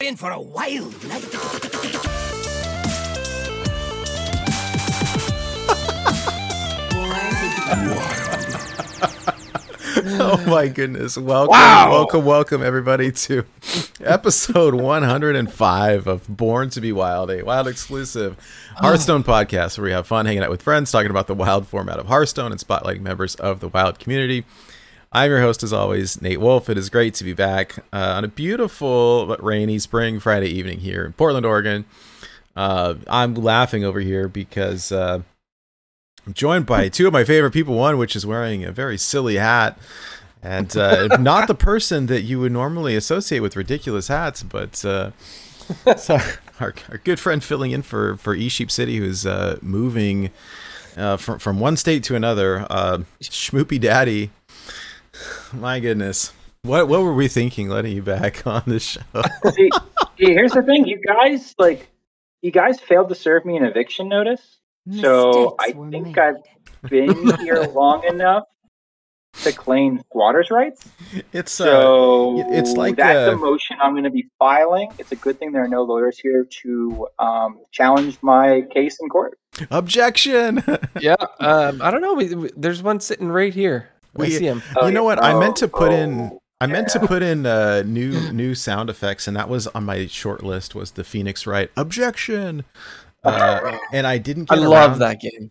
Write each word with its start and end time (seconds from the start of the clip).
in 0.00 0.14
for 0.14 0.30
a 0.30 0.40
wild 0.40 0.92
night. 1.08 1.24
oh 10.20 10.44
my 10.46 10.68
goodness. 10.68 11.16
Welcome, 11.18 11.50
Wow. 11.50 11.90
welcome, 11.90 12.24
welcome 12.24 12.62
everybody 12.62 13.10
to 13.10 13.44
episode 14.00 14.74
105 14.74 16.06
of 16.06 16.28
Born 16.28 16.70
to 16.70 16.80
be 16.80 16.92
Wild, 16.92 17.30
a 17.32 17.42
wild 17.42 17.66
exclusive 17.66 18.36
oh. 18.76 18.82
Hearthstone 18.86 19.24
podcast 19.24 19.78
where 19.78 19.86
we 19.86 19.90
have 19.90 20.06
fun 20.06 20.26
hanging 20.26 20.44
out 20.44 20.50
with 20.50 20.62
friends, 20.62 20.92
talking 20.92 21.10
about 21.10 21.26
the 21.26 21.34
wild 21.34 21.66
format 21.66 21.98
of 21.98 22.06
Hearthstone 22.06 22.52
and 22.52 22.60
spotlighting 22.60 23.00
members 23.00 23.34
of 23.34 23.58
the 23.58 23.66
wild 23.68 23.98
community. 23.98 24.44
I'm 25.10 25.30
your 25.30 25.40
host, 25.40 25.62
as 25.62 25.72
always, 25.72 26.20
Nate 26.20 26.40
Wolf. 26.40 26.68
It 26.68 26.76
is 26.76 26.90
great 26.90 27.14
to 27.14 27.24
be 27.24 27.32
back 27.32 27.78
uh, 27.94 28.12
on 28.16 28.24
a 28.24 28.28
beautiful 28.28 29.24
but 29.26 29.42
rainy 29.42 29.78
spring 29.78 30.20
Friday 30.20 30.48
evening 30.48 30.80
here 30.80 31.06
in 31.06 31.14
Portland, 31.14 31.46
Oregon. 31.46 31.86
Uh, 32.54 32.96
I'm 33.08 33.34
laughing 33.34 33.84
over 33.84 34.00
here 34.00 34.28
because 34.28 34.92
uh, 34.92 35.22
I'm 36.26 36.34
joined 36.34 36.66
by 36.66 36.90
two 36.90 37.06
of 37.06 37.14
my 37.14 37.24
favorite 37.24 37.52
people. 37.52 37.74
One, 37.74 37.96
which 37.96 38.14
is 38.14 38.26
wearing 38.26 38.64
a 38.64 38.72
very 38.72 38.98
silly 38.98 39.36
hat, 39.36 39.78
and 40.42 40.76
uh, 40.76 41.06
not 41.20 41.48
the 41.48 41.54
person 41.54 42.04
that 42.06 42.22
you 42.22 42.38
would 42.40 42.52
normally 42.52 42.94
associate 42.94 43.40
with 43.40 43.56
ridiculous 43.56 44.08
hats, 44.08 44.42
but 44.42 44.84
uh, 44.84 45.12
so 45.96 46.18
our, 46.60 46.74
our 46.90 46.98
good 46.98 47.18
friend 47.18 47.42
filling 47.42 47.70
in 47.70 47.80
for 47.80 48.18
for 48.18 48.34
E 48.34 48.50
Sheep 48.50 48.70
City, 48.70 48.98
who's 48.98 49.24
uh, 49.24 49.58
moving 49.62 50.32
uh, 50.98 51.16
from 51.16 51.38
from 51.38 51.60
one 51.60 51.78
state 51.78 52.02
to 52.04 52.14
another. 52.14 52.66
Uh, 52.68 52.98
Schmoopy 53.22 53.80
Daddy, 53.80 54.32
my 55.52 55.80
goodness. 55.80 56.32
What 56.62 56.88
what 56.88 57.02
were 57.02 57.14
we 57.14 57.28
thinking 57.28 57.68
letting 57.68 57.94
you 57.94 58.02
back 58.02 58.46
on 58.46 58.62
the 58.66 58.80
show? 58.80 59.00
See, 59.54 59.70
see, 60.18 60.32
here's 60.34 60.52
the 60.52 60.62
thing, 60.62 60.86
you 60.86 61.00
guys 61.00 61.54
like 61.58 61.88
you 62.42 62.50
guys 62.50 62.80
failed 62.80 63.08
to 63.10 63.14
serve 63.14 63.44
me 63.44 63.56
an 63.56 63.64
eviction 63.64 64.08
notice. 64.08 64.58
So 65.00 65.54
I 65.60 65.72
think 65.72 66.06
made. 66.06 66.18
I've 66.18 66.36
been 66.90 67.36
here 67.40 67.62
long 67.74 68.04
enough 68.04 68.44
to 69.42 69.52
claim 69.52 70.00
squatters' 70.08 70.50
rights. 70.50 70.88
It's 71.32 71.60
uh, 71.60 71.64
So 71.64 72.44
it's 72.52 72.72
like, 72.72 72.96
that's 72.96 73.28
uh, 73.28 73.34
a 73.34 73.36
motion 73.36 73.76
I'm 73.82 73.92
going 73.92 74.04
to 74.04 74.10
be 74.10 74.26
filing. 74.38 74.90
It's 74.98 75.12
a 75.12 75.16
good 75.16 75.38
thing 75.38 75.52
there 75.52 75.62
are 75.62 75.68
no 75.68 75.82
lawyers 75.82 76.18
here 76.18 76.46
to 76.62 77.06
um, 77.18 77.60
challenge 77.70 78.18
my 78.22 78.62
case 78.72 78.98
in 79.00 79.08
court. 79.10 79.38
objection. 79.70 80.64
yeah, 81.00 81.16
um, 81.40 81.82
I 81.82 81.90
don't 81.90 82.00
know. 82.00 82.14
We, 82.14 82.34
we- 82.34 82.50
there's 82.56 82.82
one 82.82 82.98
sitting 83.00 83.28
right 83.28 83.52
here. 83.54 83.90
I 84.26 84.28
see 84.30 84.46
him. 84.46 84.62
Oh, 84.76 84.86
you 84.86 84.92
know 84.92 85.04
what? 85.04 85.22
I 85.22 85.38
meant 85.38 85.56
to 85.56 85.68
put 85.68 85.92
in. 85.92 86.20
oh, 86.20 86.42
I 86.60 86.66
meant 86.66 86.88
to 86.88 87.00
put 87.00 87.22
in 87.22 87.46
uh, 87.46 87.82
new 87.86 88.32
new 88.32 88.54
sound 88.54 88.90
effects, 88.90 89.28
and 89.28 89.36
that 89.36 89.48
was 89.48 89.66
on 89.68 89.84
my 89.84 90.06
short 90.06 90.42
list. 90.42 90.74
Was 90.74 90.92
the 90.92 91.04
Phoenix 91.04 91.46
Wright 91.46 91.70
objection? 91.76 92.64
Uh, 93.24 93.78
and 93.92 94.06
I 94.06 94.18
didn't. 94.18 94.50
I 94.50 94.56
Get 94.56 94.68
love 94.68 94.98
that 94.98 95.20
game. 95.20 95.50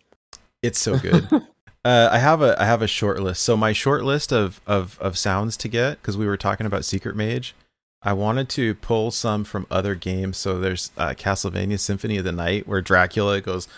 It's 0.62 0.80
so 0.80 0.98
good. 0.98 1.28
uh, 1.84 2.08
I 2.10 2.18
have 2.18 2.42
a 2.42 2.60
I 2.60 2.64
have 2.64 2.82
a 2.82 2.88
short 2.88 3.20
list. 3.20 3.42
So 3.42 3.56
my 3.56 3.72
short 3.72 4.04
list 4.04 4.32
of 4.32 4.60
of 4.66 4.98
of 5.00 5.16
sounds 5.16 5.56
to 5.58 5.68
get 5.68 6.00
because 6.00 6.16
we 6.16 6.26
were 6.26 6.36
talking 6.36 6.66
about 6.66 6.84
Secret 6.84 7.16
Mage. 7.16 7.54
I 8.02 8.12
wanted 8.12 8.48
to 8.50 8.74
pull 8.76 9.10
some 9.10 9.44
from 9.44 9.66
other 9.70 9.94
games. 9.94 10.36
So 10.36 10.58
there's 10.58 10.92
uh, 10.96 11.10
Castlevania 11.10 11.80
Symphony 11.80 12.16
of 12.18 12.24
the 12.24 12.32
Night 12.32 12.68
where 12.68 12.80
Dracula 12.80 13.40
goes, 13.40 13.68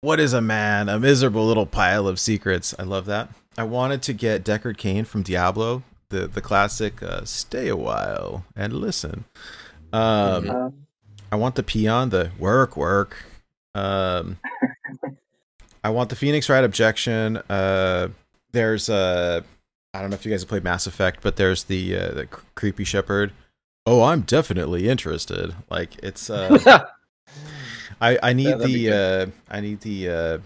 "What 0.00 0.20
is 0.20 0.32
a 0.32 0.40
man? 0.40 0.88
A 0.88 0.98
miserable 0.98 1.46
little 1.46 1.66
pile 1.66 2.06
of 2.06 2.20
secrets." 2.20 2.74
I 2.78 2.82
love 2.82 3.06
that. 3.06 3.30
I 3.56 3.64
wanted 3.64 4.02
to 4.02 4.12
get 4.12 4.44
Deckard 4.44 4.76
Cain 4.78 5.04
from 5.04 5.22
Diablo, 5.22 5.82
the 6.08 6.26
the 6.26 6.40
classic 6.40 7.02
uh, 7.02 7.24
"Stay 7.24 7.68
a 7.68 7.76
while 7.76 8.44
and 8.56 8.72
listen." 8.72 9.24
Um, 9.92 10.50
Uh, 10.50 10.70
I 11.32 11.36
want 11.36 11.54
the 11.56 11.62
peon, 11.62 12.10
the 12.10 12.30
work, 12.38 12.76
work. 12.76 13.16
Um, 13.74 14.38
I 15.82 15.90
want 15.90 16.08
the 16.10 16.16
Phoenix 16.16 16.48
Wright 16.48 16.64
objection. 16.64 17.38
Uh, 17.48 18.08
there's 18.52 18.88
uh, 18.88 19.40
I 19.92 20.00
don't 20.00 20.10
know 20.10 20.14
if 20.14 20.24
you 20.24 20.30
guys 20.32 20.42
have 20.42 20.48
played 20.48 20.64
Mass 20.64 20.86
Effect, 20.86 21.20
but 21.22 21.36
there's 21.36 21.64
the 21.64 21.96
uh, 21.96 22.10
the 22.12 22.26
cr- 22.26 22.44
creepy 22.54 22.84
Shepard. 22.84 23.32
Oh, 23.86 24.02
I'm 24.02 24.22
definitely 24.22 24.88
interested. 24.88 25.54
Like 25.70 25.96
it's 26.02 26.30
uh, 26.30 26.86
I 28.00 28.18
I 28.22 28.32
need 28.32 28.44
Yeah, 28.48 28.56
that'd 28.56 28.66
be 28.66 28.88
the 28.88 28.96
uh, 28.96 29.26
I 29.50 29.60
need 29.60 29.80
the 29.80 30.08
uh, 30.08 30.38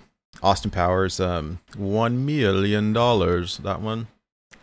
Austin 0.43 0.71
Powers 0.71 1.19
um 1.21 1.59
one 1.77 2.25
million 2.27 2.93
dollars 2.93 3.59
that 3.59 3.81
one. 3.81 4.07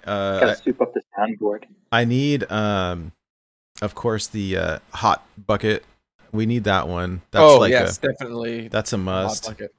Uh, 0.05 0.39
gotta 0.39 0.55
soup 0.55 0.81
up 0.81 0.93
the 0.93 1.01
soundboard. 1.17 1.63
I 1.91 2.05
need, 2.05 2.49
um, 2.51 3.11
of 3.81 3.95
course, 3.95 4.27
the 4.27 4.57
uh, 4.57 4.79
hot 4.93 5.25
bucket. 5.47 5.83
We 6.31 6.45
need 6.45 6.65
that 6.65 6.87
one. 6.87 7.21
That's 7.31 7.41
oh 7.43 7.57
like 7.59 7.71
yes, 7.71 7.97
a 7.97 8.01
definitely. 8.11 8.67
that's 8.67 8.93
a 8.93 8.97
must. 8.97 9.47
Bucket. 9.47 9.73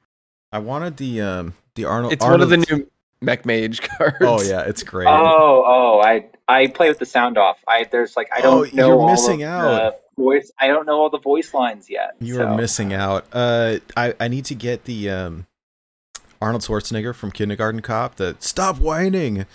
I 0.53 0.59
wanted 0.59 0.97
the 0.97 1.21
um 1.21 1.55
the 1.75 1.85
Arnold. 1.85 2.13
It's 2.13 2.25
one 2.25 2.41
of 2.41 2.49
the 2.49 2.57
new 2.57 2.91
Mech 3.21 3.45
Mage 3.47 3.83
cards. 3.89 4.17
Oh 4.21 4.43
yeah, 4.43 4.63
it's 4.63 4.83
great. 4.83 5.07
Oh, 5.09 5.65
oh, 5.67 6.01
I 6.03 6.27
I 6.49 6.69
play 6.69 6.89
with 6.89 6.99
the 6.99 7.07
sound 7.07 7.39
off. 7.39 7.59
I 7.69 7.85
there's 7.91 8.17
like 8.17 8.29
I 8.35 8.39
Oh, 8.41 8.65
don't 8.65 8.75
know 8.75 8.87
you're 9.01 9.07
missing 9.11 9.43
of 9.45 9.51
out. 9.51 9.95
the 10.17 10.23
voice. 10.23 10.51
I 10.59 10.67
don't 10.69 10.87
know 10.87 10.99
all 11.01 11.11
the 11.11 11.19
voice 11.21 11.53
lines 11.55 11.89
yet. 11.91 12.17
you 12.21 12.35
so. 12.37 12.47
are 12.47 12.57
missing 12.57 12.93
out. 12.95 13.27
Uh, 13.33 13.79
I 13.97 14.15
I 14.19 14.29
need 14.29 14.47
to 14.47 14.55
get 14.55 14.85
the 14.85 15.11
um 15.11 15.47
Arnold 16.47 16.63
Schwarzenegger 16.63 17.13
from 17.13 17.33
Kindergarten 17.33 17.83
Cop. 17.83 18.15
The 18.15 18.37
stop 18.39 18.79
whining. 18.79 19.47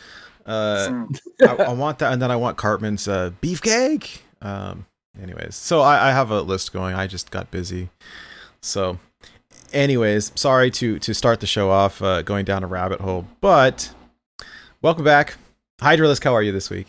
Uh. 0.46 1.06
I, 1.42 1.56
I 1.56 1.74
want 1.74 2.00
that, 2.00 2.12
and 2.12 2.22
then 2.22 2.32
I 2.32 2.36
want 2.36 2.58
Cartman's 2.58 3.08
uh, 3.08 3.32
beefcake. 3.42 4.20
Um, 4.42 4.88
anyways, 5.22 5.56
so 5.56 5.80
I, 5.80 6.10
I 6.10 6.12
have 6.12 6.32
a 6.32 6.42
list 6.42 6.74
going. 6.74 6.94
I 6.94 7.08
just 7.08 7.32
got 7.32 7.50
busy. 7.50 7.90
So, 8.62 9.00
anyways, 9.72 10.34
sorry 10.36 10.70
to 10.72 11.00
to 11.00 11.14
start 11.14 11.40
the 11.40 11.48
show 11.48 11.72
off 11.72 12.02
uh, 12.02 12.24
going 12.24 12.44
down 12.44 12.62
a 12.62 12.68
rabbit 12.68 13.00
hole, 13.00 13.26
but 13.40 13.94
welcome 14.82 15.06
back, 15.06 15.38
Hydralisk. 15.80 16.26
How 16.26 16.36
are 16.36 16.44
you 16.44 16.52
this 16.52 16.70
week? 16.70 16.88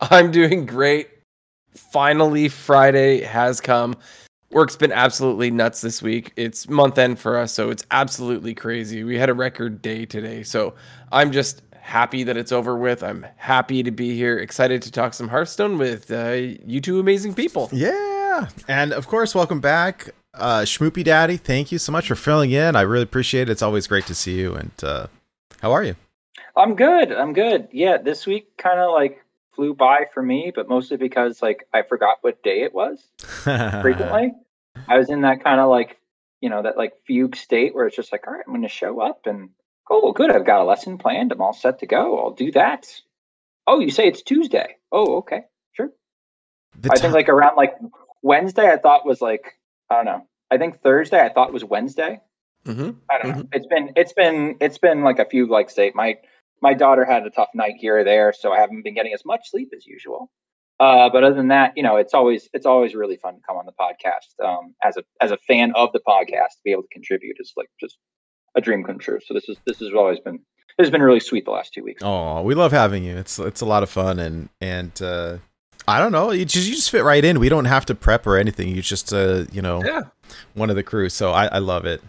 I'm 0.00 0.30
doing 0.30 0.64
great. 0.64 1.10
Finally, 1.74 2.48
Friday 2.48 3.20
has 3.20 3.60
come. 3.60 3.94
Work's 4.52 4.76
been 4.76 4.92
absolutely 4.92 5.50
nuts 5.50 5.80
this 5.80 6.02
week. 6.02 6.32
It's 6.36 6.68
month 6.68 6.98
end 6.98 7.18
for 7.18 7.38
us, 7.38 7.52
so 7.52 7.70
it's 7.70 7.84
absolutely 7.90 8.54
crazy. 8.54 9.02
We 9.02 9.16
had 9.16 9.30
a 9.30 9.34
record 9.34 9.80
day 9.80 10.04
today, 10.04 10.42
so 10.42 10.74
I'm 11.10 11.32
just 11.32 11.62
happy 11.80 12.22
that 12.24 12.36
it's 12.36 12.52
over 12.52 12.76
with. 12.76 13.02
I'm 13.02 13.26
happy 13.36 13.82
to 13.82 13.90
be 13.90 14.14
here, 14.14 14.38
excited 14.38 14.82
to 14.82 14.92
talk 14.92 15.14
some 15.14 15.28
Hearthstone 15.28 15.78
with 15.78 16.10
uh, 16.10 16.32
you 16.32 16.80
two 16.82 17.00
amazing 17.00 17.32
people. 17.34 17.70
Yeah, 17.72 18.48
and 18.68 18.92
of 18.92 19.08
course, 19.08 19.34
welcome 19.34 19.60
back, 19.60 20.10
uh, 20.34 20.60
Schmoopy 20.60 21.02
Daddy. 21.02 21.38
Thank 21.38 21.72
you 21.72 21.78
so 21.78 21.90
much 21.90 22.08
for 22.08 22.14
filling 22.14 22.50
in. 22.50 22.76
I 22.76 22.82
really 22.82 23.04
appreciate 23.04 23.48
it. 23.48 23.52
It's 23.52 23.62
always 23.62 23.86
great 23.86 24.06
to 24.06 24.14
see 24.14 24.34
you. 24.38 24.54
And 24.54 24.72
uh, 24.82 25.06
how 25.62 25.72
are 25.72 25.82
you? 25.82 25.96
I'm 26.56 26.74
good. 26.76 27.10
I'm 27.10 27.32
good. 27.32 27.68
Yeah, 27.72 27.96
this 27.96 28.26
week 28.26 28.54
kind 28.58 28.78
of 28.78 28.92
like 28.92 29.24
flew 29.62 29.74
by 29.74 30.06
for 30.12 30.22
me, 30.22 30.50
but 30.52 30.68
mostly 30.68 30.96
because 30.96 31.40
like 31.40 31.68
I 31.72 31.82
forgot 31.82 32.18
what 32.22 32.42
day 32.42 32.62
it 32.62 32.74
was. 32.74 33.00
Frequently, 33.20 34.32
I 34.88 34.98
was 34.98 35.08
in 35.08 35.20
that 35.20 35.44
kind 35.44 35.60
of 35.60 35.70
like 35.70 35.98
you 36.40 36.50
know 36.50 36.62
that 36.62 36.76
like 36.76 36.94
fugue 37.06 37.36
state 37.36 37.74
where 37.74 37.86
it's 37.86 37.94
just 37.94 38.10
like, 38.10 38.26
all 38.26 38.34
right, 38.34 38.42
I'm 38.44 38.52
going 38.52 38.62
to 38.62 38.68
show 38.68 39.00
up 39.00 39.26
and 39.26 39.50
oh, 39.88 40.10
good. 40.12 40.32
I've 40.32 40.46
got 40.46 40.62
a 40.62 40.64
lesson 40.64 40.98
planned. 40.98 41.30
I'm 41.30 41.40
all 41.40 41.52
set 41.52 41.78
to 41.80 41.86
go. 41.86 42.18
I'll 42.18 42.32
do 42.32 42.50
that. 42.52 42.88
Oh, 43.66 43.78
you 43.78 43.90
say 43.90 44.08
it's 44.08 44.22
Tuesday? 44.22 44.78
Oh, 44.90 45.18
okay, 45.18 45.42
sure. 45.74 45.90
I 46.90 46.96
ti- 46.96 47.02
think 47.02 47.14
like 47.14 47.28
around 47.28 47.54
like 47.56 47.76
Wednesday, 48.20 48.68
I 48.68 48.78
thought 48.78 49.06
was 49.06 49.20
like 49.20 49.58
I 49.88 49.96
don't 49.96 50.06
know. 50.06 50.26
I 50.50 50.58
think 50.58 50.82
Thursday, 50.82 51.20
I 51.20 51.32
thought 51.32 51.52
was 51.52 51.64
Wednesday. 51.64 52.20
hmm 52.66 52.90
I 53.08 53.22
don't 53.22 53.36
know. 53.36 53.48
It's 53.52 53.66
been 53.68 53.92
it's 53.94 54.12
been 54.12 54.56
it's 54.60 54.78
been 54.78 55.04
like 55.04 55.20
a 55.20 55.24
few 55.24 55.46
like 55.46 55.70
say 55.70 55.92
my 55.94 56.16
my 56.62 56.74
daughter 56.74 57.04
had 57.04 57.26
a 57.26 57.30
tough 57.30 57.48
night 57.54 57.74
here 57.78 57.98
or 57.98 58.04
there, 58.04 58.32
so 58.32 58.52
I 58.52 58.60
haven't 58.60 58.82
been 58.84 58.94
getting 58.94 59.12
as 59.12 59.24
much 59.24 59.50
sleep 59.50 59.70
as 59.76 59.84
usual. 59.86 60.30
Uh, 60.80 61.10
but 61.10 61.22
other 61.22 61.34
than 61.36 61.48
that, 61.48 61.72
you 61.76 61.82
know, 61.82 61.96
it's 61.96 62.14
always 62.14 62.48
it's 62.52 62.66
always 62.66 62.94
really 62.94 63.16
fun 63.16 63.34
to 63.34 63.40
come 63.46 63.56
on 63.56 63.66
the 63.66 63.72
podcast. 63.72 64.44
Um, 64.44 64.74
as 64.82 64.96
a 64.96 65.02
as 65.20 65.30
a 65.30 65.36
fan 65.36 65.72
of 65.74 65.92
the 65.92 66.00
podcast, 66.06 66.56
to 66.56 66.60
be 66.64 66.72
able 66.72 66.82
to 66.82 66.88
contribute 66.88 67.36
is 67.38 67.52
like 67.56 67.68
just 67.80 67.98
a 68.56 68.60
dream 68.60 68.82
come 68.84 68.98
true. 68.98 69.18
So 69.24 69.34
this 69.34 69.48
is 69.48 69.58
this 69.66 69.78
has 69.80 69.90
always 69.94 70.18
been 70.20 70.40
this 70.78 70.86
has 70.86 70.90
been 70.90 71.02
really 71.02 71.20
sweet 71.20 71.44
the 71.44 71.50
last 71.50 71.72
two 71.74 71.84
weeks. 71.84 72.02
Oh, 72.04 72.42
we 72.42 72.54
love 72.54 72.72
having 72.72 73.04
you. 73.04 73.16
It's 73.16 73.38
it's 73.38 73.60
a 73.60 73.66
lot 73.66 73.82
of 73.82 73.90
fun 73.90 74.18
and 74.18 74.48
and 74.60 75.00
uh 75.02 75.38
I 75.86 75.98
don't 75.98 76.12
know, 76.12 76.30
you 76.30 76.44
just 76.44 76.66
you 76.68 76.74
just 76.74 76.90
fit 76.90 77.04
right 77.04 77.24
in. 77.24 77.38
We 77.40 77.48
don't 77.48 77.64
have 77.66 77.86
to 77.86 77.94
prep 77.94 78.26
or 78.26 78.36
anything. 78.38 78.68
You 78.68 78.82
just 78.82 79.12
uh, 79.12 79.44
you 79.52 79.60
know, 79.62 79.82
Yeah. 79.84 80.02
one 80.54 80.70
of 80.70 80.76
the 80.76 80.82
crew. 80.84 81.08
So 81.08 81.32
I 81.32 81.46
I 81.46 81.58
love 81.58 81.84
it. 81.84 82.00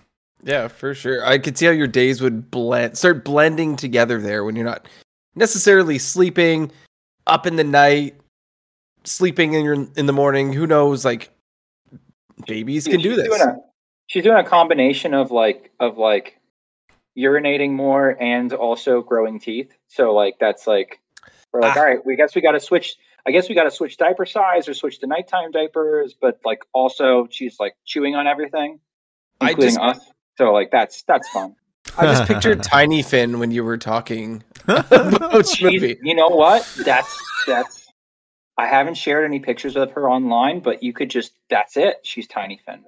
Yeah, 0.43 0.67
for 0.67 0.93
sure. 0.93 1.25
I 1.25 1.37
could 1.37 1.57
see 1.57 1.65
how 1.65 1.71
your 1.71 1.87
days 1.87 2.21
would 2.21 2.51
blend, 2.51 2.97
start 2.97 3.23
blending 3.23 3.75
together 3.75 4.19
there 4.19 4.43
when 4.43 4.55
you're 4.55 4.65
not 4.65 4.87
necessarily 5.35 5.97
sleeping 5.97 6.71
up 7.27 7.45
in 7.47 7.55
the 7.55 7.63
night, 7.63 8.15
sleeping 9.05 9.53
in 9.53 9.63
your 9.63 9.87
in 9.95 10.05
the 10.05 10.13
morning. 10.13 10.51
Who 10.53 10.67
knows? 10.67 11.05
Like 11.05 11.29
babies 12.45 12.85
can 12.87 12.99
do 12.99 13.15
this. 13.15 13.27
doing 13.27 13.41
a- 13.41 13.57
she's 14.07 14.23
doing 14.23 14.37
a 14.37 14.43
combination 14.43 15.13
of 15.13 15.31
like 15.31 15.71
of 15.79 15.97
like 15.97 16.39
urinating 17.17 17.71
more 17.71 18.17
and 18.21 18.51
also 18.53 19.01
growing 19.01 19.39
teeth. 19.39 19.71
So 19.87 20.13
like 20.13 20.35
that's 20.39 20.67
like 20.67 20.99
we're 21.53 21.61
like, 21.61 21.75
Ah. 21.77 21.79
all 21.79 21.85
right, 21.85 22.05
we 22.05 22.15
guess 22.15 22.35
we 22.35 22.41
got 22.41 22.51
to 22.53 22.59
switch. 22.59 22.95
I 23.25 23.31
guess 23.31 23.47
we 23.47 23.55
got 23.55 23.63
to 23.63 23.71
switch 23.71 23.95
diaper 23.95 24.25
size 24.25 24.67
or 24.67 24.73
switch 24.73 24.99
to 24.99 25.07
nighttime 25.07 25.51
diapers, 25.51 26.13
but 26.19 26.39
like 26.43 26.65
also 26.73 27.27
she's 27.31 27.57
like 27.59 27.75
chewing 27.85 28.15
on 28.15 28.27
everything, 28.27 28.79
I 29.39 29.51
including 29.51 29.75
just- 29.75 29.99
us. 29.99 30.09
So 30.37 30.51
like 30.51 30.71
that's 30.71 31.03
that's 31.03 31.29
fun. 31.29 31.55
I 31.97 32.05
just 32.05 32.25
pictured 32.27 32.63
Tiny 32.63 33.01
Finn 33.03 33.39
when 33.39 33.51
you 33.51 33.63
were 33.63 33.77
talking 33.77 34.43
about 34.67 35.45
She's, 35.47 35.57
Snoopy. 35.57 35.97
you 36.03 36.15
know 36.15 36.29
what? 36.29 36.67
That's 36.85 37.15
that's. 37.47 37.87
I 38.57 38.67
haven't 38.67 38.95
shared 38.95 39.25
any 39.25 39.39
pictures 39.39 39.75
of 39.75 39.91
her 39.91 40.09
online, 40.09 40.59
but 40.59 40.83
you 40.83 40.93
could 40.93 41.09
just. 41.09 41.33
That's 41.49 41.75
it. 41.77 41.97
She's 42.03 42.27
Tiny 42.27 42.59
Finn, 42.65 42.83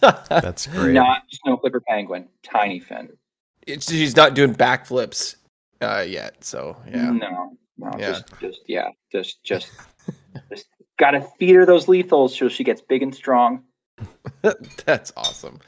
That's 0.00 0.66
great. 0.66 0.92
not 0.94 1.22
Snow 1.30 1.56
Clipper 1.56 1.80
Penguin. 1.80 2.28
Tiny 2.42 2.80
Finn. 2.80 3.08
It's, 3.66 3.90
she's 3.90 4.16
not 4.16 4.34
doing 4.34 4.54
backflips 4.54 5.36
uh, 5.80 6.04
yet, 6.06 6.42
so 6.44 6.76
yeah. 6.88 7.10
No, 7.10 7.56
no, 7.78 7.90
Yeah. 7.98 8.10
just, 8.12 8.24
just, 8.40 8.60
yeah, 8.66 8.88
just, 9.12 9.44
just, 9.44 9.70
just 10.50 10.66
gotta 10.98 11.20
feed 11.38 11.54
her 11.54 11.66
those 11.66 11.86
lethals 11.86 12.30
so 12.36 12.48
she 12.48 12.64
gets 12.64 12.80
big 12.80 13.02
and 13.02 13.14
strong. 13.14 13.62
That's 14.84 15.12
awesome. 15.16 15.60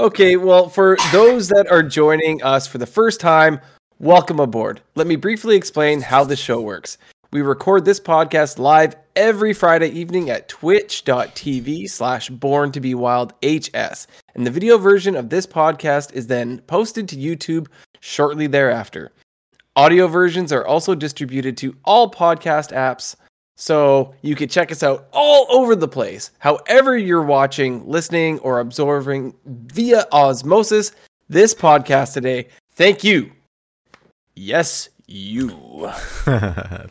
Okay, 0.00 0.36
well, 0.36 0.68
for 0.68 0.96
those 1.12 1.48
that 1.48 1.66
are 1.70 1.82
joining 1.82 2.42
us 2.42 2.66
for 2.66 2.78
the 2.78 2.86
first 2.86 3.20
time, 3.20 3.60
welcome 3.98 4.40
aboard. 4.40 4.80
Let 4.94 5.06
me 5.06 5.16
briefly 5.16 5.56
explain 5.56 6.00
how 6.00 6.24
the 6.24 6.36
show 6.36 6.60
works. 6.60 6.98
We 7.32 7.40
record 7.40 7.84
this 7.84 7.98
podcast 7.98 8.58
live 8.58 8.94
every 9.16 9.54
Friday 9.54 9.88
evening 9.88 10.28
at 10.28 10.48
twitch.tv 10.48 11.88
slash 11.88 12.28
born 12.28 12.72
to 12.72 12.80
be 12.80 12.94
wild 12.94 13.32
HS. 13.42 14.06
And 14.34 14.46
the 14.46 14.50
video 14.50 14.76
version 14.76 15.16
of 15.16 15.30
this 15.30 15.46
podcast 15.46 16.12
is 16.12 16.26
then 16.26 16.58
posted 16.66 17.08
to 17.08 17.16
YouTube 17.16 17.68
shortly 18.00 18.46
thereafter. 18.46 19.12
Audio 19.76 20.06
versions 20.08 20.52
are 20.52 20.66
also 20.66 20.94
distributed 20.94 21.56
to 21.56 21.74
all 21.86 22.10
podcast 22.10 22.76
apps, 22.76 23.16
so 23.62 24.12
you 24.22 24.34
can 24.34 24.48
check 24.48 24.72
us 24.72 24.82
out 24.82 25.06
all 25.12 25.46
over 25.48 25.76
the 25.76 25.86
place. 25.86 26.32
However, 26.40 26.98
you're 26.98 27.22
watching, 27.22 27.88
listening, 27.88 28.40
or 28.40 28.58
absorbing 28.58 29.34
via 29.46 30.04
osmosis 30.10 30.90
this 31.28 31.54
podcast 31.54 32.12
today. 32.12 32.48
Thank 32.72 33.04
you. 33.04 33.30
Yes, 34.34 34.88
you. 35.06 35.50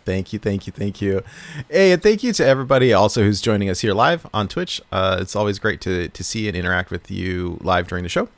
thank 0.06 0.31
you, 0.31 0.39
thank 0.39 0.65
you, 0.65 0.71
thank 0.71 1.01
you. 1.01 1.23
Hey, 1.69 1.91
and 1.91 2.01
thank 2.01 2.23
you 2.23 2.31
to 2.31 2.45
everybody 2.45 2.94
also 2.94 3.21
who's 3.21 3.41
joining 3.41 3.69
us 3.69 3.81
here 3.81 3.94
live 3.94 4.25
on 4.33 4.47
Twitch. 4.47 4.81
Uh, 4.94 5.18
it's 5.19 5.35
always 5.35 5.59
great 5.59 5.81
to 5.81 6.07
to 6.07 6.23
see 6.23 6.47
and 6.47 6.56
interact 6.56 6.89
with 6.89 7.12
you 7.12 7.57
live 7.62 7.89
during 7.89 8.03
the 8.03 8.09
show. 8.09 8.29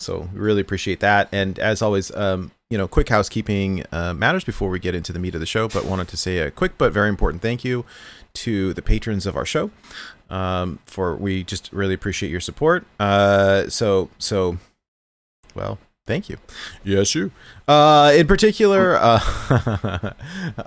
So 0.00 0.28
we 0.32 0.40
really 0.40 0.60
appreciate 0.60 1.00
that. 1.00 1.28
And 1.30 1.58
as 1.58 1.82
always, 1.82 2.10
um, 2.16 2.52
you 2.70 2.78
know, 2.78 2.88
quick 2.88 3.08
housekeeping 3.08 3.84
uh, 3.92 4.14
matters 4.14 4.44
before 4.44 4.70
we 4.70 4.78
get 4.78 4.94
into 4.94 5.12
the 5.12 5.18
meat 5.18 5.34
of 5.34 5.40
the 5.40 5.46
show. 5.46 5.68
But 5.68 5.84
wanted 5.84 6.08
to 6.08 6.16
say 6.16 6.38
a 6.38 6.50
quick 6.50 6.78
but 6.78 6.92
very 6.92 7.08
important 7.08 7.42
thank 7.42 7.64
you 7.64 7.84
to 8.34 8.72
the 8.72 8.82
patrons 8.82 9.26
of 9.26 9.36
our 9.36 9.46
show. 9.46 9.70
Um, 10.30 10.78
for 10.86 11.16
we 11.16 11.44
just 11.44 11.72
really 11.72 11.94
appreciate 11.94 12.30
your 12.30 12.40
support. 12.40 12.86
Uh, 12.98 13.68
so 13.68 14.08
so, 14.18 14.58
well, 15.54 15.78
thank 16.10 16.28
you. 16.28 16.36
Yes, 16.82 17.14
you. 17.14 17.30
Uh, 17.68 18.12
in 18.16 18.26
particular, 18.26 18.96
uh, 19.00 20.12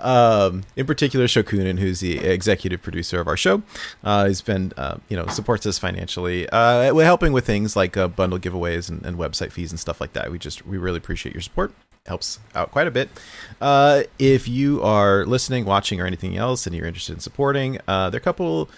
um, 0.00 0.64
in 0.74 0.86
particular, 0.86 1.26
Shokunin, 1.26 1.78
who's 1.78 2.00
the 2.00 2.18
executive 2.18 2.80
producer 2.80 3.20
of 3.20 3.28
our 3.28 3.36
show, 3.36 3.62
uh, 4.02 4.24
has 4.24 4.40
been, 4.40 4.72
uh, 4.78 4.96
you 5.10 5.16
know, 5.16 5.26
supports 5.26 5.66
us 5.66 5.78
financially. 5.78 6.48
Uh, 6.48 6.94
we're 6.94 7.04
helping 7.04 7.34
with 7.34 7.44
things 7.44 7.76
like 7.76 7.96
uh, 7.96 8.08
bundle 8.08 8.38
giveaways 8.38 8.88
and, 8.88 9.04
and 9.04 9.18
website 9.18 9.52
fees 9.52 9.70
and 9.70 9.78
stuff 9.78 10.00
like 10.00 10.14
that. 10.14 10.32
We 10.32 10.38
just, 10.38 10.66
we 10.66 10.78
really 10.78 10.98
appreciate 10.98 11.34
your 11.34 11.42
support. 11.42 11.72
Helps 12.06 12.38
out 12.54 12.70
quite 12.70 12.86
a 12.86 12.90
bit. 12.90 13.08
Uh, 13.60 14.02
if 14.18 14.48
you 14.48 14.82
are 14.82 15.24
listening, 15.26 15.64
watching, 15.64 16.00
or 16.00 16.06
anything 16.06 16.36
else, 16.36 16.66
and 16.66 16.74
you're 16.74 16.86
interested 16.86 17.14
in 17.14 17.20
supporting, 17.20 17.78
uh, 17.88 18.10
there 18.10 18.18
are 18.18 18.20
a 18.20 18.24
couple 18.24 18.68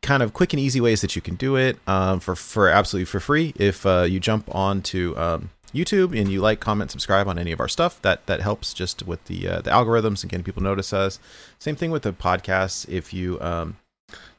kind 0.00 0.22
of 0.22 0.32
quick 0.32 0.52
and 0.52 0.60
easy 0.60 0.80
ways 0.80 1.00
that 1.02 1.14
you 1.14 1.22
can 1.22 1.34
do 1.34 1.56
it 1.56 1.78
um, 1.86 2.20
for 2.20 2.34
for 2.34 2.68
absolutely 2.68 3.04
for 3.04 3.20
free. 3.20 3.52
If 3.56 3.84
uh, 3.84 4.02
you 4.02 4.20
jump 4.20 4.52
onto 4.54 5.14
um, 5.16 5.50
YouTube 5.76 6.18
and 6.18 6.30
you 6.30 6.40
like, 6.40 6.60
comment, 6.60 6.90
subscribe 6.90 7.28
on 7.28 7.38
any 7.38 7.52
of 7.52 7.60
our 7.60 7.68
stuff, 7.68 8.00
that 8.02 8.26
that 8.26 8.40
helps 8.40 8.74
just 8.74 9.06
with 9.06 9.24
the 9.26 9.48
uh, 9.48 9.60
the 9.60 9.70
algorithms 9.70 10.22
and 10.22 10.30
getting 10.30 10.44
people 10.44 10.62
notice 10.62 10.92
us. 10.92 11.18
Same 11.58 11.76
thing 11.76 11.90
with 11.90 12.02
the 12.02 12.12
podcasts. 12.12 12.88
If 12.88 13.12
you 13.12 13.40
um, 13.40 13.76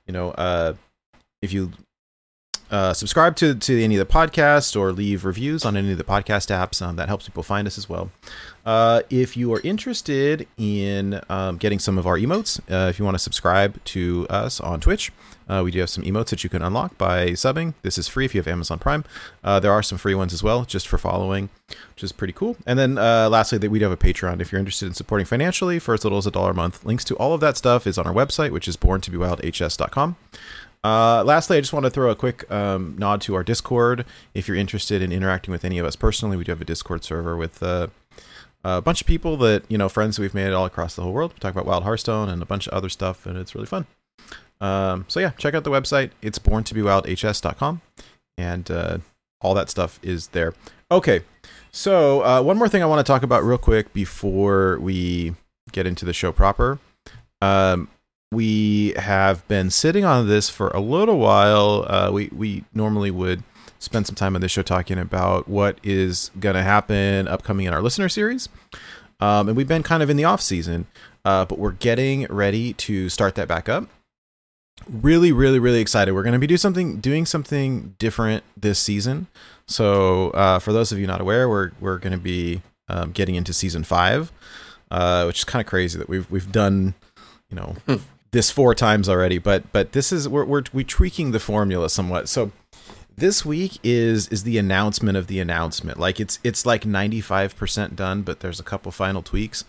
you 0.05 0.13
know 0.13 0.31
uh, 0.31 0.73
if 1.41 1.53
you 1.53 1.71
uh, 2.69 2.93
subscribe 2.93 3.35
to, 3.37 3.55
to 3.55 3.81
any 3.81 3.95
of 3.95 4.05
the 4.05 4.13
podcasts 4.13 4.75
or 4.75 4.91
leave 4.91 5.23
reviews 5.23 5.63
on 5.63 5.77
any 5.77 5.91
of 5.91 5.97
the 5.97 6.03
podcast 6.03 6.53
apps. 6.53 6.81
Um, 6.81 6.97
that 6.97 7.07
helps 7.07 7.25
people 7.25 7.43
find 7.43 7.65
us 7.65 7.77
as 7.77 7.87
well. 7.87 8.11
Uh, 8.65 9.03
if 9.09 9.37
you 9.37 9.53
are 9.53 9.61
interested 9.61 10.47
in 10.57 11.21
um, 11.29 11.57
getting 11.57 11.79
some 11.79 11.97
of 11.97 12.05
our 12.05 12.17
emotes, 12.17 12.59
uh, 12.69 12.89
if 12.89 12.99
you 12.99 13.05
want 13.05 13.15
to 13.15 13.19
subscribe 13.19 13.81
to 13.85 14.27
us 14.29 14.59
on 14.59 14.81
Twitch, 14.81 15.11
uh, 15.49 15.61
we 15.63 15.71
do 15.71 15.79
have 15.79 15.89
some 15.89 16.03
emotes 16.03 16.29
that 16.29 16.43
you 16.43 16.49
can 16.49 16.61
unlock 16.61 16.97
by 16.97 17.27
subbing. 17.29 17.73
This 17.81 17.97
is 17.97 18.07
free 18.07 18.25
if 18.25 18.35
you 18.35 18.39
have 18.39 18.47
Amazon 18.47 18.79
Prime. 18.79 19.03
Uh, 19.43 19.59
there 19.59 19.71
are 19.71 19.83
some 19.83 19.97
free 19.97 20.15
ones 20.15 20.33
as 20.33 20.43
well, 20.43 20.65
just 20.65 20.87
for 20.87 20.97
following, 20.97 21.49
which 21.93 22.03
is 22.03 22.11
pretty 22.11 22.33
cool. 22.33 22.57
And 22.65 22.77
then 22.77 22.97
uh, 22.97 23.29
lastly, 23.29 23.57
that 23.57 23.71
we 23.71 23.79
do 23.79 23.85
have 23.85 23.91
a 23.91 23.97
Patreon 23.97 24.41
if 24.41 24.51
you're 24.51 24.59
interested 24.59 24.87
in 24.87 24.93
supporting 24.93 25.25
financially 25.25 25.79
for 25.79 25.93
as 25.93 26.03
little 26.03 26.17
as 26.17 26.27
a 26.27 26.31
dollar 26.31 26.51
a 26.51 26.55
month. 26.55 26.85
Links 26.85 27.03
to 27.05 27.15
all 27.15 27.33
of 27.33 27.41
that 27.41 27.57
stuff 27.57 27.87
is 27.87 27.97
on 27.97 28.05
our 28.05 28.13
website, 28.13 28.51
which 28.51 28.67
is 28.67 28.77
borntobewildhs.com. 28.77 30.15
Uh, 30.83 31.23
lastly, 31.23 31.57
I 31.57 31.59
just 31.59 31.73
want 31.73 31.85
to 31.85 31.89
throw 31.89 32.09
a 32.09 32.15
quick 32.15 32.49
um, 32.51 32.95
nod 32.97 33.21
to 33.21 33.35
our 33.35 33.43
Discord. 33.43 34.05
If 34.33 34.47
you're 34.47 34.57
interested 34.57 35.01
in 35.01 35.11
interacting 35.11 35.51
with 35.51 35.65
any 35.65 35.79
of 35.79 35.85
us 35.85 35.95
personally, 35.95 36.37
we 36.37 36.43
do 36.43 36.51
have 36.51 36.61
a 36.61 36.65
Discord 36.65 37.03
server 37.03 37.35
with 37.35 37.61
uh, 37.63 37.87
a 38.63 38.81
bunch 38.81 39.01
of 39.01 39.07
people 39.07 39.37
that 39.37 39.63
you 39.69 39.77
know, 39.77 39.89
friends 39.89 40.15
that 40.15 40.21
we've 40.21 40.33
made 40.33 40.53
all 40.53 40.65
across 40.65 40.95
the 40.95 41.01
whole 41.01 41.13
world. 41.13 41.33
We 41.33 41.39
talk 41.39 41.53
about 41.53 41.65
Wild 41.65 41.83
Hearthstone 41.83 42.29
and 42.29 42.41
a 42.41 42.45
bunch 42.45 42.67
of 42.67 42.73
other 42.73 42.89
stuff, 42.89 43.25
and 43.25 43.37
it's 43.37 43.55
really 43.55 43.67
fun. 43.67 43.87
Um, 44.59 45.05
so 45.07 45.19
yeah, 45.19 45.31
check 45.31 45.53
out 45.53 45.63
the 45.63 45.69
website. 45.69 46.11
It's 46.21 46.39
borntobewildhs.com, 46.39 47.81
and 48.37 48.71
uh, 48.71 48.97
all 49.41 49.53
that 49.53 49.69
stuff 49.69 49.99
is 50.01 50.29
there. 50.29 50.53
Okay, 50.91 51.21
so 51.71 52.23
uh, 52.23 52.41
one 52.41 52.57
more 52.57 52.69
thing 52.69 52.81
I 52.81 52.85
want 52.85 53.05
to 53.05 53.09
talk 53.11 53.23
about 53.23 53.43
real 53.43 53.57
quick 53.57 53.93
before 53.93 54.79
we 54.79 55.35
get 55.71 55.85
into 55.85 56.05
the 56.05 56.13
show 56.13 56.31
proper. 56.31 56.79
Um, 57.41 57.89
we 58.31 58.93
have 58.97 59.47
been 59.47 59.69
sitting 59.69 60.03
on 60.03 60.27
this 60.27 60.49
for 60.49 60.69
a 60.69 60.79
little 60.79 61.19
while. 61.19 61.85
Uh, 61.87 62.09
we 62.11 62.29
we 62.35 62.63
normally 62.73 63.11
would 63.11 63.43
spend 63.79 64.07
some 64.07 64.15
time 64.15 64.35
on 64.35 64.41
this 64.41 64.51
show 64.51 64.63
talking 64.63 64.97
about 64.97 65.47
what 65.47 65.79
is 65.83 66.31
going 66.39 66.55
to 66.55 66.63
happen 66.63 67.27
upcoming 67.27 67.67
in 67.67 67.73
our 67.73 67.81
listener 67.81 68.09
series, 68.09 68.49
um, 69.19 69.47
and 69.49 69.55
we've 69.55 69.67
been 69.67 69.83
kind 69.83 70.01
of 70.01 70.09
in 70.09 70.17
the 70.17 70.23
off 70.23 70.41
season, 70.41 70.87
uh, 71.25 71.45
but 71.45 71.59
we're 71.59 71.71
getting 71.71 72.25
ready 72.25 72.73
to 72.73 73.07
start 73.07 73.35
that 73.35 73.47
back 73.47 73.69
up. 73.69 73.87
Really, 74.89 75.31
really, 75.31 75.59
really 75.59 75.81
excited. 75.81 76.13
We're 76.13 76.23
going 76.23 76.33
to 76.33 76.39
be 76.39 76.47
do 76.47 76.57
something, 76.57 76.99
doing 76.99 77.25
something 77.25 77.95
different 77.99 78.43
this 78.55 78.79
season. 78.79 79.27
So, 79.65 80.29
uh, 80.31 80.59
for 80.59 80.71
those 80.71 80.91
of 80.91 80.99
you 80.99 81.07
not 81.07 81.19
aware, 81.19 81.49
we're 81.49 81.71
we're 81.81 81.97
going 81.97 82.13
to 82.13 82.19
be 82.19 82.61
um, 82.87 83.11
getting 83.11 83.35
into 83.35 83.53
season 83.53 83.83
five, 83.83 84.31
uh, 84.91 85.25
which 85.25 85.39
is 85.39 85.43
kind 85.43 85.61
of 85.61 85.67
crazy 85.67 85.97
that 85.97 86.07
we've 86.07 86.29
we've 86.31 86.51
done, 86.51 86.93
you 87.49 87.55
know, 87.55 87.75
this 88.31 88.49
four 88.49 88.73
times 88.73 89.09
already. 89.09 89.39
But 89.39 89.71
but 89.73 89.91
this 89.91 90.11
is 90.13 90.29
we're 90.29 90.45
we're 90.45 90.63
we 90.71 90.83
tweaking 90.83 91.31
the 91.31 91.39
formula 91.39 91.89
somewhat. 91.89 92.29
So 92.29 92.51
this 93.17 93.43
week 93.43 93.79
is 93.83 94.27
is 94.29 94.43
the 94.43 94.57
announcement 94.57 95.17
of 95.17 95.27
the 95.27 95.39
announcement. 95.39 95.99
Like 95.99 96.19
it's 96.19 96.39
it's 96.43 96.65
like 96.65 96.85
ninety 96.85 97.19
five 97.19 97.55
percent 97.55 97.95
done, 97.95 98.21
but 98.21 98.39
there's 98.39 98.59
a 98.59 98.63
couple 98.63 98.91
final 98.91 99.21
tweaks, 99.21 99.65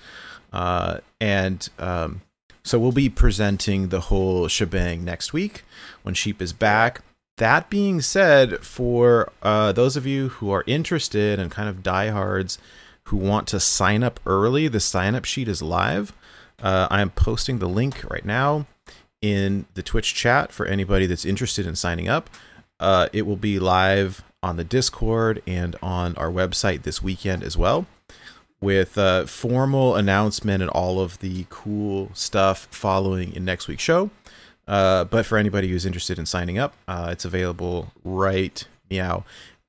uh, 0.53 0.99
and 1.21 1.69
um, 1.79 2.21
so 2.69 2.79
we'll 2.79 2.93
be 2.93 3.09
presenting 3.09 3.89
the 3.89 4.01
whole 4.01 4.47
shebang 4.47 5.03
next 5.03 5.33
week 5.33 5.65
when 6.03 6.15
Sheep 6.15 6.43
is 6.43 6.53
back. 6.53 7.01
That 7.39 7.71
being 7.71 8.03
said, 8.03 8.59
for 8.59 9.33
uh, 9.43 9.73
those 9.73 9.97
of 9.97 10.07
you 10.07 10.29
who 10.29 10.51
are 10.51 10.65
interested 10.67 11.39
and 11.39 11.51
kind 11.51 11.69
of 11.69 11.83
diehards 11.83 12.59
who 13.05 13.17
want 13.17 13.47
to 13.49 13.61
sign 13.61 14.03
up 14.03 14.21
early, 14.27 14.69
the 14.69 14.81
sign 14.81 15.15
up 15.15 15.25
sheet 15.25 15.49
is 15.49 15.63
live. 15.63 16.13
Uh, 16.61 16.89
I 16.91 17.01
am 17.01 17.09
posting 17.09 17.59
the 17.59 17.69
link 17.69 18.05
right 18.11 18.25
now 18.25 18.67
in 19.23 19.65
the 19.73 19.83
Twitch 19.83 20.15
chat 20.15 20.53
for 20.53 20.67
anybody 20.67 21.07
that's 21.07 21.25
interested 21.25 21.67
in 21.67 21.75
signing 21.75 22.09
up. 22.09 22.29
Uh, 22.79 23.09
it 23.15 23.23
will 23.23 23.37
be 23.37 23.59
live 23.59 24.23
on 24.43 24.57
the 24.57 24.65
Discord 24.65 25.43
and 25.47 25.75
on 25.83 26.15
our 26.17 26.31
website 26.31 26.83
this 26.83 27.03
weekend 27.03 27.43
as 27.43 27.57
well, 27.57 27.87
with 28.61 28.97
a 28.97 29.27
formal 29.27 29.95
announcement 29.95 30.63
and 30.63 30.71
all 30.71 31.01
of 31.01 31.19
the 31.21 31.47
cool 31.49 32.11
stuff 32.15 32.67
following 32.71 33.33
in 33.35 33.45
next 33.45 33.69
week's 33.69 33.83
show. 33.83 34.11
Uh, 34.67 35.05
but 35.05 35.25
for 35.25 35.39
anybody 35.39 35.69
who's 35.69 35.87
interested 35.87 36.19
in 36.19 36.27
signing 36.27 36.59
up, 36.59 36.75
uh, 36.87 37.09
it's 37.11 37.25
available 37.25 37.93
right 38.05 38.67
now. 38.91 39.25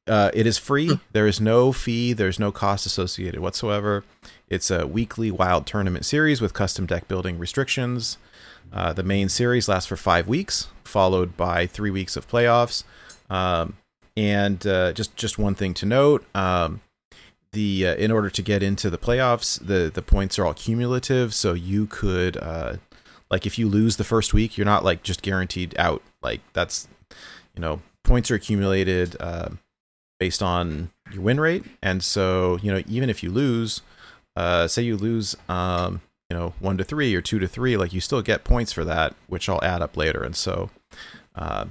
Uh, 0.08 0.32
it 0.34 0.48
is 0.48 0.58
free. 0.58 1.00
There 1.12 1.28
is 1.28 1.40
no 1.40 1.72
fee. 1.72 2.14
There's 2.14 2.40
no 2.40 2.52
cost 2.52 2.86
associated 2.86 3.40
whatsoever. 3.40 4.04
It's 4.50 4.72
a 4.72 4.88
weekly 4.88 5.30
wild 5.30 5.68
tournament 5.68 6.04
series 6.04 6.42
with 6.42 6.54
custom 6.54 6.88
deck 6.88 7.08
building 7.08 7.38
restrictions. 7.38 8.18
Uh, 8.74 8.92
the 8.92 9.04
main 9.04 9.30
series 9.30 9.70
lasts 9.70 9.88
for 9.88 9.96
five 9.96 10.28
weeks, 10.28 10.68
followed 10.84 11.38
by 11.38 11.68
three 11.68 11.92
weeks 11.92 12.18
of 12.18 12.28
playoffs. 12.28 12.84
Um, 13.30 13.78
and 14.18 14.66
uh, 14.66 14.92
just 14.94 15.16
just 15.16 15.38
one 15.38 15.56
thing 15.56 15.74
to 15.76 15.86
note: 15.86 16.26
um, 16.36 16.82
the 17.52 17.88
uh, 17.88 17.96
in 17.96 18.12
order 18.12 18.30
to 18.30 18.42
get 18.42 18.62
into 18.62 18.90
the 18.90 18.98
playoffs, 18.98 19.60
the 19.66 19.92
the 19.94 20.02
points 20.02 20.38
are 20.38 20.46
all 20.46 20.54
cumulative. 20.54 21.34
So 21.34 21.54
you 21.54 21.88
could, 21.88 22.38
uh, 22.38 22.78
like 23.32 23.46
if 23.46 23.58
you 23.58 23.68
lose 23.68 23.98
the 23.98 24.04
first 24.04 24.34
week, 24.34 24.58
you're 24.58 24.66
not 24.66 24.84
like 24.84 25.04
just 25.04 25.22
guaranteed 25.22 25.76
out. 25.78 26.02
Like 26.22 26.42
that's 26.54 26.88
you 27.56 27.62
know 27.62 27.82
points 28.04 28.30
are 28.32 28.36
accumulated 28.36 29.16
uh, 29.20 29.50
based 30.20 30.44
on 30.44 30.92
your 31.12 31.22
win 31.22 31.40
rate, 31.40 31.64
and 31.82 32.04
so 32.04 32.60
you 32.62 32.72
know 32.72 32.84
even 32.88 33.10
if 33.10 33.24
you 33.24 33.32
lose, 33.32 33.82
uh, 34.36 34.68
say 34.68 34.84
you 34.84 34.96
lose 34.96 35.36
um, 35.48 36.02
you 36.30 36.38
know 36.38 36.54
one 36.60 36.78
to 36.78 36.84
three 36.84 37.16
or 37.16 37.22
two 37.22 37.40
to 37.40 37.48
three, 37.48 37.78
like 37.78 37.94
you 37.94 38.02
still 38.02 38.22
get 38.22 38.44
points 38.44 38.72
for 38.72 38.86
that, 38.86 39.16
which 39.28 39.50
I'll 39.50 39.64
add 39.64 39.82
up 39.82 39.98
later, 39.98 40.24
and 40.24 40.36
so. 40.36 40.70
Uh, 41.36 41.68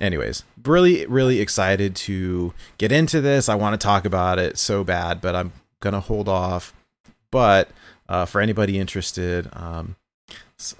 anyways, 0.00 0.44
really, 0.64 1.06
really 1.06 1.40
excited 1.40 1.94
to 1.96 2.54
get 2.78 2.92
into 2.92 3.20
this. 3.20 3.48
I 3.48 3.54
want 3.54 3.78
to 3.78 3.84
talk 3.84 4.04
about 4.04 4.38
it 4.38 4.58
so 4.58 4.84
bad, 4.84 5.20
but 5.20 5.34
I'm 5.34 5.52
gonna 5.80 6.00
hold 6.00 6.28
off. 6.28 6.72
But 7.30 7.70
uh, 8.08 8.26
for 8.26 8.40
anybody 8.40 8.78
interested, 8.78 9.48
um, 9.52 9.96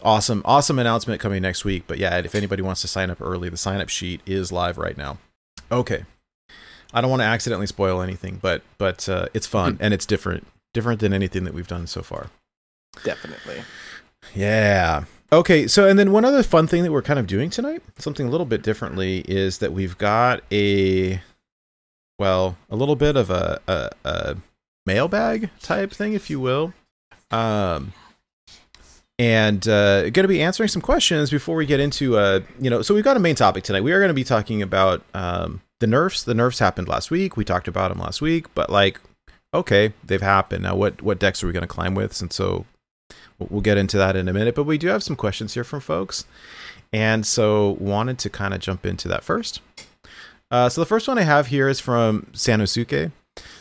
awesome, 0.02 0.42
awesome 0.44 0.78
announcement 0.78 1.20
coming 1.20 1.42
next 1.42 1.64
week. 1.64 1.84
But 1.86 1.98
yeah, 1.98 2.18
if 2.18 2.34
anybody 2.34 2.62
wants 2.62 2.80
to 2.82 2.88
sign 2.88 3.10
up 3.10 3.20
early, 3.20 3.48
the 3.48 3.56
sign 3.56 3.80
up 3.80 3.88
sheet 3.88 4.20
is 4.26 4.52
live 4.52 4.78
right 4.78 4.96
now. 4.96 5.18
Okay, 5.70 6.04
I 6.92 7.00
don't 7.00 7.10
want 7.10 7.20
to 7.20 7.26
accidentally 7.26 7.66
spoil 7.66 8.02
anything, 8.02 8.38
but 8.40 8.62
but 8.78 9.08
uh, 9.08 9.26
it's 9.34 9.46
fun 9.46 9.78
and 9.80 9.94
it's 9.94 10.06
different, 10.06 10.46
different 10.74 11.00
than 11.00 11.12
anything 11.12 11.44
that 11.44 11.54
we've 11.54 11.68
done 11.68 11.86
so 11.86 12.02
far. 12.02 12.28
Definitely. 13.04 13.62
Yeah. 14.34 15.04
Okay, 15.32 15.66
so 15.66 15.88
and 15.88 15.98
then 15.98 16.12
one 16.12 16.26
other 16.26 16.42
fun 16.42 16.66
thing 16.66 16.82
that 16.82 16.92
we're 16.92 17.00
kind 17.00 17.18
of 17.18 17.26
doing 17.26 17.48
tonight, 17.48 17.82
something 17.96 18.26
a 18.26 18.30
little 18.30 18.44
bit 18.44 18.62
differently, 18.62 19.20
is 19.26 19.58
that 19.58 19.72
we've 19.72 19.96
got 19.96 20.42
a, 20.52 21.22
well, 22.18 22.58
a 22.68 22.76
little 22.76 22.96
bit 22.96 23.16
of 23.16 23.30
a, 23.30 23.58
a, 23.66 23.90
a 24.04 24.36
mailbag 24.84 25.48
type 25.60 25.90
thing, 25.90 26.12
if 26.12 26.28
you 26.28 26.38
will, 26.38 26.74
um, 27.30 27.94
and 29.18 29.66
uh, 29.66 30.02
going 30.10 30.24
to 30.24 30.28
be 30.28 30.42
answering 30.42 30.68
some 30.68 30.82
questions 30.82 31.30
before 31.30 31.56
we 31.56 31.64
get 31.64 31.80
into, 31.80 32.18
uh, 32.18 32.40
you 32.60 32.68
know, 32.68 32.82
so 32.82 32.94
we've 32.94 33.02
got 33.02 33.16
a 33.16 33.20
main 33.20 33.34
topic 33.34 33.64
tonight. 33.64 33.80
We 33.80 33.92
are 33.92 34.00
going 34.00 34.08
to 34.08 34.14
be 34.14 34.24
talking 34.24 34.60
about 34.60 35.02
um, 35.14 35.62
the 35.80 35.86
nerfs. 35.86 36.24
The 36.24 36.34
nerfs 36.34 36.58
happened 36.58 36.88
last 36.88 37.10
week. 37.10 37.38
We 37.38 37.44
talked 37.46 37.68
about 37.68 37.90
them 37.90 38.00
last 38.00 38.20
week, 38.20 38.52
but 38.54 38.68
like, 38.68 39.00
okay, 39.54 39.94
they've 40.04 40.20
happened. 40.20 40.64
Now, 40.64 40.76
what 40.76 41.00
what 41.00 41.18
decks 41.18 41.42
are 41.42 41.46
we 41.46 41.54
going 41.54 41.62
to 41.62 41.66
climb 41.66 41.94
with? 41.94 42.20
And 42.20 42.30
so 42.30 42.66
We'll 43.38 43.60
get 43.60 43.78
into 43.78 43.96
that 43.98 44.16
in 44.16 44.28
a 44.28 44.32
minute, 44.32 44.54
but 44.54 44.64
we 44.64 44.78
do 44.78 44.88
have 44.88 45.02
some 45.02 45.16
questions 45.16 45.54
here 45.54 45.64
from 45.64 45.80
folks. 45.80 46.24
And 46.92 47.26
so 47.26 47.76
wanted 47.80 48.18
to 48.18 48.30
kind 48.30 48.54
of 48.54 48.60
jump 48.60 48.84
into 48.86 49.08
that 49.08 49.24
first. 49.24 49.60
Uh, 50.50 50.68
so 50.68 50.80
the 50.80 50.86
first 50.86 51.08
one 51.08 51.18
I 51.18 51.22
have 51.22 51.46
here 51.46 51.68
is 51.68 51.80
from 51.80 52.26
Sanosuke. 52.32 53.10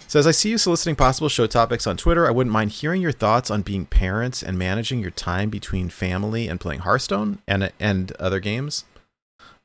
Says, 0.07 0.27
I 0.27 0.31
see 0.31 0.49
you 0.49 0.57
soliciting 0.57 0.97
possible 0.97 1.29
show 1.29 1.47
topics 1.47 1.87
on 1.87 1.95
Twitter. 1.95 2.27
I 2.27 2.31
wouldn't 2.31 2.51
mind 2.51 2.71
hearing 2.71 3.01
your 3.01 3.13
thoughts 3.13 3.49
on 3.49 3.61
being 3.61 3.85
parents 3.85 4.43
and 4.43 4.59
managing 4.59 4.99
your 4.99 5.11
time 5.11 5.49
between 5.49 5.87
family 5.87 6.49
and 6.49 6.59
playing 6.59 6.81
Hearthstone 6.81 7.39
and 7.47 7.71
and 7.79 8.11
other 8.13 8.41
games. 8.41 8.83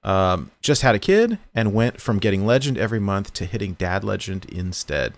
Um, 0.04 0.52
just 0.60 0.82
had 0.82 0.94
a 0.94 1.00
kid 1.00 1.38
and 1.52 1.74
went 1.74 2.00
from 2.00 2.20
getting 2.20 2.46
legend 2.46 2.78
every 2.78 3.00
month 3.00 3.32
to 3.34 3.44
hitting 3.44 3.72
dad 3.72 4.04
legend 4.04 4.44
instead. 4.44 5.14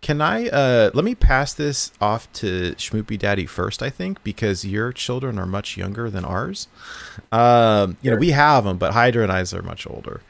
Can 0.00 0.22
I 0.22 0.48
uh 0.48 0.90
let 0.94 1.04
me 1.04 1.14
pass 1.14 1.52
this 1.52 1.92
off 2.00 2.32
to 2.34 2.74
Schmoopy 2.76 3.18
Daddy 3.18 3.46
first, 3.46 3.82
I 3.82 3.90
think, 3.90 4.22
because 4.24 4.64
your 4.64 4.92
children 4.92 5.38
are 5.38 5.46
much 5.46 5.76
younger 5.76 6.08
than 6.08 6.24
ours. 6.24 6.68
Um, 7.30 7.96
you 8.00 8.10
know, 8.10 8.16
we 8.16 8.30
have 8.30 8.64
them, 8.64 8.78
but 8.78 8.92
Hydra 8.92 9.22
and 9.22 9.32
I 9.32 9.40
are 9.40 9.62
much 9.62 9.86
older. 9.86 10.22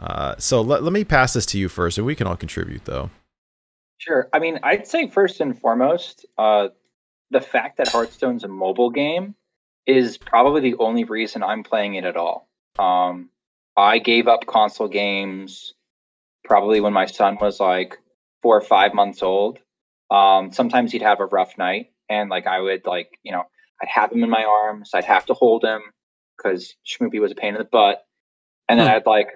Uh, 0.00 0.34
so 0.38 0.62
let, 0.62 0.82
let 0.82 0.92
me 0.92 1.04
pass 1.04 1.34
this 1.34 1.44
to 1.46 1.58
you 1.58 1.68
first, 1.68 1.98
and 1.98 2.06
we 2.06 2.14
can 2.14 2.26
all 2.26 2.36
contribute 2.36 2.86
though. 2.86 3.10
Sure. 3.98 4.28
I 4.32 4.38
mean, 4.38 4.58
I'd 4.62 4.86
say 4.86 5.08
first 5.08 5.40
and 5.40 5.58
foremost, 5.58 6.24
uh, 6.38 6.68
the 7.30 7.42
fact 7.42 7.76
that 7.76 7.88
Hearthstone's 7.88 8.44
a 8.44 8.48
mobile 8.48 8.90
game 8.90 9.34
is 9.86 10.16
probably 10.16 10.62
the 10.62 10.76
only 10.78 11.04
reason 11.04 11.42
I'm 11.42 11.62
playing 11.62 11.94
it 11.94 12.04
at 12.04 12.16
all. 12.16 12.48
Um, 12.78 13.28
I 13.76 13.98
gave 13.98 14.26
up 14.26 14.46
console 14.46 14.88
games 14.88 15.74
probably 16.44 16.80
when 16.80 16.94
my 16.94 17.06
son 17.06 17.36
was 17.40 17.60
like 17.60 17.98
four 18.42 18.56
or 18.56 18.62
five 18.62 18.94
months 18.94 19.22
old. 19.22 19.58
Um, 20.10 20.52
sometimes 20.52 20.92
he'd 20.92 21.02
have 21.02 21.20
a 21.20 21.26
rough 21.26 21.56
night, 21.58 21.92
and 22.08 22.30
like 22.30 22.46
I 22.46 22.60
would 22.60 22.86
like 22.86 23.08
you 23.22 23.32
know 23.32 23.44
I'd 23.82 23.88
have 23.88 24.12
him 24.12 24.24
in 24.24 24.30
my 24.30 24.44
arms. 24.44 24.90
I'd 24.94 25.04
have 25.04 25.26
to 25.26 25.34
hold 25.34 25.64
him 25.64 25.80
because 26.36 26.74
Schmoopy 26.86 27.20
was 27.20 27.32
a 27.32 27.36
pain 27.36 27.54
in 27.54 27.58
the 27.58 27.64
butt, 27.64 28.02
and 28.68 28.78
then. 28.78 28.88
I'd 28.88 29.06
like 29.06 29.28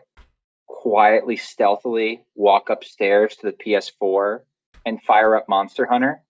quietly, 0.66 1.36
stealthily 1.36 2.22
walk 2.34 2.68
upstairs 2.70 3.36
to 3.36 3.46
the 3.46 3.52
PS4 3.52 4.40
and 4.84 5.02
fire 5.02 5.36
up 5.36 5.48
Monster 5.48 5.86
Hunter, 5.86 6.22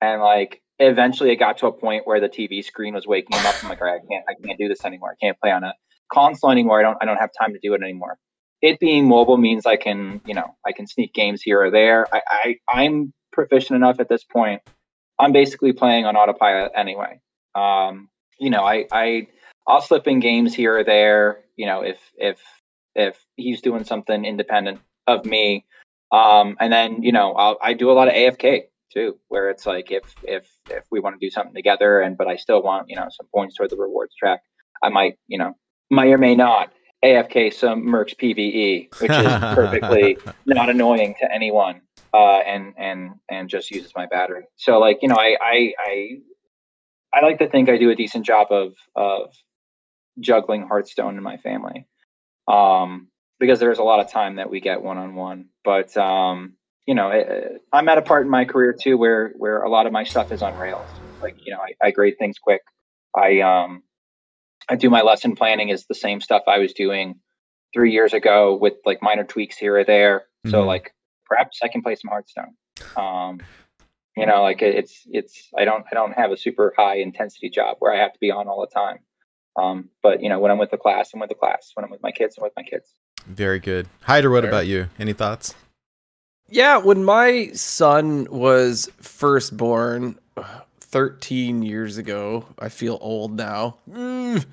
and 0.00 0.22
like 0.22 0.62
eventually 0.78 1.30
it 1.30 1.36
got 1.36 1.58
to 1.58 1.66
a 1.66 1.72
point 1.72 2.06
where 2.06 2.20
the 2.20 2.28
TV 2.28 2.64
screen 2.64 2.94
was 2.94 3.06
waking 3.06 3.36
him 3.38 3.46
up. 3.46 3.56
I'm 3.62 3.68
like, 3.68 3.80
all 3.80 3.88
right, 3.88 4.00
I 4.02 4.06
can't, 4.06 4.24
I 4.28 4.46
can't 4.46 4.58
do 4.58 4.68
this 4.68 4.84
anymore. 4.84 5.10
I 5.10 5.24
can't 5.24 5.38
play 5.38 5.50
on 5.50 5.64
a 5.64 5.74
console 6.12 6.50
anymore. 6.50 6.80
I 6.80 6.82
don't, 6.82 6.98
I 7.00 7.04
don't 7.04 7.18
have 7.18 7.30
time 7.38 7.52
to 7.52 7.58
do 7.62 7.74
it 7.74 7.82
anymore 7.82 8.18
it 8.62 8.78
being 8.78 9.08
mobile 9.08 9.36
means 9.36 9.66
I 9.66 9.76
can, 9.76 10.20
you 10.26 10.34
know, 10.34 10.56
I 10.66 10.72
can 10.72 10.86
sneak 10.86 11.14
games 11.14 11.42
here 11.42 11.62
or 11.62 11.70
there. 11.70 12.06
I, 12.14 12.20
I 12.28 12.56
I'm 12.68 13.12
proficient 13.32 13.76
enough 13.76 14.00
at 14.00 14.08
this 14.08 14.24
point. 14.24 14.62
I'm 15.18 15.32
basically 15.32 15.72
playing 15.72 16.06
on 16.06 16.16
autopilot 16.16 16.72
anyway. 16.74 17.20
Um, 17.54 18.08
you 18.38 18.50
know, 18.50 18.64
I 18.64 18.86
I 18.92 19.28
I'll 19.66 19.80
slip 19.80 20.06
in 20.06 20.20
games 20.20 20.54
here 20.54 20.78
or 20.78 20.84
there. 20.84 21.40
You 21.56 21.66
know, 21.66 21.82
if 21.82 21.98
if 22.16 22.38
if 22.94 23.18
he's 23.36 23.62
doing 23.62 23.84
something 23.84 24.24
independent 24.24 24.80
of 25.06 25.24
me, 25.24 25.64
um, 26.12 26.56
and 26.60 26.72
then 26.72 27.02
you 27.02 27.12
know 27.12 27.32
I'll, 27.32 27.58
I 27.62 27.74
do 27.74 27.90
a 27.90 27.92
lot 27.92 28.08
of 28.08 28.14
AFK 28.14 28.64
too, 28.92 29.18
where 29.28 29.50
it's 29.50 29.66
like 29.66 29.90
if 29.90 30.14
if 30.22 30.46
if 30.68 30.84
we 30.90 31.00
want 31.00 31.18
to 31.18 31.26
do 31.26 31.30
something 31.30 31.54
together, 31.54 32.00
and 32.00 32.16
but 32.16 32.26
I 32.26 32.36
still 32.36 32.62
want 32.62 32.88
you 32.88 32.96
know 32.96 33.08
some 33.10 33.26
points 33.34 33.56
toward 33.56 33.70
the 33.70 33.76
rewards 33.76 34.14
track, 34.14 34.40
I 34.82 34.90
might 34.90 35.18
you 35.28 35.38
know 35.38 35.54
may 35.90 36.12
or 36.12 36.18
may 36.18 36.34
not 36.34 36.72
AFK 37.04 37.52
some 37.52 37.82
Mercs 37.82 38.14
PVE, 38.14 39.00
which 39.00 39.10
is 39.10 39.26
perfectly 39.54 40.18
not 40.46 40.68
annoying 40.68 41.14
to 41.20 41.32
anyone, 41.32 41.80
uh, 42.12 42.38
and 42.38 42.74
and 42.76 43.12
and 43.30 43.48
just 43.48 43.70
uses 43.70 43.92
my 43.96 44.06
battery. 44.06 44.44
So 44.56 44.78
like 44.78 44.98
you 45.02 45.08
know, 45.08 45.16
I, 45.16 45.36
I 45.40 45.72
I 45.78 46.10
I 47.14 47.20
like 47.22 47.38
to 47.38 47.48
think 47.48 47.68
I 47.68 47.78
do 47.78 47.90
a 47.90 47.94
decent 47.94 48.26
job 48.26 48.48
of 48.50 48.74
of 48.94 49.32
juggling 50.18 50.66
Hearthstone 50.66 51.16
in 51.16 51.22
my 51.22 51.38
family, 51.38 51.86
um, 52.46 53.08
because 53.38 53.60
there's 53.60 53.78
a 53.78 53.84
lot 53.84 54.00
of 54.00 54.10
time 54.10 54.36
that 54.36 54.50
we 54.50 54.60
get 54.60 54.82
one 54.82 54.98
on 54.98 55.14
one. 55.14 55.46
But 55.64 55.96
um, 55.96 56.54
you 56.86 56.94
know, 56.94 57.10
it, 57.10 57.62
I'm 57.72 57.88
at 57.88 57.96
a 57.96 58.02
part 58.02 58.24
in 58.24 58.30
my 58.30 58.44
career 58.44 58.74
too 58.78 58.98
where 58.98 59.32
where 59.36 59.62
a 59.62 59.70
lot 59.70 59.86
of 59.86 59.92
my 59.92 60.04
stuff 60.04 60.32
is 60.32 60.42
on 60.42 60.56
rails. 60.58 60.88
Like 61.22 61.46
you 61.46 61.52
know, 61.52 61.60
I, 61.60 61.86
I 61.86 61.90
grade 61.92 62.16
things 62.18 62.36
quick. 62.38 62.60
I 63.16 63.40
um 63.40 63.82
I 64.70 64.76
do 64.76 64.88
my 64.88 65.02
lesson 65.02 65.34
planning 65.34 65.68
is 65.68 65.86
the 65.86 65.94
same 65.94 66.20
stuff 66.20 66.44
I 66.46 66.58
was 66.58 66.72
doing 66.72 67.16
three 67.74 67.92
years 67.92 68.12
ago 68.12 68.54
with 68.54 68.74
like 68.86 69.02
minor 69.02 69.24
tweaks 69.24 69.58
here 69.58 69.76
or 69.76 69.84
there. 69.84 70.20
Mm-hmm. 70.20 70.50
So 70.50 70.62
like 70.62 70.94
perhaps 71.26 71.58
I 71.62 71.68
can 71.68 71.82
play 71.82 71.96
some 71.96 72.08
Hearthstone. 72.08 72.54
Um, 72.96 73.40
you 74.16 74.26
know, 74.26 74.42
like 74.42 74.62
it's 74.62 75.02
it's 75.06 75.48
I 75.58 75.64
don't 75.64 75.84
I 75.90 75.94
don't 75.94 76.12
have 76.12 76.30
a 76.30 76.36
super 76.36 76.72
high 76.76 76.98
intensity 76.98 77.50
job 77.50 77.76
where 77.80 77.92
I 77.92 77.98
have 77.98 78.12
to 78.12 78.18
be 78.20 78.30
on 78.30 78.46
all 78.46 78.60
the 78.60 78.72
time. 78.72 79.00
Um, 79.60 79.88
but 80.02 80.22
you 80.22 80.28
know, 80.28 80.38
when 80.38 80.52
I'm 80.52 80.58
with 80.58 80.70
the 80.70 80.76
class, 80.76 81.10
I'm 81.12 81.20
with 81.20 81.30
the 81.30 81.34
class. 81.34 81.72
When 81.74 81.84
I'm 81.84 81.90
with 81.90 82.02
my 82.02 82.12
kids, 82.12 82.36
I'm 82.38 82.44
with 82.44 82.52
my 82.56 82.62
kids. 82.62 82.94
Very 83.26 83.58
good. 83.58 83.88
Hyder, 84.02 84.30
what 84.30 84.44
about 84.44 84.66
you? 84.68 84.88
Any 84.98 85.12
thoughts? 85.12 85.54
Yeah, 86.48 86.78
when 86.78 87.04
my 87.04 87.50
son 87.52 88.26
was 88.30 88.90
first 89.00 89.56
born, 89.56 90.18
13 90.90 91.62
years 91.62 91.98
ago. 91.98 92.44
I 92.58 92.68
feel 92.68 92.98
old 93.00 93.36
now. 93.36 93.76
Mm, 93.90 94.44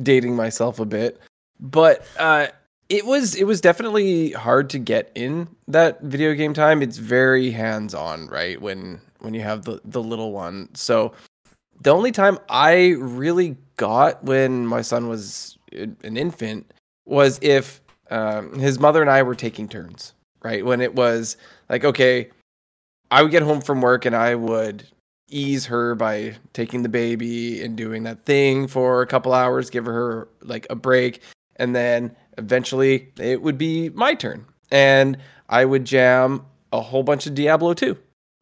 dating 0.00 0.36
myself 0.36 0.78
a 0.80 0.84
bit. 0.84 1.20
But 1.60 2.04
uh, 2.18 2.48
it 2.88 3.06
was 3.06 3.34
it 3.34 3.44
was 3.44 3.60
definitely 3.60 4.32
hard 4.32 4.70
to 4.70 4.78
get 4.78 5.10
in 5.14 5.48
that 5.68 6.02
video 6.02 6.34
game 6.34 6.52
time. 6.52 6.82
It's 6.82 6.98
very 6.98 7.50
hands-on, 7.50 8.26
right? 8.26 8.60
When 8.60 9.00
when 9.20 9.34
you 9.34 9.40
have 9.42 9.64
the 9.64 9.80
the 9.84 10.02
little 10.02 10.32
one. 10.32 10.68
So 10.74 11.12
the 11.80 11.90
only 11.90 12.12
time 12.12 12.38
I 12.48 12.94
really 12.98 13.56
got 13.76 14.22
when 14.24 14.66
my 14.66 14.82
son 14.82 15.08
was 15.08 15.58
an 15.72 16.16
infant 16.16 16.72
was 17.06 17.38
if 17.42 17.80
um, 18.10 18.58
his 18.58 18.78
mother 18.78 19.00
and 19.00 19.10
I 19.10 19.22
were 19.22 19.34
taking 19.34 19.68
turns, 19.68 20.12
right? 20.42 20.64
When 20.64 20.80
it 20.80 20.94
was 20.94 21.36
like, 21.68 21.84
okay, 21.84 22.30
I 23.10 23.22
would 23.22 23.30
get 23.30 23.42
home 23.42 23.60
from 23.60 23.80
work 23.80 24.04
and 24.04 24.14
I 24.14 24.34
would 24.34 24.86
ease 25.28 25.66
her 25.66 25.94
by 25.94 26.36
taking 26.52 26.82
the 26.82 26.88
baby 26.88 27.62
and 27.62 27.76
doing 27.76 28.02
that 28.04 28.24
thing 28.24 28.66
for 28.66 29.02
a 29.02 29.06
couple 29.06 29.32
hours, 29.32 29.70
give 29.70 29.86
her 29.86 30.28
like 30.42 30.66
a 30.70 30.74
break, 30.74 31.20
and 31.56 31.74
then 31.74 32.14
eventually 32.38 33.12
it 33.18 33.42
would 33.42 33.58
be 33.58 33.90
my 33.90 34.14
turn. 34.14 34.44
And 34.70 35.18
I 35.48 35.64
would 35.64 35.84
jam 35.84 36.44
a 36.72 36.80
whole 36.80 37.02
bunch 37.02 37.26
of 37.26 37.34
Diablo 37.34 37.74
2 37.74 37.96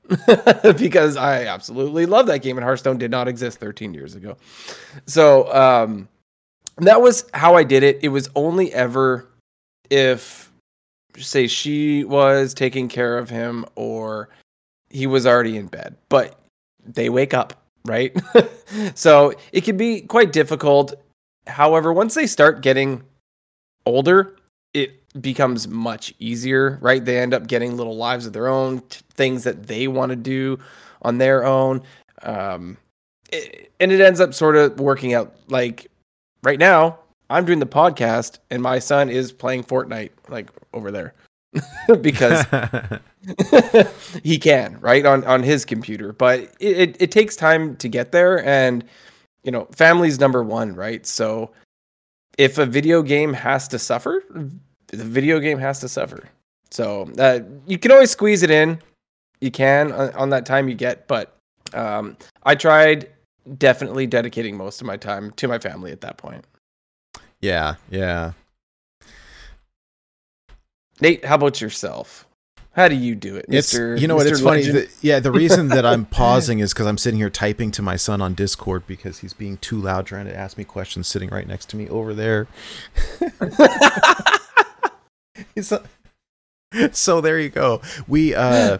because 0.78 1.16
I 1.16 1.44
absolutely 1.44 2.06
love 2.06 2.26
that 2.26 2.42
game 2.42 2.56
and 2.56 2.64
Hearthstone 2.64 2.98
did 2.98 3.10
not 3.10 3.28
exist 3.28 3.58
13 3.58 3.94
years 3.94 4.14
ago. 4.14 4.36
So, 5.06 5.52
um, 5.54 6.08
that 6.78 7.02
was 7.02 7.28
how 7.34 7.54
I 7.54 7.64
did 7.64 7.82
it. 7.82 7.98
It 8.02 8.08
was 8.08 8.30
only 8.34 8.72
ever 8.72 9.28
if 9.90 10.50
say 11.18 11.46
she 11.46 12.04
was 12.04 12.54
taking 12.54 12.88
care 12.88 13.18
of 13.18 13.28
him 13.28 13.66
or 13.74 14.30
he 14.88 15.06
was 15.06 15.26
already 15.26 15.56
in 15.56 15.66
bed. 15.66 15.96
But 16.08 16.38
they 16.84 17.08
wake 17.08 17.34
up 17.34 17.62
right? 17.84 18.16
so 18.94 19.34
it 19.52 19.64
can 19.64 19.76
be 19.76 20.02
quite 20.02 20.32
difficult. 20.32 20.94
However, 21.46 21.92
once 21.92 22.14
they 22.14 22.26
start 22.26 22.62
getting 22.62 23.02
older, 23.86 24.36
it 24.74 25.00
becomes 25.20 25.68
much 25.68 26.14
easier, 26.18 26.78
right? 26.80 27.04
They 27.04 27.18
end 27.18 27.34
up 27.34 27.46
getting 27.46 27.76
little 27.76 27.96
lives 27.96 28.26
of 28.26 28.32
their 28.32 28.48
own, 28.48 28.80
t- 28.82 29.00
things 29.14 29.44
that 29.44 29.66
they 29.66 29.88
want 29.88 30.10
to 30.10 30.16
do 30.16 30.58
on 31.02 31.18
their 31.18 31.44
own. 31.44 31.82
Um, 32.22 32.76
it, 33.30 33.72
and 33.80 33.90
it 33.92 34.00
ends 34.00 34.20
up 34.20 34.34
sort 34.34 34.56
of 34.56 34.78
working 34.78 35.14
out 35.14 35.34
like 35.48 35.90
right 36.42 36.58
now, 36.58 36.98
I'm 37.28 37.44
doing 37.44 37.58
the 37.58 37.66
podcast 37.66 38.38
and 38.50 38.62
my 38.62 38.78
son 38.78 39.08
is 39.08 39.32
playing 39.32 39.64
Fortnite 39.64 40.10
like 40.28 40.50
over 40.72 40.90
there 40.90 41.14
because 42.00 42.44
he 44.22 44.38
can, 44.38 44.78
right? 44.80 45.04
On 45.04 45.24
on 45.24 45.42
his 45.42 45.64
computer. 45.64 46.12
But 46.12 46.40
it, 46.60 46.78
it, 46.78 46.96
it 47.00 47.10
takes 47.10 47.36
time 47.36 47.76
to 47.76 47.88
get 47.88 48.12
there 48.12 48.44
and 48.44 48.84
you 49.44 49.50
know, 49.50 49.66
family's 49.72 50.20
number 50.20 50.42
one, 50.42 50.74
right? 50.74 51.04
So 51.06 51.50
if 52.38 52.58
a 52.58 52.66
video 52.66 53.02
game 53.02 53.32
has 53.32 53.68
to 53.68 53.78
suffer, 53.78 54.24
the 54.86 55.04
video 55.04 55.40
game 55.40 55.58
has 55.58 55.80
to 55.80 55.88
suffer. 55.88 56.28
So 56.70 57.10
uh, 57.18 57.40
you 57.66 57.78
can 57.78 57.90
always 57.90 58.10
squeeze 58.10 58.42
it 58.42 58.50
in. 58.50 58.80
You 59.40 59.50
can 59.50 59.92
on, 59.92 60.14
on 60.14 60.30
that 60.30 60.46
time 60.46 60.68
you 60.68 60.74
get, 60.74 61.08
but 61.08 61.36
um, 61.74 62.16
I 62.44 62.54
tried 62.54 63.10
definitely 63.58 64.06
dedicating 64.06 64.56
most 64.56 64.80
of 64.80 64.86
my 64.86 64.96
time 64.96 65.32
to 65.32 65.48
my 65.48 65.58
family 65.58 65.90
at 65.90 66.00
that 66.02 66.16
point. 66.16 66.44
yeah, 67.40 67.74
yeah. 67.90 68.32
Nate, 71.02 71.24
how 71.24 71.34
about 71.34 71.60
yourself? 71.60 72.26
How 72.74 72.86
do 72.88 72.94
you 72.94 73.14
do 73.16 73.34
it, 73.36 73.44
It's 73.48 73.74
Mister? 73.74 73.96
you 73.96 74.06
know 74.06 74.14
what? 74.14 74.26
Mr. 74.26 74.30
It's 74.30 74.40
funny. 74.40 74.58
Legend? 74.62 74.76
that- 74.78 74.90
yeah, 75.02 75.18
the 75.18 75.32
reason 75.32 75.68
that 75.68 75.84
I'm 75.84 76.06
pausing 76.20 76.60
is 76.60 76.72
because 76.72 76.86
I'm 76.86 76.96
sitting 76.96 77.18
here 77.18 77.28
typing 77.28 77.70
to 77.72 77.82
my 77.82 77.96
son 77.96 78.22
on 78.22 78.34
Discord 78.34 78.86
because 78.86 79.18
he's 79.18 79.32
being 79.34 79.58
too 79.58 79.78
loud 79.80 80.06
trying 80.06 80.26
to 80.26 80.34
ask 80.34 80.56
me 80.56 80.64
questions, 80.64 81.08
sitting 81.08 81.28
right 81.28 81.46
next 81.46 81.68
to 81.70 81.76
me 81.76 81.88
over 81.88 82.14
there. 82.14 82.46
A- 85.56 85.80
so 86.92 87.20
there 87.20 87.38
you 87.38 87.50
go. 87.50 87.82
We 88.06 88.34
uh 88.34 88.78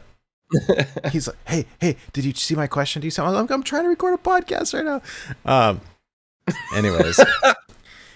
he's 1.11 1.29
like, 1.29 1.37
hey, 1.47 1.67
hey, 1.81 1.97
did 2.13 2.25
you 2.25 2.33
see 2.35 2.55
my 2.55 2.67
question? 2.67 3.01
Do 3.01 3.07
you 3.07 3.11
see? 3.11 3.21
I'm, 3.21 3.51
I'm 3.51 3.63
trying 3.63 3.83
to 3.85 3.89
record 3.89 4.15
a 4.15 4.23
podcast 4.23 4.75
right 4.75 4.85
now. 4.85 5.03
Um, 5.51 5.81
anyways, 6.75 7.19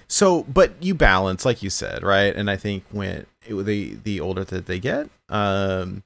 so 0.08 0.42
but 0.44 0.74
you 0.82 0.94
balance, 0.94 1.44
like 1.44 1.62
you 1.62 1.70
said, 1.70 2.02
right? 2.02 2.34
And 2.36 2.50
I 2.50 2.56
think 2.56 2.84
when 2.90 3.26
the 3.48 3.96
the 4.02 4.20
older 4.20 4.44
that 4.44 4.66
they 4.66 4.78
get, 4.78 5.08
um, 5.28 6.02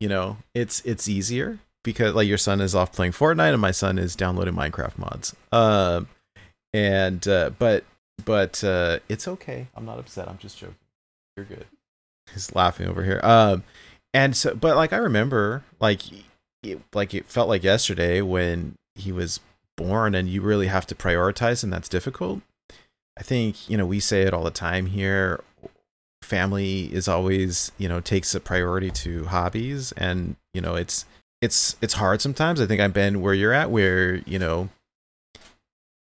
you 0.00 0.08
know, 0.08 0.38
it's 0.54 0.80
it's 0.84 1.08
easier 1.08 1.58
because 1.84 2.14
like 2.14 2.28
your 2.28 2.38
son 2.38 2.60
is 2.60 2.74
off 2.74 2.92
playing 2.92 3.12
Fortnite 3.12 3.52
and 3.52 3.60
my 3.60 3.70
son 3.70 3.98
is 3.98 4.16
downloading 4.16 4.54
Minecraft 4.54 4.98
mods. 4.98 5.34
Um, 5.52 6.08
and 6.72 7.26
uh, 7.26 7.50
but 7.58 7.84
but 8.24 8.62
uh, 8.62 8.98
it's 9.08 9.28
okay. 9.28 9.68
I'm 9.74 9.86
not 9.86 9.98
upset. 9.98 10.28
I'm 10.28 10.38
just 10.38 10.58
joking. 10.58 10.76
You're 11.36 11.46
good. 11.46 11.66
He's 12.32 12.54
laughing 12.54 12.88
over 12.88 13.04
here. 13.04 13.20
Um, 13.22 13.62
and 14.12 14.36
so, 14.36 14.54
but 14.54 14.76
like 14.76 14.92
I 14.92 14.96
remember, 14.96 15.64
like 15.80 16.00
it, 16.62 16.80
like 16.92 17.14
it 17.14 17.26
felt 17.26 17.48
like 17.48 17.62
yesterday 17.62 18.20
when 18.20 18.74
he 18.94 19.12
was 19.12 19.40
born, 19.76 20.14
and 20.14 20.28
you 20.28 20.42
really 20.42 20.66
have 20.66 20.86
to 20.88 20.94
prioritize, 20.94 21.62
and 21.62 21.72
that's 21.72 21.88
difficult. 21.88 22.40
I 23.18 23.22
think 23.22 23.70
you 23.70 23.76
know 23.76 23.86
we 23.86 24.00
say 24.00 24.22
it 24.22 24.34
all 24.34 24.44
the 24.44 24.50
time 24.50 24.86
here. 24.86 25.40
Family 26.26 26.92
is 26.92 27.06
always 27.06 27.70
you 27.78 27.88
know 27.88 28.00
takes 28.00 28.34
a 28.34 28.40
priority 28.40 28.90
to 28.90 29.26
hobbies, 29.26 29.92
and 29.92 30.34
you 30.52 30.60
know 30.60 30.74
it's 30.74 31.04
it's 31.40 31.76
it's 31.80 31.94
hard 31.94 32.20
sometimes. 32.20 32.60
I 32.60 32.66
think 32.66 32.80
I've 32.80 32.92
been 32.92 33.20
where 33.20 33.32
you're 33.32 33.52
at, 33.52 33.70
where 33.70 34.16
you 34.16 34.38
know 34.38 34.68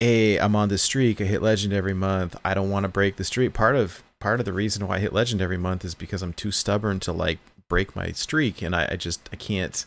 a 0.02 0.38
I'm 0.40 0.56
on 0.56 0.70
the 0.70 0.80
streak. 0.80 1.22
I 1.22 1.26
hit 1.26 1.42
legend 1.42 1.74
every 1.74 1.94
month. 1.94 2.36
I 2.44 2.54
don't 2.54 2.72
want 2.72 2.86
to 2.86 2.90
break 2.90 3.18
the 3.18 3.24
streak. 3.24 3.54
Part 3.54 3.76
of 3.76 4.04
part 4.20 4.40
of 4.40 4.46
the 4.46 4.54
reason 4.54 4.88
why 4.88 4.96
I 4.96 5.00
hit 5.00 5.14
legend 5.14 5.42
every 5.42 5.58
month 5.58 5.86
is 5.86 5.94
because 5.94 6.22
I'm 6.22 6.34
too 6.34 6.52
stubborn 6.52 7.00
to 7.02 7.12
like 7.12 7.40
break 7.70 7.96
my 7.96 8.12
streak, 8.12 8.62
and 8.62 8.76
I, 8.76 8.90
I 8.92 8.96
just 8.96 9.30
I 9.32 9.36
can't. 9.36 9.86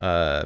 Uh, 0.00 0.44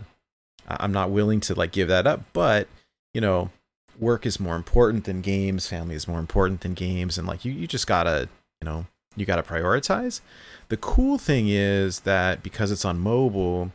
I'm 0.66 0.92
not 0.92 1.10
willing 1.10 1.40
to 1.40 1.54
like 1.54 1.72
give 1.72 1.88
that 1.88 2.06
up. 2.06 2.22
But 2.32 2.68
you 3.12 3.20
know, 3.20 3.50
work 3.98 4.24
is 4.24 4.40
more 4.40 4.56
important 4.56 5.04
than 5.04 5.20
games. 5.20 5.66
Family 5.66 5.94
is 5.94 6.08
more 6.08 6.20
important 6.20 6.62
than 6.62 6.74
games, 6.74 7.18
and 7.18 7.26
like 7.26 7.44
you 7.44 7.52
you 7.52 7.66
just 7.66 7.86
gotta 7.86 8.28
you 8.60 8.66
know 8.66 8.86
you 9.16 9.26
gotta 9.26 9.42
prioritize. 9.42 10.20
The 10.68 10.76
cool 10.76 11.18
thing 11.18 11.48
is 11.48 12.00
that 12.00 12.42
because 12.42 12.70
it's 12.70 12.84
on 12.84 12.98
mobile, 12.98 13.72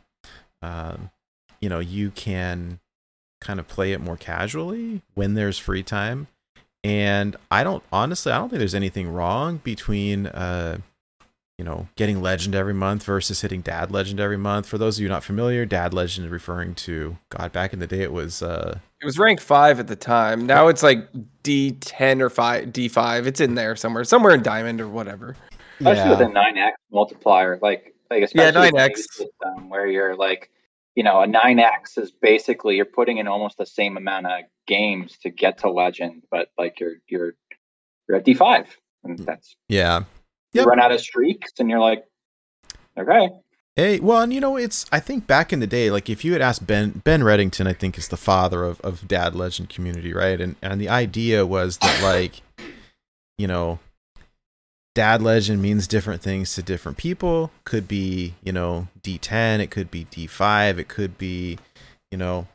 um, 0.62 1.12
you 1.62 1.70
know 1.70 1.80
you 1.80 2.12
can 2.12 2.80
kind 3.42 3.60
of 3.60 3.68
play 3.68 3.92
it 3.92 4.02
more 4.02 4.18
casually 4.18 5.02
when 5.14 5.36
there's 5.36 5.58
free 5.58 5.84
time 5.84 6.28
and 6.84 7.36
i 7.52 7.64
don't 7.64 7.84
honestly 7.92 8.32
i 8.32 8.38
don't 8.38 8.50
think 8.50 8.60
there's 8.60 8.76
anything 8.76 9.08
wrong 9.08 9.58
between 9.64 10.28
uh 10.28 10.78
you 11.58 11.66
know 11.66 11.88
getting 11.96 12.22
legend 12.22 12.54
every 12.54 12.74
month 12.74 13.04
versus 13.04 13.42
hitting 13.42 13.62
dad 13.62 13.92
legend 13.92 14.20
every 14.20 14.38
month 14.38 14.68
for 14.68 14.78
those 14.78 14.98
of 14.98 15.04
you 15.04 15.10
not 15.10 15.24
familiar 15.24 15.66
dad 15.66 15.94
legend 15.94 16.26
is 16.26 16.32
referring 16.32 16.76
to 16.76 17.18
god 17.30 17.52
back 17.52 17.74
in 17.74 17.80
the 17.80 17.88
day 17.88 18.02
it 18.02 18.12
was 18.12 18.44
uh 18.44 18.78
It 19.02 19.06
was 19.06 19.18
rank 19.18 19.40
five 19.42 19.80
at 19.80 19.88
the 19.88 19.96
time. 19.96 20.46
Now 20.46 20.68
it's 20.68 20.84
like 20.84 21.08
D 21.44 21.74
ten 21.74 22.22
or 22.22 22.30
five 22.30 22.74
D 22.74 22.88
five. 22.88 23.28
It's 23.28 23.40
in 23.40 23.56
there 23.56 23.76
somewhere, 23.76 24.04
somewhere 24.04 24.34
in 24.34 24.42
Diamond 24.42 24.82
or 24.82 24.88
whatever. 24.88 25.36
especially 25.80 26.10
with 26.10 26.22
a 26.22 26.30
nine 26.30 26.58
x 26.58 26.78
multiplier, 26.92 27.60
like 27.62 27.94
like 28.10 28.24
especially 28.24 28.72
with 28.72 28.74
9x. 28.74 28.98
system 28.98 29.70
where 29.70 29.86
you're 29.86 30.16
like, 30.16 30.50
you 30.96 31.04
know, 31.04 31.22
a 31.22 31.28
nine 31.28 31.60
x 31.60 31.98
is 31.98 32.12
basically 32.12 32.76
you're 32.76 32.86
putting 32.86 33.18
in 33.18 33.28
almost 33.28 33.58
the 33.58 33.66
same 33.66 33.98
amount 33.98 34.26
of 34.26 34.42
games 34.66 35.18
to 35.20 35.30
get 35.30 35.60
to 35.60 35.70
legend, 35.70 36.24
but 36.32 36.50
like 36.58 36.80
you're 36.80 36.96
you're 37.08 37.34
you're 38.08 38.18
at 38.18 38.26
D 38.26 38.34
five, 38.34 38.78
and 39.04 39.20
that's 39.20 39.56
yeah 39.70 40.04
you 40.58 40.66
run 40.66 40.80
out 40.80 40.92
of 40.92 41.02
streaks, 41.02 41.54
and 41.60 41.70
you're 41.70 41.80
like, 41.80 42.04
okay, 42.98 43.30
Hey, 43.78 44.00
well, 44.00 44.24
and 44.24 44.34
you 44.34 44.42
know, 44.42 44.58
it's 44.58 44.88
I 44.92 45.00
think 45.00 45.28
back 45.28 45.54
in 45.54 45.60
the 45.60 45.68
day, 45.68 45.92
like 45.92 46.10
if 46.10 46.26
you 46.26 46.34
had 46.34 46.42
asked 46.42 46.66
Ben 46.66 47.04
Ben 47.04 47.22
Reddington, 47.22 47.68
I 47.68 47.74
think 47.74 47.96
is 47.96 48.08
the 48.08 48.18
father 48.18 48.64
of, 48.64 48.82
of 48.82 49.08
Dad 49.08 49.36
Legend 49.36 49.70
community, 49.70 50.16
right? 50.16 50.42
And 50.42 50.56
and 50.64 50.82
the 50.82 50.90
idea 50.90 51.46
was 51.46 51.78
that 51.78 52.02
like, 52.02 52.42
you 53.38 53.46
know, 53.46 53.78
Dad 54.96 55.22
Legend 55.22 55.62
means 55.62 55.86
different 55.86 56.24
things 56.24 56.56
to 56.56 56.64
different 56.64 56.98
people. 56.98 57.52
Could 57.66 57.88
be, 57.88 58.34
you 58.44 58.52
know, 58.52 58.88
D 59.04 59.20
ten, 59.20 59.62
it 59.62 59.70
could 59.70 59.92
be 59.92 60.06
D 60.06 60.26
five, 60.26 60.80
it 60.80 60.88
could 60.88 61.20
be, 61.20 61.60
you 62.10 62.18
know, 62.18 62.48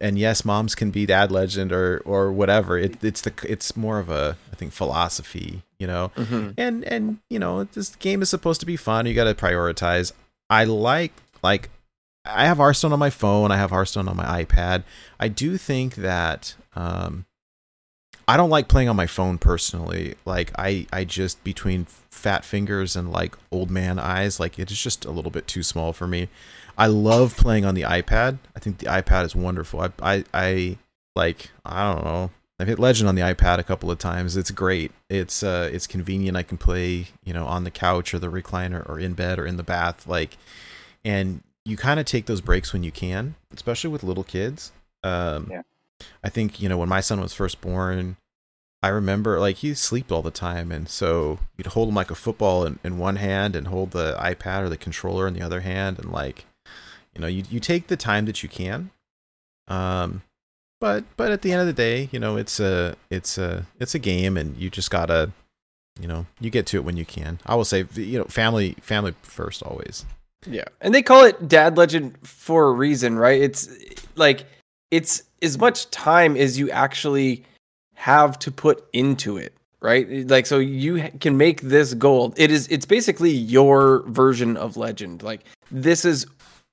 and 0.00 0.18
yes, 0.18 0.44
moms 0.44 0.74
can 0.74 0.90
be 0.90 1.06
Dad 1.06 1.30
Legend 1.30 1.72
or 1.72 2.02
or 2.04 2.32
whatever. 2.32 2.78
It, 2.78 3.02
it's 3.04 3.20
the 3.20 3.32
it's 3.46 3.76
more 3.76 3.98
of 3.98 4.08
a 4.08 4.36
I 4.52 4.56
think 4.56 4.72
philosophy, 4.72 5.62
you 5.78 5.86
know? 5.86 6.10
Mm-hmm. 6.16 6.50
and 6.56 6.84
and 6.84 7.18
you 7.28 7.38
know 7.38 7.64
this 7.64 7.94
game 7.96 8.22
is 8.22 8.30
supposed 8.30 8.60
to 8.60 8.66
be 8.66 8.76
fun. 8.76 9.06
You 9.06 9.14
got 9.14 9.24
to 9.24 9.34
prioritize. 9.34 10.12
I 10.48 10.64
like 10.64 11.12
like 11.42 11.70
i 12.26 12.44
have 12.44 12.58
hearthstone 12.58 12.92
on 12.92 12.98
my 12.98 13.10
phone. 13.10 13.50
I 13.50 13.56
have 13.56 13.70
hearthstone 13.70 14.08
on 14.08 14.16
my 14.16 14.44
ipad. 14.44 14.82
I 15.18 15.28
do 15.28 15.56
think 15.56 15.96
that 15.96 16.54
um 16.74 17.26
i 18.28 18.36
don't 18.36 18.50
like 18.50 18.68
playing 18.68 18.88
on 18.88 18.96
my 18.96 19.06
phone 19.06 19.38
personally. 19.38 20.14
Like 20.24 20.52
i 20.58 20.86
i 20.92 21.04
just 21.04 21.42
between 21.44 21.86
fat 22.10 22.44
fingers 22.44 22.96
and 22.96 23.10
like 23.10 23.36
old 23.50 23.70
man 23.70 23.98
eyes 23.98 24.38
like 24.38 24.58
it 24.58 24.70
is 24.70 24.82
just 24.82 25.04
a 25.04 25.10
little 25.10 25.30
bit 25.30 25.46
too 25.46 25.62
small 25.62 25.92
for 25.92 26.06
me 26.06 26.28
i 26.80 26.86
love 26.86 27.36
playing 27.36 27.64
on 27.64 27.74
the 27.74 27.82
ipad 27.82 28.38
i 28.56 28.58
think 28.58 28.78
the 28.78 28.86
ipad 28.86 29.24
is 29.24 29.36
wonderful 29.36 29.80
i 29.80 29.90
i, 30.02 30.24
I 30.34 30.78
like 31.14 31.50
i 31.64 31.92
don't 31.92 32.04
know 32.04 32.30
I've 32.60 32.68
hit 32.68 32.78
Legend 32.78 33.08
on 33.08 33.14
the 33.14 33.22
iPad 33.22 33.56
a 33.56 33.62
couple 33.62 33.90
of 33.90 33.98
times. 33.98 34.36
It's 34.36 34.50
great. 34.50 34.92
It's 35.08 35.42
uh 35.42 35.70
it's 35.72 35.86
convenient. 35.86 36.36
I 36.36 36.42
can 36.42 36.58
play, 36.58 37.06
you 37.24 37.32
know, 37.32 37.46
on 37.46 37.64
the 37.64 37.70
couch 37.70 38.12
or 38.12 38.18
the 38.18 38.30
recliner 38.30 38.86
or 38.86 38.98
in 38.98 39.14
bed 39.14 39.38
or 39.38 39.46
in 39.46 39.56
the 39.56 39.62
bath 39.62 40.06
like 40.06 40.36
and 41.02 41.42
you 41.64 41.78
kind 41.78 41.98
of 41.98 42.04
take 42.04 42.26
those 42.26 42.42
breaks 42.42 42.74
when 42.74 42.82
you 42.82 42.92
can, 42.92 43.34
especially 43.54 43.88
with 43.88 44.02
little 44.02 44.24
kids. 44.24 44.72
Um 45.02 45.48
Yeah. 45.50 45.62
I 46.22 46.28
think, 46.28 46.60
you 46.60 46.68
know, 46.68 46.76
when 46.76 46.90
my 46.90 47.00
son 47.00 47.18
was 47.18 47.32
first 47.32 47.62
born, 47.62 48.18
I 48.82 48.88
remember 48.88 49.40
like 49.40 49.56
he 49.56 49.72
slept 49.72 50.12
all 50.12 50.20
the 50.20 50.30
time 50.30 50.70
and 50.70 50.86
so 50.86 51.38
you'd 51.56 51.68
hold 51.68 51.88
him 51.88 51.94
like 51.94 52.10
a 52.10 52.14
football 52.14 52.66
in, 52.66 52.78
in 52.84 52.98
one 52.98 53.16
hand 53.16 53.56
and 53.56 53.68
hold 53.68 53.92
the 53.92 54.18
iPad 54.20 54.64
or 54.64 54.68
the 54.68 54.76
controller 54.76 55.26
in 55.26 55.32
the 55.32 55.42
other 55.42 55.60
hand 55.60 55.98
and 55.98 56.12
like 56.12 56.44
you 57.14 57.20
know, 57.20 57.26
you 57.26 57.44
you 57.50 57.60
take 57.60 57.88
the 57.88 57.96
time 57.96 58.26
that 58.26 58.42
you 58.42 58.48
can. 58.48 58.90
Um 59.68 60.22
but 60.80 61.04
but 61.16 61.30
at 61.30 61.42
the 61.42 61.52
end 61.52 61.60
of 61.60 61.66
the 61.66 61.74
day, 61.74 62.08
you 62.10 62.18
know, 62.18 62.36
it's 62.36 62.58
a 62.58 62.96
it's 63.10 63.36
a 63.36 63.66
it's 63.78 63.94
a 63.94 63.98
game, 63.98 64.36
and 64.36 64.56
you 64.56 64.70
just 64.70 64.90
gotta, 64.90 65.30
you 66.00 66.08
know, 66.08 66.26
you 66.40 66.48
get 66.50 66.66
to 66.68 66.78
it 66.78 66.84
when 66.84 66.96
you 66.96 67.04
can. 67.04 67.38
I 67.44 67.54
will 67.54 67.66
say, 67.66 67.84
you 67.94 68.18
know, 68.18 68.24
family 68.24 68.74
family 68.80 69.14
first 69.22 69.62
always. 69.62 70.06
Yeah. 70.46 70.64
And 70.80 70.94
they 70.94 71.02
call 71.02 71.24
it 71.24 71.48
Dad 71.48 71.76
Legend 71.76 72.16
for 72.26 72.68
a 72.68 72.72
reason, 72.72 73.18
right? 73.18 73.40
It's 73.40 73.68
like 74.16 74.46
it's 74.90 75.22
as 75.42 75.58
much 75.58 75.90
time 75.90 76.34
as 76.34 76.58
you 76.58 76.70
actually 76.70 77.44
have 77.94 78.38
to 78.38 78.50
put 78.50 78.88
into 78.94 79.36
it, 79.36 79.52
right? 79.82 80.26
Like 80.30 80.46
so 80.46 80.58
you 80.58 81.10
can 81.20 81.36
make 81.36 81.60
this 81.60 81.92
gold. 81.92 82.32
It 82.38 82.50
is 82.50 82.66
it's 82.68 82.86
basically 82.86 83.32
your 83.32 84.02
version 84.08 84.56
of 84.56 84.78
Legend. 84.78 85.22
Like 85.22 85.42
this 85.70 86.06
is 86.06 86.26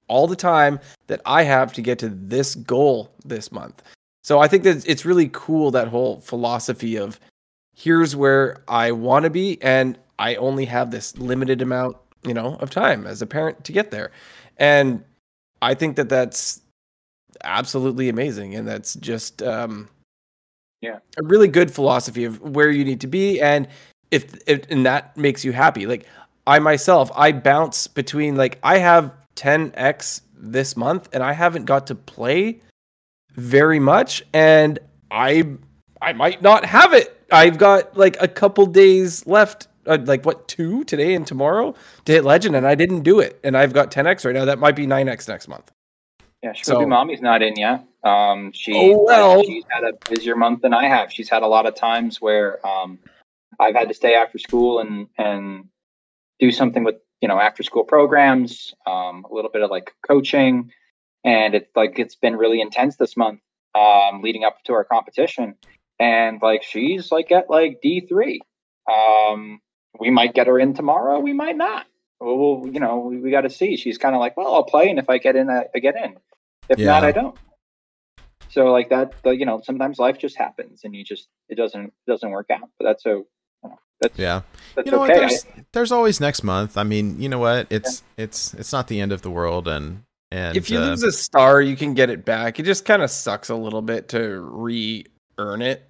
all 0.08 0.28
the 0.28 0.36
time 0.36 0.80
that 1.08 1.22
I 1.26 1.43
have 1.43 1.74
to 1.74 1.82
get 1.82 2.00
to 2.00 2.10
this 2.10 2.56
goal 2.56 3.12
this 3.26 3.52
month. 3.52 3.82
So 4.24 4.39
I 4.39 4.48
think 4.48 4.63
that 4.63 4.88
it's 4.88 5.06
really 5.06 5.30
cool 5.32 5.72
that 5.72 5.88
whole 5.88 6.20
philosophy 6.20 6.98
of 6.98 7.20
here's 7.76 8.15
where 8.15 8.63
I 8.67 8.91
want 8.91 9.24
to 9.24 9.30
be 9.30 9.62
and 9.62 9.98
I 10.20 10.36
only 10.36 10.65
have 10.65 10.91
this 10.91 11.17
limited 11.17 11.62
amount, 11.62 11.98
you 12.26 12.34
know, 12.34 12.56
of 12.56 12.70
time 12.70 13.06
as 13.06 13.22
a 13.22 13.28
parent 13.28 13.63
to 13.65 13.72
get 13.72 13.91
there. 13.91 14.12
And 14.58 15.04
I 15.62 15.76
think 15.76 15.96
that 15.96 16.10
that's 16.10 16.62
absolutely 17.43 18.10
amazing 18.10 18.56
and 18.56 18.67
that's 18.67 18.96
just 18.96 19.43
um 19.43 19.88
yeah 20.82 20.98
a 21.17 21.24
really 21.24 21.48
good 21.48 21.72
philosophy 21.72 22.24
of 22.24 22.39
where 22.41 22.72
you 22.72 22.84
need 22.84 23.02
to 23.02 23.08
be 23.08 23.39
and 23.39 23.67
if, 24.12 24.34
if 24.48 24.70
and 24.70 24.86
that 24.86 25.15
makes 25.17 25.46
you 25.46 25.52
happy 25.52 25.86
like 25.86 26.06
i 26.48 26.58
myself 26.58 27.12
i 27.15 27.32
bounce 27.32 27.88
between 27.88 28.36
like 28.36 28.58
i 28.63 28.78
have 28.78 29.15
10x 29.38 30.21
this 30.34 30.76
month 30.76 31.08
and 31.13 31.23
i 31.23 31.32
haven't 31.32 31.65
got 31.65 31.88
to 31.88 31.95
play 31.95 32.60
very 33.36 33.80
much 33.80 34.23
and 34.34 34.80
i 35.12 35.47
i 36.02 36.12
might 36.12 36.41
not 36.41 36.65
have 36.65 36.93
it 36.93 37.26
i've 37.32 37.58
got 37.58 37.95
like 37.97 38.21
a 38.21 38.28
couple 38.28 38.65
days 38.65 39.26
left 39.26 39.67
uh, 39.86 39.97
like 40.04 40.26
what 40.26 40.47
two 40.47 40.84
today 40.84 41.13
and 41.13 41.26
tomorrow 41.26 41.73
to 42.06 42.12
hit 42.12 42.26
legend 42.26 42.56
and 42.56 42.67
i 42.67 42.76
didn't 42.76 43.02
do 43.02 43.19
it 43.19 43.39
and 43.43 43.56
i've 43.56 43.73
got 43.73 43.91
10x 43.91 44.26
right 44.26 44.36
now 44.36 44.45
that 44.45 44.60
might 44.60 44.76
be 44.76 44.86
9x 44.86 45.28
next 45.28 45.47
month 45.47 45.71
yeah, 46.43 46.54
so, 46.62 46.86
Mommy's 46.86 47.21
not 47.21 47.41
in 47.41 47.56
yet. 47.56 47.84
Um, 48.04 48.52
she, 48.54 48.73
oh, 48.76 49.04
well. 49.04 49.43
she's 49.43 49.63
had 49.69 49.84
a 49.84 49.93
busier 50.08 50.36
month 50.36 50.62
than 50.62 50.73
I 50.73 50.86
have. 50.88 51.12
She's 51.12 51.30
had 51.30 51.41
a 51.41 51.47
lot 51.47 51.65
of 51.65 51.76
times 51.76 52.21
where 52.21 52.65
um, 52.65 53.00
I've 53.60 53.76
had 53.76 53.88
to 53.88 53.93
stay 53.93 54.13
after 54.13 54.38
school 54.38 54.80
and 54.80 55.08
and 55.17 55.67
do 56.39 56.52
something 56.52 56.84
with 56.84 56.97
you 57.21 57.27
know 57.27 57.39
after 57.39 57.63
school 57.63 57.84
programs, 57.84 58.73
um, 58.86 59.25
a 59.30 59.34
little 59.34 59.51
bit 59.51 59.62
of 59.62 59.69
like 59.69 59.93
coaching, 60.08 60.71
and 61.23 61.56
it's 61.56 61.69
like 61.75 61.99
it's 61.99 62.15
been 62.15 62.36
really 62.36 62.62
intense 62.62 62.97
this 62.97 63.17
month, 63.17 63.39
um, 63.75 64.21
leading 64.21 64.43
up 64.43 64.63
to 64.65 64.73
our 64.73 64.84
competition, 64.84 65.56
and 65.99 66.41
like 66.41 66.63
she's 66.63 67.12
like 67.12 67.32
at 67.32 67.49
like 67.49 67.80
D 67.82 68.01
three. 68.01 68.41
Um, 68.91 69.60
we 69.99 70.10
might 70.10 70.34
get 70.34 70.47
her 70.47 70.60
in 70.60 70.73
tomorrow. 70.73 71.19
We 71.19 71.34
might 71.34 71.58
not. 71.58 71.88
Well, 72.19 72.63
you 72.71 72.80
know, 72.80 72.99
we, 72.99 73.17
we 73.17 73.32
got 73.32 73.41
to 73.41 73.49
see. 73.49 73.77
She's 73.77 73.97
kind 73.97 74.15
of 74.15 74.19
like, 74.19 74.38
well, 74.38 74.53
I'll 74.53 74.63
play, 74.63 74.89
and 74.89 74.99
if 74.99 75.10
I 75.10 75.17
get 75.17 75.36
in, 75.36 75.49
I, 75.49 75.65
I 75.75 75.80
get 75.80 75.95
in. 75.95 76.17
If 76.69 76.80
yeah. 76.80 76.88
not, 76.88 77.03
I 77.03 77.12
don't. 77.12 77.38
So 78.49 78.71
like 78.71 78.89
that, 78.89 79.13
the, 79.23 79.32
you 79.32 79.45
know, 79.45 79.62
sometimes 79.63 79.99
life 79.99 80.17
just 80.17 80.38
happens, 80.38 80.82
and 80.84 80.95
you 80.95 81.03
just 81.03 81.27
it 81.49 81.56
doesn't 81.56 81.86
it 81.86 82.12
doesn't 82.12 82.32
work 82.32 82.49
out. 82.49 82.69
But 82.80 82.86
that's 82.86 83.03
so. 83.03 83.27
You 84.02 84.10
know, 84.10 84.10
that's, 84.10 84.20
yeah, 84.20 84.42
that's 84.76 84.86
you 84.86 84.92
know 84.92 85.04
okay. 85.04 85.14
what? 85.14 85.30
There's, 85.30 85.46
there's 85.72 85.92
always 85.92 86.20
next 86.20 86.44
month. 86.44 86.78
I 86.78 86.84
mean, 86.84 87.20
you 87.20 87.30
know 87.30 87.40
what? 87.40 87.68
It's 87.70 88.04
yeah. 88.18 88.24
it's 88.24 88.54
it's 88.54 88.72
not 88.72 88.88
the 88.88 89.00
end 89.00 89.12
of 89.12 89.22
the 89.22 89.32
world, 89.32 89.68
and 89.68 90.04
and 90.32 90.56
if 90.56 90.70
you 90.70 90.78
uh, 90.80 90.88
lose 90.88 91.04
a 91.04 91.12
star, 91.12 91.62
you 91.62 91.76
can 91.76 91.94
get 91.94 92.10
it 92.10 92.26
back. 92.26 92.60
It 92.60 92.64
just 92.64 92.86
kind 92.86 93.02
of 93.02 93.10
sucks 93.10 93.50
a 93.50 93.56
little 93.56 93.82
bit 93.82 94.10
to 94.10 94.40
re-earn 94.42 95.62
it, 95.62 95.90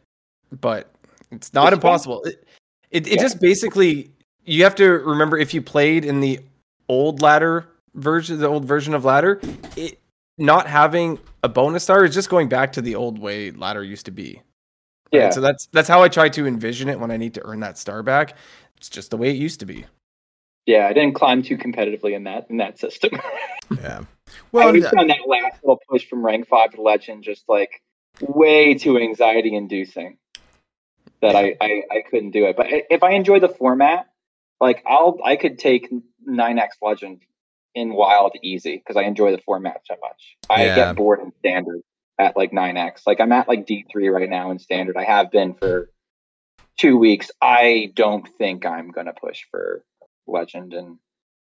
but 0.62 0.90
it's 1.32 1.54
not 1.54 1.74
it's 1.74 1.76
impossible. 1.76 2.24
It 2.24 2.48
it, 2.92 3.08
it 3.08 3.16
yeah. 3.16 3.22
just 3.22 3.42
basically 3.42 4.12
you 4.46 4.64
have 4.64 4.76
to 4.76 4.88
remember 4.88 5.38
if 5.38 5.54
you 5.54 5.62
played 5.62 6.06
in 6.06 6.22
the 6.22 6.40
old 6.88 7.22
ladder 7.22 7.68
version, 7.96 8.40
the 8.40 8.48
old 8.48 8.66
version 8.66 8.94
of 8.94 9.04
ladder, 9.04 9.42
it 9.76 10.00
not 10.38 10.68
having 10.68 11.20
a 11.44 11.50
bonus 11.50 11.84
star 11.84 12.06
is 12.06 12.14
just 12.14 12.30
going 12.30 12.48
back 12.48 12.72
to 12.74 12.82
the 12.82 12.96
old 12.96 13.20
way 13.20 13.52
ladder 13.52 13.84
used 13.84 14.06
to 14.06 14.12
be. 14.12 14.42
Yeah. 15.12 15.26
Right? 15.26 15.34
So 15.34 15.42
that's 15.42 15.68
that's 15.68 15.88
how 15.88 16.04
I 16.04 16.10
try 16.10 16.30
to 16.30 16.48
envision 16.48 16.90
it 16.90 17.00
when 17.00 17.12
I 17.12 17.18
need 17.18 17.34
to 17.36 17.46
earn 17.46 17.60
that 17.62 17.78
star 17.78 18.04
back. 18.04 18.36
It's 18.78 18.90
just 18.90 19.10
the 19.10 19.18
way 19.18 19.30
it 19.30 19.38
used 19.38 19.60
to 19.62 19.66
be. 19.66 19.86
Yeah, 20.66 20.88
I 20.88 20.94
didn't 20.94 21.14
climb 21.14 21.44
too 21.44 21.58
competitively 21.58 22.14
in 22.14 22.26
that 22.26 22.48
in 22.50 22.58
that 22.58 22.78
system. 22.78 23.12
yeah. 23.78 24.02
Well, 24.52 24.68
I 24.68 24.72
was 24.72 24.86
on 24.86 25.08
that 25.08 25.28
last 25.28 25.64
little 25.64 25.82
push 25.90 26.06
from 26.08 26.26
rank 26.26 26.48
five 26.48 26.72
to 26.72 26.82
legend, 26.82 27.24
just 27.24 27.48
like 27.48 27.82
way 28.22 28.76
too 28.76 28.98
anxiety 28.98 29.56
inducing 29.56 30.18
that 31.22 31.36
I, 31.36 31.56
I 31.62 31.84
I 31.92 32.02
couldn't 32.10 32.32
do 32.32 32.46
it. 32.46 32.58
But 32.58 32.68
if 32.70 33.02
I 33.02 33.12
enjoy 33.12 33.40
the 33.40 33.50
format, 33.50 34.08
like 34.60 34.84
I'll 34.86 35.20
I 35.24 35.38
could 35.38 35.58
take 35.58 35.90
9x 36.28 36.68
legend 36.82 37.22
in 37.74 37.94
wild 37.94 38.34
easy 38.44 38.76
because 38.76 38.98
I 38.98 39.04
enjoy 39.04 39.32
the 39.32 39.42
format 39.42 39.82
so 39.86 39.96
much. 40.02 40.38
I 40.50 40.66
yeah. 40.66 40.76
get 40.76 40.96
bored 40.96 41.20
in 41.20 41.32
standard 41.40 41.82
at 42.20 42.36
like 42.36 42.52
9x. 42.52 43.02
Like 43.06 43.20
I'm 43.20 43.32
at 43.32 43.48
like 43.48 43.66
D3 43.66 44.12
right 44.12 44.30
now 44.30 44.52
in 44.52 44.60
standard. 44.60 44.98
I 44.98 45.04
have 45.04 45.32
been 45.32 45.54
for 45.54 45.90
two 46.78 46.98
weeks. 46.98 47.32
I 47.42 47.92
don't 47.96 48.28
think 48.38 48.66
I'm 48.66 48.92
gonna 48.92 49.14
push 49.14 49.44
for 49.52 49.84
legend 50.28 50.74
and 50.74 50.98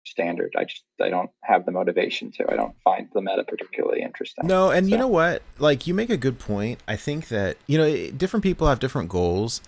standard. 0.04 0.54
I 0.56 0.64
just 0.64 0.82
I 1.00 1.08
don't 1.08 1.30
have 1.42 1.66
the 1.66 1.72
motivation 1.72 2.30
to. 2.32 2.50
I 2.50 2.56
don't 2.56 2.74
find 2.84 3.08
the 3.12 3.20
meta 3.20 3.44
particularly 3.44 4.02
interesting. 4.02 4.46
No, 4.46 4.70
and 4.70 4.86
so. 4.86 4.92
you 4.92 4.98
know 4.98 5.08
what? 5.08 5.42
Like 5.58 5.86
you 5.86 5.94
make 5.94 6.10
a 6.10 6.16
good 6.16 6.38
point. 6.38 6.80
I 6.88 6.96
think 6.96 7.28
that 7.28 7.56
you 7.66 7.78
know 7.78 8.10
different 8.10 8.42
people 8.42 8.66
have 8.68 8.80
different 8.80 9.08
goals. 9.08 9.60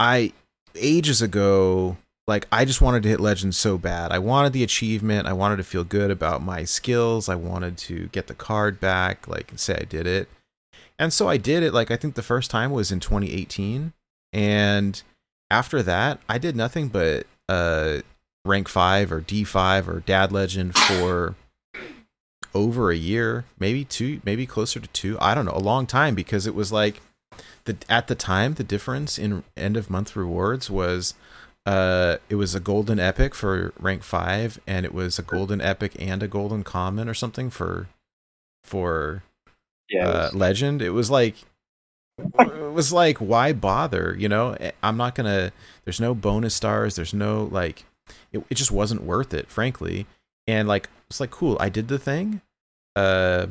I 0.00 0.32
ages 0.74 1.22
ago 1.22 1.96
like 2.28 2.46
I 2.52 2.66
just 2.66 2.82
wanted 2.82 3.02
to 3.04 3.08
hit 3.08 3.20
legend 3.20 3.54
so 3.54 3.78
bad. 3.78 4.12
I 4.12 4.18
wanted 4.18 4.52
the 4.52 4.62
achievement. 4.62 5.26
I 5.26 5.32
wanted 5.32 5.56
to 5.56 5.64
feel 5.64 5.82
good 5.82 6.10
about 6.10 6.42
my 6.42 6.64
skills. 6.64 7.28
I 7.28 7.34
wanted 7.34 7.78
to 7.78 8.08
get 8.08 8.26
the 8.26 8.34
card 8.34 8.78
back, 8.78 9.26
like 9.26 9.50
say 9.56 9.78
I 9.80 9.84
did 9.84 10.06
it. 10.06 10.28
And 10.98 11.12
so 11.12 11.28
I 11.28 11.36
did 11.36 11.62
it 11.62 11.72
like 11.72 11.90
I 11.90 11.96
think 11.96 12.14
the 12.14 12.22
first 12.22 12.50
time 12.50 12.70
was 12.70 12.90
in 12.90 13.00
2018 13.00 13.92
and 14.32 15.02
after 15.50 15.82
that 15.82 16.20
I 16.28 16.38
did 16.38 16.56
nothing 16.56 16.88
but 16.88 17.26
uh 17.48 17.98
rank 18.44 18.68
5 18.68 19.12
or 19.12 19.20
D5 19.20 19.88
or 19.88 20.00
dad 20.00 20.32
legend 20.32 20.76
for 20.76 21.36
over 22.54 22.90
a 22.90 22.96
year, 22.96 23.44
maybe 23.58 23.84
2, 23.84 24.22
maybe 24.24 24.46
closer 24.46 24.80
to 24.80 24.88
2. 24.88 25.18
I 25.20 25.34
don't 25.34 25.44
know, 25.44 25.52
a 25.52 25.58
long 25.58 25.86
time 25.86 26.14
because 26.14 26.46
it 26.46 26.54
was 26.54 26.72
like 26.72 27.00
the 27.64 27.76
at 27.88 28.08
the 28.08 28.14
time 28.14 28.54
the 28.54 28.64
difference 28.64 29.18
in 29.18 29.44
end 29.56 29.76
of 29.76 29.90
month 29.90 30.16
rewards 30.16 30.70
was 30.70 31.14
uh, 31.66 32.16
it 32.30 32.36
was 32.36 32.54
a 32.54 32.60
golden 32.60 32.98
epic 32.98 33.34
for 33.34 33.74
rank 33.78 34.02
five, 34.02 34.58
and 34.66 34.86
it 34.86 34.94
was 34.94 35.18
a 35.18 35.22
golden 35.22 35.60
epic 35.60 35.94
and 35.98 36.22
a 36.22 36.28
golden 36.28 36.64
common 36.64 37.08
or 37.08 37.14
something 37.14 37.50
for 37.50 37.88
for 38.64 39.22
yeah, 39.90 40.08
uh, 40.08 40.30
legend. 40.32 40.82
It 40.82 40.90
was 40.90 41.10
like 41.10 41.36
it 42.18 42.72
was 42.72 42.92
like 42.92 43.18
why 43.18 43.52
bother? 43.52 44.16
You 44.18 44.28
know, 44.28 44.52
eh, 44.54 44.72
I'm 44.82 44.96
not 44.96 45.14
gonna. 45.14 45.52
There's 45.84 46.00
no 46.00 46.14
bonus 46.14 46.54
stars. 46.54 46.96
There's 46.96 47.14
no 47.14 47.44
like. 47.44 47.84
It, 48.32 48.42
it 48.48 48.54
just 48.54 48.72
wasn't 48.72 49.02
worth 49.04 49.34
it, 49.34 49.50
frankly. 49.50 50.06
And 50.46 50.66
like 50.66 50.88
it's 51.08 51.20
like 51.20 51.30
cool. 51.30 51.56
I 51.60 51.68
did 51.68 51.88
the 51.88 51.98
thing. 51.98 52.40
Uh, 52.96 53.48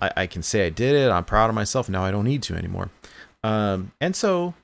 I, 0.00 0.10
I 0.16 0.26
can 0.26 0.42
say 0.42 0.66
I 0.66 0.70
did 0.70 0.94
it. 0.94 1.10
I'm 1.10 1.24
proud 1.24 1.48
of 1.48 1.54
myself. 1.54 1.88
Now 1.88 2.04
I 2.04 2.10
don't 2.10 2.24
need 2.24 2.42
to 2.44 2.54
anymore. 2.54 2.90
Um, 3.42 3.92
and 4.00 4.14
so 4.16 4.54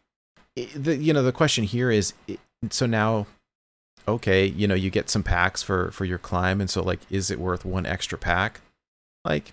the 0.56 0.96
you 0.96 1.12
know 1.12 1.22
the 1.22 1.32
question 1.32 1.64
here 1.64 1.90
is 1.90 2.12
so 2.70 2.86
now 2.86 3.26
okay 4.06 4.44
you 4.44 4.66
know 4.66 4.74
you 4.74 4.90
get 4.90 5.08
some 5.08 5.22
packs 5.22 5.62
for 5.62 5.90
for 5.92 6.04
your 6.04 6.18
climb 6.18 6.60
and 6.60 6.68
so 6.68 6.82
like 6.82 7.00
is 7.10 7.30
it 7.30 7.38
worth 7.38 7.64
one 7.64 7.86
extra 7.86 8.18
pack 8.18 8.60
like 9.24 9.52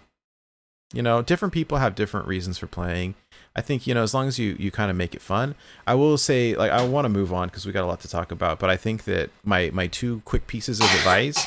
you 0.94 1.02
know 1.02 1.22
different 1.22 1.54
people 1.54 1.78
have 1.78 1.96
different 1.96 2.28
reasons 2.28 2.58
for 2.58 2.68
playing. 2.68 3.16
I 3.56 3.62
think 3.62 3.86
you 3.86 3.94
know 3.94 4.04
as 4.04 4.14
long 4.14 4.28
as 4.28 4.40
you 4.40 4.56
you 4.60 4.72
kind 4.72 4.90
of 4.90 4.98
make 4.98 5.14
it 5.14 5.22
fun. 5.22 5.56
I 5.86 5.96
will 5.96 6.18
say 6.18 6.56
like 6.56 6.72
i 6.72 6.86
want 6.86 7.06
to 7.06 7.10
move 7.10 7.34
on 7.34 7.48
because 7.48 7.66
we 7.66 7.72
got 7.72 7.84
a 7.84 7.88
lot 7.88 8.00
to 8.02 8.08
talk 8.08 8.32
about 8.32 8.60
but 8.60 8.70
i 8.70 8.78
think 8.78 9.04
that 9.04 9.30
my 9.44 9.70
my 9.74 9.88
two 9.88 10.22
quick 10.26 10.48
pieces 10.48 10.80
of 10.80 10.86
advice 10.96 11.46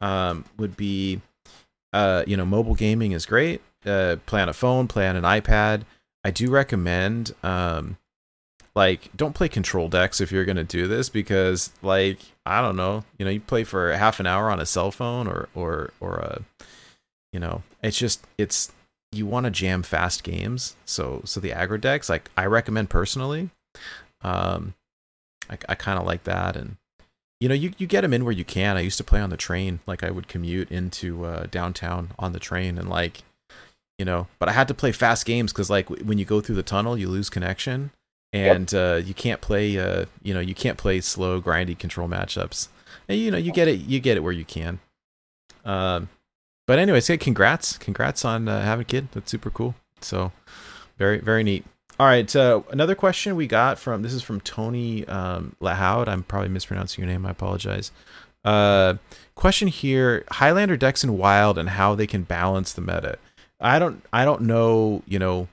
um 0.00 0.44
would 0.58 0.76
be 0.76 1.20
uh 1.92 2.24
you 2.26 2.36
know 2.36 2.44
mobile 2.44 2.74
gaming 2.74 3.12
is 3.12 3.26
great. 3.26 3.60
Uh 3.86 4.16
play 4.26 4.42
on 4.42 4.48
a 4.48 4.54
phone 4.54 4.88
play 4.88 5.08
on 5.08 5.16
an 5.16 5.24
ipad. 5.24 5.82
I 6.24 6.30
do 6.30 6.50
recommend 6.50 7.34
um 7.42 7.96
like 8.74 9.10
don't 9.16 9.34
play 9.34 9.48
control 9.48 9.88
decks 9.88 10.20
if 10.20 10.32
you're 10.32 10.44
to 10.44 10.64
do 10.64 10.88
this 10.88 11.08
because 11.08 11.72
like 11.82 12.18
i 12.44 12.60
don't 12.60 12.76
know. 12.76 13.04
You 13.18 13.24
know 13.24 13.30
you 13.30 13.40
play 13.40 13.64
for 13.64 13.92
half 13.92 14.20
an 14.20 14.26
hour 14.26 14.50
on 14.50 14.60
a 14.60 14.66
cell 14.66 14.90
phone 14.90 15.26
or 15.26 15.48
or 15.54 15.92
or 16.00 16.16
a 16.16 16.42
you 17.32 17.40
know 17.40 17.62
it's 17.84 17.98
just 17.98 18.26
it's 18.38 18.72
you 19.12 19.26
want 19.26 19.44
to 19.44 19.50
jam 19.50 19.82
fast 19.82 20.24
games 20.24 20.74
so 20.84 21.22
so 21.24 21.38
the 21.38 21.50
aggro 21.50 21.80
decks 21.80 22.08
like 22.08 22.30
i 22.36 22.44
recommend 22.44 22.90
personally 22.90 23.50
um 24.22 24.74
i, 25.48 25.56
I 25.68 25.74
kind 25.74 25.98
of 25.98 26.06
like 26.06 26.24
that 26.24 26.56
and 26.56 26.76
you 27.40 27.48
know 27.48 27.54
you, 27.54 27.72
you 27.78 27.86
get 27.86 28.00
them 28.00 28.14
in 28.14 28.24
where 28.24 28.32
you 28.32 28.44
can. 28.44 28.76
I 28.76 28.80
used 28.80 28.96
to 28.96 29.04
play 29.04 29.20
on 29.20 29.30
the 29.30 29.36
train 29.36 29.80
like 29.86 30.02
i 30.02 30.10
would 30.10 30.28
commute 30.28 30.70
into 30.70 31.24
uh, 31.24 31.46
downtown 31.50 32.10
on 32.18 32.32
the 32.32 32.40
train 32.40 32.78
and 32.78 32.88
like 32.88 33.22
you 33.98 34.04
know 34.04 34.26
but 34.38 34.48
i 34.48 34.52
had 34.52 34.66
to 34.68 34.74
play 34.74 34.90
fast 34.90 35.24
games 35.24 35.52
because 35.52 35.70
like 35.70 35.88
when 35.88 36.18
you 36.18 36.24
go 36.24 36.40
through 36.40 36.56
the 36.56 36.62
tunnel 36.62 36.98
you 36.98 37.08
lose 37.08 37.30
connection 37.30 37.90
and 38.34 38.72
yep. 38.72 38.82
uh, 38.82 38.96
you 38.96 39.14
can't 39.14 39.40
play 39.40 39.78
uh, 39.78 40.06
you 40.22 40.34
know 40.34 40.40
you 40.40 40.54
can't 40.54 40.76
play 40.76 41.00
slow 41.00 41.40
grindy 41.40 41.78
control 41.78 42.08
matchups. 42.08 42.68
And 43.08 43.18
you 43.18 43.30
know 43.30 43.38
you 43.38 43.52
get 43.52 43.68
it 43.68 43.80
you 43.80 44.00
get 44.00 44.16
it 44.16 44.20
where 44.20 44.32
you 44.32 44.44
can. 44.44 44.80
Um, 45.64 46.08
but 46.66 46.78
anyway 46.78 47.00
say 47.00 47.16
congrats. 47.16 47.78
Congrats 47.78 48.24
on 48.24 48.48
uh, 48.48 48.62
having 48.62 48.82
a 48.82 48.86
kid. 48.86 49.08
That's 49.12 49.30
super 49.30 49.50
cool. 49.50 49.74
So 50.00 50.32
very 50.98 51.18
very 51.18 51.42
neat. 51.42 51.64
All 51.98 52.06
right 52.06 52.34
uh, 52.34 52.62
another 52.70 52.94
question 52.94 53.36
we 53.36 53.46
got 53.46 53.78
from 53.78 54.02
this 54.02 54.12
is 54.12 54.22
from 54.22 54.40
tony 54.40 55.06
um, 55.06 55.56
lahoud. 55.60 56.08
I'm 56.08 56.22
probably 56.22 56.48
mispronouncing 56.48 57.02
your 57.02 57.12
name. 57.12 57.26
I 57.26 57.30
apologize. 57.30 57.92
Uh, 58.44 58.94
question 59.34 59.68
here: 59.68 60.24
Highlander 60.30 60.76
decks 60.76 61.02
in 61.02 61.16
Wild 61.16 61.56
and 61.56 61.70
how 61.70 61.94
they 61.94 62.06
can 62.06 62.22
balance 62.22 62.72
the 62.72 62.82
meta. 62.82 63.18
I 63.60 63.78
don't 63.78 64.04
I 64.12 64.24
don't 64.24 64.42
know 64.42 65.02
you 65.06 65.18
know 65.18 65.48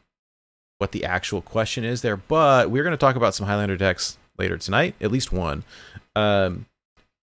what 0.81 0.91
the 0.91 1.05
actual 1.05 1.41
question 1.41 1.83
is 1.83 2.01
there, 2.01 2.17
but 2.17 2.71
we're 2.71 2.83
going 2.83 2.91
to 2.91 2.97
talk 2.97 3.15
about 3.15 3.35
some 3.35 3.45
Highlander 3.45 3.77
decks 3.77 4.17
later 4.39 4.57
tonight, 4.57 4.95
at 4.99 5.11
least 5.11 5.31
one. 5.31 5.63
Um, 6.15 6.65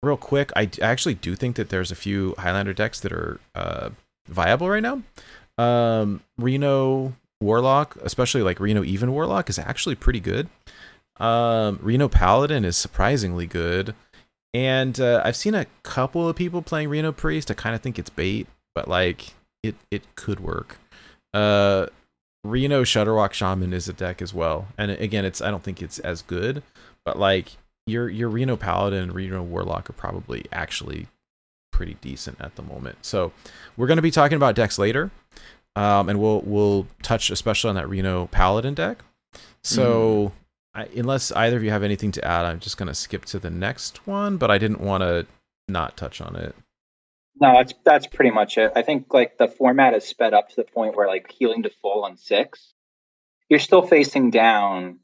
real 0.03 0.17
quick, 0.17 0.51
I 0.55 0.69
actually 0.81 1.15
do 1.15 1.35
think 1.35 1.55
that 1.55 1.69
there's 1.69 1.91
a 1.91 1.95
few 1.95 2.35
Highlander 2.37 2.73
decks 2.73 2.99
that 3.01 3.11
are 3.11 3.39
uh, 3.55 3.89
viable 4.27 4.69
right 4.69 4.83
now. 4.83 5.01
Um, 5.57 6.21
Reno 6.37 7.13
Warlock, 7.41 7.97
especially 8.01 8.41
like 8.41 8.59
Reno 8.59 8.83
Even 8.83 9.11
Warlock, 9.11 9.49
is 9.49 9.59
actually 9.59 9.95
pretty 9.95 10.19
good. 10.19 10.49
Um, 11.17 11.79
Reno 11.81 12.07
Paladin 12.07 12.65
is 12.65 12.77
surprisingly 12.77 13.45
good. 13.45 13.93
And 14.53 14.99
uh, 14.99 15.21
I've 15.23 15.35
seen 15.35 15.55
a 15.55 15.67
couple 15.83 16.27
of 16.27 16.35
people 16.35 16.61
playing 16.61 16.89
Reno 16.89 17.11
Priest. 17.11 17.49
I 17.49 17.53
kind 17.53 17.75
of 17.75 17.81
think 17.81 17.97
it's 17.97 18.09
bait, 18.09 18.47
but 18.75 18.87
like 18.87 19.33
it 19.63 19.75
it 19.89 20.15
could 20.15 20.39
work. 20.39 20.77
Uh, 21.33 21.87
Reno 22.43 22.83
Shudderwock 22.83 23.33
Shaman 23.33 23.71
is 23.71 23.87
a 23.87 23.93
deck 23.93 24.21
as 24.21 24.33
well, 24.33 24.67
and 24.77 24.91
again, 24.91 25.23
it's 25.23 25.41
I 25.41 25.51
don't 25.51 25.63
think 25.63 25.81
it's 25.81 25.99
as 25.99 26.21
good, 26.21 26.63
but 27.05 27.17
like 27.17 27.53
your 27.85 28.09
your 28.09 28.29
Reno 28.29 28.55
Paladin 28.55 29.03
and 29.03 29.15
Reno 29.15 29.41
Warlock 29.43 29.89
are 29.89 29.93
probably 29.93 30.45
actually 30.51 31.07
pretty 31.71 31.95
decent 32.01 32.39
at 32.39 32.55
the 32.55 32.61
moment. 32.61 32.97
So 33.01 33.31
we're 33.77 33.87
going 33.87 33.97
to 33.97 34.03
be 34.03 34.11
talking 34.11 34.35
about 34.35 34.55
decks 34.55 34.77
later, 34.77 35.11
um, 35.75 36.09
and 36.09 36.19
we'll 36.19 36.41
we'll 36.41 36.87
touch 37.01 37.29
especially 37.29 37.69
on 37.69 37.75
that 37.75 37.89
Reno 37.89 38.27
Paladin 38.27 38.73
deck. 38.73 39.03
So. 39.63 40.29
Mm. 40.29 40.31
I, 40.73 40.87
unless 40.95 41.33
either 41.33 41.57
of 41.57 41.65
you 41.65 41.69
have 41.71 41.83
anything 41.83 42.13
to 42.13 42.25
add, 42.25 42.45
I'm 42.45 42.61
just 42.61 42.77
going 42.77 42.87
to 42.87 42.95
skip 42.95 43.25
to 43.25 43.39
the 43.39 43.49
next 43.49 44.07
one, 44.07 44.37
but 44.37 44.49
I 44.49 44.57
didn't 44.57 44.79
want 44.79 45.01
to 45.01 45.27
not 45.67 45.97
touch 45.97 46.21
on 46.21 46.37
it. 46.37 46.55
No, 47.41 47.53
that's 47.53 47.73
that's 47.83 48.07
pretty 48.07 48.31
much 48.31 48.57
it. 48.57 48.71
I 48.75 48.81
think 48.81 49.13
like 49.13 49.37
the 49.37 49.47
format 49.47 49.93
is 49.95 50.05
sped 50.05 50.33
up 50.33 50.47
to 50.49 50.55
the 50.55 50.63
point 50.63 50.95
where 50.95 51.07
like 51.07 51.29
healing 51.31 51.63
to 51.63 51.71
full 51.81 52.05
on 52.05 52.15
six, 52.15 52.73
you're 53.49 53.59
still 53.59 53.81
facing 53.81 54.31
down 54.31 54.99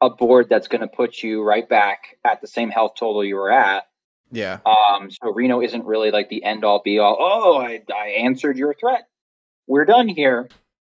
a 0.00 0.10
board 0.10 0.48
that's 0.48 0.68
going 0.68 0.80
to 0.80 0.88
put 0.88 1.22
you 1.22 1.42
right 1.42 1.68
back 1.68 2.16
at 2.24 2.40
the 2.40 2.46
same 2.46 2.70
health 2.70 2.92
total 2.98 3.24
you 3.24 3.36
were 3.36 3.50
at. 3.50 3.84
Yeah. 4.30 4.58
Um. 4.66 5.10
So 5.10 5.32
Reno 5.32 5.62
isn't 5.62 5.84
really 5.84 6.10
like 6.10 6.28
the 6.28 6.44
end 6.44 6.64
all 6.64 6.82
be 6.84 6.98
all. 6.98 7.16
Oh, 7.18 7.58
I 7.58 7.82
I 7.94 8.08
answered 8.08 8.58
your 8.58 8.74
threat. 8.74 9.08
We're 9.66 9.86
done 9.86 10.08
here. 10.08 10.48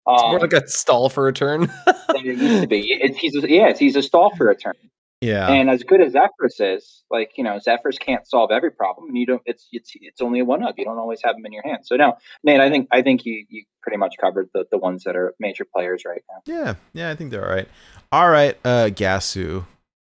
Um, 0.06 0.14
it's 0.14 0.22
more 0.22 0.40
like 0.40 0.52
a 0.54 0.66
stall 0.68 1.11
for 1.11 1.28
a 1.28 1.32
turn. 1.32 1.70
it 1.87 2.24
used 2.24 2.62
to 2.62 2.66
be. 2.66 2.92
It's, 2.92 3.18
he's 3.18 3.37
a, 3.37 3.50
yeah, 3.50 3.74
he's 3.74 3.96
a 3.96 4.02
stall 4.02 4.34
for 4.37 4.48
a 4.50 4.56
turn. 4.56 4.74
Yeah. 5.20 5.48
And 5.50 5.68
as 5.68 5.83
good 5.83 6.00
as 6.00 6.12
Zephrys 6.12 6.61
is, 6.61 7.02
like 7.11 7.33
you 7.37 7.42
know, 7.42 7.59
Zephrys 7.59 7.98
can't 7.98 8.26
solve 8.26 8.50
every 8.52 8.70
problem, 8.70 9.09
and 9.09 9.18
you 9.18 9.26
don't. 9.26 9.42
It's 9.46 9.66
it's 9.72 9.92
it's 9.94 10.20
only 10.20 10.40
a 10.40 10.44
one 10.44 10.62
up. 10.62 10.76
You 10.78 10.85
don't 10.85 10.98
always 10.98 11.20
have 11.24 11.35
them 11.35 11.44
in 11.44 11.52
your 11.52 11.64
hand. 11.64 11.81
So 11.85 11.96
no, 11.96 12.16
Nate, 12.44 12.61
I 12.61 12.70
think 12.70 12.88
I 12.92 13.02
think 13.02 13.24
you 13.24 13.44
you 13.48 13.64
pretty 13.83 13.96
much 13.96 14.14
covered 14.20 14.48
the 14.54 14.66
the 14.70 14.78
ones 14.78 15.04
that 15.04 15.16
are 15.16 15.35
major 15.40 15.64
players 15.64 16.04
right 16.07 16.22
now. 16.31 16.42
Yeah, 16.46 16.74
yeah, 16.92 17.11
I 17.11 17.16
think 17.16 17.33
they're 17.33 17.44
all 17.44 17.54
right. 17.54 17.68
All 18.12 18.31
right, 18.31 18.57
uh, 18.64 18.90
Gasu, 18.92 19.64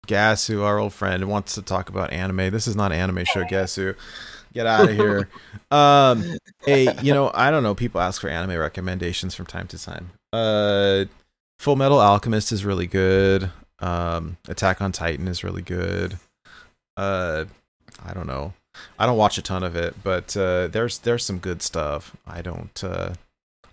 Gasu, 0.06 0.62
our 0.62 0.78
old 0.78 0.94
friend, 0.94 1.28
wants 1.28 1.54
to 1.56 1.62
talk 1.62 1.90
about 1.90 2.12
anime. 2.12 2.50
This 2.50 2.66
is 2.66 2.74
not 2.74 2.90
an 2.90 2.98
anime 2.98 3.24
show, 3.26 3.44
Gasu. 3.44 3.96
Get 4.54 4.66
out 4.66 4.88
of 4.88 4.96
here. 4.96 5.28
um, 5.70 6.24
hey, 6.64 6.94
you 7.02 7.12
know, 7.12 7.30
I 7.34 7.50
don't 7.50 7.62
know. 7.62 7.74
People 7.74 8.00
ask 8.00 8.20
for 8.22 8.28
anime 8.28 8.56
recommendations 8.58 9.34
from 9.34 9.46
time 9.46 9.66
to 9.68 9.78
time. 9.78 10.12
Uh, 10.32 11.04
Full 11.58 11.76
Metal 11.76 12.00
Alchemist 12.00 12.52
is 12.52 12.64
really 12.64 12.86
good. 12.86 13.50
Um, 13.84 14.38
Attack 14.48 14.80
on 14.80 14.92
Titan 14.92 15.28
is 15.28 15.44
really 15.44 15.60
good. 15.60 16.16
Uh, 16.96 17.44
I 18.02 18.14
don't 18.14 18.26
know. 18.26 18.54
I 18.98 19.04
don't 19.04 19.18
watch 19.18 19.36
a 19.36 19.42
ton 19.42 19.62
of 19.62 19.76
it, 19.76 19.94
but 20.02 20.34
uh, 20.36 20.68
there's 20.68 20.98
there's 20.98 21.24
some 21.24 21.38
good 21.38 21.60
stuff. 21.60 22.16
I 22.26 22.40
don't. 22.40 22.82
Uh, 22.82 23.12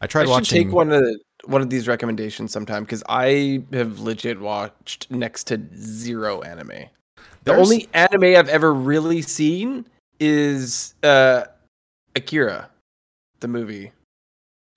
I 0.02 0.08
tried 0.08 0.28
I 0.28 0.30
watching. 0.30 0.66
Take 0.66 0.74
one 0.74 0.92
of 0.92 1.00
the, 1.00 1.20
one 1.46 1.62
of 1.62 1.70
these 1.70 1.88
recommendations 1.88 2.52
sometime 2.52 2.84
because 2.84 3.04
I 3.08 3.64
have 3.72 4.00
legit 4.00 4.40
watched 4.40 5.10
next 5.10 5.46
to 5.46 5.62
zero 5.76 6.42
anime. 6.42 6.90
The 7.46 7.56
only 7.56 7.88
anime 7.94 8.36
I've 8.36 8.50
ever 8.50 8.74
really 8.74 9.22
seen 9.22 9.86
is 10.20 10.94
uh, 11.04 11.46
Akira, 12.16 12.70
the 13.40 13.48
movie. 13.48 13.92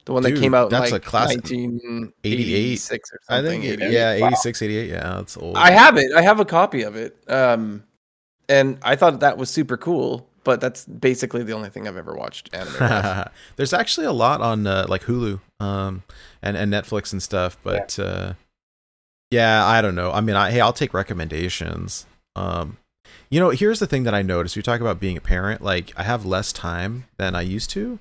The 0.05 0.13
one 0.13 0.23
Dude, 0.23 0.37
that 0.37 0.41
came 0.41 0.55
out 0.55 0.71
that's 0.71 0.93
like 0.93 1.03
a 1.03 1.05
classic 1.05 1.43
1988 1.45 2.75
or 2.75 2.77
something. 2.77 3.01
I 3.29 3.43
think 3.43 3.65
it, 3.65 3.81
yeah, 3.91 4.13
86, 4.13 4.63
88. 4.63 4.91
Yeah, 4.91 5.01
that's 5.01 5.37
old. 5.37 5.57
I 5.57 5.71
have 5.71 5.97
it. 5.97 6.13
I 6.13 6.21
have 6.23 6.41
a 6.41 6.45
copy 6.45 6.83
of 6.83 6.95
it. 6.95 7.17
Um, 7.27 7.85
and 8.49 8.79
I 8.83 8.97
thought 8.97 9.21
that 9.21 9.39
was 9.39 9.49
super 9.49 9.77
cool. 9.77 10.29
But 10.45 10.61
that's 10.61 10.85
basically 10.85 11.43
the 11.43 11.55
only 11.55 11.71
thing 11.71 11.89
I've 11.89 11.97
ever 11.97 12.15
watched 12.15 12.55
anime. 12.55 13.31
There's 13.57 13.73
actually 13.73 14.05
a 14.05 14.13
lot 14.13 14.43
on 14.43 14.67
uh, 14.67 14.85
like 14.91 15.05
Hulu, 15.05 15.41
um, 15.59 16.03
and 16.43 16.55
and 16.55 16.71
Netflix 16.71 17.13
and 17.13 17.23
stuff. 17.23 17.57
But 17.63 17.97
yeah. 17.99 18.05
Uh, 18.05 18.35
yeah, 19.31 19.67
I 19.67 19.81
don't 19.81 19.95
know. 19.95 20.13
I 20.13 20.21
mean, 20.21 20.37
I, 20.37 20.51
hey, 20.51 20.61
I'll 20.61 20.75
take 20.75 20.93
recommendations. 20.93 22.05
Um, 22.37 22.77
you 23.31 23.41
know, 23.41 23.51
here's 23.51 23.81
the 23.81 23.87
thing 23.87 24.05
that 24.05 24.15
I 24.15 24.21
noticed. 24.21 24.55
You 24.55 24.63
talk 24.63 24.83
about 24.83 25.01
being 25.01 25.17
a 25.17 25.21
parent. 25.23 25.63
Like, 25.63 25.93
I 25.97 26.03
have 26.03 26.27
less 26.27 26.53
time 26.53 27.07
than 27.17 27.35
I 27.35 27.41
used 27.41 27.71
to 27.71 27.99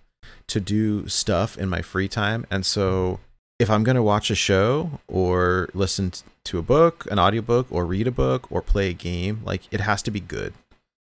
to 0.48 0.60
do 0.60 1.08
stuff 1.08 1.58
in 1.58 1.70
my 1.70 1.82
free 1.82 2.08
time. 2.08 2.46
And 2.50 2.66
so 2.66 3.20
if 3.60 3.70
I'm 3.70 3.84
going 3.84 3.96
to 3.96 4.04
watch 4.04 4.30
a 4.30 4.36
show 4.36 5.00
or 5.08 5.70
listen 5.74 6.12
to 6.46 6.60
a 6.60 6.62
book, 6.62 7.08
an 7.12 7.20
audiobook, 7.20 7.68
or 7.70 7.86
read 7.86 8.08
a 8.08 8.12
book 8.12 8.52
or 8.52 8.62
play 8.62 8.90
a 8.90 8.94
game, 8.94 9.42
like 9.44 9.62
it 9.72 9.80
has 9.80 10.02
to 10.04 10.12
be 10.12 10.20
good. 10.20 10.54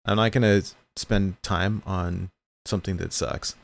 I'm 0.05 0.17
not 0.17 0.33
going 0.33 0.43
to 0.43 0.69
spend 0.97 1.43
time 1.43 1.83
on 1.85 2.31
something 2.65 2.97
that 2.99 3.13
sucks. 3.13 3.57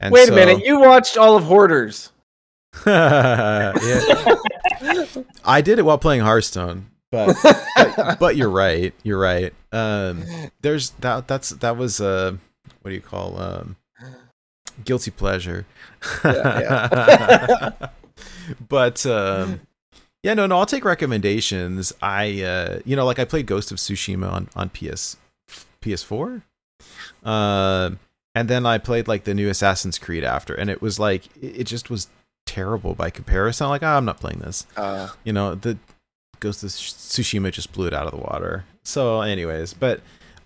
And 0.00 0.12
Wait 0.12 0.26
so, 0.26 0.32
a 0.32 0.36
minute, 0.36 0.64
you 0.64 0.80
watched 0.80 1.16
all 1.16 1.36
of 1.36 1.44
Hoarders. 1.44 2.10
yeah. 2.86 3.72
I 5.44 5.60
did 5.60 5.78
it 5.78 5.82
while 5.82 5.98
playing 5.98 6.22
Hearthstone. 6.22 6.86
But, 7.10 7.36
but, 7.42 8.18
but 8.20 8.36
you're 8.36 8.50
right. 8.50 8.94
You're 9.02 9.18
right. 9.18 9.52
Um, 9.72 10.24
there's 10.60 10.90
that. 11.00 11.26
That's 11.26 11.50
that 11.50 11.76
was 11.76 12.00
uh, 12.00 12.36
what 12.82 12.90
do 12.90 12.94
you 12.94 13.00
call 13.00 13.40
um, 13.40 13.76
guilty 14.84 15.10
pleasure. 15.10 15.66
Yeah, 16.24 17.72
yeah. 17.80 17.88
but 18.68 19.04
um, 19.06 19.60
yeah, 20.22 20.34
no, 20.34 20.46
no, 20.46 20.58
I'll 20.58 20.66
take 20.66 20.84
recommendations. 20.84 21.92
I 22.02 22.42
uh, 22.42 22.80
you 22.84 22.96
know, 22.96 23.06
like 23.06 23.18
I 23.18 23.24
played 23.24 23.46
Ghost 23.46 23.72
of 23.72 23.78
Tsushima 23.78 24.30
on 24.30 24.48
on 24.54 24.68
PS 24.70 25.16
PS4. 25.82 26.42
Uh, 27.24 27.90
and 28.34 28.48
then 28.48 28.64
I 28.64 28.78
played 28.78 29.08
like 29.08 29.24
the 29.24 29.34
new 29.34 29.48
Assassin's 29.48 29.98
Creed 29.98 30.24
after, 30.24 30.54
and 30.54 30.70
it 30.70 30.80
was 30.80 30.98
like 30.98 31.24
it 31.40 31.64
just 31.64 31.90
was 31.90 32.08
terrible 32.46 32.94
by 32.94 33.10
comparison. 33.10 33.68
Like, 33.68 33.82
oh, 33.82 33.88
I'm 33.88 34.04
not 34.04 34.20
playing 34.20 34.40
this. 34.40 34.66
Uh, 34.76 35.08
you 35.24 35.32
know, 35.32 35.54
the 35.54 35.78
Ghost 36.38 36.62
of 36.62 36.70
Tsushima 36.70 37.50
just 37.50 37.72
blew 37.72 37.86
it 37.86 37.94
out 37.94 38.06
of 38.06 38.12
the 38.12 38.18
water. 38.18 38.64
So, 38.82 39.20
anyways, 39.20 39.74
but 39.74 40.00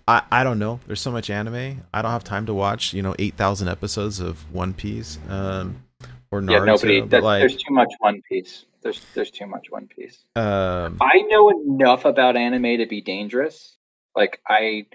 I, 0.07 0.21
I 0.31 0.43
don't 0.43 0.59
know. 0.59 0.79
There's 0.85 1.01
so 1.01 1.11
much 1.11 1.29
anime. 1.29 1.83
I 1.93 2.01
don't 2.01 2.11
have 2.11 2.23
time 2.23 2.45
to 2.45 2.53
watch, 2.53 2.93
you 2.93 3.01
know, 3.01 3.15
8,000 3.17 3.67
episodes 3.67 4.19
of 4.19 4.51
One 4.53 4.73
Piece 4.73 5.17
um, 5.29 5.83
or 6.31 6.41
Naruto. 6.41 6.51
Yeah, 6.51 6.65
nobody. 6.65 7.01
That, 7.01 7.23
like, 7.23 7.41
there's 7.41 7.55
too 7.55 7.73
much 7.73 7.91
One 7.99 8.21
Piece. 8.29 8.65
There's 8.83 9.01
there's 9.15 9.31
too 9.31 9.47
much 9.47 9.71
One 9.71 9.87
Piece. 9.87 10.25
Um, 10.35 10.97
I 11.01 11.21
know 11.27 11.49
enough 11.49 12.05
about 12.05 12.37
anime 12.37 12.77
to 12.77 12.85
be 12.85 13.01
dangerous. 13.01 13.77
Like 14.15 14.41
I 14.47 14.85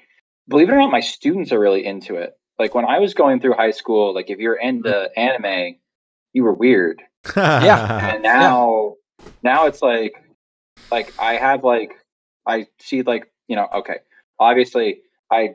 believe 0.46 0.68
it 0.68 0.72
or 0.72 0.78
not, 0.78 0.92
my 0.92 1.00
students 1.00 1.50
are 1.50 1.58
really 1.58 1.84
into 1.84 2.14
it. 2.14 2.38
Like 2.56 2.72
when 2.76 2.84
I 2.84 3.00
was 3.00 3.14
going 3.14 3.40
through 3.40 3.54
high 3.54 3.72
school, 3.72 4.14
like 4.14 4.30
if 4.30 4.38
you're 4.38 4.54
into 4.54 5.10
anime, 5.18 5.76
you 6.32 6.44
were 6.44 6.52
weird. 6.52 7.02
yeah. 7.36 8.14
And 8.14 8.22
now, 8.22 8.94
yeah. 9.18 9.28
now 9.42 9.66
it's 9.66 9.82
like, 9.82 10.14
like 10.92 11.12
I 11.18 11.34
have 11.34 11.64
like 11.64 11.94
I 12.46 12.68
see 12.78 13.02
like 13.02 13.32
you 13.48 13.56
know 13.56 13.66
okay 13.74 13.98
obviously 14.40 15.02
I 15.30 15.50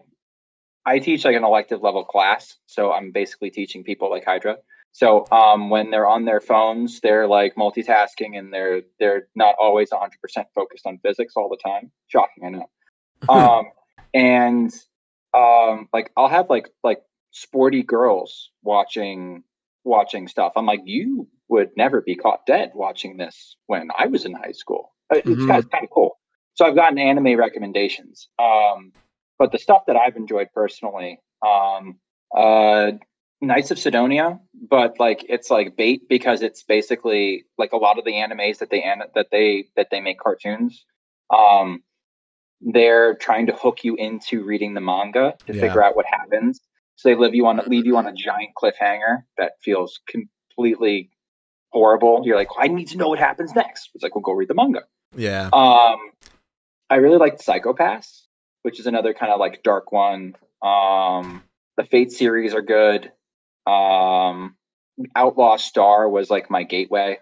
I 0.86 1.00
teach 1.00 1.26
like 1.26 1.36
an 1.36 1.43
elective 1.43 1.82
level 1.82 2.06
class, 2.06 2.56
so 2.67 2.93
I'm 2.93 3.12
basically 3.12 3.50
teaching 3.50 3.84
people 3.84 4.10
like 4.10 4.24
Hydra. 4.24 4.58
So 4.91 5.26
um, 5.30 5.69
when 5.69 5.91
they're 5.91 6.08
on 6.08 6.24
their 6.24 6.39
phones, 6.39 7.02
they're 7.02 7.28
like 7.28 7.56
multitasking 7.56 8.38
and 8.38 8.54
they're 8.54 8.84
they're 9.00 9.28
not 9.36 9.56
always 9.60 9.89
100% 9.89 10.10
focused 10.54 10.86
on 10.86 11.00
physics 11.00 11.34
all 11.36 11.50
the 11.50 11.58
time. 11.58 11.91
Shocking, 12.08 12.45
I 12.45 12.50
know. 12.50 12.69
um, 13.30 13.65
and 14.13 14.74
um, 15.34 15.89
like 15.91 16.12
I'll 16.15 16.30
have 16.30 16.50
like 16.50 16.69
like 16.84 17.02
sporty 17.32 17.84
girls 17.84 18.52
watching 18.62 19.43
watching 19.84 20.28
stuff. 20.28 20.54
I'm 20.56 20.65
like, 20.65 20.82
you 20.86 21.28
would 21.50 21.71
never 21.76 22.02
be 22.02 22.15
caught 22.15 22.45
dead 22.45 22.71
watching 22.74 23.17
this 23.17 23.58
when 23.67 23.89
I 23.98 24.08
was 24.08 24.26
in 24.26 24.34
high 24.34 24.54
school. 24.54 24.93
It's 25.12 25.28
mm-hmm. 25.28 25.50
kind 25.50 25.84
of 25.84 25.89
cool. 25.91 26.17
So 26.55 26.65
I've 26.65 26.75
gotten 26.75 26.97
anime 26.97 27.37
recommendations. 27.37 28.29
Um, 28.39 28.93
but 29.37 29.51
the 29.51 29.59
stuff 29.59 29.83
that 29.87 29.97
I've 29.97 30.15
enjoyed 30.15 30.47
personally, 30.53 31.19
um, 31.45 31.99
uh, 32.35 32.91
Knights 33.41 33.71
of 33.71 33.77
Sidonia, 33.77 34.39
but 34.69 34.99
like 34.99 35.25
it's 35.27 35.51
like 35.51 35.75
bait 35.75 36.07
because 36.07 36.41
it's 36.41 36.63
basically 36.63 37.45
like 37.57 37.73
a 37.73 37.77
lot 37.77 37.99
of 37.99 38.05
the 38.05 38.13
animes 38.13 38.59
that 38.59 38.69
they 38.69 38.83
that 39.13 39.27
they 39.31 39.67
that 39.75 39.89
they 39.91 39.99
make 39.99 40.19
cartoons. 40.19 40.85
Um, 41.29 41.83
they're 42.61 43.15
trying 43.15 43.47
to 43.47 43.53
hook 43.53 43.83
you 43.83 43.95
into 43.95 44.43
reading 44.43 44.73
the 44.73 44.81
manga 44.81 45.35
to 45.47 45.53
Yeah. 45.53 45.61
figure 45.61 45.83
out 45.83 45.95
what 45.95 46.05
happens. 46.05 46.61
So 46.95 47.09
they 47.09 47.15
leave 47.15 47.35
you 47.35 47.45
on 47.45 47.61
leave 47.67 47.85
you 47.85 47.97
on 47.97 48.07
a 48.07 48.13
giant 48.13 48.51
cliffhanger 48.57 49.23
that 49.37 49.53
feels 49.61 49.99
completely 50.07 51.11
horrible. 51.71 52.21
You're 52.23 52.37
like, 52.37 52.47
I 52.57 52.69
need 52.69 52.87
to 52.89 52.97
know 52.97 53.09
what 53.09 53.19
happens 53.19 53.53
next. 53.53 53.89
It's 53.93 54.01
like, 54.03 54.15
well, 54.15 54.21
go 54.21 54.31
read 54.31 54.47
the 54.47 54.53
manga. 54.55 54.83
Yeah. 55.13 55.49
Um, 55.51 55.97
I 56.89 56.95
really 56.98 57.17
liked 57.17 57.41
Psycho-Pass, 57.41 58.28
which 58.63 58.80
is 58.80 58.88
another 58.88 59.13
kind 59.13 59.32
of 59.32 59.39
like 59.39 59.63
dark 59.63 59.91
one. 59.91 60.36
Um, 60.62 61.43
the 61.78 61.84
Fate 61.84 62.12
series 62.12 62.54
are 62.54 62.62
good. 62.62 63.12
Um, 63.65 64.56
Outlaw 65.15 65.58
Star 65.58 66.08
was 66.08 66.30
like 66.30 66.50
my 66.50 66.63
gateway. 66.63 67.19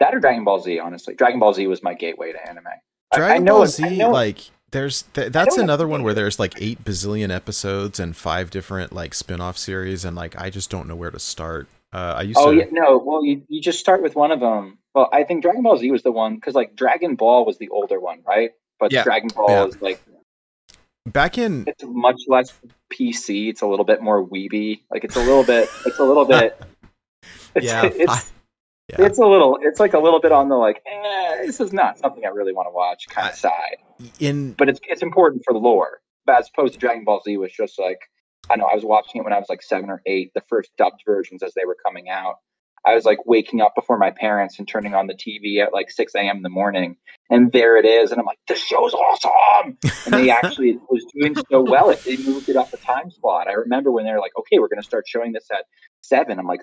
That 0.00 0.14
or 0.14 0.20
Dragon 0.20 0.44
Ball 0.44 0.58
Z, 0.60 0.78
honestly. 0.80 1.14
Dragon 1.14 1.38
Ball 1.40 1.54
Z 1.54 1.66
was 1.66 1.82
my 1.82 1.94
gateway 1.94 2.32
to 2.32 2.48
anime. 2.48 2.66
I- 2.66 2.76
I 3.14 3.16
Dragon 3.18 3.44
know 3.44 3.56
Ball 3.58 3.66
Z, 3.66 3.84
I 3.84 3.88
know- 3.96 4.10
like 4.10 4.38
there's 4.72 5.02
th- 5.14 5.30
that's 5.32 5.58
another 5.58 5.86
one 5.86 6.02
where 6.02 6.14
there's 6.14 6.38
like 6.38 6.54
eight 6.60 6.82
bazillion 6.82 7.30
episodes 7.30 8.00
and 8.00 8.16
five 8.16 8.50
different 8.50 8.92
like 8.92 9.12
spin-off 9.14 9.58
series, 9.58 10.04
and 10.04 10.16
like 10.16 10.34
I 10.40 10.48
just 10.50 10.70
don't 10.70 10.88
know 10.88 10.96
where 10.96 11.10
to 11.10 11.18
start. 11.20 11.68
Uh, 11.92 12.14
I 12.16 12.22
used 12.22 12.38
Oh 12.40 12.52
to. 12.52 12.56
yeah, 12.58 12.64
no. 12.72 12.96
Well, 12.96 13.22
you, 13.24 13.42
you 13.48 13.60
just 13.60 13.78
start 13.80 14.02
with 14.02 14.16
one 14.16 14.32
of 14.32 14.40
them. 14.40 14.78
Well, 14.94 15.10
I 15.12 15.24
think 15.24 15.42
Dragon 15.42 15.62
Ball 15.62 15.76
Z 15.76 15.90
was 15.90 16.02
the 16.02 16.10
one 16.10 16.36
because 16.36 16.54
like 16.54 16.74
Dragon 16.74 17.16
Ball 17.16 17.44
was 17.44 17.58
the 17.58 17.68
older 17.68 18.00
one, 18.00 18.22
right? 18.26 18.52
But 18.82 18.90
Yeah. 18.92 19.04
Dragon 19.04 19.28
Ball 19.32 19.48
Yeah. 19.48 19.64
is 19.66 19.80
like 19.80 20.02
Back 21.06 21.38
in 21.38 21.64
it's 21.68 21.84
much 21.86 22.20
less 22.26 22.52
PC. 22.92 23.48
It's 23.48 23.62
a 23.62 23.66
little 23.66 23.84
bit 23.84 24.02
more 24.02 24.26
weeby. 24.26 24.80
Like 24.90 25.04
it's 25.04 25.14
a 25.14 25.20
little 25.20 25.44
bit. 25.44 25.68
It's 25.86 25.98
a 26.00 26.04
little 26.04 26.24
bit. 26.24 26.60
It's, 27.54 27.66
yeah, 27.66 27.84
it's 27.84 28.10
I- 28.10 28.22
yeah. 28.88 29.06
it's 29.06 29.18
a 29.18 29.26
little. 29.26 29.58
It's 29.62 29.78
like 29.78 29.92
a 29.92 29.98
little 29.98 30.20
bit 30.20 30.32
on 30.32 30.48
the 30.48 30.56
like. 30.56 30.82
Eh, 30.86 31.44
this 31.46 31.60
is 31.60 31.72
not 31.72 31.98
something 31.98 32.24
I 32.24 32.28
really 32.30 32.52
want 32.54 32.66
to 32.66 32.70
watch 32.72 33.06
kind 33.10 33.28
of 33.28 33.34
side. 33.36 33.76
in 34.18 34.52
But 34.54 34.68
it's 34.70 34.80
it's 34.88 35.02
important 35.02 35.42
for 35.44 35.52
the 35.52 35.58
lore. 35.60 36.00
But 36.24 36.38
as 36.38 36.48
opposed 36.48 36.72
to 36.74 36.78
Dragon 36.80 37.04
Ball 37.04 37.20
Z, 37.22 37.36
was 37.36 37.52
just 37.52 37.78
like 37.78 38.00
I 38.50 38.56
know 38.56 38.64
I 38.64 38.74
was 38.74 38.84
watching 38.84 39.20
it 39.20 39.24
when 39.24 39.32
I 39.34 39.38
was 39.38 39.48
like 39.50 39.62
seven 39.62 39.90
or 39.90 40.00
eight, 40.06 40.32
the 40.34 40.40
first 40.48 40.70
dubbed 40.78 41.02
versions 41.06 41.42
as 41.42 41.52
they 41.54 41.64
were 41.66 41.76
coming 41.84 42.08
out. 42.08 42.36
I 42.86 42.94
was 42.94 43.04
like 43.04 43.24
waking 43.26 43.60
up 43.60 43.74
before 43.74 43.96
my 43.98 44.10
parents 44.10 44.58
and 44.58 44.66
turning 44.66 44.94
on 44.94 45.06
the 45.06 45.14
TV 45.14 45.64
at 45.64 45.72
like 45.72 45.90
6 45.90 46.14
a.m. 46.16 46.38
in 46.38 46.42
the 46.42 46.48
morning. 46.48 46.96
And 47.30 47.52
there 47.52 47.76
it 47.76 47.84
is. 47.84 48.10
And 48.10 48.18
I'm 48.20 48.26
like, 48.26 48.40
this 48.48 48.60
show's 48.62 48.92
awesome. 48.92 49.78
And 50.04 50.14
they 50.14 50.30
actually 50.42 50.78
was 50.90 51.04
doing 51.14 51.36
so 51.50 51.62
well. 51.62 51.90
It, 51.90 52.02
they 52.04 52.16
moved 52.16 52.48
it 52.48 52.56
up 52.56 52.72
a 52.72 52.76
time 52.78 53.10
slot. 53.10 53.46
I 53.48 53.52
remember 53.52 53.92
when 53.92 54.04
they 54.04 54.12
were 54.12 54.18
like, 54.18 54.36
okay, 54.38 54.58
we're 54.58 54.68
going 54.68 54.80
to 54.80 54.86
start 54.86 55.06
showing 55.06 55.32
this 55.32 55.46
at 55.52 55.64
seven. 56.02 56.38
I'm 56.38 56.46
like, 56.46 56.62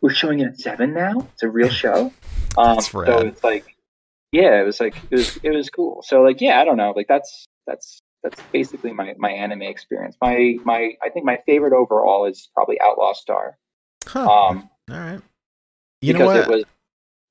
we're 0.00 0.14
showing 0.14 0.40
it 0.40 0.46
at 0.46 0.58
seven 0.58 0.94
now? 0.94 1.28
It's 1.34 1.42
a 1.42 1.48
real 1.48 1.70
show? 1.70 2.12
Um, 2.56 2.80
so 2.80 3.18
it's 3.18 3.44
like, 3.44 3.76
yeah, 4.32 4.60
it 4.60 4.64
was 4.64 4.80
like, 4.80 4.96
it 5.10 5.16
was, 5.16 5.36
it 5.44 5.50
was 5.50 5.70
cool. 5.70 6.02
So 6.04 6.22
like, 6.22 6.40
yeah, 6.40 6.60
I 6.60 6.64
don't 6.64 6.76
know. 6.76 6.92
Like 6.96 7.06
that's, 7.06 7.46
that's, 7.68 8.00
that's 8.24 8.42
basically 8.50 8.92
my, 8.92 9.14
my 9.16 9.30
anime 9.30 9.62
experience. 9.62 10.16
My, 10.20 10.56
my, 10.64 10.94
I 11.00 11.10
think 11.10 11.24
my 11.24 11.38
favorite 11.46 11.72
overall 11.72 12.24
is 12.24 12.48
probably 12.52 12.80
Outlaw 12.80 13.12
Star. 13.12 13.56
huh, 14.08 14.28
Um, 14.28 14.70
all 14.90 14.96
right. 14.98 15.20
You 16.00 16.12
know 16.12 16.20
because 16.20 16.36
what? 16.36 16.48
it 16.48 16.48
was 16.48 16.64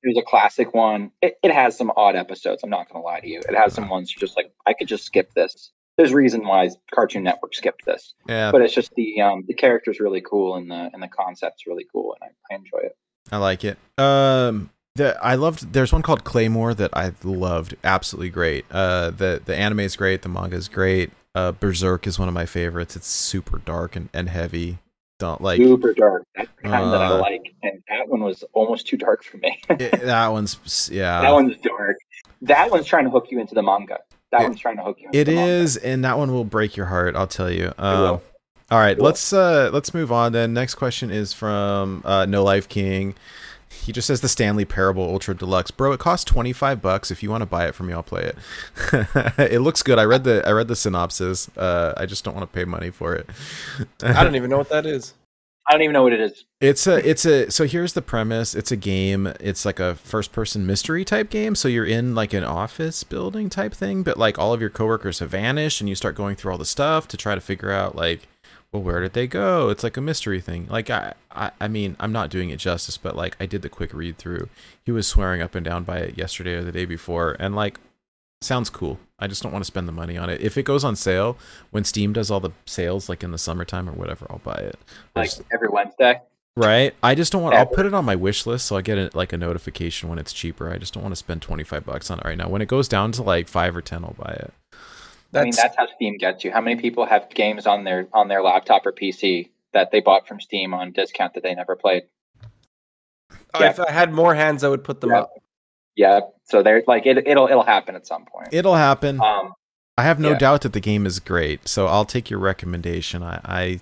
it 0.02 0.08
was 0.08 0.18
a 0.18 0.22
classic 0.22 0.74
one. 0.74 1.10
It, 1.22 1.38
it 1.42 1.52
has 1.52 1.76
some 1.76 1.92
odd 1.96 2.16
episodes. 2.16 2.62
I'm 2.62 2.70
not 2.70 2.88
going 2.88 3.02
to 3.02 3.04
lie 3.04 3.20
to 3.20 3.28
you. 3.28 3.40
It 3.40 3.54
has 3.54 3.74
some 3.74 3.88
ones 3.88 4.14
you're 4.14 4.20
just 4.20 4.36
like 4.36 4.52
I 4.66 4.72
could 4.72 4.88
just 4.88 5.04
skip 5.04 5.32
this. 5.34 5.72
There's 5.96 6.12
reason 6.12 6.46
why 6.46 6.70
Cartoon 6.94 7.24
Network 7.24 7.54
skipped 7.54 7.84
this, 7.84 8.14
yeah, 8.28 8.52
but 8.52 8.62
it's 8.62 8.74
just 8.74 8.94
the 8.94 9.20
um 9.20 9.44
the 9.48 9.54
character's 9.54 9.98
really 9.98 10.20
cool 10.20 10.56
and 10.56 10.70
the 10.70 10.90
and 10.92 11.02
the 11.02 11.08
concept's 11.08 11.66
really 11.66 11.86
cool 11.92 12.16
and 12.20 12.30
I, 12.30 12.54
I 12.54 12.56
enjoy 12.56 12.86
it. 12.86 12.96
I 13.32 13.38
like 13.38 13.64
it. 13.64 13.78
Um, 13.98 14.70
the 14.94 15.18
I 15.22 15.34
loved. 15.34 15.72
There's 15.72 15.92
one 15.92 16.02
called 16.02 16.24
Claymore 16.24 16.74
that 16.74 16.96
I 16.96 17.12
loved. 17.24 17.76
Absolutely 17.82 18.30
great. 18.30 18.64
Uh, 18.70 19.10
the 19.10 19.42
the 19.44 19.56
anime 19.56 19.80
is 19.80 19.96
great. 19.96 20.22
The 20.22 20.28
manga 20.28 20.56
is 20.56 20.68
great. 20.68 21.10
Uh, 21.34 21.52
Berserk 21.52 22.06
is 22.06 22.18
one 22.18 22.28
of 22.28 22.34
my 22.34 22.46
favorites. 22.46 22.96
It's 22.96 23.06
super 23.06 23.58
dark 23.58 23.96
and, 23.96 24.08
and 24.12 24.28
heavy. 24.28 24.78
Don't 25.18 25.40
like 25.40 25.60
Super 25.60 25.92
dark. 25.94 26.24
That's 26.36 26.48
the 26.62 26.68
kind 26.68 26.92
that 26.92 27.02
I 27.02 27.06
Uh, 27.06 27.18
like, 27.18 27.52
and 27.64 27.82
that 27.88 28.08
one 28.08 28.22
was 28.22 28.44
almost 28.52 28.86
too 28.86 28.96
dark 28.96 29.24
for 29.24 29.38
me. 29.38 29.60
it, 29.70 30.00
that 30.02 30.28
one's 30.28 30.88
yeah. 30.92 31.20
that 31.20 31.32
one's 31.32 31.56
dark. 31.58 31.96
That 32.42 32.70
one's 32.70 32.86
trying 32.86 33.04
to 33.04 33.10
hook 33.10 33.26
you 33.30 33.40
into 33.40 33.54
the 33.56 33.62
manga. 33.62 33.98
That 34.30 34.42
It- 34.42 34.44
one's 34.44 34.60
trying 34.60 34.76
to 34.76 34.84
hook 34.84 34.98
you. 35.00 35.06
Into 35.12 35.32
It 35.32 35.34
manga. 35.34 35.78
and 35.84 36.04
that 36.04 36.18
one 36.18 36.32
will 36.32 36.44
break 36.44 36.76
your 36.76 36.86
heart. 36.86 37.16
I'll 37.16 37.26
tell 37.26 37.50
you. 37.50 37.72
Um, 37.78 38.20
all 38.70 38.78
right, 38.78 38.96
let's 39.00 39.32
uh, 39.32 39.70
let's 39.72 39.92
move 39.92 40.12
on. 40.12 40.32
Then 40.32 40.52
next 40.52 40.76
question 40.76 41.10
is 41.10 41.32
from 41.32 42.02
uh, 42.04 42.26
No 42.26 42.44
Life 42.44 42.68
King. 42.68 43.14
He 43.70 43.92
just 43.92 44.06
says 44.06 44.20
the 44.20 44.28
Stanley 44.28 44.64
Parable 44.64 45.04
Ultra 45.04 45.34
Deluxe, 45.34 45.70
bro. 45.70 45.92
It 45.92 46.00
costs 46.00 46.24
twenty 46.24 46.52
five 46.52 46.80
bucks. 46.80 47.10
If 47.10 47.22
you 47.22 47.30
want 47.30 47.42
to 47.42 47.46
buy 47.46 47.66
it 47.66 47.74
from 47.74 47.86
me, 47.86 47.92
I'll 47.92 48.02
play 48.02 48.24
it. 48.24 48.36
it 49.38 49.60
looks 49.60 49.82
good. 49.82 49.98
I 49.98 50.04
read 50.04 50.24
the 50.24 50.46
I 50.46 50.52
read 50.52 50.68
the 50.68 50.76
synopsis. 50.76 51.50
Uh, 51.56 51.94
I 51.96 52.06
just 52.06 52.24
don't 52.24 52.34
want 52.34 52.50
to 52.50 52.54
pay 52.54 52.64
money 52.64 52.90
for 52.90 53.14
it. 53.14 53.28
I 54.02 54.24
don't 54.24 54.36
even 54.36 54.50
know 54.50 54.58
what 54.58 54.70
that 54.70 54.86
is. 54.86 55.14
I 55.68 55.72
don't 55.72 55.82
even 55.82 55.92
know 55.92 56.02
what 56.02 56.14
it 56.14 56.20
is. 56.20 56.44
It's 56.62 56.86
a 56.86 57.08
it's 57.08 57.26
a 57.26 57.50
so 57.50 57.66
here's 57.66 57.92
the 57.92 58.00
premise. 58.00 58.54
It's 58.54 58.72
a 58.72 58.76
game. 58.76 59.26
It's 59.38 59.66
like 59.66 59.78
a 59.78 59.96
first 59.96 60.32
person 60.32 60.66
mystery 60.66 61.04
type 61.04 61.28
game. 61.28 61.54
So 61.54 61.68
you're 61.68 61.84
in 61.84 62.14
like 62.14 62.32
an 62.32 62.42
office 62.42 63.04
building 63.04 63.50
type 63.50 63.74
thing, 63.74 64.02
but 64.02 64.16
like 64.16 64.38
all 64.38 64.54
of 64.54 64.62
your 64.62 64.70
coworkers 64.70 65.18
have 65.18 65.30
vanished 65.30 65.82
and 65.82 65.88
you 65.88 65.94
start 65.94 66.14
going 66.14 66.36
through 66.36 66.52
all 66.52 66.58
the 66.58 66.64
stuff 66.64 67.06
to 67.08 67.18
try 67.18 67.34
to 67.34 67.40
figure 67.40 67.70
out 67.70 67.94
like 67.94 68.28
well 68.72 68.82
where 68.82 69.00
did 69.00 69.12
they 69.14 69.26
go? 69.26 69.70
It's 69.70 69.82
like 69.82 69.96
a 69.96 70.00
mystery 70.00 70.40
thing. 70.40 70.66
Like 70.68 70.90
I 70.90 71.14
I, 71.30 71.50
I 71.60 71.68
mean, 71.68 71.96
I'm 72.00 72.12
not 72.12 72.30
doing 72.30 72.50
it 72.50 72.58
justice, 72.58 72.96
but 72.96 73.16
like 73.16 73.36
I 73.40 73.46
did 73.46 73.62
the 73.62 73.68
quick 73.68 73.92
read 73.94 74.18
through. 74.18 74.48
He 74.84 74.92
was 74.92 75.06
swearing 75.06 75.42
up 75.42 75.54
and 75.54 75.64
down 75.64 75.84
by 75.84 75.98
it 75.98 76.18
yesterday 76.18 76.54
or 76.54 76.62
the 76.62 76.72
day 76.72 76.84
before 76.84 77.36
and 77.38 77.54
like 77.54 77.78
sounds 78.40 78.70
cool. 78.70 78.98
I 79.18 79.26
just 79.26 79.42
don't 79.42 79.52
want 79.52 79.64
to 79.64 79.66
spend 79.66 79.88
the 79.88 79.92
money 79.92 80.16
on 80.16 80.30
it. 80.30 80.40
If 80.40 80.56
it 80.56 80.62
goes 80.62 80.84
on 80.84 80.94
sale 80.96 81.36
when 81.70 81.84
Steam 81.84 82.12
does 82.12 82.30
all 82.30 82.40
the 82.40 82.52
sales 82.66 83.08
like 83.08 83.22
in 83.24 83.32
the 83.32 83.38
summertime 83.38 83.88
or 83.88 83.92
whatever, 83.92 84.26
I'll 84.30 84.38
buy 84.38 84.54
it. 84.54 84.78
Like 85.16 85.30
just- 85.30 85.42
every 85.52 85.68
Wednesday. 85.68 86.20
Right. 86.56 86.92
I 87.04 87.14
just 87.14 87.30
don't 87.30 87.42
want. 87.42 87.52
Yeah. 87.54 87.60
I'll 87.60 87.66
put 87.66 87.86
it 87.86 87.94
on 87.94 88.04
my 88.04 88.16
wish 88.16 88.44
list 88.44 88.66
so 88.66 88.76
I 88.76 88.82
get 88.82 88.98
it 88.98 89.14
like 89.14 89.32
a 89.32 89.36
notification 89.38 90.08
when 90.08 90.18
it's 90.18 90.32
cheaper. 90.32 90.72
I 90.72 90.76
just 90.76 90.92
don't 90.92 91.04
want 91.04 91.12
to 91.12 91.16
spend 91.16 91.40
twenty 91.40 91.62
five 91.62 91.86
bucks 91.86 92.10
on 92.10 92.18
it 92.18 92.24
right 92.24 92.36
now. 92.36 92.48
When 92.48 92.60
it 92.60 92.66
goes 92.66 92.88
down 92.88 93.12
to 93.12 93.22
like 93.22 93.46
five 93.46 93.76
or 93.76 93.80
ten, 93.80 94.02
I'll 94.02 94.16
buy 94.18 94.32
it. 94.32 94.52
I 95.34 95.42
mean, 95.44 95.50
That's, 95.50 95.56
that's 95.56 95.76
how 95.76 95.86
Steam 95.94 96.16
gets 96.16 96.42
you. 96.42 96.50
How 96.50 96.60
many 96.60 96.80
people 96.80 97.04
have 97.04 97.28
games 97.30 97.66
on 97.66 97.84
their 97.84 98.08
on 98.14 98.28
their 98.28 98.42
laptop 98.42 98.86
or 98.86 98.92
PC 98.92 99.50
that 99.74 99.90
they 99.90 100.00
bought 100.00 100.26
from 100.26 100.40
Steam 100.40 100.72
on 100.72 100.92
discount 100.92 101.34
that 101.34 101.42
they 101.42 101.54
never 101.54 101.76
played? 101.76 102.04
oh, 103.54 103.64
if 103.64 103.78
I 103.78 103.90
had 103.90 104.12
more 104.12 104.34
hands, 104.34 104.64
I 104.64 104.68
would 104.68 104.84
put 104.84 105.00
them 105.00 105.10
Yeah. 105.10 105.20
up. 105.20 105.30
Yeah, 105.96 106.20
so 106.44 106.62
they're 106.62 106.82
like 106.86 107.06
it, 107.06 107.26
it'll 107.26 107.48
it'll 107.48 107.64
happen 107.64 107.96
at 107.96 108.06
some 108.06 108.24
point. 108.24 108.48
It'll 108.52 108.76
happen. 108.76 109.20
Um, 109.20 109.52
I 109.98 110.04
have 110.04 110.20
no 110.20 110.30
yeah. 110.30 110.38
doubt 110.38 110.60
that 110.62 110.72
the 110.72 110.80
game 110.80 111.06
is 111.06 111.18
great, 111.18 111.66
so 111.66 111.88
I'll 111.88 112.04
take 112.04 112.30
your 112.30 112.38
recommendation. 112.38 113.22
I, 113.24 113.40
I 113.44 113.80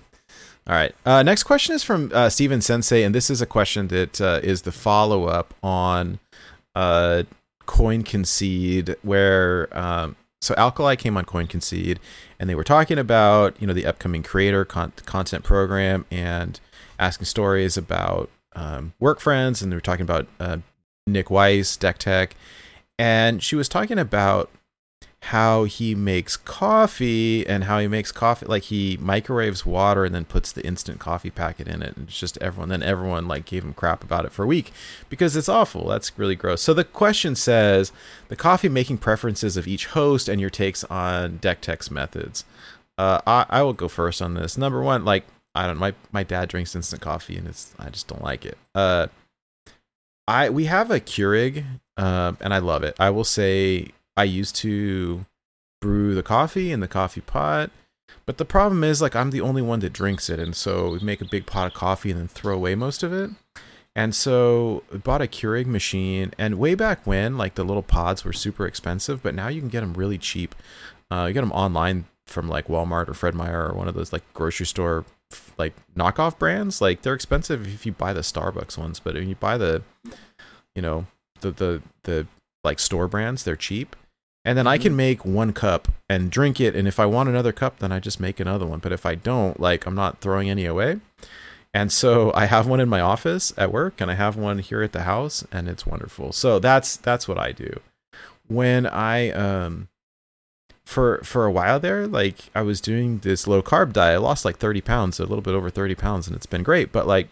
all 0.67 0.75
right. 0.75 0.95
Uh, 1.05 1.21
next 1.21 1.43
question 1.43 1.75
is 1.75 1.83
from 1.83 2.11
uh, 2.13 2.29
Steven 2.29 2.59
Sensei, 2.59 3.03
and 3.03 3.13
this 3.13 3.29
is 3.29 3.39
a 3.39 3.45
question 3.45 3.87
that 3.89 4.19
uh, 4.19 4.39
is 4.41 4.63
the 4.63 4.71
follow 4.71 5.25
up 5.25 5.53
on 5.61 6.17
uh, 6.75 7.23
Coin 7.67 8.01
Concede, 8.01 8.95
where 9.03 9.69
um, 9.77 10.15
so 10.41 10.53
Alkali 10.57 10.95
came 10.95 11.17
on 11.17 11.25
Coin 11.25 11.47
Concede, 11.47 11.99
and 12.39 12.49
they 12.49 12.55
were 12.55 12.63
talking 12.63 12.97
about 12.97 13.59
you 13.59 13.67
know 13.67 13.73
the 13.73 13.85
upcoming 13.85 14.23
creator 14.23 14.65
con- 14.65 14.93
content 15.05 15.43
program 15.43 16.05
and 16.11 16.59
asking 16.99 17.25
stories 17.25 17.77
about 17.77 18.29
um, 18.53 18.93
work 18.99 19.19
friends, 19.19 19.61
and 19.61 19.71
they 19.71 19.75
were 19.75 19.81
talking 19.81 20.03
about 20.03 20.27
uh, 20.39 20.57
Nick 21.05 21.29
Weiss, 21.29 21.77
Deck 21.77 21.97
Tech, 21.97 22.35
and 22.99 23.41
she 23.41 23.55
was 23.55 23.69
talking 23.69 23.99
about 23.99 24.49
how 25.23 25.63
he 25.63 25.95
makes 25.95 26.37
coffee 26.37 27.45
and 27.47 27.63
how 27.63 27.79
he 27.79 27.87
makes 27.87 28.11
coffee 28.11 28.45
like 28.45 28.63
he 28.63 28.97
microwaves 29.01 29.65
water 29.65 30.05
and 30.05 30.13
then 30.13 30.23
puts 30.23 30.51
the 30.51 30.65
instant 30.65 30.99
coffee 30.99 31.31
packet 31.31 31.67
in 31.67 31.81
it 31.81 31.97
and 31.97 32.07
it's 32.07 32.19
just 32.19 32.37
everyone 32.37 32.69
then 32.69 32.83
everyone 32.83 33.27
like 33.27 33.45
gave 33.45 33.63
him 33.63 33.73
crap 33.73 34.03
about 34.03 34.25
it 34.25 34.31
for 34.31 34.43
a 34.43 34.47
week 34.47 34.71
because 35.09 35.35
it's 35.35 35.49
awful. 35.49 35.87
That's 35.87 36.17
really 36.17 36.35
gross. 36.35 36.61
So 36.61 36.73
the 36.73 36.83
question 36.83 37.35
says 37.35 37.91
the 38.27 38.35
coffee 38.35 38.69
making 38.69 38.99
preferences 38.99 39.57
of 39.57 39.67
each 39.67 39.87
host 39.87 40.29
and 40.29 40.39
your 40.39 40.51
takes 40.51 40.83
on 40.85 41.37
deck 41.37 41.61
tech's 41.61 41.89
methods. 41.89 42.45
Uh 42.97 43.19
I, 43.25 43.45
I 43.49 43.61
will 43.63 43.73
go 43.73 43.87
first 43.87 44.21
on 44.21 44.35
this. 44.35 44.57
Number 44.57 44.81
one 44.81 45.03
like 45.03 45.25
i 45.55 45.65
don't 45.65 45.77
my 45.77 45.93
my 46.11 46.23
dad 46.23 46.47
drinks 46.49 46.75
instant 46.75 47.01
coffee 47.01 47.35
and 47.35 47.47
it's 47.47 47.73
i 47.79 47.89
just 47.89 48.07
don't 48.07 48.23
like 48.23 48.45
it. 48.45 48.57
Uh 48.75 49.07
I 50.27 50.49
we 50.49 50.65
have 50.65 50.91
a 50.91 50.99
Keurig, 50.99 51.63
um, 51.95 52.37
and 52.41 52.53
I 52.53 52.57
love 52.57 52.83
it. 52.83 52.95
I 52.99 53.09
will 53.11 53.23
say 53.23 53.87
I 54.17 54.23
used 54.23 54.55
to 54.57 55.25
brew 55.79 56.15
the 56.15 56.23
coffee 56.23 56.71
in 56.71 56.79
the 56.79 56.87
coffee 56.87 57.21
pot, 57.21 57.69
but 58.25 58.37
the 58.37 58.45
problem 58.45 58.83
is 58.83 59.01
like 59.01 59.15
I'm 59.15 59.31
the 59.31 59.41
only 59.41 59.61
one 59.61 59.79
that 59.79 59.93
drinks 59.93 60.29
it, 60.29 60.39
and 60.39 60.55
so 60.55 60.89
we 60.89 60.99
make 60.99 61.21
a 61.21 61.25
big 61.25 61.45
pot 61.45 61.67
of 61.67 61.73
coffee 61.73 62.11
and 62.11 62.19
then 62.19 62.27
throw 62.27 62.55
away 62.55 62.75
most 62.75 63.03
of 63.03 63.13
it. 63.13 63.29
And 63.95 64.13
so 64.13 64.83
I 64.93 64.97
bought 64.97 65.21
a 65.21 65.27
Keurig 65.27 65.65
machine, 65.67 66.33
and 66.37 66.59
way 66.59 66.75
back 66.75 67.05
when, 67.05 67.37
like 67.37 67.55
the 67.55 67.63
little 67.63 67.83
pods 67.83 68.25
were 68.25 68.33
super 68.33 68.65
expensive, 68.65 69.23
but 69.23 69.35
now 69.35 69.47
you 69.47 69.61
can 69.61 69.69
get 69.69 69.81
them 69.81 69.93
really 69.93 70.17
cheap. 70.17 70.55
Uh, 71.11 71.25
you 71.27 71.33
get 71.33 71.41
them 71.41 71.51
online 71.51 72.05
from 72.25 72.49
like 72.49 72.67
Walmart 72.67 73.07
or 73.07 73.13
Fred 73.13 73.33
Meyer 73.33 73.67
or 73.69 73.73
one 73.73 73.87
of 73.87 73.95
those 73.95 74.11
like 74.11 74.23
grocery 74.33 74.65
store 74.65 75.05
like 75.57 75.73
knockoff 75.95 76.37
brands. 76.37 76.81
Like 76.81 77.01
they're 77.01 77.13
expensive 77.13 77.67
if 77.67 77.85
you 77.85 77.91
buy 77.91 78.13
the 78.13 78.21
Starbucks 78.21 78.77
ones, 78.77 78.99
but 78.99 79.15
when 79.15 79.29
you 79.29 79.35
buy 79.35 79.57
the, 79.57 79.81
you 80.75 80.81
know, 80.81 81.05
the 81.41 81.51
the 81.51 81.81
the 82.03 82.27
like 82.63 82.79
store 82.79 83.07
brands, 83.07 83.43
they're 83.43 83.55
cheap. 83.55 83.95
And 84.47 84.57
then 84.57 84.65
I 84.65 84.77
Mm-hmm. 84.77 84.83
can 84.83 84.95
make 84.95 85.25
one 85.25 85.51
cup 85.51 85.89
and 86.07 86.31
drink 86.31 86.61
it. 86.61 86.73
And 86.73 86.87
if 86.87 86.99
I 87.01 87.05
want 87.05 87.27
another 87.27 87.51
cup, 87.51 87.79
then 87.79 87.91
I 87.91 87.99
just 87.99 88.19
make 88.19 88.39
another 88.39 88.65
one. 88.65 88.79
But 88.79 88.93
if 88.93 89.05
I 89.05 89.13
don't, 89.15 89.59
like, 89.59 89.85
I'm 89.85 89.93
not 89.93 90.21
throwing 90.21 90.49
any 90.49 90.65
away. 90.65 91.01
And 91.73 91.91
so 91.91 92.31
I 92.41 92.45
have 92.45 92.65
one 92.65 92.79
in 92.79 92.87
my 92.87 93.01
office 93.01 93.53
at 93.57 93.73
work, 93.73 93.99
and 93.99 94.09
I 94.09 94.13
have 94.15 94.37
one 94.37 94.59
here 94.59 94.81
at 94.83 94.93
the 94.93 95.03
house, 95.03 95.45
and 95.51 95.67
it's 95.67 95.85
wonderful. 95.85 96.31
So 96.31 96.59
that's 96.59 96.95
that's 96.95 97.27
what 97.27 97.37
I 97.37 97.51
do. 97.51 97.81
When 98.47 98.85
I 98.87 99.31
um 99.31 99.89
for 100.85 101.17
for 101.25 101.43
a 101.45 101.51
while 101.51 101.79
there, 101.81 102.07
like 102.07 102.49
I 102.55 102.61
was 102.61 102.79
doing 102.79 103.19
this 103.19 103.47
low 103.47 103.61
carb 103.61 103.91
diet, 103.91 104.15
I 104.15 104.17
lost 104.17 104.45
like 104.45 104.57
30 104.57 104.79
pounds, 104.79 105.19
a 105.19 105.23
little 105.25 105.41
bit 105.41 105.55
over 105.55 105.69
30 105.69 105.95
pounds, 105.95 106.25
and 106.27 106.35
it's 106.37 106.45
been 106.45 106.63
great. 106.63 106.93
But 106.93 107.05
like, 107.05 107.27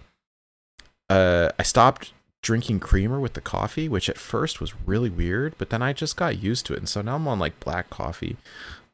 uh, 1.10 1.52
I 1.58 1.64
stopped 1.64 2.12
drinking 2.46 2.80
creamer 2.80 3.20
with 3.20 3.34
the 3.34 3.42
coffee, 3.42 3.90
which 3.90 4.08
at 4.08 4.20
first 4.20 4.62
was 4.62 4.80
really 4.86 5.10
weird, 5.10 5.56
but 5.58 5.72
then 5.72 5.82
I 5.82 5.94
just 5.94 6.16
got 6.16 6.44
used 6.44 6.68
to 6.68 6.74
it, 6.74 6.78
and 6.80 6.88
so 6.88 7.02
now 7.02 7.16
I'm 7.16 7.28
on 7.28 7.40
like 7.40 7.60
black 7.60 7.90
coffee. 7.90 8.38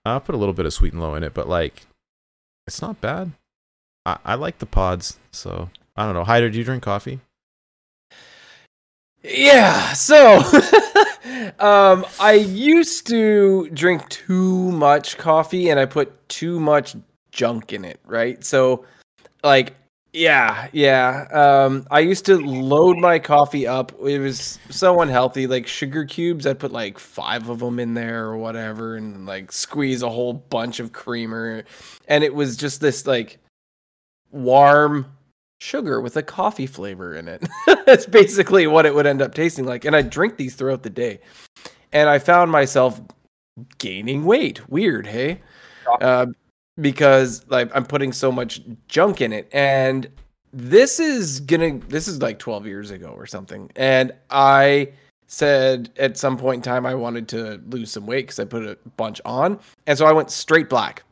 I'll 0.06 0.22
put 0.22 0.36
a 0.36 0.38
little 0.38 0.54
bit 0.54 0.66
of 0.66 0.74
sweet 0.74 0.94
and 0.94 1.02
low 1.02 1.16
in 1.16 1.24
it, 1.24 1.34
but 1.34 1.50
like, 1.50 1.86
it's 2.66 2.82
not 2.82 3.02
bad. 3.02 3.34
I, 4.06 4.18
I 4.24 4.36
like 4.36 4.60
the 4.60 4.66
pods, 4.66 5.20
so 5.32 5.70
I 5.98 6.06
don't 6.06 6.16
know. 6.16 6.24
Hyder, 6.24 6.50
do 6.50 6.58
you 6.58 6.64
drink 6.64 6.82
coffee? 6.82 7.20
Yeah, 9.22 9.92
so 9.92 10.38
um 11.60 12.06
I 12.22 12.34
used 12.48 13.06
to 13.08 13.70
drink 13.72 14.08
too 14.08 14.72
much 14.72 15.18
coffee 15.18 15.70
and 15.70 15.80
I 15.80 15.86
put 15.86 16.30
too 16.30 16.58
much 16.58 16.96
junk 17.34 17.74
in 17.74 17.84
it, 17.84 18.00
right? 18.06 18.42
So 18.46 18.86
like 19.44 19.76
yeah, 20.14 20.68
yeah. 20.72 21.28
Um 21.32 21.88
I 21.90 22.00
used 22.02 22.26
to 22.26 22.38
load 22.38 22.98
my 22.98 23.20
coffee 23.20 23.68
up. 23.68 23.92
It 24.04 24.20
was 24.20 24.60
so 24.70 25.02
unhealthy 25.02 25.48
like 25.48 25.68
sugar 25.68 26.06
cubes. 26.06 26.46
I'd 26.46 26.60
put 26.60 26.72
like 26.72 27.00
5 27.00 27.50
of 27.50 27.60
them 27.60 27.80
in 27.80 27.94
there 27.94 28.26
or 28.26 28.38
whatever 28.38 28.96
and 28.96 29.26
like 29.26 29.52
squeeze 29.52 30.02
a 30.02 30.10
whole 30.10 30.34
bunch 30.34 30.80
of 30.80 30.92
creamer 30.92 31.64
and 32.08 32.24
it 32.24 32.34
was 32.34 32.58
just 32.58 32.82
this 32.82 33.08
like 33.08 33.40
warm 34.32 35.06
sugar 35.62 36.02
with 36.02 36.18
a 36.18 36.24
coffee 36.24 36.66
flavor 36.66 37.16
in 37.16 37.28
it. 37.28 37.48
That's 37.86 38.06
basically 38.06 38.66
what 38.68 38.86
it 38.86 38.96
would 38.96 39.06
end 39.06 39.22
up 39.22 39.34
tasting 39.34 39.66
like. 39.66 39.86
And 39.86 39.96
I 39.96 40.02
drink 40.02 40.38
these 40.38 40.56
throughout 40.56 40.84
the 40.84 40.90
day. 40.90 41.20
And 41.94 42.10
I 42.10 42.20
found 42.20 42.52
myself 42.52 43.00
gaining 43.78 44.26
weight. 44.26 44.68
Weird, 44.70 45.06
hey? 45.06 45.42
Uh, 46.02 46.28
because 46.80 47.46
like 47.50 47.70
I'm 47.76 47.86
putting 47.86 48.14
so 48.14 48.32
much 48.32 48.62
junk 48.88 49.22
in 49.22 49.34
it. 49.34 49.50
And 49.52 50.10
this 50.54 51.00
is 51.00 51.40
gonna 51.42 51.80
this 51.80 52.08
is 52.08 52.22
like 52.22 52.40
12 52.40 52.66
years 52.66 52.92
ago 52.92 53.10
or 53.10 53.26
something. 53.26 53.72
And 53.76 54.14
I 54.30 54.92
said 55.28 55.90
at 55.98 56.18
some 56.18 56.38
point 56.38 56.58
in 56.58 56.62
time 56.62 56.86
I 56.86 56.96
wanted 56.96 57.28
to 57.30 57.62
lose 57.68 57.92
some 57.92 58.06
weight 58.06 58.24
because 58.24 58.40
I 58.40 58.46
put 58.46 58.64
a 58.64 58.78
bunch 58.98 59.22
on. 59.26 59.60
And 59.88 59.98
so 59.98 60.06
I 60.06 60.12
went 60.12 60.32
straight 60.32 60.70
black. 60.70 61.04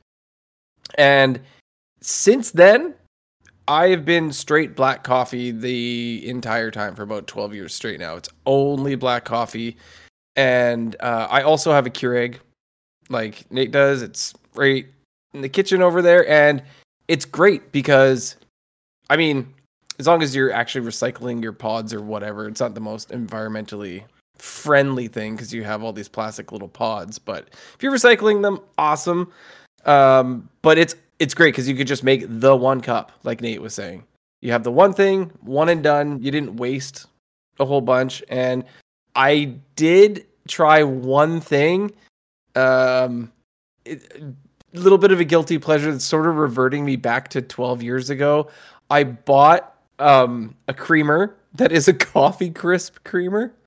And 0.97 1.39
since 2.01 2.51
then, 2.51 2.95
I 3.67 3.89
have 3.89 4.03
been 4.03 4.33
straight 4.33 4.75
black 4.75 5.03
coffee 5.03 5.51
the 5.51 6.27
entire 6.27 6.71
time 6.71 6.95
for 6.95 7.03
about 7.03 7.27
12 7.27 7.53
years 7.53 7.73
straight 7.73 7.99
now. 7.99 8.15
It's 8.15 8.29
only 8.45 8.95
black 8.95 9.25
coffee. 9.25 9.77
And 10.35 10.95
uh, 10.99 11.27
I 11.29 11.43
also 11.43 11.71
have 11.71 11.85
a 11.85 11.89
Keurig 11.91 12.37
like 13.09 13.49
Nate 13.51 13.71
does. 13.71 14.01
It's 14.01 14.33
right 14.55 14.87
in 15.33 15.41
the 15.41 15.49
kitchen 15.49 15.81
over 15.81 16.01
there. 16.01 16.27
And 16.27 16.63
it's 17.07 17.25
great 17.25 17.71
because, 17.71 18.35
I 19.09 19.17
mean, 19.17 19.53
as 19.99 20.07
long 20.07 20.23
as 20.23 20.35
you're 20.35 20.51
actually 20.51 20.87
recycling 20.87 21.41
your 21.43 21.53
pods 21.53 21.93
or 21.93 22.01
whatever, 22.01 22.47
it's 22.47 22.61
not 22.61 22.73
the 22.73 22.81
most 22.81 23.09
environmentally 23.09 24.03
friendly 24.37 25.07
thing 25.07 25.35
because 25.35 25.53
you 25.53 25.63
have 25.63 25.83
all 25.83 25.93
these 25.93 26.07
plastic 26.07 26.51
little 26.51 26.69
pods. 26.69 27.19
But 27.19 27.49
if 27.75 27.77
you're 27.81 27.91
recycling 27.91 28.41
them, 28.41 28.59
awesome. 28.77 29.31
Um, 29.85 30.49
but 30.61 30.77
it's 30.77 30.95
it's 31.19 31.33
great 31.33 31.53
because 31.53 31.67
you 31.67 31.75
could 31.75 31.87
just 31.87 32.03
make 32.03 32.25
the 32.27 32.55
one 32.55 32.79
cup, 32.81 33.11
like 33.23 33.41
Nate 33.41 33.61
was 33.61 33.73
saying. 33.73 34.03
You 34.41 34.53
have 34.53 34.63
the 34.63 34.71
one 34.71 34.93
thing, 34.93 35.31
one 35.41 35.67
and 35.67 35.83
done. 35.83 36.21
You 36.23 36.31
didn't 36.31 36.57
waste 36.57 37.07
a 37.59 37.65
whole 37.65 37.81
bunch. 37.81 38.23
And 38.29 38.63
I 39.15 39.55
did 39.75 40.25
try 40.47 40.83
one 40.83 41.41
thing. 41.41 41.91
Um, 42.55 43.31
it, 43.83 44.23
little 44.73 44.97
bit 44.97 45.11
of 45.11 45.19
a 45.19 45.25
guilty 45.25 45.57
pleasure 45.57 45.91
that's 45.91 46.05
sort 46.05 46.27
of 46.27 46.35
reverting 46.35 46.85
me 46.85 46.95
back 46.95 47.29
to 47.29 47.41
12 47.41 47.81
years 47.81 48.09
ago. 48.09 48.49
I 48.89 49.03
bought 49.03 49.75
um, 49.99 50.55
a 50.67 50.73
creamer 50.73 51.35
that 51.55 51.71
is 51.71 51.87
a 51.87 51.93
coffee 51.93 52.51
crisp 52.51 52.97
creamer. 53.03 53.53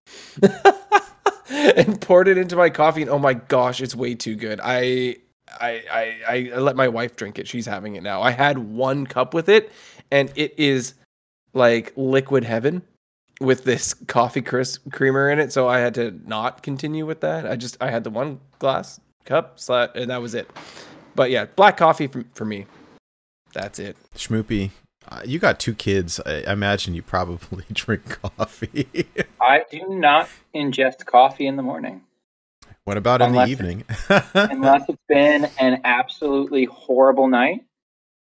and 1.48 2.00
poured 2.00 2.28
it 2.28 2.38
into 2.38 2.56
my 2.56 2.70
coffee 2.70 3.02
and 3.02 3.10
oh 3.10 3.18
my 3.18 3.34
gosh 3.34 3.80
it's 3.80 3.94
way 3.94 4.14
too 4.14 4.34
good 4.34 4.58
i 4.64 5.14
I, 5.60 5.82
I 6.28 6.52
I 6.54 6.58
let 6.58 6.76
my 6.76 6.88
wife 6.88 7.16
drink 7.16 7.38
it. 7.38 7.48
She's 7.48 7.66
having 7.66 7.96
it 7.96 8.02
now. 8.02 8.22
I 8.22 8.30
had 8.30 8.58
one 8.58 9.06
cup 9.06 9.34
with 9.34 9.48
it, 9.48 9.72
and 10.10 10.32
it 10.34 10.54
is 10.56 10.94
like 11.54 11.92
liquid 11.96 12.44
heaven 12.44 12.82
with 13.40 13.64
this 13.64 13.94
coffee 13.94 14.42
crisp 14.42 14.90
creamer 14.92 15.30
in 15.30 15.38
it. 15.38 15.52
So 15.52 15.68
I 15.68 15.78
had 15.78 15.94
to 15.94 16.18
not 16.24 16.62
continue 16.62 17.06
with 17.06 17.20
that. 17.20 17.46
I 17.46 17.56
just 17.56 17.76
I 17.80 17.90
had 17.90 18.04
the 18.04 18.10
one 18.10 18.40
glass 18.58 19.00
cup, 19.24 19.58
and 19.68 20.10
that 20.10 20.22
was 20.22 20.34
it. 20.34 20.50
But 21.14 21.30
yeah, 21.30 21.46
black 21.46 21.76
coffee 21.76 22.06
for, 22.06 22.24
for 22.34 22.44
me. 22.44 22.66
That's 23.52 23.78
it. 23.78 23.96
Schmoopy, 24.14 24.70
uh, 25.08 25.20
you 25.24 25.38
got 25.38 25.60
two 25.60 25.74
kids. 25.74 26.20
I 26.24 26.44
I 26.46 26.52
imagine 26.52 26.94
you 26.94 27.02
probably 27.02 27.64
drink 27.72 28.20
coffee. 28.22 29.06
I 29.40 29.64
do 29.70 29.88
not 29.88 30.28
ingest 30.54 31.04
coffee 31.06 31.46
in 31.46 31.56
the 31.56 31.62
morning 31.62 32.02
what 32.84 32.96
about 32.96 33.22
in 33.22 33.32
the 33.32 33.46
evening? 33.46 33.84
unless 34.34 34.88
it's 34.88 35.02
been 35.08 35.48
an 35.58 35.82
absolutely 35.84 36.64
horrible 36.64 37.28
night 37.28 37.64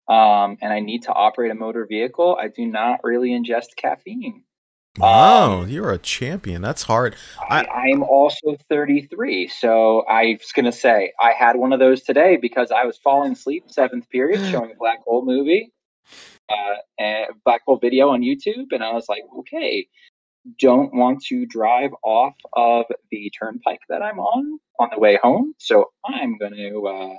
um, 0.08 0.56
and 0.62 0.72
I 0.72 0.80
need 0.80 1.02
to 1.02 1.12
operate 1.12 1.50
a 1.50 1.54
motor 1.54 1.84
vehicle. 1.86 2.36
I 2.40 2.48
do 2.48 2.64
not 2.64 3.00
really 3.02 3.30
ingest 3.30 3.76
caffeine. 3.76 4.42
Wow, 4.98 5.60
Um, 5.60 5.68
you're 5.68 5.90
a 5.90 5.98
champion. 5.98 6.62
That's 6.62 6.82
hard. 6.82 7.16
I, 7.50 7.64
am 7.92 8.02
also 8.02 8.56
33, 8.68 9.48
so 9.48 10.00
I 10.08 10.36
was 10.38 10.52
gonna 10.52 10.72
say 10.72 11.12
I 11.20 11.32
had 11.32 11.56
one 11.56 11.72
of 11.72 11.78
those 11.78 12.02
today 12.02 12.36
because 12.36 12.70
I 12.70 12.84
was 12.84 12.98
falling 12.98 13.32
asleep 13.32 13.64
seventh 13.68 14.08
period 14.10 14.40
showing 14.50 14.72
a 14.72 14.76
black 14.78 15.02
hole 15.04 15.24
movie, 15.24 15.72
uh, 16.48 16.76
and 16.98 17.26
black 17.44 17.62
hole 17.66 17.78
video 17.78 18.08
on 18.10 18.22
YouTube, 18.22 18.66
and 18.72 18.82
I 18.82 18.92
was 18.92 19.08
like, 19.08 19.22
okay, 19.40 19.86
don't 20.58 20.94
want 20.94 21.22
to 21.24 21.46
drive 21.46 21.90
off 22.04 22.34
of 22.52 22.86
the 23.10 23.32
turnpike 23.38 23.80
that 23.88 24.02
I'm 24.02 24.18
on 24.18 24.58
on 24.78 24.88
the 24.92 25.00
way 25.00 25.18
home, 25.22 25.54
so 25.58 25.90
I'm 26.04 26.38
gonna 26.38 26.80
uh, 26.80 27.14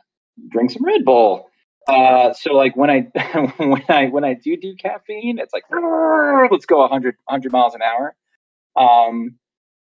drink 0.49 0.71
some 0.71 0.85
Red 0.85 1.05
Bull. 1.05 1.49
Uh, 1.87 2.33
so 2.33 2.53
like 2.53 2.75
when 2.75 2.89
I 2.89 2.99
when 3.57 3.83
I 3.89 4.07
when 4.07 4.23
I 4.23 4.33
do 4.33 4.57
do 4.57 4.75
caffeine, 4.75 5.39
it's 5.39 5.53
like 5.53 5.63
let's 6.51 6.65
go 6.65 6.79
100 6.79 7.15
100 7.25 7.51
miles 7.51 7.75
an 7.75 7.81
hour. 7.81 8.15
Um, 8.75 9.37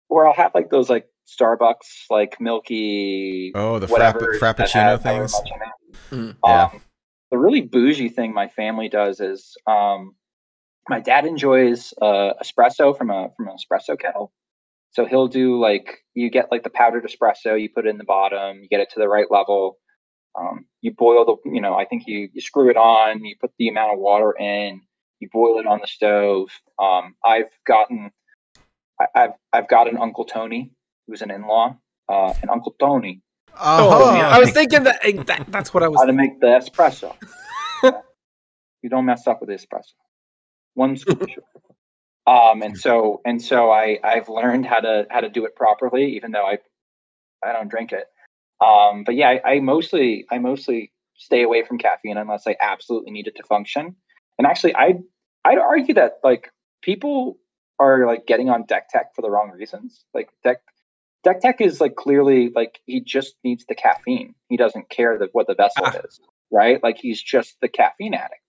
or 0.10 0.28
I'll 0.28 0.34
have 0.34 0.52
like 0.54 0.70
those 0.70 0.90
like 0.90 1.08
Starbucks 1.28 2.06
like 2.10 2.40
milky 2.40 3.52
Oh, 3.56 3.80
the 3.80 3.88
frapp- 3.88 3.92
whatever 3.92 4.38
that 4.38 4.42
frappuccino 4.42 5.02
things. 5.02 5.34
much 5.34 5.50
in. 6.12 6.18
Mm. 6.18 6.38
Yeah. 6.44 6.64
Um, 6.66 6.82
the 7.32 7.38
really 7.38 7.62
bougie 7.62 8.10
thing 8.10 8.34
my 8.34 8.48
family 8.48 8.90
does 8.90 9.20
is 9.20 9.58
um, 9.66 10.16
my 10.88 11.00
dad 11.00 11.26
enjoys 11.26 11.94
uh, 12.02 12.34
espresso 12.44 12.96
from 12.96 13.10
a 13.10 13.30
from 13.36 13.48
an 13.48 13.56
espresso 13.56 14.00
kettle. 14.00 14.32
So 14.92 15.06
he'll 15.06 15.28
do 15.28 15.60
like 15.60 16.04
you 16.14 16.30
get 16.30 16.52
like 16.52 16.64
the 16.64 16.70
powdered 16.70 17.06
espresso, 17.06 17.60
you 17.60 17.70
put 17.74 17.86
it 17.86 17.90
in 17.90 17.98
the 17.98 18.04
bottom, 18.04 18.62
you 18.62 18.70
get 18.70 18.80
it 18.80 18.90
to 18.92 19.00
the 19.00 19.08
right 19.08 19.30
level. 19.30 19.78
Um, 20.38 20.66
you 20.82 20.92
boil 20.94 21.26
the, 21.26 21.50
you 21.50 21.62
know, 21.62 21.76
I 21.76 21.86
think 21.86 22.04
you 22.08 22.30
you 22.34 22.42
screw 22.42 22.70
it 22.70 22.78
on, 22.78 23.24
you 23.24 23.36
put 23.40 23.52
the 23.58 23.70
amount 23.70 23.94
of 23.94 24.00
water 24.00 24.34
in, 24.38 24.82
you 25.20 25.30
boil 25.32 25.60
it 25.60 25.66
on 25.66 25.80
the 25.80 25.88
stove. 25.88 26.50
Um, 26.78 27.16
I've 27.24 27.50
gotten, 27.66 28.12
I, 29.00 29.06
I've 29.16 29.32
I've 29.54 29.68
got 29.70 29.88
an 29.88 29.98
Uncle 29.98 30.26
Tony 30.26 30.72
who's 31.08 31.22
an 31.22 31.32
in-law, 31.32 31.78
uh, 32.10 32.34
and 32.42 32.50
Uncle 32.50 32.76
Tony 32.80 33.22
Oh, 33.58 34.04
Oh, 34.08 34.12
man. 34.12 34.26
I 34.26 34.40
was 34.40 34.52
thinking 34.52 34.84
that, 34.84 35.00
eh, 35.04 35.24
that 35.24 35.46
that's 35.50 35.74
what 35.74 35.84
I 35.84 35.88
was 35.88 36.00
how 36.00 36.06
to 36.06 36.14
make 36.14 36.40
the 36.40 36.48
espresso. 36.48 37.16
you 38.82 38.90
don't 38.90 39.06
mess 39.06 39.28
up 39.28 39.42
with 39.42 39.50
the 39.50 39.56
espresso. 39.56 39.94
One 40.74 40.98
scoop 40.98 41.22
of 41.22 41.30
sugar. 41.30 41.42
Um, 42.28 42.64
and 42.64 42.78
so 42.78 43.22
and 43.26 43.42
so 43.42 43.72
I 43.72 44.00
I've 44.04 44.30
learned 44.30 44.66
how 44.66 44.80
to 44.80 45.06
how 45.10 45.22
to 45.22 45.30
do 45.30 45.46
it 45.46 45.56
properly, 45.56 46.16
even 46.16 46.32
though 46.32 46.46
I 46.46 46.58
I 47.44 47.54
don't 47.54 47.70
drink 47.70 47.92
it. 47.92 48.06
Um, 48.64 49.04
but 49.04 49.16
yeah, 49.16 49.30
I, 49.44 49.54
I 49.56 49.60
mostly 49.60 50.26
I 50.32 50.38
mostly 50.40 50.92
stay 51.16 51.44
away 51.44 51.64
from 51.64 51.78
caffeine 51.78 52.18
unless 52.18 52.46
I 52.48 52.56
absolutely 52.62 53.12
need 53.12 53.28
it 53.28 53.36
to 53.38 53.44
function. 53.44 53.96
And 54.38 54.48
actually, 54.48 54.76
I 54.76 54.96
I'd 55.44 55.58
argue 55.58 55.94
that 55.96 56.20
like 56.24 56.52
people 56.82 57.38
are 57.80 58.06
like 58.06 58.26
getting 58.26 58.50
on 58.50 58.64
deck 58.66 58.90
tech 58.90 59.14
for 59.16 59.22
the 59.22 59.30
wrong 59.30 59.52
reasons. 59.52 60.06
Like 60.14 60.30
deck 60.44 60.58
deck 61.24 61.42
tech 61.42 61.60
is 61.62 61.82
like 61.82 61.96
clearly 61.96 62.52
like 62.56 62.80
he 62.86 63.02
just 63.02 63.36
needs 63.44 63.66
the 63.68 63.76
caffeine. 63.76 64.36
He 64.50 64.58
doesn't 64.58 64.90
care 64.90 65.18
that 65.18 65.30
what 65.34 65.48
the 65.48 65.56
vessel 65.56 65.84
Ah. 65.86 65.94
is, 66.06 66.20
right? 66.52 66.82
Like 66.82 66.98
he's 66.98 67.22
just 67.22 67.58
the 67.62 67.68
caffeine 67.68 68.14
addict, 68.14 68.42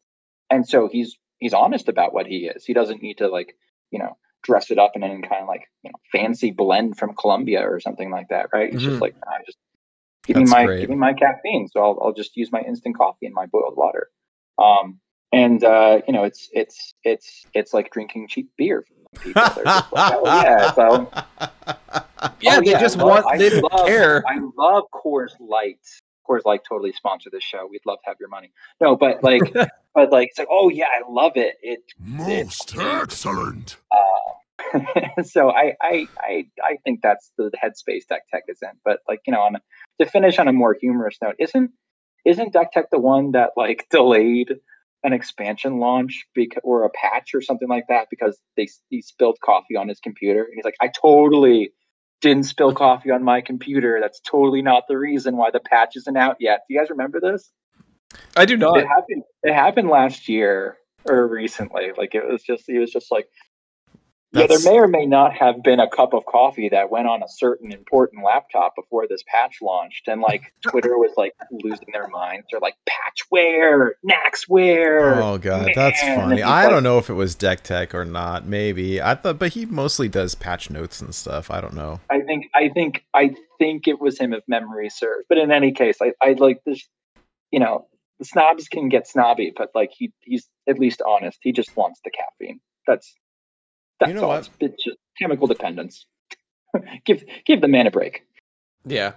and 0.51 0.69
so 0.69 0.89
he's 0.91 1.17
he's 1.39 1.53
honest 1.55 1.89
about 1.89 2.15
what 2.15 2.27
he 2.27 2.47
is. 2.47 2.65
He 2.65 2.73
doesn't 2.73 3.03
need 3.03 3.19
to 3.19 3.29
like 3.29 3.57
you 3.91 3.99
know 3.99 4.17
dress 4.45 4.71
it 4.71 4.79
up 4.79 4.93
in 4.95 5.03
any 5.03 5.21
kind 5.23 5.43
of 5.43 5.49
like 5.49 5.65
you 5.83 5.91
know 5.91 5.99
fancy 6.13 6.53
blend 6.53 6.97
from 6.97 7.15
Colombia 7.17 7.69
or 7.69 7.81
something 7.81 8.11
like 8.11 8.29
that, 8.29 8.51
right? 8.53 8.73
It's 8.73 8.85
Mhm. 8.85 8.91
just 8.91 9.01
like 9.03 9.17
I 9.27 9.43
just 9.45 9.59
give 10.27 10.37
me 10.37 10.45
my 10.45 10.65
great. 10.67 10.81
give 10.81 10.91
me 10.91 10.97
my 10.97 11.13
caffeine, 11.15 11.69
so 11.69 11.81
I'll 11.81 11.99
I'll 12.03 12.13
just 12.13 12.37
use 12.37 12.51
my 12.53 12.61
instant 12.61 12.97
coffee 12.97 13.27
and 13.27 13.35
my 13.35 13.47
boiled 13.47 13.77
water. 13.77 14.09
Um, 14.59 15.01
and 15.33 15.63
uh, 15.65 16.01
you 16.07 16.13
know, 16.13 16.25
it's 16.25 16.49
it's 16.53 16.95
it's 17.05 17.47
it's 17.55 17.73
like 17.75 17.91
drinking 17.93 18.29
cheap 18.29 18.51
beer. 18.57 18.85
For 19.15 19.33
some 19.33 19.33
people. 19.33 19.43
They're 19.55 19.65
just 19.65 19.93
like, 19.93 20.13
oh 20.15 20.43
yeah, 20.43 20.73
so 20.73 21.11
Yeah, 22.41 22.57
Oh, 22.59 22.63
they 22.65 22.75
I 22.75 22.81
just 22.81 22.97
love- 22.99 23.09
want 23.09 23.27
I 23.27 23.39
they 23.39 23.51
don't 23.51 23.73
love- 23.73 23.87
care. 23.87 24.23
I 24.27 24.39
love 24.57 24.85
Coors 24.93 25.33
Light. 25.41 25.79
Coors 26.29 26.45
Light 26.45 26.61
totally 26.69 26.93
sponsor 26.93 27.31
this 27.31 27.45
show. 27.45 27.67
We'd 27.71 27.81
love 27.87 27.99
to 28.05 28.09
have 28.11 28.17
your 28.19 28.29
money. 28.29 28.51
No, 28.81 28.97
but 28.97 29.23
like, 29.23 29.43
but 29.95 30.11
like, 30.13 30.29
it's 30.31 30.39
like, 30.39 30.49
oh 30.51 30.69
yeah, 30.71 30.87
I 30.87 31.09
love 31.11 31.33
it. 31.37 31.57
It 31.63 31.81
Most 31.99 32.77
excellent. 32.77 33.77
uh, 33.93 33.97
so 35.25 35.51
I, 35.51 35.75
I 35.81 36.09
I 36.19 36.47
I 36.63 36.77
think 36.85 37.01
that's 37.03 37.31
the 37.37 37.51
headspace 37.63 38.07
Deck 38.09 38.23
Tech 38.33 38.45
is 38.49 38.59
in. 38.63 38.71
But 38.85 39.01
like 39.09 39.21
you 39.27 39.33
know, 39.33 39.41
on 39.41 39.57
to 40.01 40.07
finish 40.07 40.39
on 40.39 40.49
a 40.49 40.53
more 40.53 40.77
humorous 40.81 41.17
note, 41.23 41.37
isn't 41.39 41.71
isn't 42.25 42.53
Deck 42.53 42.73
Tech 42.73 42.91
the 42.91 42.99
one 42.99 43.33
that 43.33 43.51
like 43.57 43.87
delayed 43.91 44.55
an 45.05 45.13
expansion 45.13 45.79
launch 45.79 46.27
because 46.35 46.61
or 46.65 46.85
a 46.85 46.91
patch 46.91 47.35
or 47.35 47.41
something 47.41 47.69
like 47.69 47.85
that 47.89 48.09
because 48.11 48.39
they 48.57 48.69
he 48.91 49.03
spilled 49.03 49.39
coffee 49.43 49.77
on 49.77 49.89
his 49.89 50.01
computer 50.01 50.43
and 50.43 50.53
he's 50.55 50.65
like, 50.65 50.77
I 50.81 50.89
totally 50.89 51.73
didn't 52.21 52.45
spill 52.45 52.73
coffee 52.73 53.11
on 53.11 53.23
my 53.23 53.41
computer. 53.41 53.99
That's 54.01 54.21
totally 54.21 54.63
not 54.63 54.85
the 54.89 54.99
reason 54.99 55.37
why 55.37 55.51
the 55.51 55.61
patch 55.61 55.97
isn't 55.97 56.17
out 56.17 56.37
yet. 56.41 56.63
Do 56.67 56.75
you 56.75 56.81
guys 56.81 56.91
remember 56.91 57.21
this? 57.21 57.51
I 58.37 58.47
do 58.47 58.57
not. 58.57 58.79
it 58.79 58.87
happened 58.87 59.23
it 59.43 59.53
happened 59.55 59.89
last 59.89 60.29
year 60.29 60.79
or 61.09 61.29
recently 61.29 61.91
like 61.97 62.15
it 62.15 62.27
was 62.27 62.43
just 62.43 62.65
he 62.67 62.79
was 62.79 62.91
just 62.91 63.11
like 63.11 63.27
yeah 64.41 64.47
there 64.47 64.61
may 64.73 64.79
or 64.79 64.89
may 64.89 65.07
not 65.07 65.33
have 65.35 65.63
been 65.63 65.81
a 65.81 65.89
cup 65.89 66.15
of 66.15 66.25
coffee 66.27 66.69
that 66.69 66.91
went 66.91 67.07
on 67.07 67.23
a 67.23 67.29
certain 67.29 67.73
important 67.73 68.25
laptop 68.25 68.75
before 68.77 69.07
this 69.09 69.23
patch 69.29 69.59
launched 69.63 70.09
and 70.09 70.21
like 70.21 70.43
twitter 70.63 70.97
was 70.99 71.13
like 71.17 71.33
losing 71.51 71.89
their 71.93 72.09
minds 72.09 72.47
they're 72.51 72.61
like 72.61 72.75
patchware 72.89 73.91
naxware 74.09 75.17
Oh 75.23 75.39
god, 75.39 75.71
that's 75.75 76.01
funny. 76.01 76.43
I 76.43 76.65
like- 76.65 76.71
don't 76.71 76.83
know 76.83 76.99
if 76.99 77.09
it 77.11 77.15
was 77.15 77.35
Deck 77.35 77.63
Tech 77.63 77.95
or 77.95 78.05
not. 78.05 78.47
Maybe 78.47 79.01
I 79.01 79.15
thought, 79.15 79.39
but 79.39 79.53
he 79.53 79.67
mostly 79.67 80.09
does 80.09 80.35
patch 80.35 80.71
notes 80.71 81.01
and 81.01 81.15
stuff. 81.15 81.51
I 81.51 81.61
don't 81.61 81.75
know. 81.75 82.01
i 82.11 82.21
think 82.21 82.47
i 82.55 82.69
think 82.69 83.05
i 83.15 83.35
think 83.59 83.89
it 83.89 84.01
was 84.01 84.19
him 84.19 84.33
if 84.33 84.43
memory 84.49 84.89
serves 84.91 85.25
but 85.29 85.39
in 85.39 85.51
any 85.51 85.73
case 85.73 85.97
i 86.03 86.13
i 86.23 86.33
like 86.33 86.61
this 86.67 86.87
you 87.51 87.59
know 87.61 87.87
the 88.19 88.25
snobs 88.25 88.69
can 88.69 88.89
get 88.89 89.07
snobby 89.07 89.53
but 89.57 89.71
like 89.75 89.91
he 89.97 90.13
he's 90.23 90.47
at 90.69 90.79
least 90.79 91.01
honest 91.07 91.39
he 91.43 91.53
just 91.53 91.75
wants 91.77 92.01
the 92.05 92.11
caffeine 92.11 92.61
that's 92.87 93.15
that's 94.01 94.13
know 94.13 94.23
all 94.23 94.29
what? 94.29 94.39
It's, 94.41 94.51
it's 94.61 94.85
just 94.85 94.99
chemical 95.19 95.47
dependence 95.47 96.07
give 97.07 97.25
give 97.47 97.61
the 97.61 97.69
man 97.69 97.87
a 97.87 97.91
break 97.91 98.25
Yeah. 98.85 99.13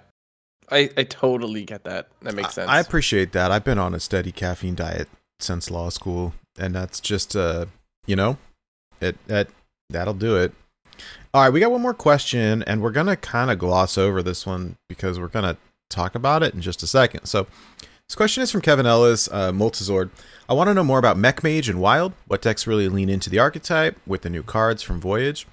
I, 0.71 0.89
I 0.95 1.03
totally 1.03 1.65
get 1.65 1.83
that. 1.85 2.09
That 2.21 2.35
makes 2.35 2.53
sense. 2.53 2.69
I, 2.69 2.77
I 2.77 2.79
appreciate 2.79 3.31
that. 3.31 3.51
I've 3.51 3.63
been 3.63 3.79
on 3.79 3.95
a 3.95 3.99
steady 3.99 4.31
caffeine 4.31 4.75
diet 4.75 5.09
since 5.39 5.71
law 5.71 5.89
school, 5.89 6.33
and 6.59 6.75
that's 6.75 6.99
just 6.99 7.35
uh, 7.35 7.65
you 8.05 8.15
know, 8.15 8.37
it 9.01 9.17
that 9.27 9.47
that'll 9.89 10.13
do 10.13 10.35
it. 10.35 10.53
All 11.33 11.43
right, 11.43 11.49
we 11.49 11.59
got 11.59 11.71
one 11.71 11.81
more 11.81 11.93
question, 11.93 12.63
and 12.63 12.81
we're 12.81 12.91
gonna 12.91 13.15
kind 13.15 13.49
of 13.49 13.57
gloss 13.57 13.97
over 13.97 14.21
this 14.21 14.45
one 14.45 14.75
because 14.87 15.19
we're 15.19 15.27
gonna 15.27 15.57
talk 15.89 16.13
about 16.15 16.43
it 16.43 16.53
in 16.53 16.61
just 16.61 16.83
a 16.83 16.87
second. 16.87 17.25
So, 17.25 17.47
this 18.09 18.15
question 18.15 18.41
is 18.41 18.49
from 18.49 18.61
Kevin 18.61 18.87
Ellis, 18.87 19.29
uh, 19.31 19.51
Multizord. 19.51 20.09
I 20.49 20.53
want 20.53 20.67
to 20.67 20.73
know 20.73 20.83
more 20.83 20.97
about 20.97 21.15
Mech 21.15 21.43
Mage 21.43 21.69
and 21.69 21.79
Wild. 21.79 22.13
What 22.25 22.41
decks 22.41 22.65
really 22.65 22.89
lean 22.89 23.07
into 23.07 23.29
the 23.29 23.37
archetype 23.37 23.99
with 24.07 24.23
the 24.23 24.31
new 24.31 24.41
cards 24.41 24.81
from 24.81 24.99
Voyage? 24.99 25.45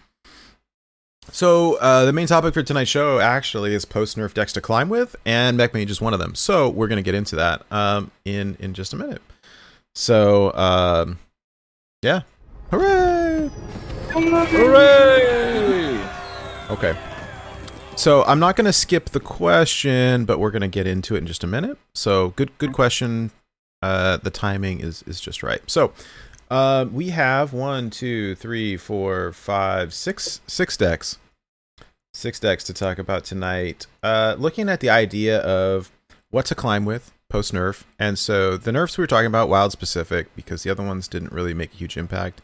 So 1.31 1.75
uh, 1.75 2.07
the 2.07 2.15
main 2.15 2.27
topic 2.27 2.55
for 2.55 2.63
tonight's 2.63 2.89
show 2.89 3.19
actually 3.19 3.75
is 3.75 3.85
post 3.85 4.17
nerf 4.17 4.33
decks 4.33 4.55
to 4.55 4.63
climb 4.63 4.89
with, 4.89 5.17
and 5.27 5.59
Mech 5.59 5.75
Mage 5.75 5.91
is 5.91 6.01
one 6.01 6.15
of 6.15 6.19
them. 6.19 6.35
So 6.35 6.71
we're 6.71 6.89
gonna 6.89 7.03
get 7.03 7.15
into 7.15 7.37
that 7.37 7.71
um, 7.71 8.11
in 8.25 8.57
in 8.59 8.73
just 8.73 8.95
a 8.95 8.97
minute. 8.97 9.21
So 9.95 10.55
um, 10.55 11.19
yeah, 12.01 12.23
hooray! 12.71 13.51
Hooray! 14.13 16.01
Okay. 16.71 16.97
So 17.97 18.23
I'm 18.25 18.39
not 18.39 18.57
gonna 18.57 18.75
skip 18.75 19.11
the 19.11 19.21
question, 19.21 20.27
but 20.27 20.39
we're 20.39 20.51
gonna 20.51 20.69
get 20.69 20.87
into 20.87 21.17
it 21.17 21.19
in 21.19 21.27
just 21.27 21.43
a 21.43 21.47
minute. 21.47 21.79
So 21.95 22.29
good 22.31 22.57
good 22.59 22.73
question. 22.73 23.31
Uh, 23.83 24.19
the 24.19 24.31
timing 24.31 24.81
is 24.81 25.03
is 25.05 25.21
just 25.21 25.43
right. 25.43 25.61
So. 25.67 25.93
Uh, 26.49 26.87
we 26.93 27.09
have 27.09 27.53
one, 27.53 27.91
two, 27.91 28.37
three, 28.37 28.77
four, 28.77 29.33
five, 29.33 29.93
six, 29.93 30.41
six 30.47 30.77
decks. 30.77 31.19
Six 32.15 32.39
decks 32.39 32.63
to 32.63 32.73
talk 32.73 33.01
about 33.01 33.25
tonight. 33.25 33.89
Uh, 34.01 34.37
looking 34.39 34.69
at 34.69 34.79
the 34.79 34.89
idea 34.89 35.41
of 35.41 35.91
what 36.31 36.47
to 36.47 36.55
climb 36.55 36.85
with 36.85 37.11
post 37.29 37.53
nerf, 37.53 37.83
and 37.99 38.17
so 38.17 38.57
the 38.57 38.71
nerfs 38.71 38.97
we 38.97 39.03
were 39.03 39.09
talking 39.09 39.27
about, 39.27 39.49
wild 39.49 39.73
specific, 39.73 40.29
because 40.37 40.63
the 40.63 40.71
other 40.71 40.85
ones 40.85 41.09
didn't 41.09 41.33
really 41.33 41.53
make 41.53 41.75
a 41.75 41.77
huge 41.77 41.97
impact. 41.97 42.41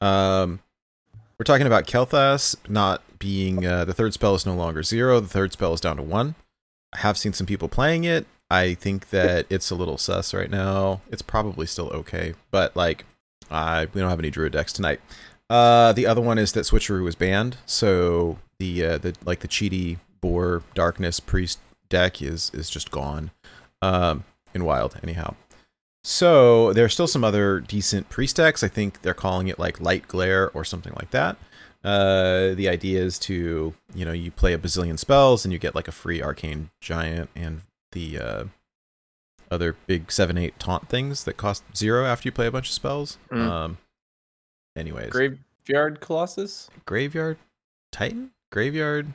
Um, 0.00 0.60
we're 1.40 1.44
talking 1.44 1.66
about 1.66 1.86
Kael'thas 1.86 2.54
not 2.68 3.02
being 3.18 3.64
uh, 3.64 3.86
the 3.86 3.94
third 3.94 4.12
spell 4.12 4.34
is 4.34 4.44
no 4.44 4.54
longer 4.54 4.82
zero. 4.82 5.20
The 5.20 5.28
third 5.28 5.54
spell 5.54 5.72
is 5.72 5.80
down 5.80 5.96
to 5.96 6.02
one. 6.02 6.34
I 6.92 6.98
have 6.98 7.16
seen 7.16 7.32
some 7.32 7.46
people 7.46 7.66
playing 7.66 8.04
it. 8.04 8.26
I 8.50 8.74
think 8.74 9.08
that 9.08 9.46
it's 9.48 9.70
a 9.70 9.74
little 9.74 9.96
sus 9.96 10.34
right 10.34 10.50
now. 10.50 11.00
It's 11.10 11.22
probably 11.22 11.64
still 11.64 11.88
okay, 11.90 12.34
but 12.50 12.76
like 12.76 13.06
uh, 13.50 13.86
we 13.94 14.02
don't 14.02 14.10
have 14.10 14.18
any 14.18 14.28
druid 14.28 14.52
decks 14.52 14.70
tonight. 14.70 15.00
Uh, 15.48 15.94
the 15.94 16.06
other 16.06 16.20
one 16.20 16.36
is 16.36 16.52
that 16.52 16.66
switcheroo 16.66 17.04
was 17.04 17.14
banned, 17.14 17.56
so 17.64 18.38
the 18.58 18.84
uh, 18.84 18.98
the 18.98 19.16
like 19.24 19.40
the 19.40 19.48
cheaty 19.48 19.96
boar 20.20 20.62
darkness 20.74 21.20
priest 21.20 21.58
deck 21.88 22.20
is 22.20 22.50
is 22.52 22.68
just 22.68 22.90
gone 22.90 23.30
um, 23.80 24.24
in 24.52 24.66
wild 24.66 25.00
anyhow. 25.02 25.34
So 26.02 26.72
there's 26.72 26.94
still 26.94 27.06
some 27.06 27.24
other 27.24 27.60
decent 27.60 28.08
priest 28.08 28.36
decks. 28.36 28.62
I 28.62 28.68
think 28.68 29.02
they're 29.02 29.14
calling 29.14 29.48
it 29.48 29.58
like 29.58 29.80
light 29.80 30.08
glare 30.08 30.50
or 30.52 30.64
something 30.64 30.94
like 30.96 31.10
that. 31.10 31.36
Uh, 31.82 32.54
the 32.54 32.68
idea 32.68 33.00
is 33.00 33.18
to 33.18 33.74
you 33.94 34.04
know 34.04 34.12
you 34.12 34.30
play 34.30 34.52
a 34.52 34.58
bazillion 34.58 34.98
spells 34.98 35.44
and 35.44 35.52
you 35.52 35.58
get 35.58 35.74
like 35.74 35.88
a 35.88 35.92
free 35.92 36.22
arcane 36.22 36.70
giant 36.80 37.30
and 37.34 37.62
the 37.92 38.18
uh, 38.18 38.44
other 39.50 39.74
big 39.86 40.12
seven 40.12 40.36
eight 40.36 40.58
taunt 40.58 40.88
things 40.88 41.24
that 41.24 41.36
cost 41.36 41.64
zero 41.74 42.04
after 42.04 42.28
you 42.28 42.32
play 42.32 42.46
a 42.46 42.50
bunch 42.50 42.68
of 42.68 42.74
spells. 42.74 43.16
Mm. 43.30 43.46
Um, 43.46 43.78
anyways, 44.76 45.10
Graveyard 45.10 46.00
Colossus? 46.00 46.68
graveyard 46.84 47.38
titan 47.92 48.30
graveyard. 48.52 49.14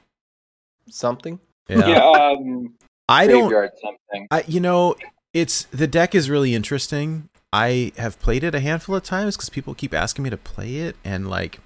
Something? 0.90 1.40
Yeah, 1.68 1.88
yeah 1.88 2.04
um 2.04 2.74
I 3.08 3.28
don't. 3.28 3.48
graveyard 3.48 3.72
something 3.80 4.28
I 4.32 4.44
you 4.48 4.60
know 4.60 4.96
it's 5.36 5.66
the 5.66 5.86
deck 5.86 6.16
is 6.16 6.30
really 6.30 6.56
interesting. 6.56 7.30
I 7.54 7.92
have 7.98 8.20
played 8.20 8.44
it 8.44 8.56
a 8.56 8.60
handful 8.60 8.96
of 8.96 9.04
times 9.04 9.36
because 9.38 9.50
people 9.50 9.76
keep 9.76 9.94
asking 9.94 10.24
me 10.24 10.30
to 10.32 10.38
play 10.38 10.78
it, 10.78 10.96
and 11.04 11.30
like, 11.30 11.60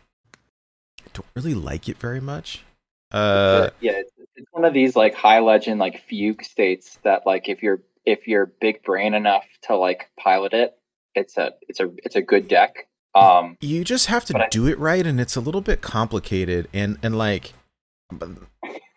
I 1.06 1.10
don't 1.14 1.28
really 1.36 1.54
like 1.54 1.88
it 1.88 1.98
very 1.98 2.20
much. 2.20 2.64
Uh, 3.12 3.70
yeah 3.80 3.94
it's, 3.94 4.12
it's 4.36 4.48
one 4.52 4.66
of 4.66 4.74
these 4.74 4.96
like 4.96 5.16
high 5.16 5.40
legend 5.40 5.80
like 5.80 6.04
fugue 6.08 6.44
states 6.44 7.00
that 7.04 7.26
like 7.26 7.50
if 7.50 7.64
you're 7.64 7.82
if 8.06 8.28
you're 8.28 8.46
big 8.62 8.84
brain 8.84 9.16
enough 9.16 9.46
to 9.64 9.76
like 9.76 10.12
pilot 10.20 10.54
it 10.54 10.78
it's 11.16 11.36
a 11.36 11.52
it's 11.68 11.80
a 11.80 11.90
it's 12.06 12.16
a 12.16 12.22
good 12.22 12.48
deck 12.48 12.88
um 13.16 13.58
you 13.62 13.84
just 13.84 14.06
have 14.06 14.26
to 14.26 14.34
But 14.34 14.42
I- 14.44 14.48
do 14.50 14.68
it 14.68 14.78
right, 14.78 15.04
and 15.08 15.20
it's 15.20 15.36
a 15.36 15.42
little 15.42 15.62
bit 15.62 15.82
complicated. 15.82 16.68
And 16.72 17.00
and 17.02 17.18
like, 17.18 17.54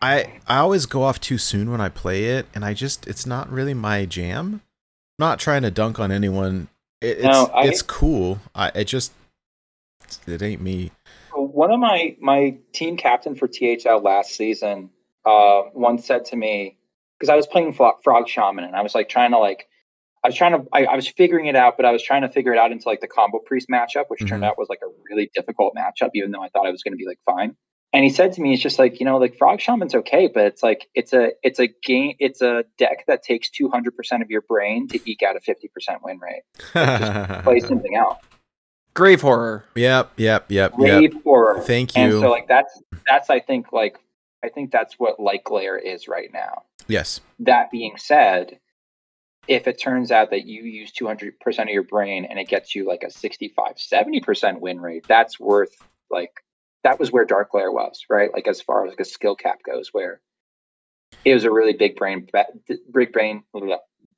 I 0.01 0.39
I 0.47 0.57
always 0.57 0.85
go 0.85 1.03
off 1.03 1.19
too 1.19 1.37
soon 1.37 1.71
when 1.71 1.79
I 1.81 1.89
play 1.89 2.25
it, 2.25 2.47
and 2.53 2.63
I 2.65 2.73
just 2.73 3.07
it's 3.07 3.25
not 3.25 3.49
really 3.49 3.73
my 3.73 4.05
jam. 4.05 4.61
I'm 5.19 5.25
not 5.25 5.39
trying 5.39 5.61
to 5.63 5.71
dunk 5.71 5.99
on 5.99 6.11
anyone. 6.11 6.67
It, 7.01 7.17
it's 7.19 7.23
No, 7.23 7.45
I- 7.53 7.65
it's 7.65 7.81
cool. 7.81 8.39
I 8.55 8.69
it 8.75 8.85
just 8.85 9.13
it 10.27 10.41
ain't 10.41 10.61
me. 10.61 10.91
one 11.33 11.71
of 11.71 11.79
my 11.79 12.15
my 12.19 12.55
team 12.73 12.97
captain 12.97 13.35
for 13.35 13.47
thl 13.47 14.03
last 14.03 14.35
season 14.35 14.89
uh 15.25 15.63
once 15.73 16.05
said 16.05 16.25
to 16.25 16.35
me 16.35 16.77
because 17.17 17.29
i 17.29 17.35
was 17.35 17.47
playing 17.47 17.73
frog 17.73 18.27
shaman 18.27 18.63
and 18.65 18.75
i 18.75 18.81
was 18.83 18.93
like 18.93 19.09
trying 19.09 19.31
to 19.31 19.39
like 19.39 19.67
i 20.23 20.27
was 20.27 20.35
trying 20.35 20.51
to 20.51 20.67
I, 20.71 20.85
I 20.85 20.95
was 20.95 21.07
figuring 21.07 21.47
it 21.47 21.55
out 21.55 21.75
but 21.77 21.85
i 21.85 21.91
was 21.91 22.03
trying 22.03 22.21
to 22.21 22.29
figure 22.29 22.53
it 22.53 22.59
out 22.59 22.71
into 22.71 22.87
like 22.87 23.01
the 23.01 23.07
combo 23.07 23.39
priest 23.39 23.67
matchup 23.71 24.05
which 24.09 24.19
turned 24.27 24.43
Mhm. 24.43 24.47
out 24.47 24.57
was 24.59 24.67
like 24.69 24.81
a 24.83 24.91
really 25.09 25.31
difficult 25.33 25.73
matchup 25.75 26.09
even 26.13 26.29
though 26.31 26.43
i 26.43 26.49
thought 26.49 26.67
i 26.67 26.71
was 26.71 26.83
going 26.83 26.93
to 26.93 26.97
be 26.97 27.07
like 27.07 27.19
fine 27.25 27.55
and 27.93 28.03
he 28.03 28.09
said 28.09 28.33
to 28.33 28.41
me 28.41 28.53
it's 28.53 28.61
just 28.61 28.79
like 28.79 28.99
you 28.99 29.05
know 29.05 29.17
like 29.17 29.37
frog 29.37 29.61
shaman's 29.61 29.95
okay 29.95 30.27
but 30.27 30.45
it's 30.45 30.63
like 30.63 30.89
it's 30.95 31.13
a 31.13 31.31
it's 31.43 31.59
a 31.59 31.67
game 31.67 32.15
it's 32.19 32.41
a 32.41 32.65
deck 32.77 33.05
that 33.07 33.23
takes 33.23 33.49
200% 33.49 34.21
of 34.21 34.29
your 34.29 34.41
brain 34.41 34.87
to 34.87 34.99
eke 35.09 35.23
out 35.23 35.35
a 35.35 35.39
50% 35.39 35.99
win 36.03 36.19
rate 36.19 36.43
play 37.43 37.59
something 37.59 37.95
out 37.95 38.19
Grave 38.95 39.21
Horror. 39.21 39.65
Yep, 39.73 40.11
yep, 40.17 40.51
yep, 40.51 40.73
yep. 40.77 41.13
Horror 41.23 41.61
Thank 41.61 41.95
you. 41.95 42.03
and 42.03 42.13
you. 42.13 42.19
so 42.19 42.29
like 42.29 42.47
that's 42.47 42.81
that's 43.07 43.29
i 43.29 43.39
think 43.39 43.71
like 43.71 43.97
i 44.43 44.49
think 44.49 44.71
that's 44.71 44.95
what 44.99 45.19
light 45.19 45.43
glare 45.43 45.77
is 45.77 46.07
right 46.07 46.31
now 46.33 46.63
yes. 46.87 47.21
that 47.39 47.71
being 47.71 47.97
said 47.97 48.59
if 49.45 49.67
it 49.67 49.77
turns 49.77 50.09
out 50.09 50.29
that 50.29 50.45
you 50.45 50.63
use 50.63 50.93
200% 50.93 51.33
of 51.63 51.67
your 51.67 51.83
brain 51.83 52.23
and 52.23 52.39
it 52.39 52.47
gets 52.47 52.75
you 52.75 52.87
like 52.87 53.03
a 53.03 53.11
65 53.11 53.75
70% 53.75 54.59
win 54.59 54.79
rate 54.79 55.05
that's 55.07 55.39
worth 55.39 55.75
like 56.09 56.42
that 56.83 56.99
was 56.99 57.11
where 57.11 57.25
Darkglare 57.25 57.73
was, 57.73 58.05
right? 58.09 58.31
Like 58.33 58.47
as 58.47 58.61
far 58.61 58.85
as 58.85 58.91
like 58.91 58.99
a 58.99 59.05
skill 59.05 59.35
cap 59.35 59.59
goes, 59.65 59.89
where 59.93 60.21
it 61.25 61.33
was 61.33 61.45
a 61.45 61.51
really 61.51 61.73
big 61.73 61.95
brain, 61.95 62.27
big 62.93 63.11
brain, 63.13 63.43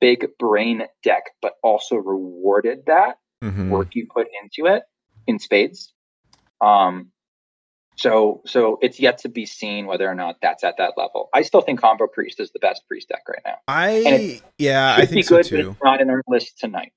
big 0.00 0.26
brain 0.38 0.82
deck, 1.02 1.24
but 1.40 1.54
also 1.62 1.96
rewarded 1.96 2.86
that 2.86 3.18
Mhm. 3.42 3.68
work 3.68 3.94
you 3.94 4.06
put 4.12 4.28
into 4.42 4.70
it 4.72 4.82
in 5.26 5.38
spades. 5.38 5.92
Um, 6.60 7.12
so 7.96 8.42
so 8.46 8.78
it's 8.82 8.98
yet 9.00 9.18
to 9.18 9.28
be 9.28 9.46
seen 9.46 9.86
whether 9.86 10.08
or 10.08 10.14
not 10.14 10.36
that's 10.42 10.64
at 10.64 10.76
that 10.78 10.94
level. 10.96 11.28
I 11.32 11.42
still 11.42 11.60
think 11.60 11.80
Combo 11.80 12.06
Priest 12.06 12.40
is 12.40 12.50
the 12.50 12.58
best 12.58 12.86
priest 12.88 13.08
deck 13.08 13.22
right 13.28 13.42
now. 13.44 13.56
I 13.68 14.42
yeah, 14.58 14.94
I 14.96 15.00
Should 15.02 15.10
be 15.10 15.14
think 15.14 15.26
so 15.26 15.36
good, 15.36 15.50
but 15.50 15.62
too. 15.62 15.70
it's 15.70 15.82
not 15.82 16.00
in 16.00 16.10
our 16.10 16.22
list 16.26 16.58
tonight. 16.58 16.92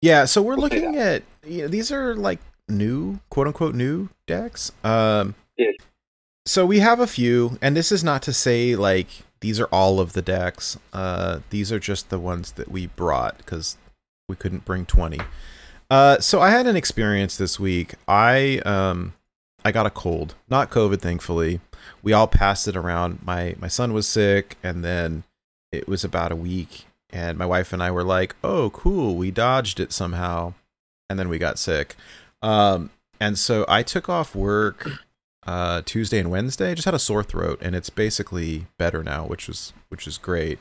Yeah, 0.00 0.24
so 0.24 0.42
we're 0.42 0.54
We'll 0.56 0.64
looking 0.68 0.96
at 0.96 1.22
you 1.44 1.62
know, 1.62 1.68
these 1.68 1.92
are 1.92 2.14
like 2.14 2.38
new, 2.68 3.20
quote 3.30 3.46
unquote 3.46 3.74
new 3.74 4.08
decks. 4.26 4.72
Um 4.84 5.34
Yeah. 5.56 5.72
so 6.46 6.64
we 6.66 6.80
have 6.80 7.00
a 7.00 7.06
few, 7.06 7.58
and 7.62 7.76
this 7.76 7.92
is 7.92 8.02
not 8.04 8.22
to 8.22 8.32
say 8.32 8.74
like 8.76 9.08
these 9.40 9.58
are 9.60 9.66
all 9.66 10.00
of 10.00 10.12
the 10.12 10.22
decks. 10.22 10.78
Uh 10.92 11.40
these 11.50 11.72
are 11.72 11.78
just 11.80 12.10
the 12.10 12.18
ones 12.18 12.52
that 12.52 12.70
we 12.70 12.86
brought 12.86 13.38
because 13.38 13.76
we 14.28 14.36
couldn't 14.36 14.64
bring 14.64 14.86
20. 14.86 15.18
Uh 15.90 16.18
so 16.20 16.40
I 16.40 16.50
had 16.50 16.66
an 16.66 16.76
experience 16.76 17.36
this 17.36 17.58
week. 17.60 17.94
I 18.08 18.58
um 18.64 19.14
I 19.64 19.70
got 19.72 19.86
a 19.86 19.90
cold. 19.90 20.34
Not 20.48 20.70
COVID 20.70 21.00
thankfully. 21.00 21.60
We 22.02 22.12
all 22.12 22.26
passed 22.26 22.66
it 22.68 22.76
around. 22.76 23.20
My 23.24 23.54
my 23.58 23.68
son 23.68 23.92
was 23.92 24.08
sick 24.08 24.56
and 24.62 24.84
then 24.84 25.24
it 25.70 25.88
was 25.88 26.04
about 26.04 26.32
a 26.32 26.36
week 26.36 26.86
and 27.10 27.36
my 27.38 27.46
wife 27.46 27.72
and 27.72 27.82
I 27.82 27.90
were 27.90 28.04
like, 28.04 28.34
"Oh, 28.42 28.70
cool, 28.70 29.16
we 29.16 29.30
dodged 29.30 29.78
it 29.80 29.92
somehow." 29.92 30.54
And 31.10 31.18
then 31.18 31.28
we 31.28 31.36
got 31.38 31.58
sick. 31.58 31.94
Um 32.42 32.90
and 33.20 33.38
so 33.38 33.64
I 33.68 33.82
took 33.82 34.08
off 34.08 34.34
work 34.34 34.88
uh 35.46 35.82
Tuesday 35.84 36.18
and 36.18 36.30
Wednesday. 36.30 36.70
I 36.70 36.74
just 36.74 36.84
had 36.84 36.94
a 36.94 36.98
sore 36.98 37.24
throat 37.24 37.58
and 37.62 37.74
it's 37.74 37.90
basically 37.90 38.66
better 38.78 39.02
now, 39.02 39.26
which 39.26 39.48
was 39.48 39.72
which 39.88 40.06
is 40.06 40.18
great. 40.18 40.58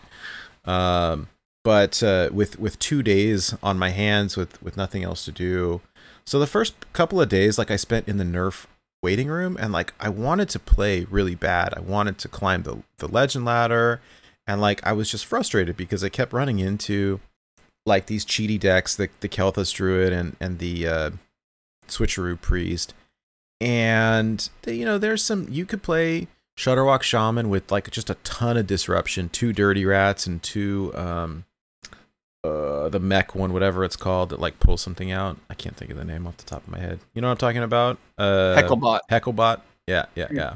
Um 0.65 1.27
but 1.63 2.01
uh 2.03 2.29
with 2.31 2.59
with 2.59 2.79
2 2.79 3.03
days 3.03 3.55
on 3.61 3.77
my 3.77 3.89
hands 3.89 4.37
with 4.37 4.61
with 4.61 4.77
nothing 4.77 5.03
else 5.03 5.25
to 5.25 5.31
do. 5.31 5.81
So 6.25 6.39
the 6.39 6.47
first 6.47 6.73
couple 6.93 7.19
of 7.19 7.29
days 7.29 7.57
like 7.57 7.71
I 7.71 7.75
spent 7.75 8.07
in 8.07 8.17
the 8.17 8.23
Nerf 8.23 8.65
waiting 9.03 9.27
room 9.27 9.57
and 9.59 9.73
like 9.73 9.93
I 9.99 10.09
wanted 10.09 10.49
to 10.49 10.59
play 10.59 11.05
really 11.09 11.35
bad. 11.35 11.73
I 11.75 11.79
wanted 11.79 12.17
to 12.19 12.27
climb 12.27 12.63
the 12.63 12.83
the 12.97 13.07
legend 13.07 13.45
ladder 13.45 14.01
and 14.47 14.61
like 14.61 14.85
I 14.85 14.93
was 14.93 15.09
just 15.09 15.25
frustrated 15.25 15.77
because 15.77 16.03
I 16.03 16.09
kept 16.09 16.33
running 16.33 16.59
into 16.59 17.19
like 17.85 18.05
these 18.07 18.25
cheaty 18.25 18.59
decks, 18.59 18.95
the 18.95 19.09
the 19.19 19.29
Kael'thas 19.29 19.73
Druid 19.73 20.13
and 20.13 20.35
and 20.39 20.59
the 20.59 20.87
uh, 20.87 21.09
Switcheroo 21.87 22.39
Priest, 22.39 22.93
and 23.59 24.49
you 24.65 24.85
know 24.85 24.97
there's 24.97 25.23
some 25.23 25.47
you 25.49 25.65
could 25.65 25.83
play 25.83 26.27
Shudderwock 26.57 27.01
Shaman 27.01 27.49
with 27.49 27.71
like 27.71 27.89
just 27.91 28.09
a 28.09 28.15
ton 28.23 28.57
of 28.57 28.67
disruption, 28.67 29.29
two 29.29 29.53
Dirty 29.53 29.85
Rats 29.85 30.27
and 30.27 30.41
two 30.41 30.91
um 30.95 31.45
uh 32.43 32.89
the 32.89 32.99
mech 32.99 33.35
one, 33.35 33.53
whatever 33.53 33.83
it's 33.83 33.95
called, 33.95 34.29
that 34.29 34.39
like 34.39 34.59
pulls 34.59 34.81
something 34.81 35.11
out. 35.11 35.37
I 35.49 35.53
can't 35.53 35.75
think 35.75 35.91
of 35.91 35.97
the 35.97 36.05
name 36.05 36.27
off 36.27 36.37
the 36.37 36.45
top 36.45 36.65
of 36.65 36.69
my 36.71 36.79
head. 36.79 36.99
You 37.13 37.21
know 37.21 37.27
what 37.27 37.33
I'm 37.33 37.37
talking 37.37 37.63
about? 37.63 37.97
Uh, 38.17 38.55
Hecklebot. 38.57 38.99
Hecklebot. 39.09 39.61
Yeah, 39.87 40.05
yeah, 40.15 40.27
yeah. 40.31 40.55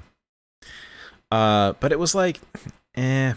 Uh, 1.31 1.73
but 1.79 1.91
it 1.91 1.99
was 1.99 2.15
like, 2.15 2.39
eh. 2.95 3.33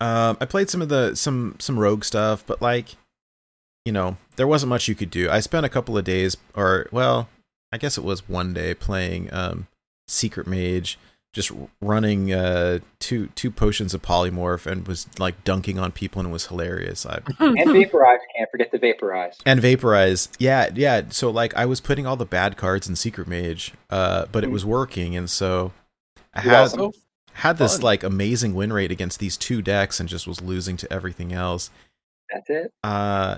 Um, 0.00 0.36
I 0.40 0.44
played 0.44 0.70
some 0.70 0.80
of 0.80 0.88
the 0.88 1.14
some 1.14 1.56
some 1.58 1.78
rogue 1.78 2.04
stuff, 2.04 2.44
but 2.46 2.62
like, 2.62 2.94
you 3.84 3.92
know, 3.92 4.16
there 4.38 4.46
wasn't 4.46 4.70
much 4.70 4.88
you 4.88 4.94
could 4.94 5.10
do. 5.10 5.28
I 5.30 5.40
spent 5.40 5.66
a 5.66 5.68
couple 5.68 5.98
of 5.98 6.04
days, 6.04 6.36
or 6.54 6.88
well, 6.90 7.28
I 7.70 7.76
guess 7.76 7.98
it 7.98 8.04
was 8.04 8.26
one 8.28 8.54
day 8.54 8.72
playing 8.72 9.28
um, 9.34 9.66
Secret 10.06 10.46
Mage, 10.46 10.98
just 11.34 11.52
running 11.82 12.32
uh 12.32 12.78
two 13.00 13.26
two 13.34 13.50
potions 13.50 13.92
of 13.94 14.00
polymorph, 14.00 14.64
and 14.66 14.86
was 14.88 15.06
like 15.18 15.44
dunking 15.44 15.78
on 15.78 15.92
people, 15.92 16.20
and 16.20 16.28
it 16.30 16.32
was 16.32 16.46
hilarious. 16.46 17.04
I 17.04 17.20
And 17.38 17.72
vaporize, 17.72 18.20
can't 18.36 18.50
forget 18.50 18.72
the 18.72 18.78
vaporize. 18.78 19.36
and 19.44 19.60
vaporize 19.60 20.28
yeah 20.38 20.70
yeah 20.74 21.02
so 21.10 21.28
like 21.30 21.54
i 21.56 21.66
was 21.66 21.80
putting 21.80 22.06
all 22.06 22.16
the 22.16 22.24
bad 22.24 22.56
cards 22.56 22.88
in 22.88 22.96
secret 22.96 23.28
mage 23.28 23.74
uh 23.90 24.24
but 24.32 24.42
it 24.44 24.50
was 24.50 24.64
working 24.64 25.16
and 25.16 25.28
so 25.28 25.72
i 26.34 26.40
had 26.40 26.52
welcome. 26.76 26.92
had 27.34 27.58
this 27.58 27.74
fun. 27.76 27.82
like 27.82 28.02
amazing 28.02 28.54
win 28.54 28.72
rate 28.72 28.90
against 28.90 29.18
these 29.20 29.36
two 29.36 29.60
decks 29.62 30.00
and 30.00 30.08
just 30.08 30.26
was 30.26 30.40
losing 30.40 30.76
to 30.78 30.90
everything 30.92 31.32
else 31.32 31.70
That's 32.32 32.48
it. 32.50 32.72
uh 32.82 33.36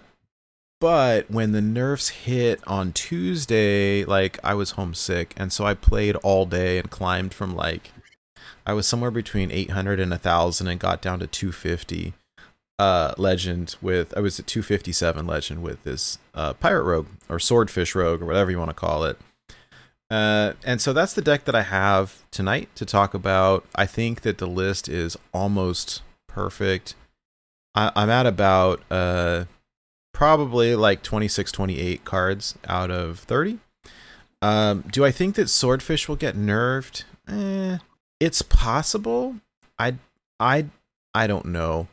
but 0.80 1.30
when 1.30 1.52
the 1.52 1.60
nerfs 1.60 2.08
hit 2.08 2.60
on 2.66 2.92
tuesday 2.92 4.04
like 4.04 4.38
i 4.42 4.54
was 4.54 4.72
homesick 4.72 5.34
and 5.36 5.52
so 5.52 5.64
i 5.64 5.74
played 5.74 6.16
all 6.16 6.46
day 6.46 6.78
and 6.78 6.90
climbed 6.90 7.32
from 7.32 7.54
like 7.54 7.92
i 8.66 8.72
was 8.72 8.86
somewhere 8.86 9.10
between 9.10 9.50
800 9.50 10.00
and 10.00 10.10
1000 10.10 10.66
and 10.66 10.80
got 10.80 11.00
down 11.00 11.20
to 11.20 11.26
250 11.26 12.14
uh 12.80 13.12
legend 13.18 13.76
with 13.82 14.16
I 14.16 14.20
was 14.20 14.40
at 14.40 14.46
257 14.46 15.26
legend 15.26 15.62
with 15.62 15.84
this 15.84 16.18
uh 16.32 16.54
pirate 16.54 16.84
rogue 16.84 17.08
or 17.28 17.38
swordfish 17.38 17.94
rogue 17.94 18.22
or 18.22 18.24
whatever 18.24 18.50
you 18.50 18.58
want 18.58 18.70
to 18.70 18.74
call 18.74 19.04
it. 19.04 19.18
Uh 20.10 20.54
and 20.64 20.80
so 20.80 20.94
that's 20.94 21.12
the 21.12 21.20
deck 21.20 21.44
that 21.44 21.54
I 21.54 21.60
have 21.60 22.22
tonight 22.30 22.70
to 22.76 22.86
talk 22.86 23.12
about. 23.12 23.66
I 23.74 23.84
think 23.84 24.22
that 24.22 24.38
the 24.38 24.46
list 24.46 24.88
is 24.88 25.18
almost 25.34 26.00
perfect. 26.26 26.94
I, 27.74 27.92
I'm 27.94 28.08
at 28.08 28.24
about 28.24 28.80
uh 28.90 29.44
probably 30.12 30.74
like 30.74 31.02
26 31.02 31.52
28 31.52 32.04
cards 32.04 32.56
out 32.66 32.90
of 32.90 33.20
30. 33.20 33.58
Um 34.42 34.84
do 34.90 35.04
I 35.04 35.10
think 35.10 35.34
that 35.36 35.48
swordfish 35.48 36.08
will 36.08 36.16
get 36.16 36.36
nerfed? 36.36 37.04
Eh, 37.28 37.78
it's 38.18 38.42
possible. 38.42 39.36
I 39.78 39.94
I 40.38 40.66
I 41.14 41.26
don't 41.26 41.46
know. 41.46 41.88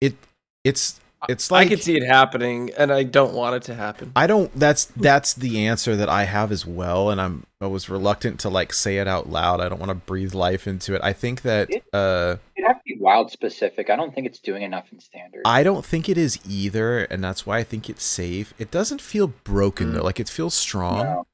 It 0.00 0.16
it's 0.64 1.00
it's 1.28 1.50
like 1.50 1.66
I 1.66 1.70
could 1.70 1.82
see 1.82 1.96
it 1.96 2.04
happening, 2.04 2.70
and 2.76 2.92
I 2.92 3.02
don't 3.02 3.34
want 3.34 3.56
it 3.56 3.62
to 3.64 3.74
happen. 3.74 4.12
I 4.16 4.26
don't 4.26 4.52
that's 4.58 4.86
that's 4.86 5.34
the 5.34 5.66
answer 5.66 5.96
that 5.96 6.08
I 6.08 6.24
have 6.24 6.50
as 6.52 6.66
well 6.66 7.10
and 7.10 7.20
I'm 7.20 7.46
I 7.60 7.66
was 7.66 7.88
reluctant 7.88 8.40
to 8.40 8.48
like 8.48 8.72
say 8.72 8.98
it 8.98 9.06
out 9.06 9.30
loud. 9.30 9.60
I 9.60 9.68
don't 9.68 9.78
want 9.78 9.90
to 9.90 9.94
breathe 9.94 10.34
life 10.34 10.66
into 10.66 10.94
it. 10.94 11.00
I 11.04 11.12
think 11.12 11.42
that 11.42 11.70
It- 11.70 11.84
uh 11.92 12.36
It'd 12.56 12.66
have 12.66 12.78
to 12.78 12.82
be 12.84 12.96
wild 12.98 13.30
specific. 13.30 13.90
I 13.90 13.96
don't 13.96 14.14
think 14.14 14.26
it's 14.26 14.38
doing 14.40 14.62
enough 14.62 14.92
in 14.92 15.00
standard. 15.00 15.42
I 15.44 15.62
don't 15.62 15.84
think 15.84 16.08
it 16.08 16.18
is 16.18 16.38
either 16.48 17.00
and 17.04 17.22
that's 17.22 17.46
why 17.46 17.58
I 17.58 17.64
think 17.64 17.88
it's 17.88 18.04
safe. 18.04 18.52
It 18.58 18.70
doesn't 18.70 19.00
feel 19.00 19.28
broken 19.28 19.94
though. 19.94 20.02
Like 20.02 20.20
it 20.20 20.28
feels 20.28 20.54
strong. 20.54 21.04
No. 21.04 21.26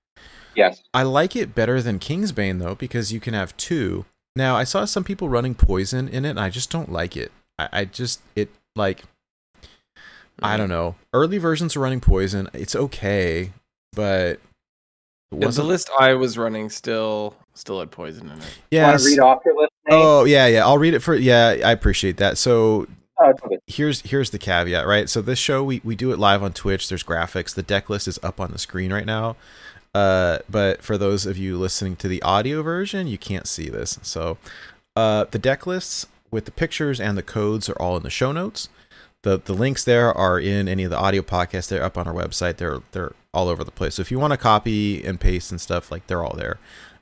Yes. 0.54 0.82
I 0.92 1.04
like 1.04 1.36
it 1.36 1.54
better 1.54 1.80
than 1.80 1.98
Kingsbane 1.98 2.58
though 2.58 2.74
because 2.74 3.12
you 3.12 3.20
can 3.20 3.32
have 3.34 3.56
two. 3.56 4.04
Now 4.36 4.56
I 4.56 4.64
saw 4.64 4.84
some 4.84 5.04
people 5.04 5.28
running 5.28 5.54
poison 5.54 6.08
in 6.08 6.24
it 6.24 6.30
and 6.30 6.40
I 6.40 6.50
just 6.50 6.70
don't 6.70 6.92
like 6.92 7.16
it. 7.16 7.32
I, 7.58 7.68
I 7.72 7.84
just 7.84 8.20
it 8.36 8.50
like 8.76 9.04
I 10.42 10.56
don't 10.56 10.68
know. 10.68 10.94
Early 11.12 11.38
versions 11.38 11.76
are 11.76 11.80
running 11.80 12.00
poison. 12.00 12.48
It's 12.52 12.74
okay, 12.76 13.52
but 13.92 14.32
it 14.32 14.40
Yeah, 15.32 15.48
the 15.48 15.62
list 15.64 15.90
I 15.98 16.14
was 16.14 16.38
running 16.38 16.70
still 16.70 17.34
still 17.54 17.80
had 17.80 17.90
poison 17.90 18.30
in 18.30 18.38
it. 18.38 18.58
Yeah. 18.70 18.88
Want 18.88 19.00
to 19.00 19.06
read 19.06 19.18
off 19.18 19.42
your 19.44 19.56
list? 19.56 19.72
Nate? 19.88 19.98
Oh 19.98 20.24
yeah, 20.24 20.46
yeah. 20.46 20.64
I'll 20.64 20.78
read 20.78 20.94
it 20.94 21.00
for. 21.00 21.14
Yeah, 21.14 21.56
I 21.64 21.72
appreciate 21.72 22.16
that. 22.18 22.38
So 22.38 22.86
Oh, 23.20 23.32
okay. 23.44 23.58
here's 23.66 24.02
here's 24.02 24.30
the 24.30 24.38
caveat, 24.38 24.86
right? 24.86 25.08
So 25.08 25.20
this 25.20 25.38
show 25.40 25.64
we 25.64 25.80
we 25.82 25.96
do 25.96 26.12
it 26.12 26.18
live 26.20 26.42
on 26.42 26.52
Twitch. 26.52 26.88
There's 26.88 27.02
graphics. 27.02 27.54
The 27.54 27.64
deck 27.64 27.90
list 27.90 28.06
is 28.06 28.18
up 28.22 28.40
on 28.40 28.52
the 28.52 28.58
screen 28.58 28.92
right 28.92 29.06
now. 29.06 29.36
Uh, 29.94 30.38
but 30.48 30.82
for 30.82 30.96
those 30.96 31.26
of 31.26 31.36
you 31.36 31.58
listening 31.58 31.96
to 31.96 32.06
the 32.08 32.22
audio 32.22 32.62
version, 32.62 33.08
you 33.08 33.18
can't 33.18 33.48
see 33.48 33.68
this. 33.68 33.98
So, 34.02 34.38
uh, 34.94 35.24
the 35.30 35.38
deck 35.38 35.66
lists 35.66 36.06
with 36.30 36.44
the 36.44 36.50
pictures 36.52 37.00
and 37.00 37.18
the 37.18 37.22
codes 37.22 37.68
are 37.68 37.76
all 37.80 37.96
in 37.96 38.02
the 38.04 38.10
show 38.10 38.30
notes. 38.30 38.68
The 39.28 39.42
The 39.44 39.54
links 39.54 39.84
there 39.84 40.16
are 40.16 40.38
in 40.38 40.68
any 40.68 40.84
of 40.84 40.90
the 40.90 40.98
audio 40.98 41.22
podcasts. 41.22 41.68
They're 41.68 41.82
up 41.82 41.98
on 41.98 42.06
our 42.06 42.14
website. 42.14 42.56
They're 42.56 42.80
they're 42.92 43.12
all 43.32 43.48
over 43.48 43.64
the 43.64 43.70
place. 43.70 43.96
So 43.96 44.02
if 44.02 44.10
you 44.10 44.18
want 44.18 44.32
to 44.32 44.36
copy 44.36 45.04
and 45.04 45.20
paste 45.20 45.50
and 45.50 45.60
stuff, 45.60 45.90
like 45.90 46.06
they're 46.06 46.24
all 46.24 46.36
there. 46.36 46.58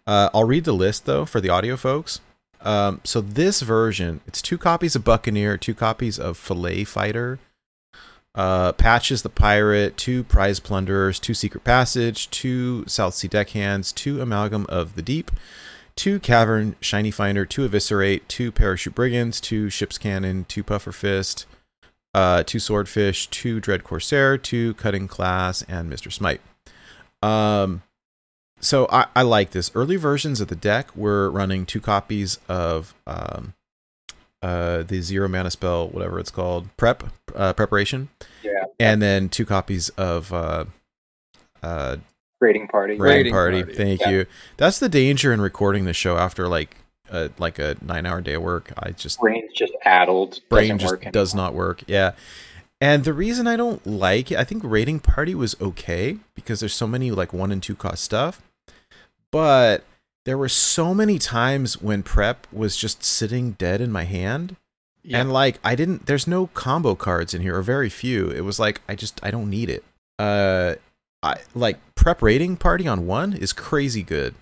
Uh, 0.07 0.31
I'll 0.35 0.45
read 0.45 0.65
the 0.65 0.73
list 0.73 1.05
though 1.07 1.25
for 1.25 1.41
the 1.41 1.49
audio 1.49 1.77
folks. 1.77 2.21
Um, 2.61 3.01
so 3.05 3.21
this 3.21 3.61
version, 3.63 4.21
it's 4.27 4.43
two 4.43 4.59
copies 4.59 4.97
of 4.97 5.05
Buccaneer, 5.05 5.57
two 5.57 5.75
copies 5.75 6.19
of 6.19 6.37
Fillet 6.37 6.85
Fighter, 6.85 7.39
uh, 8.35 8.73
Patches 8.73 9.23
the 9.23 9.29
Pirate, 9.29 9.97
two 9.97 10.25
Prize 10.25 10.59
Plunderers, 10.59 11.21
two 11.21 11.35
Secret 11.35 11.65
Passage, 11.65 12.31
two 12.31 12.85
South 12.87 13.15
Sea 13.15 13.29
Deckhands, 13.29 13.93
two 13.93 14.21
Amalgam 14.21 14.67
of 14.69 14.95
the 14.95 15.03
Deep, 15.03 15.31
two 15.95 16.19
Cavern 16.19 16.77
Shiny 16.81 17.11
Finder, 17.11 17.47
two 17.47 17.65
Eviscerate, 17.65 18.29
two 18.29 18.51
Parachute 18.51 18.95
Brigands, 18.95 19.41
two 19.41 19.71
Ship's 19.71 19.99
Cannon, 19.99 20.45
two 20.49 20.65
Puffer 20.65 20.93
Fist, 20.93 21.47
uh, 22.17 22.43
two 22.45 22.59
Swordfish, 22.59 23.27
two 23.29 23.61
Dread 23.61 23.85
Corsair, 23.85 24.39
two 24.39 24.73
Cutting 24.75 25.07
Class, 25.07 25.61
and 25.69 25.93
Mr. 25.93 26.11
Smite. 26.11 26.41
Um, 27.23 27.83
so 28.59 28.87
I, 28.91 29.07
I 29.15 29.21
like 29.21 29.51
this. 29.51 29.71
Early 29.75 29.97
versions 29.97 30.41
of 30.41 30.49
the 30.49 30.57
deck 30.57 30.97
were 30.97 31.31
running 31.31 31.67
two 31.67 31.81
copies 31.81 32.39
of 32.49 32.95
um, 33.07 33.53
uh, 34.41 34.83
the 34.83 35.03
zero 35.03 35.29
mana 35.29 35.51
spell, 35.51 35.89
whatever 35.89 36.19
it's 36.19 36.31
called, 36.31 36.75
prep 36.79 37.05
uh, 37.35 37.53
preparation, 37.53 38.09
Yeah. 38.43 38.65
and 38.81 39.03
then 39.03 39.29
two 39.29 39.45
copies 39.45 39.91
of 39.91 40.33
uh, 40.33 40.65
uh, 41.63 41.97
Raiding 42.41 42.69
party. 42.69 42.95
Raiding, 42.95 43.03
Raiding 43.03 43.33
party. 43.33 43.63
party. 43.63 43.75
Thank 43.77 44.01
Yeah. 44.01 44.11
you. 44.11 44.27
That's 44.57 44.79
the 44.79 44.89
danger 44.89 45.33
in 45.35 45.41
recording 45.43 45.85
the 45.85 45.93
show 45.95 46.17
after 46.17 46.49
like 46.49 46.77
a 47.11 47.31
like 47.39 47.59
a 47.59 47.77
nine 47.81 48.07
hour 48.07 48.21
day 48.21 48.35
of 48.35 48.43
work. 48.43 48.73
I 48.79 48.91
just 48.91 49.21
Brain's 49.21 49.53
just 49.53 49.73
addled. 49.85 50.41
brain 50.49 50.77
doesn't 50.77 50.79
just 50.79 50.93
work 50.93 51.13
does 51.13 51.35
not 51.35 51.55
work. 51.55 51.83
Yeah. 51.87 52.13
And 52.81 53.05
the 53.05 53.15
reason 53.15 53.47
I 53.47 53.57
don't 53.57 53.85
like 53.87 54.31
it, 54.31 54.39
I 54.39 54.45
think 54.45 54.63
raiding 54.65 55.01
party 55.01 55.35
was 55.35 55.57
okay 55.61 56.19
because 56.35 56.61
there's 56.61 56.75
so 56.75 56.87
many 56.87 57.11
like 57.11 57.33
one 57.33 57.51
and 57.51 57.63
two 57.63 57.75
cost 57.75 58.03
stuff. 58.05 58.43
But 59.33 59.85
there 60.27 60.37
were 60.37 60.49
so 60.49 60.93
many 60.93 61.19
times 61.19 61.81
when 61.81 62.03
prep 62.03 62.47
was 62.53 62.77
just 62.77 63.03
sitting 63.03 63.53
dead 63.53 63.81
in 63.81 63.91
my 63.91 64.05
hand. 64.05 64.57
Yeah. 65.03 65.21
And 65.21 65.33
like 65.33 65.59
I 65.65 65.75
didn't 65.75 66.07
there's 66.07 66.27
no 66.27 66.49
combo 66.49 66.95
cards 66.95 67.33
in 67.33 67.41
here 67.41 67.57
or 67.57 67.63
very 67.63 67.89
few. 67.89 68.29
It 68.29 68.43
was 68.43 68.59
like 68.59 68.83
I 68.89 68.95
just 68.95 69.21
I 69.23 69.31
don't 69.31 69.49
need 69.49 69.71
it. 69.71 69.85
Uh 70.19 70.75
I 71.23 71.37
like 71.55 71.79
prep 71.95 72.21
raiding 72.23 72.57
party 72.57 72.87
on 72.87 73.07
one 73.07 73.33
is 73.33 73.53
crazy 73.53 74.03
good. 74.03 74.35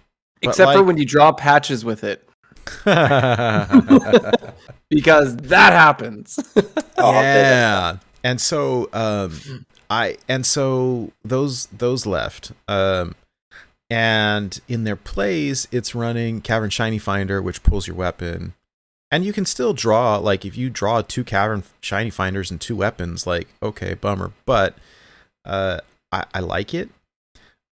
but 0.43 0.51
Except 0.51 0.73
for 0.73 0.83
when 0.83 0.97
you 0.97 1.07
draw 1.07 1.33
patches 1.33 1.85
with 1.85 2.03
it, 2.03 2.29
because 4.91 5.37
that 5.37 5.73
happens. 5.73 6.39
Oh, 6.57 7.11
I'll 7.11 7.13
say 7.23 7.43
that. 7.43 7.95
yeah 7.95 7.97
and 8.25 8.41
so 8.41 8.89
um 8.93 9.67
i 9.91 10.17
and 10.29 10.45
so 10.47 11.13
those 11.25 11.67
those 11.67 12.07
left 12.07 12.53
um 12.67 13.15
and 13.91 14.61
in 14.67 14.85
their 14.85 14.97
plays 14.97 15.69
it's 15.71 15.95
running 15.95 16.41
cavern 16.41 16.71
shiny 16.71 16.99
finder 16.99 17.41
which 17.43 17.63
pulls 17.63 17.87
your 17.87 17.95
weapon 17.95 18.55
and 19.11 19.25
you 19.25 19.33
can 19.33 19.45
still 19.45 19.75
draw 19.75 20.17
like 20.17 20.45
if 20.45 20.57
you 20.57 20.71
draw 20.71 21.03
two 21.03 21.23
cavern 21.23 21.63
shiny 21.81 22.11
finders 22.11 22.51
and 22.51 22.61
two 22.61 22.75
weapons 22.75 23.27
like 23.27 23.47
okay 23.63 23.95
bummer 23.95 24.33
but 24.47 24.75
uh 25.45 25.79
i, 26.11 26.25
I 26.33 26.41
like 26.41 26.73
it 26.73 26.89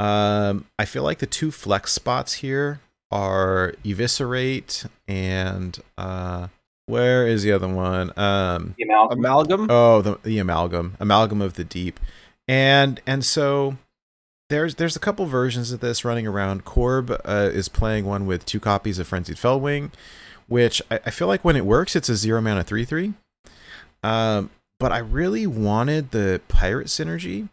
um 0.01 0.65
i 0.79 0.85
feel 0.87 1.03
like 1.03 1.19
the 1.19 1.27
two 1.27 1.51
flex 1.51 1.93
spots 1.93 2.35
here 2.35 2.81
are 3.11 3.75
eviscerate 3.85 4.85
and 5.07 5.79
uh 5.97 6.49
where 6.87 7.27
is 7.27 7.43
the 7.43 7.53
other 7.53 7.69
one 7.69 8.11
um 8.19 8.75
The 8.79 8.85
amalgam. 8.85 9.19
Amalgam. 9.19 9.67
Oh, 9.71 10.03
the 10.03 10.19
the 10.23 10.39
amalgam, 10.39 10.97
amalgam 11.01 11.41
of 11.43 11.55
the 11.55 11.65
deep, 11.65 12.01
and 12.47 13.01
and 13.07 13.25
so 13.25 13.77
there's 14.51 14.77
there's 14.77 14.97
a 14.97 15.01
couple 15.01 15.27
versions 15.27 15.73
of 15.73 15.81
this 15.81 16.05
running 16.05 16.27
around. 16.27 16.65
Corb 16.65 17.11
uh, 17.11 17.51
is 17.53 17.69
playing 17.69 18.07
one 18.07 18.27
with 18.27 18.47
two 18.47 18.61
copies 18.61 18.99
of 18.99 19.07
Frenzied 19.07 19.37
Felwing, 19.37 19.91
which 20.47 20.81
I, 20.91 21.01
I 21.05 21.11
feel 21.11 21.29
like 21.29 21.45
when 21.45 21.57
it 21.57 21.67
works, 21.67 21.95
it's 21.95 22.09
a 22.09 22.17
zero 22.17 22.41
mana 22.41 22.65
three 22.65 22.87
three. 22.87 23.13
Um, 24.03 24.49
but 24.81 24.91
I 24.93 24.99
really 24.99 25.47
wanted 25.47 26.13
the 26.13 26.41
pirate 26.49 26.87
synergy, 26.87 27.49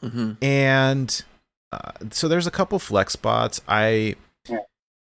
hmm 0.00 0.32
and 0.40 1.22
uh, 1.72 1.92
so 2.10 2.28
there's 2.28 2.46
a 2.46 2.50
couple 2.52 2.78
flex 2.78 3.14
spots. 3.14 3.60
I 3.66 3.88
Yeah. 3.90 4.14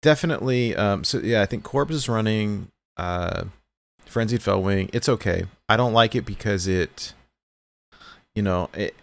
Definitely 0.01 0.75
um 0.75 1.03
so 1.03 1.19
yeah, 1.19 1.41
I 1.41 1.45
think 1.45 1.63
Corb 1.63 1.91
is 1.91 2.07
running 2.07 2.69
uh 2.97 3.45
Frenzied 4.05 4.41
Felwing. 4.41 4.89
It's 4.93 5.09
okay. 5.09 5.45
I 5.67 5.77
don't 5.77 5.93
like 5.93 6.15
it 6.15 6.25
because 6.25 6.67
it 6.67 7.13
you 8.35 8.41
know, 8.41 8.69
it 8.73 8.95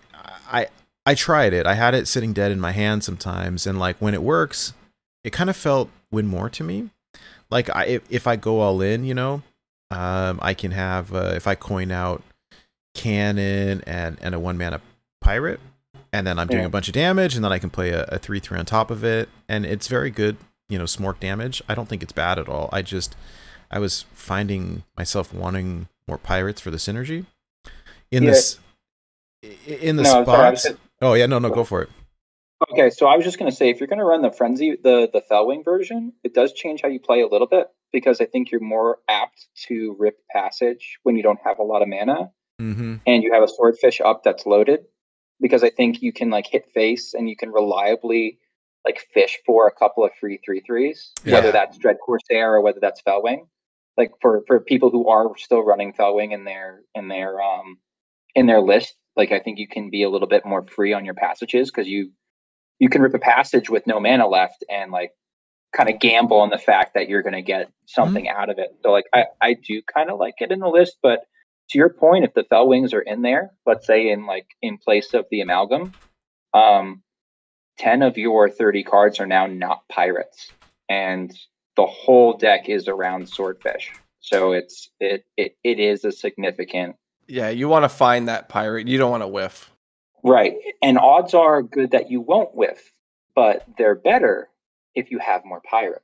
I 0.51 0.69
I 1.05 1.15
tried 1.15 1.53
it. 1.53 1.67
I 1.67 1.75
had 1.75 1.95
it 1.95 2.09
sitting 2.09 2.33
dead 2.33 2.51
in 2.51 2.59
my 2.61 2.73
hand 2.73 3.05
sometimes 3.05 3.67
and 3.67 3.79
like 3.79 3.97
when 3.99 4.15
it 4.15 4.23
works, 4.23 4.73
it 5.23 5.33
kind 5.33 5.51
of 5.51 5.57
felt 5.57 5.91
win 6.11 6.27
more 6.27 6.49
to 6.51 6.65
me. 6.65 6.91
Like 7.51 7.69
I 7.75 7.85
if, 7.87 8.03
if 8.11 8.27
I 8.27 8.37
go 8.37 8.61
all 8.61 8.81
in, 8.81 9.05
you 9.05 9.15
know, 9.15 9.43
um 9.91 10.39
I 10.43 10.55
can 10.55 10.71
have 10.71 11.15
uh, 11.15 11.33
if 11.35 11.47
I 11.47 11.55
coin 11.55 11.91
out 11.91 12.23
cannon 12.95 13.83
and 13.87 14.17
and 14.23 14.35
a 14.35 14.39
one 14.41 14.57
mana 14.57 14.81
pirate 15.21 15.61
and 16.13 16.27
then 16.27 16.39
I'm 16.39 16.47
doing 16.49 16.63
Yeah. 16.63 16.67
a 16.69 16.71
bunch 16.71 16.89
of 16.89 16.95
damage, 16.95 17.35
and 17.35 17.45
then 17.45 17.53
I 17.53 17.59
can 17.59 17.69
play 17.69 17.91
a, 17.91 18.05
a 18.05 18.19
three 18.19 18.41
three 18.41 18.59
on 18.59 18.65
top 18.65 18.91
of 18.91 19.05
it, 19.05 19.29
and 19.49 19.67
it's 19.67 19.87
very 19.89 20.11
good. 20.11 20.37
You 20.69 20.79
know, 20.79 20.85
smork 20.85 21.21
damage. 21.21 21.63
I 21.69 21.75
don't 21.75 21.89
think 21.89 22.03
it's 22.03 22.13
bad 22.13 22.39
at 22.39 22.49
all. 22.49 22.69
I 22.73 22.83
just 22.83 23.15
I 23.71 23.79
was 23.79 24.05
finding 24.13 24.83
myself 24.97 25.33
wanting 25.33 25.89
more 26.09 26.19
pirates 26.19 26.61
for 26.61 26.71
the 26.71 26.77
synergy 26.77 27.27
in 28.11 28.23
Yeah. 28.25 28.31
this 28.31 28.59
in 29.67 29.97
the 29.97 30.03
No, 30.03 30.11
sorry, 30.25 30.25
spots. 30.25 30.63
just- 30.65 30.77
oh 31.03 31.15
yeah, 31.15 31.27
no, 31.27 31.39
no, 31.39 31.51
go 31.51 31.65
for 31.65 31.83
it. 31.83 31.89
Okay, 32.73 32.89
so 32.91 33.07
I 33.07 33.17
was 33.17 33.25
just 33.25 33.39
going 33.39 33.51
to 33.51 33.57
say, 33.57 33.69
if 33.69 33.81
you're 33.81 33.87
going 33.87 33.99
to 33.99 34.05
run 34.05 34.23
the 34.23 34.33
frenzy, 34.33 34.77
the 34.83 35.09
the 35.13 35.21
Felwing 35.31 35.63
version, 35.65 36.13
it 36.25 36.33
does 36.35 36.53
change 36.53 36.81
how 36.83 36.89
you 36.89 36.99
play 36.99 37.21
a 37.21 37.27
little 37.27 37.47
bit 37.47 37.69
because 37.93 38.21
I 38.21 38.25
think 38.27 38.51
you're 38.51 38.61
more 38.63 38.99
apt 39.09 39.47
to 39.69 39.95
rip 39.99 40.17
passage 40.31 40.99
when 41.03 41.17
you 41.17 41.23
don't 41.23 41.39
have 41.45 41.59
a 41.59 41.63
lot 41.63 41.83
of 41.83 41.89
mana 41.89 42.31
Mm-hmm. 42.61 42.95
and 43.07 43.23
you 43.23 43.35
have 43.35 43.43
a 43.43 43.49
swordfish 43.49 44.01
up 44.01 44.25
that's 44.25 44.47
loaded. 44.47 44.87
Because 45.39 45.63
I 45.63 45.69
think 45.69 46.01
you 46.01 46.15
can 46.15 46.31
like 46.31 46.47
hit 46.47 46.65
face 46.73 47.13
and 47.13 47.29
you 47.29 47.37
can 47.37 47.53
reliably 47.53 48.39
like 48.87 49.05
fish 49.13 49.39
for 49.45 49.67
a 49.67 49.73
couple 49.73 50.05
of 50.05 50.13
free 50.19 50.39
three 50.45 50.61
threes, 50.61 51.13
Yeah. 51.25 51.35
whether 51.35 51.53
that's 51.53 51.77
Dread 51.77 51.99
Corsair 52.05 52.55
or 52.55 52.61
whether 52.63 52.81
that's 52.81 53.03
Felwing. 53.03 53.49
Like 53.99 54.13
for 54.23 54.45
for 54.47 54.61
people 54.61 54.91
who 54.91 55.09
are 55.09 55.37
still 55.37 55.63
running 55.63 55.93
Felwing 55.93 56.33
in 56.33 56.45
their 56.45 56.81
in 56.95 57.09
their 57.09 57.41
um 57.43 57.79
in 58.35 58.47
their 58.47 58.61
list, 58.61 58.95
like 59.17 59.33
I 59.33 59.41
think 59.41 59.59
you 59.59 59.69
can 59.69 59.91
be 59.91 60.03
a 60.05 60.11
little 60.11 60.29
bit 60.29 60.47
more 60.47 60.65
free 60.67 60.93
on 60.93 61.05
your 61.05 61.15
passages 61.15 61.71
because 61.71 61.89
you 61.89 62.13
you 62.79 62.89
can 62.89 63.03
rip 63.03 63.15
a 63.15 63.19
passage 63.19 63.69
with 63.69 63.87
no 63.87 63.99
mana 64.01 64.29
left 64.29 64.65
and 64.71 64.93
like 64.93 65.11
kind 65.75 65.89
of 65.91 65.99
gamble 65.99 66.39
on 66.39 66.51
the 66.51 66.59
fact 66.59 66.95
that 66.95 67.09
you're 67.09 67.23
going 67.23 67.33
to 67.35 67.43
get 67.43 67.71
something 67.87 68.29
out 68.29 68.51
of 68.51 68.59
it. 68.59 68.69
So 68.83 68.93
like 68.93 69.07
I 69.13 69.25
I 69.43 69.55
do 69.55 69.83
kind 69.93 70.11
of 70.11 70.19
like 70.19 70.35
it 70.39 70.53
in 70.53 70.61
the 70.61 70.69
list, 70.69 70.99
but 71.03 71.21
to 71.71 71.79
your 71.79 71.89
point, 71.89 72.25
if 72.25 72.33
the 72.35 72.45
Felwings 72.45 72.95
are 72.95 73.01
in 73.01 73.23
there, 73.23 73.51
let's 73.67 73.87
say 73.87 74.11
in 74.11 74.27
like 74.27 74.47
in 74.63 74.79
place 74.79 75.15
of 75.15 75.25
the 75.31 75.41
amalgam, 75.41 75.93
um, 76.55 77.03
ten 77.79 78.03
of 78.03 78.17
your 78.19 78.49
thirty 78.49 78.83
cards 78.83 79.21
are 79.21 79.27
now 79.27 79.47
not 79.47 79.87
pirates, 79.89 80.51
and 80.89 81.33
the 81.77 81.87
whole 81.87 82.33
deck 82.37 82.69
is 82.69 82.89
around 82.89 83.29
swordfish. 83.29 83.93
So 84.21 84.53
it's 84.53 84.91
it 85.01 85.25
it, 85.37 85.57
it 85.63 85.79
is 85.79 86.05
a 86.05 86.13
significant 86.13 86.97
Yeah, 87.29 87.49
you 87.51 87.69
want 87.69 87.85
to 87.85 87.89
find 87.89 88.29
that 88.29 88.49
pirate. 88.49 88.89
You 88.89 88.99
don't 88.99 89.11
want 89.11 89.23
to 89.23 89.29
whiff. 89.29 89.71
right, 90.23 90.55
and 90.83 90.99
odds 90.99 91.35
are 91.35 91.63
good 91.63 91.91
that 91.93 92.11
you 92.11 92.21
won't 92.21 92.55
whiff, 92.55 92.93
but 93.35 93.65
they're 93.79 93.95
better 93.95 94.49
if 94.95 95.11
you 95.11 95.19
have 95.19 95.45
more 95.45 95.61
pirates. 95.61 96.03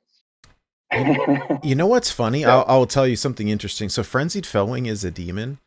You 1.63 1.75
know 1.75 1.87
what's 1.87 2.11
funny? 2.11 2.41
Yeah. 2.41 2.57
I'll, 2.57 2.65
I'll 2.67 2.85
tell 2.85 3.07
you 3.07 3.15
something 3.15 3.47
interesting. 3.49 3.89
So 3.89 4.03
frenzied 4.03 4.43
felwing 4.43 4.87
is 4.87 5.03
a 5.03 5.09
demon, 5.11 5.59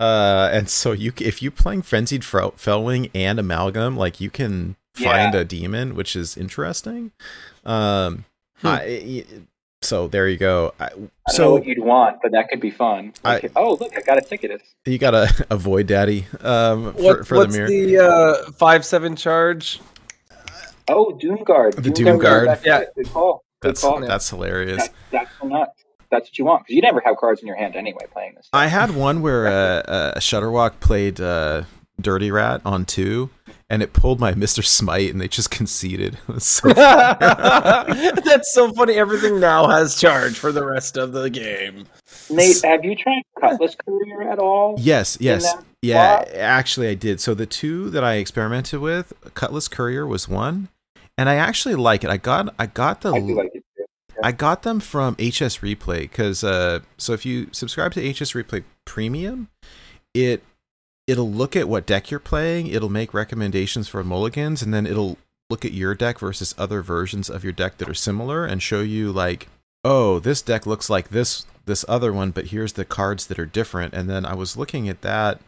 uh, 0.00 0.50
and 0.52 0.68
so 0.68 0.92
you 0.92 1.12
if 1.20 1.40
you're 1.42 1.52
playing 1.52 1.82
frenzied 1.82 2.24
Fel- 2.24 2.52
felwing 2.52 3.10
and 3.14 3.38
amalgam, 3.38 3.96
like 3.96 4.20
you 4.20 4.30
can 4.30 4.76
find 4.94 5.34
Yeah. 5.34 5.40
a 5.40 5.44
demon, 5.44 5.94
which 5.94 6.16
is 6.16 6.36
interesting. 6.36 7.12
Um, 7.64 8.24
Hmm. 8.60 8.66
I, 8.68 9.02
y- 9.04 9.24
so 9.82 10.08
there 10.08 10.26
you 10.28 10.38
go. 10.38 10.72
I, 10.80 10.84
I 10.84 10.88
don't 10.88 11.00
know 11.02 11.08
so 11.28 11.52
what 11.54 11.66
you'd 11.66 11.78
want, 11.80 12.16
but 12.22 12.32
that 12.32 12.48
could 12.48 12.60
be 12.60 12.70
fun. 12.70 13.12
Like, 13.22 13.52
oh, 13.56 13.74
look, 13.78 13.92
I 13.96 14.00
got 14.00 14.16
a 14.16 14.22
ticket. 14.22 14.62
you 14.86 14.96
gotta 14.96 15.28
avoid 15.50 15.86
daddy 15.88 16.24
um, 16.40 16.94
for, 16.94 17.02
What, 17.02 17.26
for 17.26 17.34
the 17.34 17.40
what's 17.40 17.54
mirror. 17.56 17.68
the 17.68 17.98
uh, 17.98 18.50
five 18.52 18.84
seven 18.86 19.14
charge? 19.16 19.80
Oh, 20.88 21.18
Doomguard. 21.22 21.74
The 21.82 21.90
Doomguard. 21.90 22.20
Doomguard. 22.20 22.46
That's 22.46 22.64
Yeah. 22.66 22.84
Good 22.96 23.10
call. 23.12 23.44
Good 23.60 23.68
that's 23.70 23.80
call. 23.80 24.00
that's 24.00 24.30
hilarious. 24.30 24.82
That, 24.88 24.92
that's 25.10 25.30
so 25.40 25.48
nuts. 25.48 25.84
That's 26.10 26.28
what 26.28 26.38
you 26.38 26.44
want 26.44 26.62
because 26.64 26.76
you 26.76 26.82
never 26.82 27.00
have 27.00 27.16
cards 27.16 27.40
in 27.40 27.46
your 27.48 27.56
hand 27.56 27.74
anyway 27.76 28.06
playing 28.12 28.34
this. 28.36 28.48
I 28.52 28.66
had 28.68 28.94
one 28.94 29.20
where 29.22 29.46
uh, 29.48 29.50
uh, 29.50 30.18
Shudderwock 30.20 30.78
played 30.80 31.20
uh, 31.20 31.64
Dirty 32.00 32.30
Rat 32.30 32.60
on 32.64 32.84
two, 32.84 33.30
and 33.74 33.82
it 33.82 33.92
pulled 33.92 34.20
my 34.20 34.32
Mister 34.34 34.62
Smite, 34.62 35.10
and 35.10 35.20
they 35.20 35.26
just 35.26 35.50
conceded. 35.50 36.16
It 36.28 36.34
was 36.34 36.44
so 36.44 36.68
That's 36.72 38.54
so 38.54 38.72
funny. 38.72 38.94
Everything 38.94 39.40
now 39.40 39.66
has 39.66 40.00
charge 40.00 40.38
for 40.38 40.52
the 40.52 40.64
rest 40.64 40.96
of 40.96 41.10
the 41.10 41.28
game. 41.28 41.86
Nate, 42.30 42.62
have 42.62 42.84
you 42.84 42.94
tried 42.94 43.22
Cutlass 43.40 43.74
Courier 43.84 44.30
at 44.30 44.38
all? 44.38 44.76
Yes, 44.78 45.18
yes. 45.20 45.44
Yeah, 45.82 46.22
spot? 46.22 46.34
actually 46.36 46.88
I 46.88 46.94
did. 46.94 47.20
So 47.20 47.34
the 47.34 47.46
two 47.46 47.90
that 47.90 48.04
I 48.04 48.14
experimented 48.14 48.80
with, 48.80 49.12
Cutlass 49.34 49.66
Courier 49.66 50.06
was 50.06 50.28
one, 50.28 50.68
and 51.18 51.28
I 51.28 51.34
actually 51.34 51.74
like 51.74 52.04
it. 52.04 52.10
I 52.10 52.16
got 52.16 52.54
I 52.56 52.66
got 52.66 53.00
the 53.00 53.12
I 53.12 53.18
like 53.18 53.50
it 53.54 53.64
too. 53.76 53.84
I 54.22 54.30
got 54.30 54.62
them 54.62 54.78
from 54.78 55.14
HS 55.14 55.58
Replay 55.58 56.02
because 56.02 56.44
uh, 56.44 56.80
so 56.96 57.12
if 57.12 57.26
you 57.26 57.48
subscribe 57.50 57.92
to 57.94 58.00
HS 58.00 58.32
Replay 58.32 58.62
Premium, 58.84 59.48
it 60.14 60.44
it'll 61.06 61.30
look 61.30 61.56
at 61.56 61.68
what 61.68 61.86
deck 61.86 62.10
you're 62.10 62.20
playing. 62.20 62.66
It'll 62.68 62.88
make 62.88 63.14
recommendations 63.14 63.88
for 63.88 64.02
mulligans, 64.04 64.62
and 64.62 64.72
then 64.72 64.86
it'll 64.86 65.18
look 65.50 65.64
at 65.64 65.72
your 65.72 65.94
deck 65.94 66.18
versus 66.18 66.54
other 66.56 66.82
versions 66.82 67.28
of 67.28 67.44
your 67.44 67.52
deck 67.52 67.78
that 67.78 67.88
are 67.88 67.94
similar, 67.94 68.44
and 68.44 68.62
show 68.62 68.80
you 68.80 69.12
like, 69.12 69.48
oh, 69.84 70.18
this 70.18 70.42
deck 70.42 70.66
looks 70.66 70.88
like 70.88 71.08
this 71.08 71.46
this 71.66 71.84
other 71.88 72.12
one, 72.12 72.30
but 72.30 72.48
here's 72.48 72.74
the 72.74 72.84
cards 72.84 73.26
that 73.26 73.38
are 73.38 73.46
different. 73.46 73.94
And 73.94 74.08
then 74.08 74.26
I 74.26 74.34
was 74.34 74.56
looking 74.56 74.86
at 74.86 75.00
that, 75.00 75.40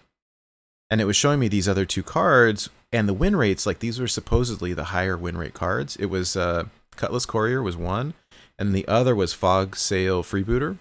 and 0.91 1.01
it 1.01 1.05
was 1.05 1.17
showing 1.17 1.39
me 1.39 1.49
these 1.49 1.69
other 1.69 1.85
two 1.85 2.03
cards, 2.03 2.71
and 2.91 3.09
the 3.09 3.15
win 3.15 3.37
rates. 3.37 3.67
Like 3.67 3.81
these 3.81 4.01
were 4.01 4.09
supposedly 4.09 4.73
the 4.73 4.85
higher 4.85 5.17
win 5.17 5.37
rate 5.37 5.55
cards. 5.55 5.97
It 5.97 6.07
was 6.07 6.37
uh, 6.37 6.65
Cutlass 6.97 7.27
Courier 7.27 7.63
was 7.63 7.77
one 7.77 8.15
and 8.59 8.75
the 8.75 8.87
other 8.89 9.15
was 9.15 9.33
Fog 9.33 9.77
Sail 9.77 10.23
Freebooter. 10.23 10.79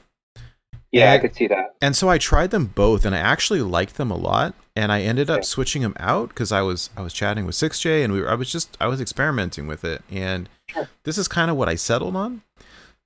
Yeah, 1.00 1.12
I 1.14 1.18
could 1.20 1.36
see 1.36 1.48
that. 1.48 1.76
and 1.82 1.96
so 1.96 2.10
I 2.10 2.18
tried 2.18 2.52
them 2.52 2.68
both, 2.68 3.06
and 3.06 3.14
I 3.16 3.20
actually 3.20 3.62
liked 3.62 3.96
them 3.98 4.12
a 4.12 4.16
lot. 4.18 4.54
And 4.78 4.92
I 4.92 5.02
ended 5.02 5.30
up 5.30 5.46
switching 5.46 5.82
them 5.84 5.96
out 6.00 6.30
because 6.30 6.52
I 6.52 6.62
was 6.62 6.90
I 6.98 7.02
was 7.02 7.14
chatting 7.14 7.46
with 7.46 7.56
Six 7.56 7.80
J, 7.80 8.04
and 8.04 8.12
we 8.14 8.22
were, 8.22 8.30
I 8.30 8.36
was 8.36 8.52
just 8.52 8.76
I 8.82 8.88
was 8.88 9.00
experimenting 9.02 9.68
with 9.68 9.84
it, 9.86 10.02
and 10.12 10.50
Sure. 10.70 10.90
this 11.04 11.18
is 11.18 11.28
kind 11.28 11.50
of 11.52 11.58
what 11.58 11.70
I 11.70 11.76
settled 11.76 12.16
on. 12.16 12.42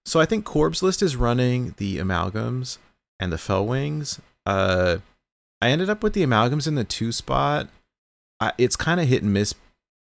So 0.05 0.19
I 0.19 0.25
think 0.25 0.45
Corb's 0.45 0.81
list 0.81 1.01
is 1.03 1.15
running 1.15 1.75
the 1.77 1.97
amalgams 1.97 2.77
and 3.19 3.31
the 3.31 3.37
Felwings. 3.37 4.19
Uh, 4.45 4.97
I 5.61 5.69
ended 5.69 5.89
up 5.89 6.01
with 6.01 6.13
the 6.13 6.23
amalgams 6.25 6.67
in 6.67 6.75
the 6.75 6.83
two 6.85 7.11
spot. 7.11 7.67
I, 8.39 8.53
it's 8.57 8.75
kind 8.75 8.99
of 8.99 9.07
hit 9.07 9.21
and 9.21 9.33
miss. 9.33 9.53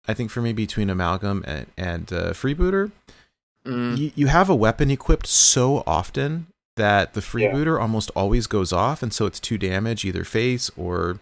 I 0.06 0.14
think 0.14 0.30
for 0.30 0.40
me 0.42 0.52
between 0.52 0.88
amalgam 0.90 1.42
and, 1.48 1.66
and 1.76 2.12
uh, 2.12 2.32
freebooter 2.32 2.92
Mm. 3.66 3.98
you, 3.98 4.12
you 4.14 4.26
have 4.28 4.48
a 4.48 4.54
weapon 4.54 4.92
equipped 4.92 5.26
so 5.26 5.82
often 5.88 6.46
that 6.76 7.14
the 7.14 7.20
Yeah. 7.20 7.52
freebooter 7.52 7.80
almost 7.80 8.10
always 8.16 8.46
goes 8.46 8.72
off, 8.72 9.02
and 9.02 9.12
so 9.12 9.26
it's 9.26 9.40
two 9.40 9.58
damage 9.58 10.04
either 10.04 10.24
face 10.24 10.70
or 10.76 11.18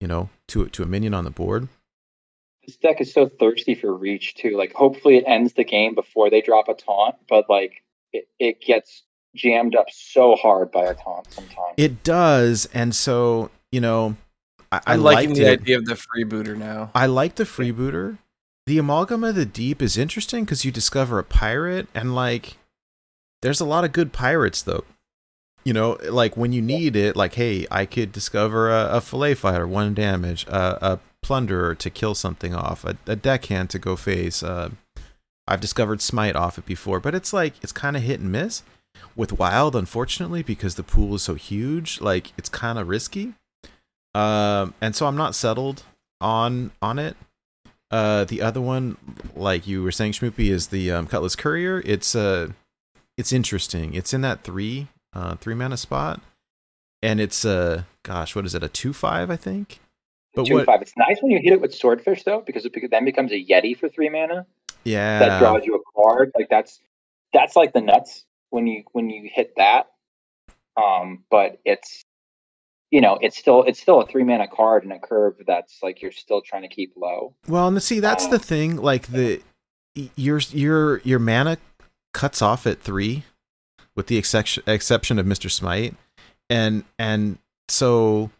you 0.00 0.06
know 0.08 0.28
to 0.48 0.66
to 0.68 0.82
a 0.82 0.86
minion 0.86 1.14
on 1.14 1.24
the 1.24 1.30
board. 1.30 1.68
This 2.66 2.76
deck 2.76 3.00
is 3.00 3.12
so 3.12 3.28
thirsty 3.28 3.74
for 3.74 3.92
reach 3.94 4.34
too. 4.36 4.56
Like, 4.56 4.72
hopefully, 4.72 5.16
it 5.18 5.24
ends 5.26 5.52
the 5.52 5.64
game 5.64 5.94
before 5.94 6.30
they 6.30 6.40
drop 6.40 6.68
a 6.68 6.74
taunt, 6.74 7.16
but 7.28 7.48
like, 7.50 7.82
it, 8.12 8.26
it 8.38 8.60
gets 8.62 9.02
jammed 9.36 9.74
up 9.74 9.86
so 9.90 10.34
hard 10.36 10.70
by 10.70 10.84
a 10.84 10.94
taunt 10.94 11.30
sometimes. 11.32 11.74
It 11.76 12.02
does, 12.02 12.66
and 12.72 12.94
so 12.94 13.50
you 13.72 13.80
know 13.80 14.16
I, 14.72 14.78
I 14.86 14.94
I'm 14.94 15.02
liking 15.02 15.30
liked 15.30 15.38
the 15.40 15.46
it. 15.52 15.60
idea 15.60 15.76
of 15.78 15.84
the 15.84 15.94
freebooter 15.94 16.56
now. 16.56 16.90
I 16.94 17.06
like 17.06 17.34
the 17.34 17.44
freebooter. 17.44 18.18
The 18.66 18.78
amalgam 18.78 19.24
of 19.24 19.34
the 19.34 19.44
deep 19.44 19.82
is 19.82 19.98
interesting 19.98 20.44
because 20.44 20.64
you 20.64 20.72
discover 20.72 21.18
a 21.18 21.24
pirate, 21.24 21.86
and 21.94 22.14
like, 22.14 22.56
there's 23.44 23.60
a 23.60 23.66
lot 23.66 23.84
of 23.84 23.92
good 23.92 24.10
pirates 24.12 24.62
though. 24.62 24.84
You 25.64 25.74
know, 25.74 25.98
like 26.08 26.36
when 26.36 26.52
you 26.52 26.62
need 26.62 26.96
it, 26.96 27.14
like, 27.14 27.34
hey, 27.34 27.66
I 27.70 27.84
could 27.84 28.10
discover 28.10 28.70
a, 28.70 28.96
a 28.96 29.00
fillet 29.00 29.34
fighter, 29.34 29.66
one 29.66 29.94
damage, 29.94 30.46
a, 30.46 30.92
a 30.92 31.00
plunderer 31.22 31.74
to 31.74 31.90
kill 31.90 32.14
something 32.14 32.54
off, 32.54 32.84
a, 32.84 32.96
a 33.06 33.16
deckhand 33.16 33.70
to 33.70 33.78
go 33.78 33.96
face. 33.96 34.42
Uh, 34.42 34.70
I've 35.46 35.60
discovered 35.60 36.00
smite 36.00 36.36
off 36.36 36.58
it 36.58 36.64
before, 36.64 37.00
but 37.00 37.14
it's 37.14 37.32
like 37.34 37.54
it's 37.62 37.72
kind 37.72 37.96
of 37.96 38.02
hit 38.02 38.20
and 38.20 38.32
miss. 38.32 38.62
With 39.16 39.38
wild, 39.38 39.76
unfortunately, 39.76 40.42
because 40.42 40.76
the 40.76 40.82
pool 40.82 41.16
is 41.16 41.22
so 41.22 41.34
huge, 41.34 42.00
like 42.00 42.32
it's 42.38 42.48
kind 42.48 42.78
of 42.78 42.88
risky. 42.88 43.34
Um, 44.14 44.72
and 44.80 44.96
so 44.96 45.06
I'm 45.06 45.16
not 45.16 45.34
settled 45.34 45.82
on 46.20 46.70
on 46.80 46.98
it. 46.98 47.16
Uh, 47.90 48.24
the 48.24 48.40
other 48.40 48.60
one, 48.60 48.96
like 49.36 49.66
you 49.66 49.82
were 49.82 49.92
saying, 49.92 50.12
Schmoopy, 50.12 50.48
is 50.50 50.68
the 50.68 50.90
um, 50.90 51.06
Cutlass 51.06 51.36
Courier. 51.36 51.82
It's 51.84 52.14
uh, 52.14 52.48
it's 53.16 53.32
interesting. 53.32 53.94
It's 53.94 54.12
in 54.12 54.20
that 54.22 54.42
three 54.42 54.88
uh 55.12 55.36
three 55.36 55.54
mana 55.54 55.76
spot, 55.76 56.20
and 57.02 57.20
it's 57.20 57.44
uh, 57.44 57.82
gosh, 58.02 58.34
what 58.34 58.46
is 58.46 58.54
it? 58.54 58.62
A 58.62 58.68
two 58.68 58.92
five, 58.92 59.30
I 59.30 59.36
think. 59.36 59.80
But 60.34 60.46
two 60.46 60.54
what? 60.54 60.66
five. 60.66 60.82
It's 60.82 60.96
nice 60.96 61.18
when 61.20 61.30
you 61.30 61.38
hit 61.42 61.52
it 61.52 61.60
with 61.60 61.74
swordfish 61.74 62.24
though, 62.24 62.42
because 62.44 62.64
it 62.64 62.72
then 62.90 63.04
becomes 63.04 63.30
a 63.32 63.44
yeti 63.44 63.78
for 63.78 63.88
three 63.88 64.08
mana 64.08 64.46
Yeah, 64.84 65.20
that 65.20 65.38
draws 65.38 65.64
you 65.64 65.76
a 65.76 66.00
card. 66.00 66.32
Like 66.34 66.48
that's 66.48 66.80
that's 67.32 67.56
like 67.56 67.72
the 67.72 67.80
nuts 67.80 68.24
when 68.50 68.66
you 68.66 68.84
when 68.92 69.10
you 69.10 69.28
hit 69.32 69.54
that. 69.56 69.90
Um, 70.76 71.24
but 71.30 71.60
it's 71.64 72.02
you 72.90 73.00
know 73.00 73.18
it's 73.20 73.36
still 73.36 73.62
it's 73.62 73.80
still 73.80 74.00
a 74.00 74.06
three 74.06 74.24
mana 74.24 74.48
card 74.48 74.84
in 74.84 74.90
a 74.90 74.98
curve 74.98 75.36
that's 75.46 75.78
like 75.82 76.02
you're 76.02 76.12
still 76.12 76.40
trying 76.40 76.62
to 76.62 76.68
keep 76.68 76.94
low. 76.96 77.34
Well, 77.46 77.68
and 77.68 77.80
see, 77.82 78.00
that's 78.00 78.26
the 78.26 78.38
thing. 78.38 78.76
Like 78.76 79.06
the 79.08 79.40
your 80.16 80.40
your 80.50 80.98
your 81.00 81.18
mana 81.20 81.58
cuts 82.14 82.40
off 82.40 82.66
at 82.66 82.80
three, 82.80 83.24
with 83.94 84.06
the 84.06 84.16
exception 84.16 84.62
exception 84.66 85.18
of 85.18 85.26
Mister 85.26 85.50
Smite, 85.50 85.94
and 86.48 86.84
and 86.98 87.36
so 87.68 88.30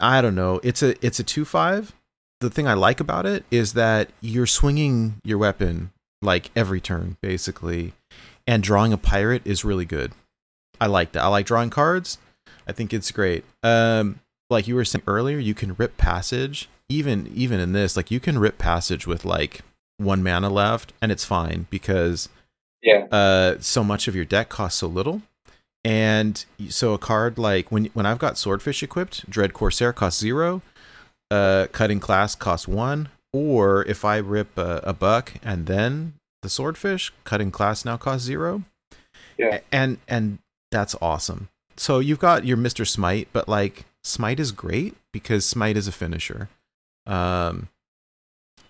I 0.00 0.20
don't 0.22 0.36
know. 0.36 0.60
It's 0.62 0.82
a 0.84 0.94
it's 1.04 1.18
a 1.18 1.24
two 1.24 1.44
five. 1.44 1.92
The 2.40 2.50
thing 2.50 2.68
I 2.68 2.74
like 2.74 3.00
about 3.00 3.26
it 3.26 3.44
is 3.50 3.72
that 3.72 4.10
you're 4.20 4.46
swinging 4.46 5.20
your 5.24 5.38
weapon 5.38 5.92
like 6.22 6.50
every 6.54 6.80
turn, 6.80 7.16
basically, 7.20 7.94
and 8.46 8.62
drawing 8.62 8.92
a 8.92 8.98
pirate 8.98 9.42
is 9.44 9.64
really 9.64 9.84
good. 9.84 10.12
I 10.80 10.86
like 10.86 11.12
that. 11.12 11.22
I 11.22 11.28
like 11.28 11.46
drawing 11.46 11.70
cards. 11.70 12.18
I 12.66 12.72
think 12.72 12.92
it's 12.92 13.10
great. 13.10 13.44
Um, 13.62 14.20
like 14.50 14.68
you 14.68 14.74
were 14.74 14.84
saying 14.84 15.04
earlier, 15.06 15.38
you 15.38 15.54
can 15.54 15.74
rip 15.74 15.96
passage. 15.96 16.68
Even 16.88 17.30
even 17.34 17.58
in 17.58 17.72
this, 17.72 17.96
like 17.96 18.10
you 18.10 18.20
can 18.20 18.38
rip 18.38 18.58
passage 18.58 19.06
with 19.06 19.24
like 19.24 19.62
one 19.98 20.22
mana 20.22 20.50
left, 20.50 20.92
and 21.00 21.12
it's 21.12 21.24
fine 21.24 21.66
because 21.70 22.28
Yeah. 22.82 23.06
uh, 23.12 23.56
so 23.60 23.84
much 23.84 24.08
of 24.08 24.16
your 24.16 24.24
deck 24.24 24.48
costs 24.48 24.80
so 24.80 24.88
little. 24.88 25.22
And 25.84 26.44
so 26.68 26.94
a 26.94 26.98
card 26.98 27.38
like 27.38 27.72
when 27.72 27.86
when 27.86 28.06
I've 28.06 28.18
got 28.18 28.38
Swordfish 28.38 28.82
equipped, 28.82 29.28
Dread 29.28 29.52
Corsair 29.52 29.92
costs 29.92 30.20
zero, 30.20 30.62
uh, 31.30 31.66
Cutting 31.72 32.00
Class 32.00 32.34
costs 32.34 32.68
one, 32.68 33.08
or 33.32 33.84
if 33.86 34.04
I 34.04 34.18
rip 34.18 34.56
a, 34.56 34.80
a 34.84 34.92
buck 34.92 35.34
and 35.42 35.66
then 35.66 36.14
the 36.42 36.48
Swordfish, 36.48 37.12
Cutting 37.24 37.50
Class 37.50 37.84
now 37.84 37.96
costs 37.96 38.26
zero. 38.26 38.62
Yeah. 39.38 39.60
And 39.72 39.98
and 40.06 40.38
that's 40.70 40.94
awesome. 41.02 41.48
So 41.76 41.98
you've 41.98 42.20
got 42.20 42.44
your 42.44 42.56
Mister 42.56 42.84
Smite, 42.84 43.28
but 43.32 43.48
like 43.48 43.84
Smite 44.04 44.38
is 44.38 44.52
great 44.52 44.94
because 45.12 45.44
Smite 45.44 45.76
is 45.76 45.88
a 45.88 45.92
finisher. 45.92 46.48
Um, 47.06 47.68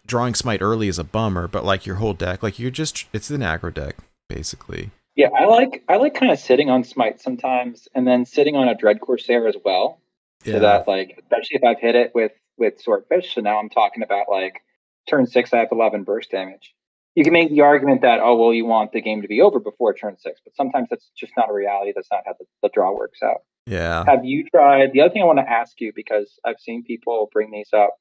drawing 0.06 0.34
Smite 0.34 0.62
early 0.62 0.88
is 0.88 0.98
a 0.98 1.04
bummer, 1.04 1.48
but 1.48 1.64
like 1.64 1.86
your 1.86 1.96
whole 1.96 2.14
deck, 2.14 2.42
like 2.42 2.58
you're 2.58 2.70
just 2.70 3.06
it's 3.12 3.30
an 3.30 3.40
aggro 3.40 3.72
deck 3.72 3.96
basically. 4.28 4.90
Yeah, 5.14 5.28
I 5.38 5.44
like 5.44 5.84
I 5.88 5.96
like 5.96 6.14
kind 6.14 6.32
of 6.32 6.38
sitting 6.38 6.70
on 6.70 6.84
smite 6.84 7.20
sometimes, 7.20 7.86
and 7.94 8.06
then 8.06 8.24
sitting 8.24 8.56
on 8.56 8.68
a 8.68 8.74
dread 8.74 9.00
corsair 9.00 9.46
as 9.46 9.56
well. 9.64 10.00
Yeah. 10.44 10.54
So 10.54 10.60
that 10.60 10.88
like, 10.88 11.18
especially 11.22 11.56
if 11.56 11.64
I've 11.64 11.80
hit 11.80 11.94
it 11.94 12.12
with 12.14 12.32
with 12.56 12.80
swordfish. 12.80 13.34
So 13.34 13.40
now 13.40 13.58
I'm 13.58 13.68
talking 13.68 14.02
about 14.02 14.26
like 14.30 14.62
turn 15.08 15.26
six, 15.26 15.52
I 15.52 15.58
have 15.58 15.68
11 15.72 16.04
burst 16.04 16.30
damage. 16.30 16.74
You 17.14 17.24
can 17.24 17.32
make 17.32 17.50
the 17.50 17.60
argument 17.60 18.00
that 18.02 18.20
oh 18.22 18.36
well, 18.36 18.54
you 18.54 18.64
want 18.64 18.92
the 18.92 19.02
game 19.02 19.20
to 19.22 19.28
be 19.28 19.42
over 19.42 19.60
before 19.60 19.92
turn 19.92 20.16
six, 20.18 20.40
but 20.44 20.56
sometimes 20.56 20.88
that's 20.88 21.10
just 21.16 21.32
not 21.36 21.50
a 21.50 21.52
reality. 21.52 21.92
That's 21.94 22.08
not 22.10 22.22
how 22.24 22.32
the, 22.38 22.46
the 22.62 22.70
draw 22.72 22.96
works 22.96 23.22
out. 23.22 23.42
yeah. 23.66 24.04
Have 24.06 24.24
you 24.24 24.48
tried? 24.48 24.92
The 24.92 25.02
other 25.02 25.12
thing 25.12 25.22
I 25.22 25.26
want 25.26 25.38
to 25.40 25.50
ask 25.50 25.78
you 25.80 25.92
because 25.94 26.38
I've 26.44 26.58
seen 26.58 26.84
people 26.84 27.28
bring 27.32 27.50
these 27.50 27.68
up. 27.74 27.96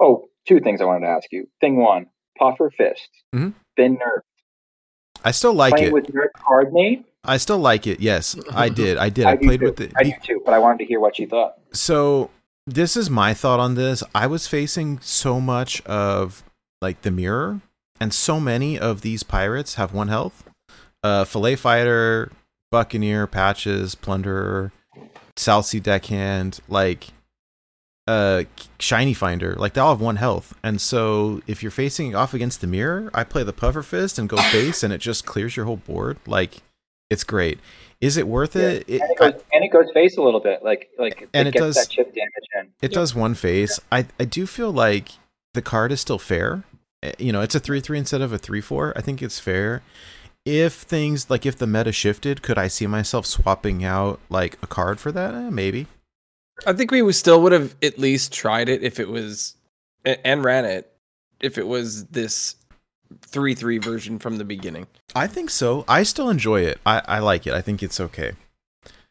Oh, 0.00 0.28
two 0.46 0.60
things 0.60 0.80
I 0.80 0.84
wanted 0.84 1.06
to 1.06 1.12
ask 1.12 1.30
you. 1.32 1.48
Thing 1.60 1.76
one, 1.76 2.06
puffer 2.38 2.70
fist, 2.70 3.08
mm-hmm. 3.34 3.50
been 3.76 3.96
nerfed. 3.96 4.22
I 5.24 5.30
still 5.30 5.54
like 5.54 5.74
Playing 5.74 5.88
it. 5.88 5.92
with 5.92 6.06
nerf 6.08 6.32
card 6.36 6.72
name. 6.72 7.04
I 7.24 7.38
still 7.38 7.58
like 7.58 7.86
it. 7.86 8.00
Yes, 8.00 8.36
I 8.52 8.68
did. 8.80 8.98
I 8.98 9.08
did. 9.08 9.26
I, 9.26 9.36
do 9.36 9.46
played 9.46 9.60
too. 9.60 9.66
with 9.66 9.80
it. 9.80 9.92
I 9.96 10.04
do 10.04 10.12
too, 10.22 10.42
but 10.44 10.54
I 10.54 10.58
wanted 10.58 10.78
to 10.78 10.84
hear 10.84 11.00
what 11.00 11.18
you 11.18 11.26
thought. 11.26 11.54
so 11.72 12.30
this 12.66 12.96
is 12.96 13.08
my 13.08 13.32
thought 13.32 13.60
on 13.60 13.74
this. 13.74 14.02
I 14.14 14.26
was 14.26 14.48
facing 14.48 14.98
so 15.00 15.40
much 15.40 15.80
of 15.82 16.42
like 16.82 17.02
the 17.02 17.10
mirror, 17.10 17.60
and 18.00 18.12
so 18.12 18.40
many 18.40 18.78
of 18.78 19.02
these 19.02 19.22
pirates 19.22 19.74
have 19.74 19.94
one 19.94 20.08
health. 20.08 20.44
Uh, 21.02 21.24
fillet 21.24 21.56
fighter, 21.56 22.32
buccaneer, 22.70 23.26
patches, 23.26 23.94
plunderer, 23.94 24.72
South 25.36 25.66
Sea 25.66 25.80
deckhand, 25.80 26.60
like 26.68 27.08
uh 28.08 28.44
shiny 28.78 29.12
finder 29.14 29.54
like 29.56 29.72
they 29.74 29.80
all 29.80 29.90
have 29.94 30.00
one 30.00 30.16
health 30.16 30.54
and 30.62 30.80
so 30.80 31.40
if 31.48 31.60
you're 31.62 31.72
facing 31.72 32.14
off 32.14 32.32
against 32.34 32.60
the 32.60 32.66
mirror 32.66 33.10
i 33.12 33.24
play 33.24 33.42
the 33.42 33.52
puffer 33.52 33.82
fist 33.82 34.16
and 34.18 34.28
go 34.28 34.36
face 34.52 34.82
and 34.84 34.92
it 34.92 34.98
just 34.98 35.26
clears 35.26 35.56
your 35.56 35.66
whole 35.66 35.76
board 35.78 36.16
like 36.26 36.62
it's 37.10 37.24
great 37.24 37.58
is 38.00 38.16
it 38.16 38.28
worth 38.28 38.54
it, 38.54 38.84
it 38.88 39.00
and 39.00 39.10
it 39.10 39.16
I- 39.20 39.30
goes 39.32 39.42
and 39.52 39.64
it 39.64 39.68
goes 39.72 39.86
face 39.94 40.16
a 40.18 40.22
little 40.22 40.38
bit, 40.40 40.62
like 40.62 40.90
like 40.98 41.28
And 41.32 41.48
it 41.48 41.54
it 41.56 41.58
gets 41.58 41.64
does- 41.64 41.74
that 41.76 41.88
chip 41.88 42.14
damage 42.14 42.48
in. 42.60 42.68
It 42.82 42.92
does 42.92 43.14
one 43.14 43.32
face. 43.34 43.80
I 43.90 44.04
I 44.20 44.24
do 44.26 44.46
feel 44.46 44.70
like 44.70 45.08
the 45.54 45.62
card 45.62 45.92
is 45.92 46.00
still 46.02 46.18
fair. 46.18 46.64
Eh, 47.02 47.12
You 47.18 47.32
know, 47.32 47.40
it's 47.40 47.54
a 47.54 47.58
three 47.60 47.80
three 47.80 47.96
instead 47.98 48.20
of 48.20 48.34
a 48.34 48.38
three 48.38 48.60
four. 48.60 48.92
I 48.96 49.00
think 49.00 49.22
it's 49.22 49.40
fair. 49.40 49.80
If 50.44 50.74
things 50.74 51.30
like 51.30 51.46
if 51.46 51.56
the 51.56 51.66
meta 51.66 51.90
shifted, 51.90 52.42
could 52.42 52.58
I 52.58 52.68
see 52.68 52.86
myself 52.86 53.24
swapping 53.24 53.82
out 53.82 54.20
like 54.28 54.58
a 54.62 54.66
card 54.66 55.00
for 55.00 55.10
that? 55.12 55.34
Eh, 55.34 55.48
maybe. 55.48 55.86
I 56.66 56.72
think 56.72 56.90
we 56.90 57.10
still 57.12 57.42
would 57.42 57.52
have 57.52 57.74
at 57.82 57.98
least 57.98 58.32
tried 58.32 58.68
it 58.68 58.82
if 58.82 58.98
it 59.00 59.08
was 59.08 59.56
and 60.04 60.44
ran 60.44 60.64
it 60.64 60.90
if 61.40 61.58
it 61.58 61.66
was 61.66 62.06
this 62.06 62.56
three 63.20 63.54
three 63.54 63.78
version 63.78 64.18
from 64.18 64.38
the 64.38 64.44
beginning. 64.44 64.86
I 65.14 65.26
think 65.26 65.50
so. 65.50 65.84
I 65.88 66.02
still 66.02 66.30
enjoy 66.30 66.62
it. 66.62 66.80
I, 66.86 67.02
I 67.06 67.18
like 67.18 67.46
it. 67.46 67.52
I 67.52 67.60
think 67.60 67.82
it's 67.82 68.00
okay. 68.00 68.32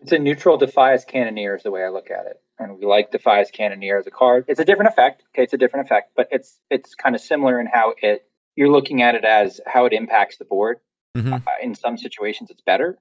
It's 0.02 0.12
a 0.12 0.20
neutral 0.20 0.58
Defias 0.60 1.06
Cannoneer 1.08 1.56
is 1.56 1.64
the 1.64 1.72
way 1.72 1.84
I 1.84 1.90
look 1.90 2.12
at 2.12 2.26
it, 2.28 2.40
and 2.60 2.78
we 2.78 2.86
like 2.86 3.12
Defias 3.12 3.52
Cannoneer 3.52 3.98
as 3.98 4.06
a 4.08 4.12
card. 4.12 4.46
It's 4.48 4.60
a 4.60 4.66
different 4.66 4.90
effect. 4.92 5.24
Okay, 5.34 5.44
it's 5.44 5.54
a 5.54 5.58
different 5.58 5.86
effect, 5.88 6.12
but 6.16 6.28
it's 6.32 6.60
it's 6.70 6.94
kind 6.96 7.16
of 7.16 7.22
similar 7.22 7.60
in 7.60 7.68
how 7.68 7.94
it 8.02 8.28
you're 8.56 8.70
looking 8.72 9.02
at 9.02 9.16
it 9.16 9.24
as 9.26 9.60
how 9.66 9.86
it 9.86 9.94
impacts 9.94 10.38
the 10.38 10.46
board. 10.46 10.78
Mm-hmm. 11.18 11.34
Uh, 11.34 11.40
in 11.62 11.74
some 11.76 11.98
situations, 11.98 12.50
it's 12.52 12.62
better 12.62 12.98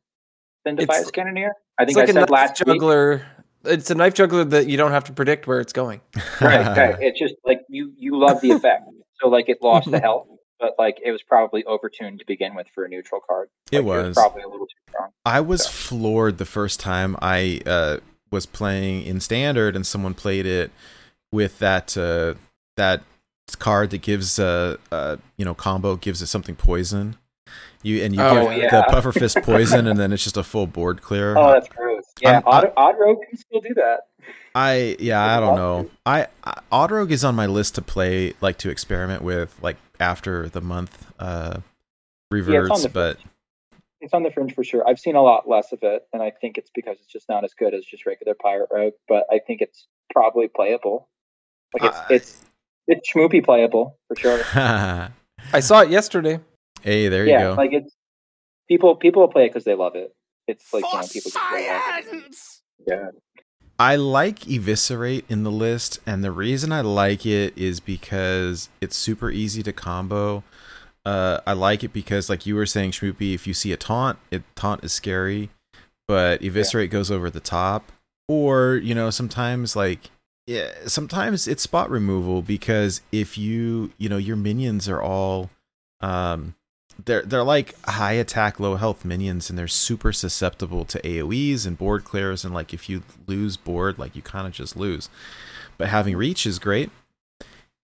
than 0.64 0.78
It's- 0.78 1.04
Defias 1.04 1.12
Cannoneer. 1.12 1.54
I 1.78 1.82
It's 1.82 1.88
think 1.94 1.96
like 1.96 2.08
I 2.08 2.10
a 2.10 2.12
said 2.14 2.20
knife 2.20 2.30
last 2.30 2.62
week. 2.66 2.80
Juggler. 3.64 3.78
It's 3.78 3.90
a 3.90 3.94
knife 3.94 4.14
juggler 4.14 4.44
that 4.44 4.68
you 4.68 4.76
don't 4.76 4.92
have 4.92 5.04
to 5.04 5.12
predict 5.12 5.46
where 5.46 5.60
it's 5.60 5.72
going. 5.72 6.00
Right, 6.40 6.76
right. 6.76 6.96
It's 7.00 7.18
just 7.18 7.34
like 7.44 7.62
you 7.68 7.92
you 7.96 8.18
love 8.18 8.40
the 8.40 8.50
effect. 8.52 8.88
So 9.20 9.28
like 9.28 9.48
it 9.48 9.58
lost 9.62 9.90
the 9.90 10.00
health 10.08 10.28
but 10.58 10.74
like 10.78 10.98
it 11.04 11.10
was 11.10 11.22
probably 11.22 11.62
overtuned 11.64 12.18
to 12.18 12.24
begin 12.26 12.54
with 12.54 12.66
for 12.74 12.84
a 12.84 12.88
neutral 12.88 13.20
card. 13.20 13.48
It 13.70 13.84
was. 13.84 14.14
probably 14.14 14.42
a 14.42 14.48
little 14.48 14.66
too 14.66 14.76
strong. 14.88 15.10
I 15.24 15.40
was 15.40 15.64
So. 15.64 15.70
floored 15.70 16.38
the 16.38 16.44
first 16.44 16.80
time 16.80 17.16
I 17.20 17.60
uh, 17.66 17.98
was 18.30 18.46
playing 18.46 19.04
in 19.04 19.20
standard 19.20 19.76
and 19.76 19.86
someone 19.86 20.14
played 20.14 20.46
it 20.46 20.70
with 21.32 21.58
that 21.58 21.96
uh, 21.96 22.34
that 22.76 23.02
card 23.58 23.90
that 23.90 24.00
gives 24.00 24.38
uh, 24.38 24.76
uh 24.90 25.16
you 25.36 25.44
know 25.44 25.54
combo 25.54 25.96
gives 25.96 26.22
it 26.22 26.26
something 26.26 26.56
poison. 26.56 27.16
You 27.82 28.02
and 28.02 28.14
you 28.14 28.22
Oh, 28.22 28.48
give 28.48 28.62
yeah. 28.62 28.70
the 28.70 28.86
puffer 28.88 29.12
fist 29.12 29.38
poison 29.42 29.86
and 29.86 29.98
then 29.98 30.12
it's 30.12 30.24
just 30.24 30.38
a 30.38 30.42
full 30.42 30.66
board 30.66 31.02
clear. 31.02 31.36
Oh, 31.36 31.52
that's 31.52 31.68
gross. 31.68 31.93
Yeah, 32.20 32.32
I'm- 32.34 32.42
Odd, 32.46 32.72
Odd 32.76 32.94
Rogue 32.98 33.18
can 33.28 33.36
still 33.38 33.60
do 33.60 33.74
that. 33.74 34.00
I 34.54 34.96
yeah, 35.00 35.20
I 35.36 35.40
don't 35.40 35.56
know. 35.56 35.90
I, 36.06 36.28
I 36.44 36.60
Oddrogue 36.70 37.10
is 37.10 37.24
on 37.24 37.34
my 37.34 37.46
list 37.46 37.74
to 37.74 37.82
play, 37.82 38.34
like 38.40 38.56
to 38.58 38.70
experiment 38.70 39.22
with, 39.22 39.56
like 39.60 39.76
after 39.98 40.48
the 40.48 40.60
month 40.60 41.06
uh 41.18 41.58
reverts. 42.30 42.82
the 42.84 42.88
but 42.88 43.18
It's 44.00 44.14
on 44.14 44.22
the 44.22 44.30
fringe 44.30 44.54
for 44.54 44.62
sure. 44.64 44.88
I've 44.88 45.00
seen 45.00 45.16
a 45.16 45.22
lot 45.22 45.48
less 45.48 45.72
of 45.72 45.80
it, 45.82 46.06
and 46.12 46.22
I 46.22 46.30
think 46.30 46.56
it's 46.56 46.70
because 46.74 46.98
it's 47.00 47.12
just 47.12 47.28
not 47.28 47.42
as 47.44 47.52
good 47.52 47.74
as 47.74 47.84
just 47.84 48.06
regular 48.06 48.34
Pirate 48.40 48.68
Rogue. 48.72 48.94
But 49.08 49.24
I 49.30 49.40
think 49.44 49.60
it's 49.60 49.86
probably 50.12 50.46
playable. 50.48 51.08
Like 51.74 51.90
it's 51.90 51.98
Uh, 51.98 52.06
it's 52.10 52.42
it's 52.86 53.12
schmoopy 53.12 53.44
playable 53.44 53.98
for 54.08 54.16
sure. 54.16 54.40
I 55.52 55.60
saw 55.60 55.80
it 55.80 55.90
yesterday. 55.90 56.38
hey, 56.82 57.08
there 57.08 57.24
you 57.24 57.32
yeah, 57.32 57.42
go. 57.42 57.54
like 57.54 57.72
it's 57.72 57.92
people 58.68 58.94
people 58.94 59.22
will 59.22 59.28
play 59.32 59.46
it 59.46 59.48
because 59.48 59.64
they 59.64 59.74
love 59.74 59.96
it. 59.96 60.14
It's 60.46 60.72
like 60.72 60.84
you 60.84 60.92
know 60.92 61.06
people 61.06 61.30
just 61.30 61.50
really 61.50 61.68
love 61.68 61.82
it. 61.96 62.04
science! 62.04 62.62
Yeah, 62.86 63.10
I 63.78 63.96
like 63.96 64.46
Eviscerate 64.46 65.24
in 65.28 65.42
the 65.42 65.50
list, 65.50 65.98
and 66.06 66.22
the 66.22 66.30
reason 66.30 66.70
I 66.70 66.80
like 66.80 67.26
it 67.26 67.56
is 67.56 67.80
because 67.80 68.68
it's 68.80 68.96
super 68.96 69.30
easy 69.30 69.62
to 69.64 69.72
combo. 69.72 70.44
Uh, 71.04 71.40
I 71.46 71.52
like 71.52 71.82
it 71.82 71.92
because, 71.92 72.30
like 72.30 72.46
you 72.46 72.54
were 72.54 72.66
saying, 72.66 72.92
Shmoopy, 72.92 73.34
if 73.34 73.46
you 73.46 73.54
see 73.54 73.72
a 73.72 73.76
taunt, 73.76 74.18
it 74.30 74.42
taunt 74.54 74.84
is 74.84 74.92
scary, 74.92 75.50
but 76.06 76.42
Eviscerate 76.42 76.90
goes 76.90 77.10
over 77.10 77.30
the 77.30 77.40
top. 77.40 77.90
Or 78.28 78.76
you 78.76 78.94
know, 78.94 79.10
sometimes 79.10 79.74
like 79.76 80.10
yeah, 80.46 80.70
sometimes 80.86 81.48
it's 81.48 81.62
spot 81.62 81.90
removal 81.90 82.42
because 82.42 83.00
if 83.12 83.36
you 83.36 83.92
you 83.98 84.08
know 84.08 84.18
your 84.18 84.36
minions 84.36 84.88
are 84.88 85.02
all 85.02 85.50
um 86.00 86.54
they're 87.04 87.22
they're 87.22 87.42
like 87.44 87.74
high 87.86 88.12
attack 88.12 88.58
low 88.60 88.76
health 88.76 89.04
minions 89.04 89.48
and 89.50 89.58
they're 89.58 89.68
super 89.68 90.12
susceptible 90.12 90.84
to 90.86 91.00
AoEs 91.00 91.66
and 91.66 91.76
board 91.78 92.04
clears 92.04 92.44
and 92.44 92.52
like 92.54 92.72
if 92.74 92.88
you 92.88 93.02
lose 93.26 93.56
board 93.56 93.98
like 93.98 94.14
you 94.16 94.22
kind 94.22 94.46
of 94.46 94.52
just 94.52 94.76
lose. 94.76 95.08
But 95.78 95.88
having 95.88 96.16
reach 96.16 96.46
is 96.46 96.58
great. 96.58 96.90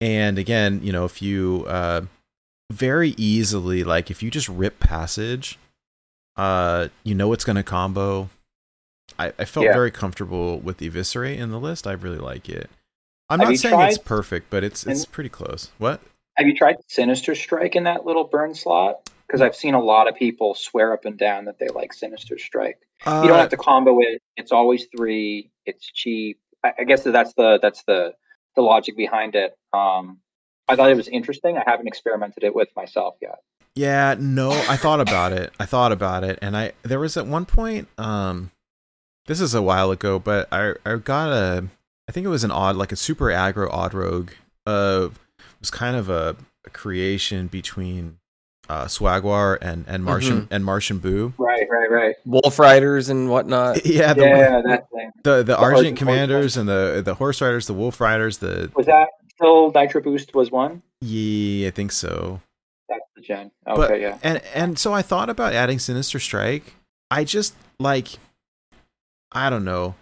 And 0.01 0.37
again, 0.37 0.81
you 0.83 0.91
know, 0.91 1.05
if 1.05 1.21
you 1.21 1.65
uh 1.67 2.01
very 2.71 3.13
easily 3.17 3.83
like 3.83 4.11
if 4.11 4.21
you 4.21 4.29
just 4.29 4.49
rip 4.49 4.79
passage 4.79 5.57
uh 6.35 6.89
you 7.03 7.15
know 7.15 7.31
it's 7.33 7.45
going 7.45 7.55
to 7.55 7.63
combo. 7.63 8.29
I, 9.17 9.31
I 9.39 9.45
felt 9.45 9.65
Yeah. 9.65 9.73
very 9.73 9.89
comfortable 9.89 10.59
with 10.59 10.77
the 10.77 10.85
eviscerate 10.87 11.39
in 11.39 11.49
the 11.49 11.59
list. 11.59 11.87
I 11.87 11.93
really 11.93 12.17
like 12.19 12.49
it. 12.49 12.69
I'm 13.29 13.39
Have 13.39 13.49
not 13.49 13.57
saying 13.57 13.79
it's 13.81 13.97
perfect, 13.97 14.49
but 14.49 14.63
it's 14.63 14.85
it's 14.85 15.03
and- 15.05 15.11
pretty 15.11 15.29
close. 15.29 15.71
What? 15.77 16.01
Have 16.37 16.47
you 16.47 16.55
tried 16.55 16.77
Sinister 16.87 17.35
Strike 17.35 17.75
in 17.75 17.83
that 17.83 18.05
little 18.05 18.23
burn 18.23 18.53
slot? 18.53 19.09
Because 19.25 19.41
I've 19.41 19.55
seen 19.55 19.73
a 19.73 19.81
lot 19.81 20.07
of 20.07 20.15
people 20.15 20.55
swear 20.55 20.93
up 20.93 21.03
and 21.03 21.17
down 21.17 21.45
that 21.45 21.59
they 21.59 21.67
like 21.67 21.91
Sinister 21.91 22.37
Strike. 22.37 22.79
Uh, 23.05 23.21
you 23.23 23.27
don't 23.27 23.39
have 23.39 23.49
to 23.49 23.57
combo 23.57 23.99
it. 23.99 24.21
It's 24.37 24.51
always 24.51 24.87
three. 24.95 25.51
It's 25.65 25.85
cheap. 25.91 26.39
I, 26.63 26.73
I 26.79 26.83
guess 26.85 27.03
that's 27.03 27.33
the 27.33 27.59
that's 27.61 27.83
the 27.83 28.13
the 28.55 28.61
logic 28.61 28.95
behind 28.95 29.35
it. 29.35 29.57
Um, 29.73 30.19
I 30.67 30.75
thought 30.75 30.91
it 30.91 30.97
was 30.97 31.07
interesting. 31.07 31.57
I 31.57 31.63
haven't 31.65 31.87
experimented 31.87 32.43
it 32.43 32.55
with 32.55 32.69
myself 32.75 33.15
yet. 33.21 33.39
Yeah, 33.75 34.15
no, 34.17 34.51
I 34.51 34.75
thought 34.75 35.01
about 35.01 35.33
it. 35.33 35.53
I 35.59 35.65
thought 35.65 35.91
about 35.91 36.23
it, 36.23 36.39
and 36.41 36.55
I 36.55 36.71
there 36.83 36.99
was 36.99 37.17
at 37.17 37.27
one 37.27 37.45
point. 37.45 37.87
Um, 37.97 38.51
this 39.27 39.41
is 39.41 39.53
a 39.53 39.61
while 39.61 39.91
ago, 39.91 40.19
but 40.19 40.47
I 40.51 40.73
I 40.85 40.95
got 40.95 41.31
a. 41.31 41.67
I 42.09 42.11
think 42.13 42.25
it 42.25 42.29
was 42.29 42.45
an 42.45 42.51
odd, 42.51 42.77
like 42.77 42.91
a 42.91 42.95
super 42.95 43.25
aggro 43.25 43.69
odd 43.69 43.93
rogue. 43.93 44.31
Uh, 44.65 45.09
it 45.09 45.26
was 45.59 45.71
kind 45.71 45.95
of 45.95 46.09
a, 46.09 46.35
a 46.65 46.69
creation 46.69 47.47
between 47.47 48.17
uh 48.69 48.85
Swagwar 48.85 49.57
and 49.61 49.85
and 49.87 50.03
Martian 50.03 50.47
and 50.51 50.65
Martian 50.65 50.99
Boo. 50.99 51.33
Right, 51.37 51.67
right, 51.69 51.89
right. 51.89 52.15
Wolf 52.25 52.59
riders 52.59 53.09
and 53.09 53.29
whatnot. 53.29 53.85
Yeah, 53.85 54.13
the 54.13 54.23
yeah, 54.23 54.61
that 54.65 54.89
thing. 54.91 55.11
the, 55.23 55.43
the, 55.43 55.57
Argent 55.57 55.77
Argent 55.77 55.87
Horse 55.87 55.99
Commanders 55.99 56.57
and 56.57 56.67
the 56.67 57.01
the 57.03 57.13
Horse 57.13 57.41
Riders, 57.41 57.67
the 57.67 57.73
Wolf 57.73 58.01
Riders, 58.01 58.39
the 58.39 58.71
Was 58.75 58.85
that 58.87 59.07
still 59.29 59.71
Nitro 59.71 60.01
Boost 60.01 60.33
was 60.35 60.51
one? 60.51 60.81
yeah, 61.01 61.67
I 61.67 61.71
think 61.71 61.91
so. 61.91 62.41
That's 62.89 63.05
the 63.15 63.21
gen. 63.21 63.51
Okay, 63.67 63.87
but 63.87 63.99
yeah. 63.99 64.17
and 64.23 64.41
and 64.53 64.79
so 64.79 64.93
I 64.93 65.01
thought 65.01 65.29
about 65.29 65.53
adding 65.53 65.79
Sinister 65.79 66.19
Strike. 66.19 66.73
I 67.09 67.23
just 67.23 67.55
like 67.79 68.19
I 69.31 69.49
don't 69.49 69.65
know. 69.65 69.95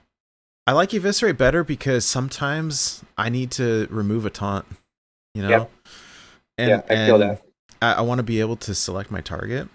I 0.68 0.72
like 0.72 0.94
Eviscerate 0.94 1.38
better 1.38 1.64
because 1.64 2.06
sometimes 2.06 3.04
I 3.18 3.30
need 3.30 3.52
to 3.52 3.88
remove 3.92 4.26
a 4.26 4.32
taunt, 4.32 4.66
you 5.36 5.44
know. 5.44 5.50
Yep. 5.50 5.72
And, 6.58 6.70
Yeah, 6.70 6.82
I 6.90 7.06
feel 7.06 7.18
that. 7.20 7.42
I, 7.82 7.94
I 7.94 8.02
want 8.02 8.18
to 8.20 8.24
be 8.24 8.40
able 8.40 8.56
to 8.58 8.74
select 8.74 9.12
my 9.12 9.22
target. 9.22 9.68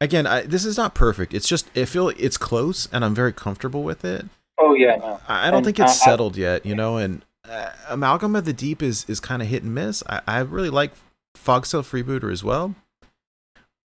Again, 0.00 0.26
I, 0.26 0.42
this 0.42 0.64
is 0.64 0.78
not 0.78 0.94
perfect. 0.94 1.34
It's 1.34 1.46
just 1.48 1.68
I 1.76 1.84
feel 1.84 2.08
it's 2.10 2.38
close, 2.38 2.88
and 2.90 3.04
I'm 3.04 3.14
very 3.14 3.32
comfortable 3.34 3.82
with 3.82 4.02
it. 4.04 4.24
Oh 4.58 4.72
yeah, 4.74 4.96
no. 4.96 5.20
I 5.28 5.48
I 5.48 5.50
don't 5.50 5.58
And, 5.58 5.66
think 5.66 5.78
it's 5.78 6.00
uh, 6.00 6.04
I- 6.04 6.10
settled 6.10 6.36
yet, 6.38 6.64
you 6.64 6.74
know. 6.74 6.96
And 6.96 7.22
uh, 7.46 7.70
Amalgam 7.88 8.34
of 8.36 8.44
the 8.46 8.52
Deep 8.54 8.82
is 8.82 9.04
is 9.08 9.20
kind 9.20 9.42
of 9.42 9.48
hit 9.48 9.62
and 9.62 9.74
miss. 9.74 10.02
I, 10.08 10.22
I 10.26 10.38
really 10.40 10.70
like 10.70 10.92
Fogsail 11.36 11.82
Freebooter 11.82 12.32
as 12.32 12.42
well. 12.42 12.74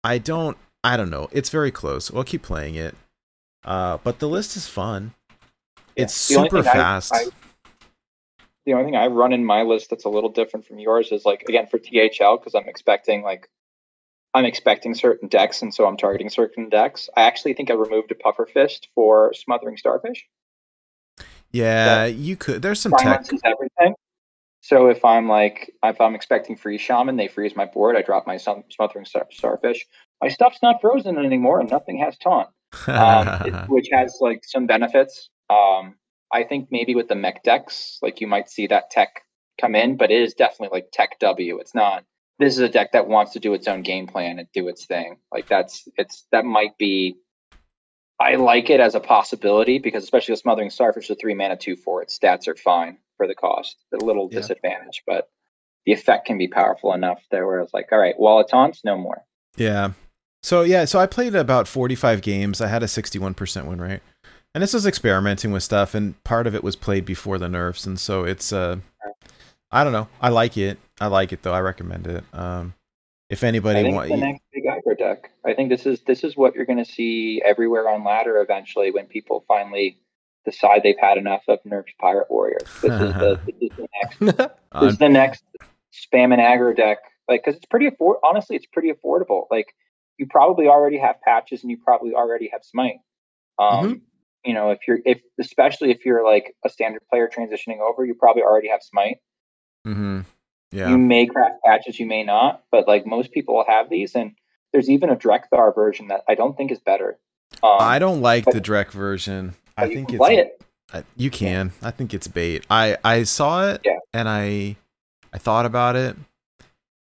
I 0.04 0.18
don't. 0.18 0.56
I 0.84 0.96
don't 0.96 1.10
know. 1.10 1.28
It's 1.32 1.50
very 1.50 1.70
close. 1.72 2.10
We'll 2.10 2.24
keep 2.24 2.42
playing 2.42 2.76
it. 2.76 2.94
Uh, 3.64 3.98
but 4.04 4.20
the 4.20 4.28
list 4.28 4.56
is 4.56 4.68
fun. 4.68 5.12
Yeah. 5.96 6.04
It's 6.04 6.28
The 6.28 6.34
super 6.34 6.58
I- 6.58 6.62
fast. 6.62 7.12
The 8.66 8.72
only 8.72 8.84
thing 8.84 8.96
I 8.96 9.06
run 9.06 9.32
in 9.32 9.44
my 9.44 9.62
list 9.62 9.90
that's 9.90 10.04
a 10.04 10.08
little 10.08 10.28
different 10.30 10.66
from 10.66 10.78
yours 10.80 11.12
is 11.12 11.24
like 11.24 11.42
again 11.48 11.66
for 11.68 11.78
THL 11.78 12.36
because 12.36 12.54
I'm 12.54 12.68
expecting 12.68 13.22
like 13.22 13.48
I'm 14.34 14.44
expecting 14.44 14.94
certain 14.94 15.28
decks 15.28 15.62
and 15.62 15.72
so 15.72 15.86
I'm 15.86 15.96
targeting 15.96 16.28
certain 16.28 16.68
decks. 16.68 17.08
I 17.16 17.22
actually 17.22 17.54
think 17.54 17.70
I 17.70 17.74
removed 17.74 18.10
a 18.10 18.16
puffer 18.16 18.44
fist 18.44 18.88
for 18.94 19.32
smothering 19.34 19.76
starfish. 19.76 20.26
yeah, 21.52 22.04
you 22.06 22.36
could. 22.36 22.60
There's 22.60 22.80
some 22.80 22.92
tech. 22.92 23.24
Everything. 23.44 23.94
So 24.60 24.88
if 24.88 25.04
I'm 25.04 25.28
like 25.28 25.72
if 25.84 26.00
I'm 26.00 26.16
expecting 26.16 26.56
freeze 26.56 26.80
shaman, 26.80 27.16
they 27.16 27.28
freeze 27.28 27.54
my 27.54 27.66
board. 27.66 27.96
I 27.96 28.02
drop 28.02 28.26
my 28.26 28.36
smothering 28.36 29.04
star- 29.04 29.28
starfish. 29.30 29.86
My 30.20 30.28
stuff's 30.28 30.58
not 30.60 30.80
frozen 30.80 31.18
anymore, 31.18 31.60
and 31.60 31.70
nothing 31.70 31.98
has 31.98 32.18
taunt. 32.18 32.48
um, 32.88 33.28
it- 33.46 33.68
which 33.68 33.88
has 33.92 34.18
like 34.20 34.44
some 34.44 34.66
benefits. 34.66 35.30
Um, 35.48 35.94
I 36.32 36.42
think 36.44 36.68
maybe 36.70 36.94
with 36.94 37.08
the 37.08 37.14
mech 37.14 37.42
decks, 37.42 37.98
like 38.02 38.20
you 38.20 38.26
might 38.26 38.50
see 38.50 38.66
that 38.68 38.90
tech 38.90 39.22
come 39.60 39.74
in, 39.74 39.96
but 39.96 40.10
it 40.10 40.20
is 40.22 40.34
definitely 40.34 40.76
like 40.76 40.88
tech 40.92 41.18
W. 41.20 41.58
It's 41.58 41.74
not. 41.74 42.04
This 42.38 42.54
is 42.54 42.60
a 42.60 42.68
deck 42.68 42.92
that 42.92 43.08
wants 43.08 43.32
to 43.32 43.40
do 43.40 43.54
its 43.54 43.66
own 43.68 43.82
game 43.82 44.06
plan 44.06 44.38
and 44.38 44.48
do 44.52 44.68
its 44.68 44.84
thing. 44.84 45.16
Like 45.32 45.48
that's 45.48 45.88
it's 45.96 46.26
that 46.32 46.44
might 46.44 46.76
be. 46.78 47.16
I 48.18 48.36
like 48.36 48.70
it 48.70 48.80
as 48.80 48.94
a 48.94 49.00
possibility 49.00 49.78
because 49.78 50.02
especially 50.02 50.32
with 50.32 50.40
smothering 50.40 50.70
starfish, 50.70 51.08
the 51.08 51.14
three 51.14 51.34
mana 51.34 51.56
two 51.56 51.76
four, 51.76 52.02
its 52.02 52.18
stats 52.18 52.48
are 52.48 52.54
fine 52.56 52.98
for 53.16 53.26
the 53.26 53.34
cost. 53.34 53.76
A 53.92 54.04
little 54.04 54.28
Yeah. 54.30 54.40
disadvantage, 54.40 55.02
but 55.06 55.28
the 55.84 55.92
effect 55.92 56.26
can 56.26 56.36
be 56.38 56.48
powerful 56.48 56.92
enough 56.92 57.22
there 57.30 57.46
where 57.46 57.60
it's 57.60 57.72
like, 57.74 57.92
all 57.92 57.98
right, 57.98 58.14
while 58.18 58.40
it 58.40 58.48
taunts, 58.48 58.82
no 58.84 58.96
more. 58.98 59.22
Yeah. 59.56 59.92
So 60.42 60.62
yeah, 60.62 60.84
so 60.84 60.98
I 60.98 61.06
played 61.06 61.34
about 61.34 61.68
45 61.68 62.22
games. 62.22 62.60
I 62.60 62.68
had 62.68 62.82
a 62.82 62.86
61% 62.86 63.66
win 63.66 63.80
rate. 63.80 64.00
And 64.56 64.62
this 64.62 64.72
was 64.72 64.86
experimenting 64.86 65.52
with 65.52 65.62
stuff 65.62 65.94
and 65.94 66.24
part 66.24 66.46
of 66.46 66.54
it 66.54 66.64
was 66.64 66.76
played 66.76 67.04
before 67.04 67.36
the 67.36 67.46
nerfs 67.46 67.84
and 67.84 68.00
so 68.00 68.24
it's 68.24 68.54
uh 68.54 68.78
I 69.70 69.84
don't 69.84 69.92
know. 69.92 70.08
I 70.18 70.30
like 70.30 70.56
it. 70.56 70.78
I 70.98 71.08
like 71.08 71.34
it 71.34 71.42
though. 71.42 71.52
I 71.52 71.60
recommend 71.60 72.06
it. 72.06 72.24
Um 72.32 72.72
if 73.28 73.44
anybody 73.44 73.82
think 73.82 73.94
want 73.94 74.10
it's 74.10 74.18
the 74.18 74.26
next 74.26 74.42
big 74.54 74.64
aggro 74.64 74.96
deck. 74.96 75.30
I 75.44 75.52
think 75.52 75.68
this 75.68 75.84
is 75.84 76.00
this 76.06 76.24
is 76.24 76.38
what 76.38 76.54
you're 76.54 76.64
going 76.64 76.82
to 76.82 76.90
see 76.90 77.42
everywhere 77.44 77.86
on 77.90 78.02
ladder 78.02 78.40
eventually 78.40 78.90
when 78.90 79.04
people 79.04 79.44
finally 79.46 79.98
decide 80.46 80.82
they've 80.82 80.98
had 80.98 81.18
enough 81.18 81.42
of 81.48 81.62
nerfed 81.64 81.94
pirate 82.00 82.30
warriors. 82.30 82.66
This 82.80 82.92
is 82.92 83.12
the, 83.12 83.40
this 83.60 83.60
is 83.60 83.76
the 83.76 83.88
next 83.92 84.50
this 84.80 84.92
is 84.92 84.98
the 84.98 85.08
next 85.10 85.44
spam 85.92 86.32
and 86.32 86.40
aggro 86.40 86.74
deck. 86.74 87.00
Like 87.28 87.42
because 87.44 87.56
it's 87.58 87.66
pretty 87.66 87.88
afford. 87.88 88.20
Honestly, 88.24 88.56
it's 88.56 88.64
pretty 88.72 88.90
affordable. 88.90 89.48
Like 89.50 89.74
you 90.16 90.24
probably 90.24 90.66
already 90.66 90.96
have 90.96 91.20
patches 91.20 91.60
and 91.60 91.70
you 91.70 91.76
probably 91.76 92.14
already 92.14 92.48
have 92.54 92.64
smite. 92.64 93.00
Um, 93.58 94.00
You 94.46 94.54
know, 94.54 94.70
if 94.70 94.78
you're 94.86 95.00
if 95.04 95.18
especially 95.40 95.90
if 95.90 96.04
you're 96.06 96.24
like 96.24 96.54
a 96.64 96.68
standard 96.68 97.02
player 97.10 97.28
transitioning 97.28 97.80
over, 97.80 98.04
you 98.04 98.14
probably 98.14 98.42
already 98.42 98.68
have 98.68 98.82
smite. 98.82 99.18
Mm-hmm. 99.86 100.20
Yeah. 100.72 100.88
You 100.90 100.98
may 100.98 101.26
craft 101.26 101.56
patches, 101.64 101.98
you 101.98 102.06
may 102.06 102.22
not, 102.24 102.62
but 102.70 102.86
like 102.86 103.06
most 103.06 103.32
people 103.32 103.56
will 103.56 103.64
have 103.66 103.90
these, 103.90 104.14
and 104.14 104.32
there's 104.72 104.88
even 104.88 105.10
a 105.10 105.16
Drekthar 105.16 105.74
version 105.74 106.08
that 106.08 106.22
I 106.28 106.34
don't 106.34 106.56
think 106.56 106.70
is 106.70 106.78
better. 106.80 107.18
Um, 107.62 107.76
I 107.80 107.98
don't 107.98 108.20
like 108.20 108.44
but- 108.44 108.54
the 108.54 108.60
Drek 108.60 108.90
version. 108.90 109.54
I 109.76 109.84
you 109.86 109.94
think 109.94 110.08
can 110.08 110.16
it's 110.16 110.24
play 110.24 110.36
it. 110.38 110.62
I- 110.92 111.04
you 111.16 111.30
can. 111.30 111.72
I 111.82 111.90
think 111.90 112.14
it's 112.14 112.28
bait. 112.28 112.64
I 112.70 112.96
I 113.04 113.24
saw 113.24 113.66
it 113.68 113.80
Yeah. 113.84 113.98
and 114.14 114.28
I 114.28 114.76
I 115.32 115.38
thought 115.38 115.66
about 115.66 115.96
it 115.96 116.16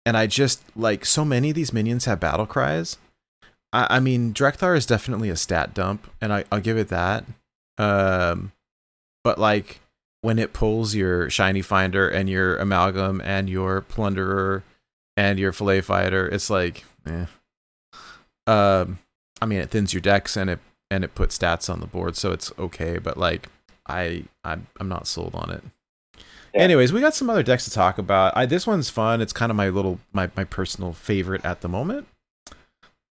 and 0.04 0.16
I 0.16 0.26
just 0.26 0.62
like 0.76 1.04
so 1.06 1.24
many 1.24 1.50
of 1.50 1.54
these 1.56 1.72
minions 1.72 2.04
have 2.06 2.18
battle 2.20 2.46
cries. 2.46 2.98
I, 3.72 3.96
I 3.96 4.00
mean, 4.00 4.32
Drekthar 4.34 4.76
is 4.76 4.86
definitely 4.86 5.30
a 5.30 5.36
stat 5.36 5.74
dump, 5.74 6.10
and 6.20 6.32
I, 6.32 6.44
I'll 6.50 6.60
give 6.60 6.76
it 6.76 6.88
that. 6.88 7.24
Um, 7.78 8.52
but 9.24 9.38
like 9.38 9.80
when 10.22 10.38
it 10.38 10.52
pulls 10.52 10.94
your 10.94 11.30
shiny 11.30 11.62
finder 11.62 12.08
and 12.08 12.28
your 12.28 12.56
amalgam 12.56 13.20
and 13.24 13.48
your 13.48 13.80
plunderer 13.80 14.62
and 15.16 15.38
your 15.38 15.52
fillet 15.52 15.80
fighter, 15.80 16.28
it's 16.28 16.50
like, 16.50 16.84
eh. 17.06 17.26
Um, 18.46 18.98
I 19.40 19.46
mean, 19.46 19.60
it 19.60 19.70
thins 19.70 19.94
your 19.94 20.00
decks 20.00 20.36
and 20.36 20.50
it 20.50 20.58
and 20.90 21.04
it 21.04 21.14
puts 21.14 21.38
stats 21.38 21.70
on 21.72 21.80
the 21.80 21.86
board, 21.86 22.16
so 22.16 22.32
it's 22.32 22.52
okay. 22.58 22.98
But 22.98 23.16
like, 23.16 23.48
I 23.86 24.24
I'm 24.44 24.66
I'm 24.78 24.88
not 24.88 25.06
sold 25.06 25.34
on 25.34 25.50
it. 25.50 25.62
Yeah. 26.52 26.62
Anyways, 26.62 26.92
we 26.92 27.00
got 27.00 27.14
some 27.14 27.30
other 27.30 27.44
decks 27.44 27.64
to 27.64 27.70
talk 27.70 27.96
about. 27.98 28.36
I, 28.36 28.44
this 28.44 28.66
one's 28.66 28.90
fun. 28.90 29.20
It's 29.20 29.32
kind 29.32 29.50
of 29.50 29.56
my 29.56 29.68
little 29.68 30.00
my 30.12 30.30
my 30.36 30.44
personal 30.44 30.92
favorite 30.92 31.44
at 31.44 31.60
the 31.60 31.68
moment. 31.68 32.08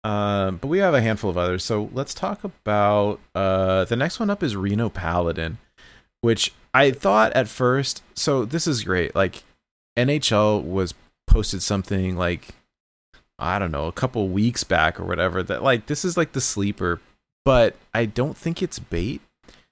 Um, 0.07 0.55
but 0.55 0.69
we 0.69 0.77
have 0.77 0.93
a 0.93 1.01
handful 1.01 1.29
of 1.29 1.37
others. 1.37 1.65
So 1.65 1.89
let's 1.91 2.13
talk 2.13 2.45
about 2.45 3.19
uh, 3.35 3.83
the 3.83 3.97
next 3.97 4.21
one 4.21 4.29
up 4.29 4.41
is 4.41 4.55
Reno 4.55 4.87
Paladin, 4.87 5.57
which 6.21 6.53
I 6.73 6.91
thought 6.91 7.33
at 7.33 7.49
first. 7.49 8.01
So 8.13 8.45
this 8.45 8.67
is 8.67 8.85
great. 8.85 9.13
Like 9.15 9.43
NHL 9.97 10.63
was 10.63 10.93
posted 11.27 11.61
something 11.61 12.15
like 12.15 12.55
I 13.37 13.59
don't 13.59 13.71
know 13.71 13.87
a 13.87 13.91
couple 13.91 14.29
weeks 14.29 14.63
back 14.63 14.97
or 14.97 15.03
whatever 15.03 15.43
that 15.43 15.61
like 15.61 15.87
this 15.87 16.05
is 16.05 16.15
like 16.15 16.31
the 16.31 16.39
sleeper, 16.39 17.01
but 17.43 17.75
I 17.93 18.05
don't 18.05 18.37
think 18.37 18.63
it's 18.63 18.79
bait. 18.79 19.19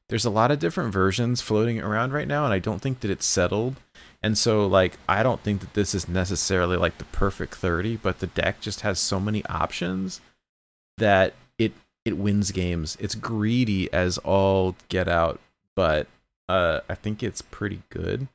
There's 0.09 0.25
a 0.25 0.29
lot 0.29 0.51
of 0.51 0.59
different 0.59 0.91
versions 0.91 1.39
floating 1.39 1.79
around 1.79 2.11
right 2.11 2.27
now, 2.27 2.43
and 2.43 2.53
I 2.53 2.59
don't 2.59 2.81
think 2.81 2.99
that 2.99 3.09
it's 3.09 3.25
settled. 3.25 3.77
And 4.25 4.35
so, 4.35 4.65
like, 4.65 4.97
I 5.07 5.21
don't 5.21 5.39
think 5.41 5.61
that 5.61 5.75
this 5.75 5.93
is 5.93 6.09
necessarily 6.09 6.77
like 6.77 6.97
the 6.97 7.05
perfect 7.05 7.53
30, 7.53 7.97
but 7.97 8.17
the 8.21 8.25
deck 8.25 8.59
just 8.59 8.81
has 8.81 8.99
so 8.99 9.19
many 9.19 9.45
options 9.45 10.19
that 10.97 11.35
it 11.59 11.73
it 12.05 12.17
wins 12.17 12.49
games. 12.49 12.97
It's 12.99 13.13
greedy 13.13 13.87
as 13.93 14.17
all 14.17 14.75
get 14.89 15.07
out, 15.07 15.39
but 15.75 16.07
uh 16.49 16.79
I 16.89 16.95
think 16.95 17.21
it's 17.21 17.43
pretty 17.43 17.83
good. 17.91 18.27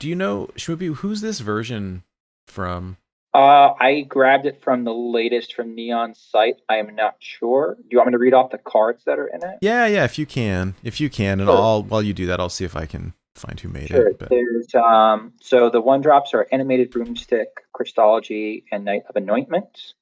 Do 0.00 0.08
you 0.08 0.16
know, 0.16 0.48
Shmupi, 0.56 0.92
who's 0.96 1.20
this 1.20 1.38
version 1.38 2.02
from? 2.48 2.96
Uh, 3.32 3.72
I 3.78 4.00
grabbed 4.00 4.46
it 4.46 4.62
from 4.64 4.82
the 4.82 4.92
latest 4.92 5.54
from 5.54 5.76
Neon's 5.76 6.18
site. 6.18 6.56
I 6.68 6.78
am 6.78 6.92
not 6.96 7.14
sure. 7.20 7.76
Do 7.76 7.86
you 7.88 7.98
want 7.98 8.08
me 8.08 8.12
to 8.12 8.18
read 8.18 8.34
off 8.34 8.50
the 8.50 8.58
cards 8.58 9.04
that 9.04 9.20
are 9.20 9.28
in 9.28 9.44
it? 9.44 9.58
Yeah, 9.60 9.86
yeah, 9.86 10.04
if 10.04 10.18
you 10.18 10.26
can. 10.26 10.74
If 10.82 11.00
you 11.00 11.08
can, 11.08 11.38
and 11.38 11.48
Sure. 11.48 11.56
I'll 11.56 11.82
while 11.84 12.02
you 12.02 12.14
do 12.14 12.26
that, 12.26 12.40
I'll 12.40 12.48
see 12.48 12.64
if 12.64 12.74
I 12.74 12.86
can 12.86 13.14
find 13.34 13.58
who 13.60 13.68
made 13.68 13.88
Sure. 13.88 14.08
it. 14.08 14.18
But 14.18 14.30
There's 14.30 14.74
um 14.74 15.32
so 15.40 15.70
the 15.70 15.80
one 15.80 16.00
drops 16.00 16.34
are 16.34 16.46
animated 16.52 16.90
broomstick, 16.90 17.48
Crystology, 17.74 18.64
and 18.70 18.84
Knight 18.84 19.02
of 19.08 19.16
Anointment. 19.16 19.94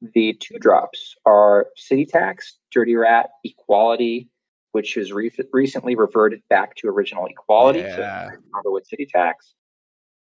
The 0.00 0.34
two 0.34 0.58
drops 0.58 1.14
are 1.26 1.66
City 1.76 2.06
Tax, 2.06 2.56
Dirty 2.72 2.96
Rat, 2.96 3.30
Equality, 3.44 4.28
which 4.72 4.94
has 4.94 5.12
re- 5.12 5.30
recently 5.52 5.94
reverted 5.94 6.42
back 6.48 6.74
to 6.76 6.88
original 6.88 7.26
equality. 7.26 7.80
Yeah. 7.80 8.30
So 8.64 8.72
with 8.72 8.86
City 8.86 9.06
Tax. 9.06 9.54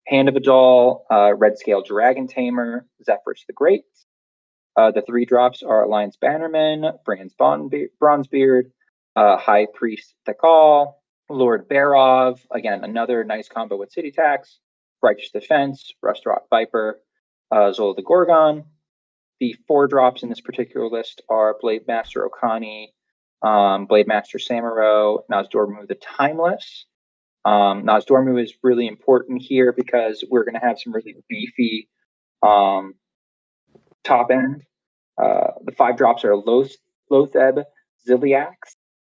Hand 0.07 0.28
of 0.28 0.34
A'dal, 0.34 1.01
uh, 1.11 1.32
Red 1.34 1.57
Scale 1.59 1.82
Dragon 1.82 2.26
Tamer, 2.28 2.86
Zephyrus 3.03 3.42
the 3.47 3.55
Great. 3.55 3.84
Uh, 4.76 4.90
the 4.90 5.01
three 5.01 5.24
drops 5.24 5.62
are 5.62 5.84
Alliance 5.84 6.18
Bannerman, 6.20 6.84
Brand's 7.07 7.34
Bronzebeard, 7.34 8.64
uh, 9.16 9.38
High 9.38 9.66
Priest 9.72 10.14
Thekal, 10.28 10.92
Lord 11.29 11.68
Barov, 11.68 12.41
again, 12.51 12.85
another 12.85 13.25
nice 13.25 13.49
combo 13.49 13.77
with 13.77 13.93
City 13.93 14.11
Tax, 14.11 14.59
Righteous 15.03 15.31
Defense, 15.31 15.93
Rustrod 16.05 16.41
Viper, 16.51 17.01
uh, 17.51 17.72
Zola 17.72 17.95
the 17.95 18.03
Gorgon. 18.03 18.64
The 19.41 19.57
four 19.66 19.89
drops 19.89 20.22
in 20.22 20.29
this 20.29 20.41
particular 20.41 20.89
list 20.89 21.22
are 21.29 21.57
Blade 21.61 21.87
Master 21.89 22.29
Okani, 22.29 22.89
um, 23.43 23.87
Blade 23.87 24.07
Master 24.07 24.39
Samuro, 24.39 25.20
Nozdormu 25.31 25.87
the 25.89 25.97
Timeless. 25.97 26.87
Um, 27.45 27.85
Nozdormu 27.85 28.43
is 28.43 28.55
really 28.62 28.87
important 28.87 29.43
here 29.43 29.72
because 29.72 30.25
we're 30.31 30.45
going 30.45 30.55
to 30.55 30.66
have 30.66 30.79
some 30.79 30.95
really 30.95 31.16
beefy 31.29 31.89
um, 32.43 32.95
top 34.03 34.31
end. 34.31 34.62
Uh, 35.22 35.53
the 35.64 35.72
five 35.72 35.97
drops 35.97 36.25
are 36.25 36.37
Loth- 36.37 36.77
Loatheb, 37.11 37.64
Ziliax, 38.09 38.55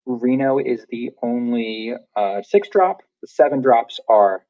Reno 0.08 0.58
is 0.58 0.86
the 0.90 1.12
only 1.22 1.94
uh, 2.16 2.42
six 2.42 2.70
drop. 2.70 3.02
The 3.22 3.28
seven 3.28 3.62
drops 3.62 4.00
are 4.08 4.46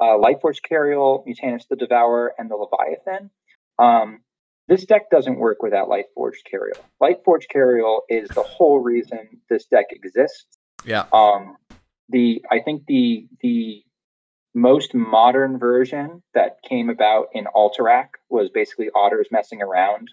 uh, 0.00 0.16
Lightforged 0.16 0.62
Cariel, 0.68 1.24
Mutanus 1.26 1.68
the 1.68 1.76
Devourer, 1.76 2.34
and 2.38 2.50
the 2.50 2.56
Leviathan. 2.56 3.30
Um, 3.78 4.20
this 4.68 4.84
deck 4.86 5.10
doesn't 5.10 5.38
work 5.38 5.62
without 5.62 5.88
Lightforge 5.88 6.38
Cariel. 6.50 6.82
Lightforge 7.00 7.44
Cariel 7.52 8.00
is 8.08 8.28
the 8.30 8.42
whole 8.42 8.80
reason 8.80 9.40
this 9.50 9.66
deck 9.66 9.86
exists. 9.90 10.46
yeah, 10.84 11.04
Um, 11.12 11.56
the 12.08 12.42
I 12.50 12.60
think 12.60 12.86
the 12.86 13.28
the 13.40 13.84
most 14.54 14.94
modern 14.94 15.58
version 15.58 16.22
that 16.34 16.58
came 16.68 16.90
about 16.90 17.28
in 17.32 17.46
Alterac 17.54 18.08
was 18.28 18.50
basically 18.50 18.88
Otters 18.94 19.28
messing 19.30 19.62
around 19.62 20.08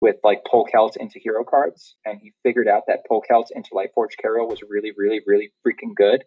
with 0.00 0.16
like 0.22 0.44
Polkelts 0.44 0.96
into 0.96 1.18
hero 1.18 1.44
cards, 1.44 1.96
and 2.04 2.18
he 2.20 2.32
figured 2.42 2.68
out 2.68 2.84
that 2.88 3.00
Polkelts 3.10 3.50
into 3.54 3.70
Lightforge 3.70 4.16
Cariel 4.22 4.48
was 4.48 4.60
really, 4.68 4.92
really, 4.96 5.20
really 5.26 5.52
freaking 5.66 5.94
good. 5.94 6.24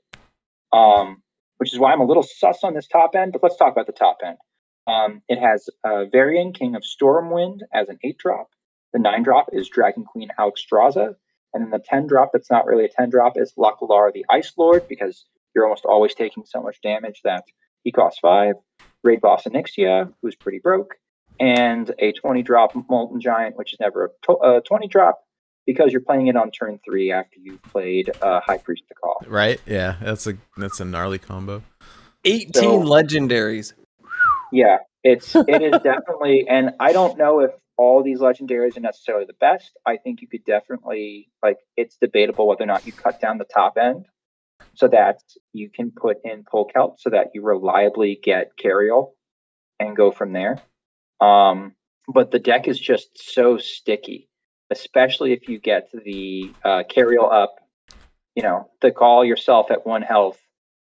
Um, 0.73 1.21
which 1.57 1.73
is 1.73 1.79
why 1.79 1.91
I'm 1.91 2.01
a 2.01 2.05
little 2.05 2.23
sus 2.23 2.63
on 2.63 2.73
this 2.73 2.87
top 2.87 3.15
end. 3.15 3.33
But 3.33 3.43
let's 3.43 3.57
talk 3.57 3.71
about 3.71 3.87
the 3.87 3.93
top 3.93 4.17
end. 4.25 4.37
Um, 4.85 5.21
it 5.27 5.39
has 5.39 5.69
uh, 5.83 6.05
Varian, 6.05 6.53
King 6.53 6.75
of 6.75 6.83
Stormwind, 6.83 7.59
as 7.73 7.89
an 7.89 7.97
eight 8.03 8.17
drop. 8.17 8.47
The 8.93 8.99
nine 8.99 9.23
drop 9.23 9.47
is 9.51 9.69
Dragon 9.69 10.05
Queen 10.05 10.29
Alexstrasza. 10.39 11.15
And 11.53 11.63
then 11.63 11.71
the 11.71 11.83
10 11.83 12.07
drop 12.07 12.31
that's 12.33 12.51
not 12.51 12.65
really 12.65 12.85
a 12.85 12.89
10 12.89 13.09
drop 13.09 13.33
is 13.37 13.53
Lokholar 13.57 14.11
the 14.13 14.25
Ice 14.29 14.53
Lord 14.57 14.87
because 14.87 15.25
you're 15.55 15.65
almost 15.65 15.85
always 15.85 16.13
taking 16.13 16.45
so 16.45 16.61
much 16.61 16.81
damage 16.81 17.21
that 17.23 17.43
he 17.83 17.91
costs 17.91 18.19
five. 18.19 18.55
Raid 19.03 19.21
Boss 19.21 19.45
Onyxia, 19.45 20.13
who's 20.21 20.35
pretty 20.35 20.59
broke. 20.59 20.95
And 21.39 21.93
a 21.99 22.11
20 22.13 22.41
drop 22.43 22.71
Molten 22.89 23.21
Giant, 23.21 23.55
which 23.57 23.73
is 23.73 23.79
never 23.79 24.05
a 24.05 24.09
to- 24.25 24.37
uh, 24.37 24.59
20 24.61 24.87
drop 24.87 25.23
because 25.65 25.91
you're 25.91 26.01
playing 26.01 26.27
it 26.27 26.35
on 26.35 26.49
turn 26.51 26.79
three 26.83 27.11
after 27.11 27.37
you've 27.39 27.61
played 27.61 28.09
uh, 28.21 28.39
High 28.39 28.57
Priest 28.57 28.83
Thekal. 28.85 29.29
right. 29.29 29.61
Yeah, 29.65 29.97
that's 30.01 30.25
a 30.27 30.37
that's 30.57 30.79
a 30.79 30.85
gnarly 30.85 31.19
combo. 31.19 31.61
18 32.25 32.53
So- 32.53 32.79
legendaries. 32.81 33.73
Yeah, 34.51 34.77
it's 35.03 35.35
it 35.35 35.61
is 35.61 35.81
definitely, 35.81 36.45
and 36.49 36.71
I 36.79 36.93
don't 36.93 37.17
know 37.17 37.41
if 37.41 37.51
all 37.77 38.01
these 38.01 38.19
legendaries 38.19 38.75
are 38.77 38.81
necessarily 38.81 39.25
the 39.25 39.33
best. 39.33 39.71
I 39.85 39.97
think 39.97 40.21
you 40.21 40.27
could 40.27 40.45
definitely 40.45 41.29
like 41.43 41.57
it's 41.75 41.97
debatable 41.97 42.47
whether 42.47 42.63
or 42.63 42.67
not 42.67 42.85
you 42.87 42.93
cut 42.93 43.21
down 43.21 43.37
the 43.37 43.45
top 43.45 43.77
end 43.77 44.05
so 44.73 44.87
that 44.87 45.21
you 45.53 45.69
can 45.69 45.91
put 45.91 46.17
in 46.23 46.43
Polkelt 46.43 46.95
so 46.99 47.09
that 47.11 47.27
you 47.33 47.41
reliably 47.43 48.19
get 48.21 48.51
Cariel 48.57 49.11
and 49.79 49.95
go 49.95 50.11
from 50.11 50.33
there. 50.33 50.59
Um, 51.19 51.73
but 52.07 52.31
the 52.31 52.39
deck 52.39 52.67
is 52.67 52.79
just 52.79 53.09
so 53.33 53.57
sticky, 53.57 54.29
especially 54.69 55.33
if 55.33 55.49
you 55.49 55.59
get 55.59 55.89
the 55.91 56.53
uh, 56.63 56.83
Cariel 56.89 57.31
up. 57.31 57.55
You 58.35 58.43
know, 58.43 58.69
Thekal 58.83 59.25
yourself 59.27 59.71
at 59.71 59.85
one 59.85 60.03
health 60.03 60.39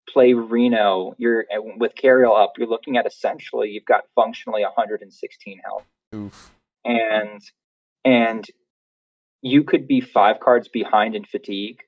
play 0.09 0.32
Reno, 0.34 1.14
you're 1.18 1.45
with 1.76 1.95
Cariel 1.95 2.37
up, 2.37 2.55
you're 2.59 2.68
looking 2.68 2.97
at 2.97 3.07
essentially 3.07 3.70
you've 3.70 3.84
got 3.84 4.05
functionally 4.14 4.62
116 4.62 5.60
health. 5.65 5.85
Oof. 6.15 6.52
And 6.85 7.43
and 8.05 8.47
you 9.43 9.65
could 9.65 9.86
be 9.86 10.01
five 10.01 10.40
cards 10.40 10.69
behind 10.69 11.15
in 11.15 11.24
fatigue, 11.24 11.81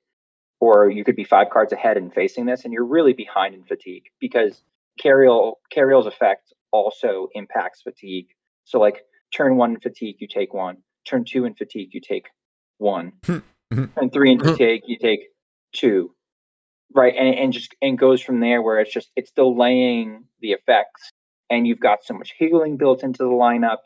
or 0.61 0.91
you 0.91 1.05
could 1.05 1.17
be 1.17 1.25
five 1.25 1.51
cards 1.51 1.73
ahead 1.73 1.97
in 1.97 2.11
facing 2.11 2.47
this, 2.47 2.65
and 2.65 2.73
you're 2.73 2.85
really 2.85 3.13
behind 3.13 3.55
in 3.55 3.65
fatigue 3.65 4.05
because 4.21 4.63
Cariel 5.01 5.55
Cariel's 5.75 6.07
effect 6.07 6.53
also 6.73 7.29
impacts 7.35 7.83
fatigue. 7.83 8.29
So 8.69 8.79
like 8.79 9.03
turn 9.35 9.57
one 9.57 9.73
in 9.73 9.81
fatigue, 9.81 10.17
you 10.21 10.29
take 10.29 10.53
one. 10.53 10.77
Turn 11.07 11.25
two 11.25 11.47
in 11.47 11.55
fatigue, 11.55 11.89
you 11.93 12.03
take 12.03 12.27
one. 12.77 13.13
and 13.71 14.13
three 14.13 14.33
in 14.33 14.39
fatigue, 14.39 14.83
you 14.87 14.99
take 14.99 15.21
two. 15.73 16.15
Right 16.95 17.15
and, 17.19 17.35
and 17.35 17.53
just 17.53 17.75
and 17.83 17.99
goes 17.99 18.23
from 18.23 18.41
there 18.41 18.63
where 18.63 18.79
it's 18.79 18.93
just 18.93 19.11
it's 19.17 19.31
delaying 19.33 20.25
the 20.41 20.53
effects 20.53 21.13
and 21.51 21.67
you've 21.67 21.81
got 21.81 22.05
so 22.05 22.15
much 22.15 22.35
healing 22.39 22.77
built 22.77 23.03
into 23.03 23.25
the 23.25 23.31
lineup. 23.31 23.79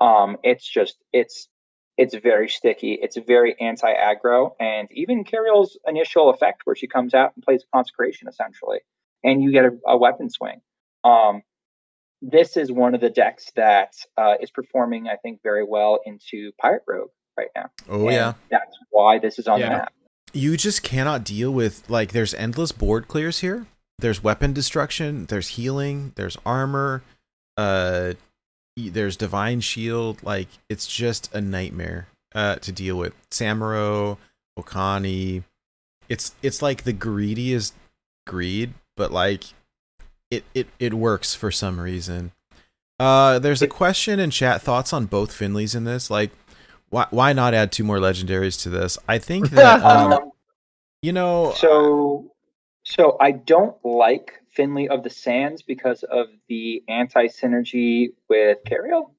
Um 0.00 0.36
it's 0.44 0.66
just 0.68 0.96
it's 1.12 1.48
it's 1.96 2.14
very 2.14 2.48
sticky. 2.48 2.96
It's 3.00 3.16
very 3.16 3.56
anti-aggro 3.60 4.52
and 4.60 4.88
even 4.92 5.24
Cariel's 5.24 5.76
initial 5.86 6.30
effect 6.30 6.62
where 6.64 6.76
she 6.76 6.86
comes 6.86 7.12
out 7.12 7.32
and 7.34 7.44
plays 7.44 7.64
consecration 7.74 8.28
essentially 8.28 8.78
and 9.24 9.42
you 9.42 9.50
get 9.50 9.64
a, 9.64 9.72
a 9.86 9.96
weapon 9.96 10.30
swing. 10.30 10.60
Um 11.02 11.42
this 12.22 12.56
is 12.56 12.70
one 12.72 12.94
of 12.94 13.00
the 13.00 13.10
decks 13.10 13.50
that 13.56 13.94
uh, 14.16 14.34
is 14.40 14.50
performing 14.50 15.08
i 15.08 15.16
think 15.16 15.40
very 15.42 15.64
well 15.64 16.00
into 16.06 16.50
pirate 16.60 16.82
rogue 16.86 17.10
right 17.36 17.48
now 17.54 17.70
Oh 17.88 18.06
And 18.06 18.12
yeah. 18.12 18.32
that's 18.50 18.76
why 18.90 19.18
this 19.18 19.38
is 19.38 19.46
on 19.46 19.60
Yeah. 19.60 19.66
the 19.68 19.72
map 19.76 19.92
you 20.32 20.56
just 20.56 20.82
cannot 20.82 21.24
deal 21.24 21.50
with 21.52 21.88
like 21.88 22.12
there's 22.12 22.34
endless 22.34 22.72
board 22.72 23.08
clears 23.08 23.40
here 23.40 23.66
there's 23.98 24.22
weapon 24.22 24.52
destruction 24.52 25.26
there's 25.26 25.48
healing 25.48 26.12
there's 26.16 26.36
armor 26.44 27.02
uh 27.56 28.14
there's 28.86 29.16
divine 29.16 29.60
shield. 29.60 30.22
Like 30.22 30.46
it's 30.68 30.86
just 30.86 31.34
a 31.34 31.40
nightmare 31.40 32.06
uh, 32.34 32.56
to 32.56 32.70
deal 32.70 32.96
with. 32.96 33.12
Samuro, 33.30 34.18
Okani. 34.58 35.42
It's 36.08 36.34
it's 36.42 36.62
like 36.62 36.84
the 36.84 36.92
greediest 36.92 37.74
greed, 38.26 38.74
but 38.96 39.10
like 39.10 39.44
it 40.30 40.44
it 40.54 40.68
it 40.78 40.94
works 40.94 41.34
for 41.34 41.50
some 41.50 41.80
reason. 41.80 42.32
Uh, 42.98 43.38
there's 43.38 43.62
a 43.62 43.68
question 43.68 44.18
in 44.18 44.30
chat. 44.30 44.60
Thoughts 44.60 44.92
on 44.92 45.06
both 45.06 45.30
Finleys 45.30 45.76
in 45.76 45.84
this? 45.84 46.10
Like, 46.10 46.30
why 46.90 47.06
why 47.10 47.32
not 47.32 47.54
add 47.54 47.72
two 47.72 47.84
more 47.84 47.98
legendaries 47.98 48.60
to 48.62 48.70
this? 48.70 48.98
I 49.08 49.18
think 49.18 49.50
that 49.50 49.82
um, 49.82 50.32
you 51.02 51.12
know. 51.12 51.54
so, 51.56 52.32
so 52.84 53.16
I 53.20 53.32
don't 53.32 53.76
like 53.84 54.32
Finley 54.50 54.88
of 54.88 55.02
the 55.04 55.10
Sands 55.10 55.62
because 55.62 56.02
of 56.02 56.26
the 56.48 56.82
anti 56.88 57.28
synergy 57.28 58.08
with 58.28 58.58
Cariel. 58.66 59.12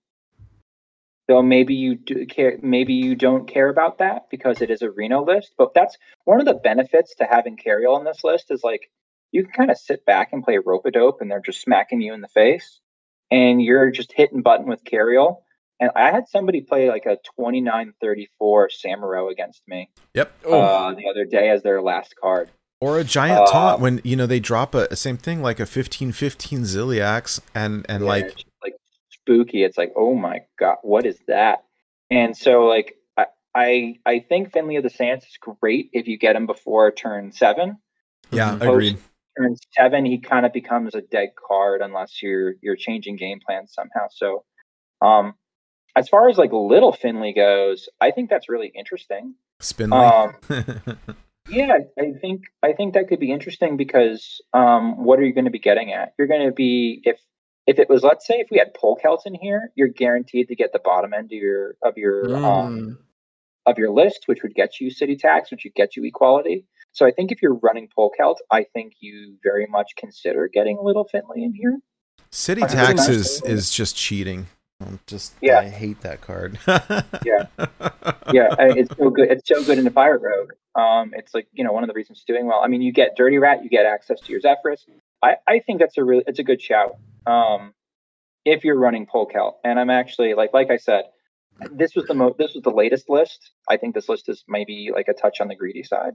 So 1.30 1.44
maybe 1.44 1.76
you 1.76 1.96
do 1.96 2.26
care. 2.26 2.58
Maybe 2.62 2.94
you 2.96 3.16
don't 3.16 3.48
care 3.48 3.70
about 3.70 4.00
that 4.00 4.30
because 4.32 4.62
it 4.62 4.72
is 4.72 4.82
a 4.82 4.90
Reno 4.90 5.24
list. 5.24 5.54
But 5.58 5.76
that's 5.76 5.96
one 6.26 6.40
of 6.40 6.48
the 6.48 6.56
benefits 6.56 7.14
to 7.16 7.26
having 7.30 7.56
Cariel 7.56 7.96
on 7.96 8.04
this 8.04 8.24
list 8.24 8.50
is 8.50 8.64
like 8.64 8.90
you 9.32 9.44
can 9.44 9.52
kind 9.52 9.72
of 9.72 9.78
sit 9.78 10.06
back 10.06 10.34
and 10.34 10.44
play 10.44 10.58
rope 10.58 10.86
a 10.86 10.92
dope, 10.92 11.22
and 11.22 11.30
they're 11.30 11.42
just 11.42 11.62
smacking 11.62 12.02
you 12.02 12.14
in 12.14 12.22
the 12.22 12.28
face, 12.28 12.80
and 13.32 13.62
you're 13.62 13.92
just 13.92 14.12
hitting 14.14 14.42
button 14.42 14.68
with 14.68 14.84
Cariel. 14.84 15.44
And 15.82 15.92
I 15.96 16.12
had 16.12 16.28
somebody 16.28 16.60
play 16.62 16.90
like 16.90 17.06
a 17.06 17.18
29-34 17.40 17.88
Samuro 18.70 19.32
against 19.32 19.62
me 19.68 19.90
Yep. 20.14 20.32
Oh, 20.46 20.62
uh, 20.62 20.94
the 20.94 21.08
other 21.10 21.26
day 21.26 21.50
as 21.50 21.64
their 21.64 21.82
last 21.82 22.16
card. 22.22 22.50
Or 22.82 22.98
a 23.00 23.04
giant 23.04 23.42
Uh, 23.42 23.46
taunt 23.52 23.82
when 23.82 24.02
you 24.04 24.16
know 24.16 24.26
they 24.26 24.40
drop 24.40 24.74
a 24.74 24.96
same 24.96 25.18
thing 25.18 25.42
like 25.42 25.60
a 25.60 25.66
15-15 25.66 26.62
Ziliax 26.62 27.42
and 27.54 27.86
and 27.90 28.04
Yeah, 28.04 28.10
like 28.10 28.36
like 28.64 28.74
spooky. 29.10 29.64
It's 29.64 29.78
like, 29.78 29.92
oh 29.96 30.16
my 30.16 30.42
god, 30.58 30.78
what 30.82 31.06
is 31.06 31.20
that? 31.28 31.64
And 32.10 32.36
so 32.36 32.66
like 32.66 32.96
I 33.18 33.26
I, 33.54 33.96
I 34.06 34.20
think 34.20 34.54
Finley 34.54 34.78
of 34.78 34.84
the 34.84 34.90
Sands 34.90 35.26
is 35.26 35.38
great 35.62 35.90
if 35.94 36.08
you 36.08 36.18
get 36.18 36.36
him 36.36 36.46
before 36.46 36.92
turn 36.92 37.32
seven. 37.32 37.78
yeah, 38.32 38.52
Mhm. 38.56 38.70
agreed. 38.70 38.98
Turn 39.40 39.56
seven, 39.72 40.06
he 40.06 40.20
kind 40.20 40.46
of 40.46 40.54
becomes 40.54 40.96
a 40.96 41.02
dead 41.02 41.30
card 41.48 41.82
unless 41.82 42.22
you're 42.22 42.54
you're 42.62 42.76
changing 42.76 43.16
game 43.16 43.40
plans 43.46 43.74
somehow. 43.74 44.08
So 44.12 44.44
um 45.02 45.34
as 45.96 46.08
far 46.10 46.30
as 46.30 46.38
like 46.38 46.52
little 46.54 46.94
Finley 46.94 47.34
goes, 47.34 47.90
I 48.00 48.12
think 48.12 48.30
that's 48.30 48.50
really 48.50 48.72
interesting. 48.76 49.36
Spinley. 49.60 50.36
Um, 50.50 50.98
Yeah, 51.50 51.80
I 51.98 52.12
think 52.22 52.44
I 52.62 52.74
think 52.74 52.94
that 52.94 53.08
could 53.08 53.20
be 53.20 53.32
interesting 53.32 53.78
because 53.78 54.42
um, 54.54 55.04
what 55.04 55.20
are 55.20 55.24
you 55.24 55.34
going 55.34 55.46
to 55.46 55.52
be 55.52 55.60
getting 55.60 55.92
at? 55.92 56.14
You're 56.18 56.28
going 56.28 56.46
to 56.46 56.54
be 56.54 57.02
if 57.04 57.20
if 57.66 57.80
it 57.80 57.90
was 57.90 58.04
let's 58.04 58.26
say 58.26 58.36
if 58.36 58.48
we 58.52 58.58
had 58.58 58.74
Polkelt 58.74 59.26
in 59.26 59.34
here, 59.34 59.72
you're 59.76 59.88
guaranteed 59.88 60.48
to 60.50 60.56
get 60.56 60.74
the 60.74 60.80
bottom 60.80 61.14
end 61.14 61.26
of 61.26 61.32
your 61.32 61.76
of 61.82 61.98
your 61.98 62.36
um, 62.36 62.80
mm. 62.80 62.98
Of 63.70 63.78
your 63.78 63.92
list, 63.92 64.24
which 64.26 64.42
would 64.44 64.56
get 64.56 64.80
you 64.80 64.90
city 64.90 65.16
tax, 65.16 65.52
which 65.52 65.64
would 65.64 65.76
get 65.76 65.96
you 65.96 66.04
equality. 66.04 66.66
So 66.92 67.06
I 67.06 67.12
think 67.12 67.32
if 67.32 67.42
you're 67.42 67.54
running 67.54 67.88
Polkelt, 67.96 68.38
I 68.52 68.66
think 68.74 68.94
you 69.00 69.38
very 69.44 69.68
much 69.68 69.92
consider 69.96 70.48
getting 70.52 70.78
a 70.78 70.82
little 70.82 71.04
Finley 71.04 71.44
in 71.44 71.54
here. 71.54 71.78
City 72.32 72.62
tax 72.62 73.08
is 73.08 73.42
is 73.44 73.70
just 73.72 73.96
cheating. 73.96 74.48
I'm 74.82 75.00
just 75.08 75.34
Yeah. 75.42 75.60
I 75.60 75.70
hate 75.70 76.02
that 76.02 76.22
card. 76.22 76.58
Yeah. 77.26 77.46
yeah, 78.34 78.56
I- 78.58 78.74
it's 78.78 78.96
so 78.98 79.10
good. 79.10 79.30
It's 79.30 79.48
so 79.48 79.64
good 79.64 79.78
in 79.78 79.84
the 79.84 79.92
fire 79.92 80.18
Rogue. 80.18 80.54
Um, 80.76 81.14
it's 81.16 81.34
like 81.34 81.48
you 81.54 81.64
know 81.64 81.72
one 81.74 81.84
of 81.84 81.88
the 81.88 81.94
reasons 81.94 82.20
it's 82.20 82.26
doing 82.26 82.46
well. 82.48 82.62
I 82.64 82.68
mean, 82.68 82.82
you 82.82 82.92
get 82.92 83.16
Dirty 83.16 83.38
Rat, 83.38 83.64
you 83.64 83.70
get 83.70 83.86
access 83.86 84.20
to 84.22 84.32
your 84.32 84.40
Zephyrus. 84.42 84.86
I, 85.22 85.36
I 85.48 85.60
think 85.60 85.80
that's 85.80 85.98
a 85.98 86.04
really 86.04 86.24
it's 86.28 86.40
a 86.40 86.44
good 86.44 86.62
shout. 86.62 86.98
Um, 87.28 87.74
if 88.46 88.64
you're 88.64 88.80
running 88.80 89.06
Polkelt, 89.06 89.56
and 89.64 89.80
I'm 89.80 89.90
actually 89.90 90.34
like 90.34 90.54
like 90.54 90.72
I 90.72 90.78
said, 90.78 91.04
this 91.76 91.96
was 91.96 92.06
the 92.06 92.14
mo 92.14 92.36
this 92.38 92.54
was 92.54 92.64
the 92.64 92.72
latest 92.72 93.10
list. 93.10 93.52
I 93.70 93.78
think 93.78 93.96
this 93.96 94.10
list 94.10 94.30
is 94.30 94.44
maybe 94.48 94.92
like 94.94 95.08
a 95.08 95.14
touch 95.14 95.42
on 95.42 95.48
the 95.48 95.56
greedy 95.56 95.84
side, 95.84 96.14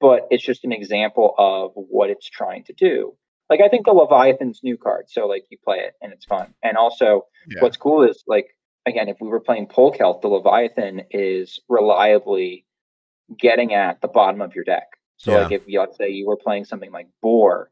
but 0.00 0.26
it's 0.30 0.44
just 0.44 0.64
an 0.64 0.72
example 0.72 1.34
of 1.38 1.72
what 1.74 2.10
it's 2.10 2.28
trying 2.28 2.64
to 2.64 2.72
do. 2.72 3.14
Like 3.50 3.60
I 3.60 3.68
think 3.68 3.86
the 3.86 3.92
Leviathan's 3.92 4.60
new 4.62 4.76
card, 4.76 5.06
so 5.08 5.26
like 5.26 5.44
you 5.50 5.58
play 5.64 5.78
it 5.78 5.94
and 6.02 6.12
it's 6.12 6.26
fun, 6.26 6.54
and 6.62 6.76
also 6.76 7.26
Yeah. 7.48 7.60
what's 7.62 7.76
cool 7.76 8.02
is 8.08 8.22
like 8.26 8.46
again, 8.86 9.08
if 9.08 9.18
we 9.20 9.28
were 9.28 9.40
playing 9.40 9.66
Polkelt, 9.68 10.22
the 10.22 10.28
Leviathan 10.28 11.02
is 11.10 11.60
reliably 11.68 12.64
getting 13.38 13.74
at 13.74 14.00
the 14.00 14.08
bottom 14.08 14.40
of 14.40 14.54
your 14.54 14.64
deck. 14.64 14.86
So 15.16 15.32
Yeah. 15.32 15.38
like 15.42 15.52
if 15.52 15.62
you 15.66 15.80
let's 15.80 15.96
say 15.96 16.10
you 16.10 16.26
were 16.26 16.36
playing 16.36 16.64
something 16.64 16.92
like 16.92 17.08
Boar, 17.22 17.70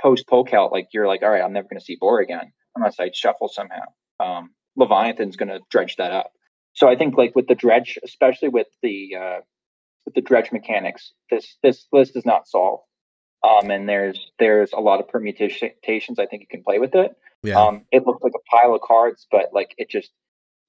post 0.00 0.26
Polkelt, 0.26 0.72
like 0.72 0.88
you're 0.92 1.06
like, 1.08 1.22
all 1.22 1.30
right, 1.30 1.42
I'm 1.42 1.52
never 1.52 1.68
gonna 1.68 1.80
see 1.80 1.96
Boar 1.96 2.20
again 2.20 2.52
unless 2.76 3.00
I 3.00 3.10
shuffle 3.12 3.48
somehow. 3.48 3.84
Um 4.20 4.50
Leviathan's 4.78 5.36
gonna 5.36 5.60
dredge 5.70 5.96
that 5.96 6.12
up. 6.12 6.32
So 6.72 6.88
I 6.88 6.96
think 6.96 7.16
like 7.16 7.34
with 7.34 7.48
the 7.48 7.54
dredge, 7.54 7.98
especially 8.04 8.48
with 8.48 8.68
the 8.82 9.16
uh 9.16 9.40
with 10.06 10.14
the 10.14 10.22
dredge 10.22 10.52
mechanics, 10.52 11.12
this 11.30 11.56
this 11.62 11.86
list 11.92 12.16
is 12.16 12.24
not 12.24 12.48
solved. 12.48 12.84
Um 13.46 13.70
and 13.70 13.88
there's 13.88 14.32
there's 14.38 14.72
a 14.72 14.80
lot 14.80 15.00
of 15.00 15.08
permutations 15.08 16.18
I 16.18 16.26
think 16.26 16.42
you 16.42 16.48
can 16.50 16.62
play 16.62 16.78
with 16.78 16.94
it. 16.94 17.12
yeah. 17.42 17.60
Um, 17.60 17.82
it 17.92 18.06
looks 18.06 18.22
like 18.22 18.32
a 18.34 18.56
pile 18.56 18.74
of 18.74 18.80
cards, 18.80 19.26
but 19.30 19.50
like 19.52 19.74
it 19.76 19.90
just 19.90 20.10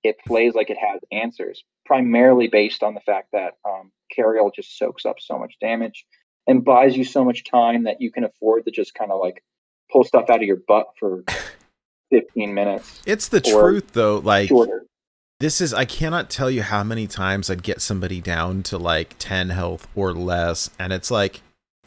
it 0.04 0.18
plays 0.26 0.56
like 0.56 0.70
it 0.70 0.78
has 0.78 1.02
answers, 1.12 1.64
primarily 1.86 2.48
based 2.48 2.84
on 2.84 2.94
the 2.94 3.02
fact 3.02 3.30
that 3.34 3.58
um, 3.68 3.92
Cariel 4.16 4.54
just 4.54 4.78
soaks 4.78 5.06
up 5.06 5.18
so 5.20 5.38
much 5.38 5.56
damage 5.60 6.06
and 6.48 6.64
buys 6.64 6.96
you 6.96 7.04
so 7.04 7.24
much 7.24 7.44
time 7.44 7.84
that 7.84 8.02
you 8.02 8.12
can 8.12 8.24
afford 8.24 8.66
to 8.66 8.72
just 8.72 8.94
kind 8.94 9.12
of 9.12 9.20
like 9.20 9.44
pull 9.92 10.04
stuff 10.04 10.30
out 10.30 10.38
of 10.38 10.48
your 10.48 10.60
butt 10.68 10.88
for 11.00 11.24
15 12.12 12.54
minutes 12.54 13.02
it's 13.06 13.28
the 13.28 13.42
truth 13.42 13.94
though. 13.94 14.18
Like 14.18 14.50
shorter. 14.50 14.86
this 15.40 15.62
is 15.62 15.74
I 15.74 15.86
cannot 15.86 16.30
tell 16.30 16.50
you 16.50 16.64
how 16.64 16.84
many 16.84 17.08
times 17.08 17.50
I'd 17.50 17.64
get 17.64 17.82
somebody 17.82 18.20
down 18.22 18.64
to 18.64 18.78
like 18.78 19.16
10 19.20 19.50
health 19.50 19.88
or 19.96 20.14
less 20.14 20.70
and 20.80 20.92
it's 20.94 21.12
like 21.12 21.42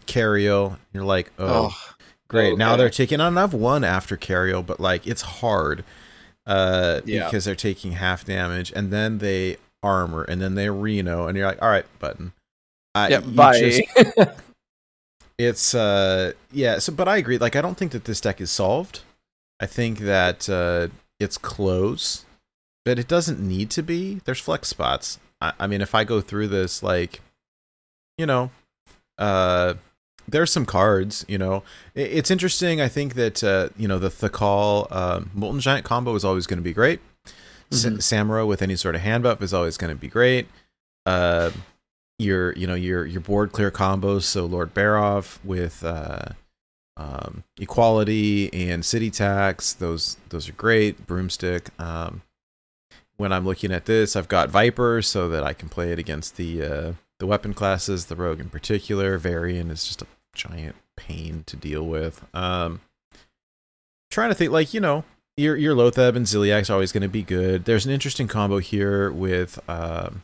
Cariel. 0.06 0.78
You're 0.92 1.04
like, 1.04 1.30
oh, 1.38 1.70
Oh, 1.74 1.94
great. 2.28 2.56
Now 2.58 2.76
they're 2.76 2.90
taking 2.90 3.20
on 3.20 3.36
I've 3.38 3.54
one 3.54 3.84
after 3.84 4.16
Cariel, 4.16 4.62
but 4.64 4.80
like 4.80 5.06
it's 5.06 5.22
hard 5.22 5.84
uh 6.46 7.00
Yeah. 7.04 7.24
because 7.24 7.44
they're 7.44 7.54
taking 7.54 7.92
half 7.92 8.24
damage 8.24 8.72
and 8.74 8.92
then 8.92 9.18
they 9.18 9.56
armor 9.82 10.22
and 10.24 10.40
then 10.40 10.54
they 10.54 10.70
Reno 10.70 11.26
and 11.26 11.36
you're 11.36 11.46
like, 11.46 11.60
all 11.62 11.68
right, 11.68 11.86
button. 11.98 12.32
Uh, 12.94 13.08
yeah, 13.10 13.20
bye. 13.20 13.58
just- 13.58 13.82
it's 15.38 15.74
uh 15.74 16.32
yeah 16.52 16.78
so 16.78 16.92
but 16.92 17.08
i 17.08 17.16
agree 17.16 17.38
like 17.38 17.56
i 17.56 17.60
don't 17.60 17.76
think 17.76 17.90
that 17.92 18.04
this 18.04 18.20
deck 18.20 18.40
is 18.40 18.50
solved 18.50 19.00
i 19.62 19.66
think 19.66 20.00
that 20.00 20.48
uh 20.50 20.88
it's 21.20 21.38
close 21.38 22.24
but 22.84 22.98
it 22.98 23.06
doesn't 23.06 23.38
need 23.38 23.70
to 23.70 23.80
be. 23.80 24.20
There's 24.24 24.40
flex 24.40 24.66
spots. 24.66 25.20
I, 25.40 25.52
I 25.60 25.66
mean 25.68 25.80
if 25.80 25.94
i 25.94 26.02
go 26.02 26.20
through 26.20 26.48
this 26.48 26.82
like 26.82 27.20
you 28.18 28.26
know 28.26 28.50
uh 29.18 29.74
there's 30.28 30.50
some 30.52 30.66
cards 30.66 31.24
you 31.28 31.38
know. 31.38 31.62
I- 31.96 32.00
it's 32.18 32.30
interesting 32.30 32.80
i 32.80 32.88
think 32.88 33.14
that 33.14 33.42
uh 33.44 33.68
you 33.76 33.86
know 33.88 33.98
the 34.00 34.08
Thekal 34.10 34.88
uh, 34.90 35.20
molten 35.34 35.60
giant 35.60 35.84
combo 35.84 36.14
is 36.16 36.24
always 36.24 36.46
going 36.48 36.58
to 36.58 36.62
be 36.70 36.72
great. 36.72 37.00
Sa- 37.70 37.88
Mhm. 37.88 37.98
samuro 38.02 38.46
with 38.46 38.62
any 38.62 38.76
sort 38.76 38.94
of 38.96 39.00
hand 39.02 39.22
buff 39.22 39.40
is 39.42 39.54
always 39.54 39.76
going 39.78 39.94
to 39.94 40.00
be 40.00 40.08
great. 40.08 40.46
Uh 41.06 41.50
your 42.18 42.52
you 42.54 42.66
know 42.66 42.74
your 42.74 43.04
your 43.06 43.20
board 43.20 43.52
clear 43.52 43.70
combos 43.70 44.22
so 44.22 44.44
lord 44.46 44.74
Barov 44.74 45.38
with 45.44 45.82
uh 45.84 46.26
um 46.96 47.44
equality 47.58 48.52
and 48.52 48.84
city 48.84 49.10
tax 49.10 49.72
those 49.72 50.18
those 50.28 50.48
are 50.48 50.52
great 50.52 51.06
broomstick 51.06 51.68
um 51.80 52.22
when 53.16 53.32
i'm 53.32 53.44
looking 53.44 53.72
at 53.72 53.86
this 53.86 54.14
i've 54.14 54.28
got 54.28 54.50
viper 54.50 55.00
so 55.00 55.28
that 55.28 55.42
i 55.42 55.52
can 55.52 55.68
play 55.68 55.90
it 55.90 55.98
against 55.98 56.36
the 56.36 56.62
uh 56.62 56.92
the 57.18 57.26
weapon 57.26 57.54
classes 57.54 58.06
the 58.06 58.16
rogue 58.16 58.40
in 58.40 58.50
particular 58.50 59.16
varian 59.16 59.70
is 59.70 59.86
just 59.86 60.02
a 60.02 60.06
giant 60.34 60.76
pain 60.96 61.42
to 61.46 61.56
deal 61.56 61.86
with 61.86 62.24
um 62.34 62.80
trying 64.10 64.28
to 64.28 64.34
think 64.34 64.52
like 64.52 64.74
you 64.74 64.80
know 64.80 65.04
your 65.36 65.56
your 65.56 65.74
Loatheb 65.74 66.14
and 66.14 66.26
ziliax 66.26 66.68
are 66.68 66.74
always 66.74 66.92
going 66.92 67.02
to 67.02 67.08
be 67.08 67.22
good 67.22 67.64
there's 67.64 67.86
an 67.86 67.92
interesting 67.92 68.28
combo 68.28 68.58
here 68.58 69.10
with 69.10 69.58
um 69.66 70.22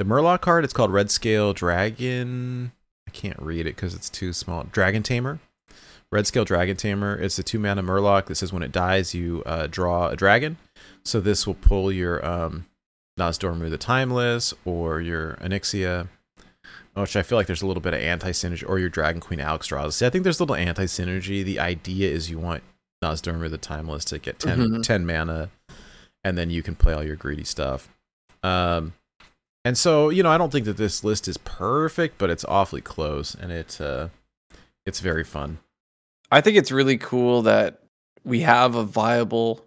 the 0.00 0.06
Murloc 0.06 0.40
card, 0.40 0.64
it's 0.64 0.72
called 0.72 0.90
Red 0.90 1.10
Scale 1.10 1.52
Dragon. 1.52 2.72
I 3.06 3.10
can't 3.10 3.38
read 3.38 3.66
it 3.66 3.76
because 3.76 3.94
it's 3.94 4.08
too 4.08 4.32
small. 4.32 4.64
Dragon 4.64 5.02
Tamer. 5.02 5.40
Red 6.12 6.26
Scale 6.26 6.44
Dragon 6.44 6.76
Tamer. 6.76 7.16
It's 7.16 7.38
a 7.38 7.42
two 7.42 7.58
mana 7.58 7.82
Murloc 7.82 8.26
that 8.26 8.34
says 8.34 8.52
when 8.52 8.62
it 8.62 8.72
dies, 8.72 9.14
you 9.14 9.42
uh, 9.46 9.66
draw 9.68 10.08
a 10.08 10.16
dragon. 10.16 10.56
So 11.04 11.20
this 11.20 11.46
will 11.46 11.54
pull 11.54 11.92
your 11.92 12.24
um, 12.26 12.66
Nozdormu 13.18 13.70
the 13.70 13.78
Timeless 13.78 14.52
or 14.64 15.00
your 15.00 15.34
Onyxia, 15.40 16.08
which 16.94 17.14
I 17.16 17.22
feel 17.22 17.38
like 17.38 17.46
there's 17.46 17.62
a 17.62 17.66
little 17.66 17.80
bit 17.80 17.94
of 17.94 18.00
anti 18.00 18.30
synergy, 18.30 18.68
or 18.68 18.78
your 18.78 18.88
Dragon 18.88 19.20
Queen 19.20 19.38
Alexstrasza. 19.38 19.92
See, 19.92 20.06
I 20.06 20.10
think 20.10 20.24
there's 20.24 20.40
a 20.40 20.42
little 20.42 20.56
anti 20.56 20.84
synergy. 20.86 21.44
The 21.44 21.60
idea 21.60 22.10
is 22.10 22.28
you 22.28 22.38
want 22.38 22.62
Nozdormu 23.04 23.48
the 23.48 23.58
Timeless 23.58 24.04
to 24.06 24.18
get 24.18 24.38
10, 24.40 24.58
Mhm. 24.58 24.82
10 24.82 25.06
mana, 25.06 25.50
and 26.24 26.36
then 26.36 26.50
you 26.50 26.62
can 26.62 26.74
play 26.74 26.92
all 26.92 27.04
your 27.04 27.16
greedy 27.16 27.44
stuff. 27.44 27.88
Um, 28.42 28.94
and 29.64 29.78
so, 29.78 30.08
you 30.08 30.22
know, 30.22 30.30
I 30.30 30.38
don't 30.38 30.50
think 30.50 30.64
that 30.66 30.76
this 30.76 31.04
list 31.04 31.28
is 31.28 31.36
perfect, 31.38 32.18
but 32.18 32.30
it's 32.30 32.44
awfully 32.46 32.80
close, 32.80 33.34
and 33.34 33.52
it 33.52 33.80
uh, 33.80 34.08
it's 34.84 34.98
very 35.00 35.22
fun. 35.24 35.58
I 36.30 36.40
think 36.40 36.56
it's 36.56 36.70
really 36.70 36.96
cool 36.96 37.42
that 37.42 37.82
we 38.24 38.40
have 38.40 38.74
a 38.74 38.84
viable 38.84 39.64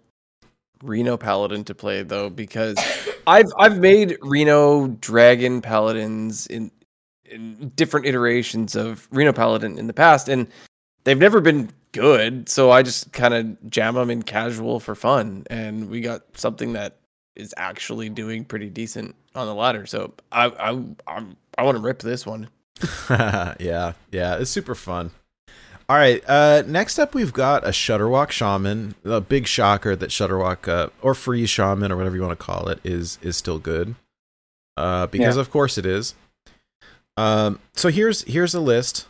Reno 0.82 1.16
Paladin 1.16 1.64
to 1.64 1.74
play 1.74 2.02
though 2.02 2.30
because 2.30 2.76
I've 3.26 3.50
I've 3.58 3.78
made 3.78 4.18
Reno 4.22 4.88
Dragon 4.88 5.60
Paladins 5.60 6.46
in 6.46 6.70
in 7.24 7.72
different 7.74 8.06
iterations 8.06 8.76
of 8.76 9.08
Reno 9.10 9.32
Paladin 9.32 9.78
in 9.78 9.86
the 9.86 9.92
past, 9.92 10.28
and 10.28 10.46
they've 11.04 11.18
never 11.18 11.40
been 11.40 11.70
good. 11.92 12.48
So 12.48 12.70
I 12.70 12.82
just 12.82 13.12
kind 13.12 13.34
of 13.34 13.70
jam 13.70 13.94
them 13.94 14.10
in 14.10 14.22
casual 14.22 14.80
for 14.80 14.94
fun, 14.94 15.44
and 15.48 15.88
we 15.88 16.00
got 16.00 16.22
something 16.36 16.74
that 16.74 16.96
is 17.34 17.54
actually 17.56 18.08
doing 18.08 18.44
pretty 18.44 18.70
decent 18.70 19.14
on 19.34 19.46
the 19.46 19.54
ladder. 19.54 19.86
So 19.86 20.12
I 20.32 20.46
I 20.46 20.70
I'm, 21.06 21.36
I 21.56 21.62
want 21.62 21.76
to 21.76 21.82
rip 21.82 22.00
this 22.00 22.26
one. 22.26 22.48
yeah, 23.10 23.92
yeah, 24.10 24.36
it's 24.36 24.50
super 24.50 24.74
fun. 24.74 25.10
All 25.86 25.96
right, 25.96 26.22
uh, 26.26 26.62
next 26.66 26.98
up 26.98 27.14
we've 27.14 27.32
got 27.34 27.62
a 27.64 27.68
Shudderwock 27.70 28.30
Shaman. 28.30 28.94
A 29.04 29.20
big 29.20 29.46
shocker 29.46 29.94
that 29.94 30.08
Shudderwock 30.10 30.66
uh, 30.66 30.88
or 31.02 31.14
Freeze 31.14 31.50
Shaman 31.50 31.92
or 31.92 31.96
whatever 31.96 32.16
you 32.16 32.22
want 32.22 32.38
to 32.38 32.42
call 32.42 32.68
it 32.68 32.80
is 32.84 33.18
is 33.20 33.36
still 33.36 33.58
good. 33.58 33.94
Uh, 34.76 35.06
because 35.06 35.36
Yeah. 35.36 35.40
of 35.42 35.50
course 35.50 35.76
it 35.76 35.84
is. 35.84 36.14
Um, 37.16 37.60
so 37.74 37.90
here's 37.90 38.22
here's 38.22 38.54
a 38.54 38.60
list. 38.60 39.06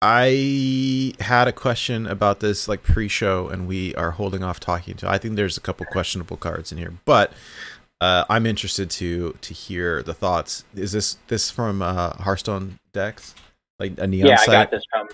I 0.00 1.12
had 1.20 1.48
a 1.48 1.52
question 1.52 2.06
about 2.06 2.40
this 2.40 2.66
like 2.66 2.82
pre-show, 2.82 3.48
and 3.48 3.68
we 3.68 3.94
are 3.94 4.12
holding 4.12 4.42
off 4.42 4.58
talking 4.58 4.94
to. 4.96 5.10
I 5.10 5.18
think 5.18 5.36
there's 5.36 5.56
a 5.58 5.60
couple 5.60 5.84
questionable 5.86 6.36
cards 6.38 6.72
in 6.72 6.78
here, 6.78 6.94
but 7.04 7.32
uh, 8.00 8.24
I'm 8.30 8.46
interested 8.46 8.88
to 8.92 9.36
to 9.40 9.54
hear 9.54 10.02
the 10.02 10.14
thoughts. 10.14 10.64
Is 10.74 10.92
this 10.92 11.18
this 11.28 11.50
from 11.50 11.82
uh, 11.82 12.10
Hearthstone 12.14 12.78
decks, 12.94 13.34
like 13.78 13.98
a 13.98 14.06
neon 14.06 14.28
yeah, 14.28 14.40
I 14.40 14.46
got 14.46 14.70
this 14.70 14.82
from 14.90 15.08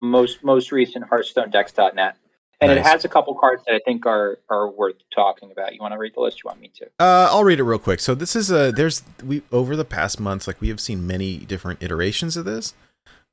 most 0.00 0.42
most 0.42 0.72
recent 0.72 1.08
HearthstoneDecks.net, 1.08 2.16
and 2.60 2.72
it 2.72 2.82
has 2.82 3.04
a 3.04 3.08
couple 3.08 3.34
cards 3.34 3.62
that 3.66 3.74
I 3.74 3.80
think 3.84 4.06
are 4.06 4.38
are 4.48 4.68
worth 4.68 4.96
talking 5.14 5.50
about. 5.50 5.74
You 5.74 5.80
want 5.80 5.92
to 5.92 5.98
read 5.98 6.14
the 6.14 6.20
list? 6.20 6.42
You 6.42 6.48
want 6.48 6.60
me 6.60 6.70
to? 6.76 6.86
Uh, 6.98 7.28
I'll 7.30 7.44
read 7.44 7.60
it 7.60 7.64
real 7.64 7.78
quick. 7.78 8.00
So 8.00 8.14
this 8.14 8.36
is 8.36 8.50
a 8.50 8.72
there's 8.72 9.02
we 9.24 9.42
over 9.52 9.76
the 9.76 9.84
past 9.84 10.20
months 10.20 10.46
like 10.46 10.60
we 10.60 10.68
have 10.68 10.80
seen 10.80 11.06
many 11.06 11.38
different 11.38 11.82
iterations 11.82 12.36
of 12.36 12.44
this. 12.44 12.74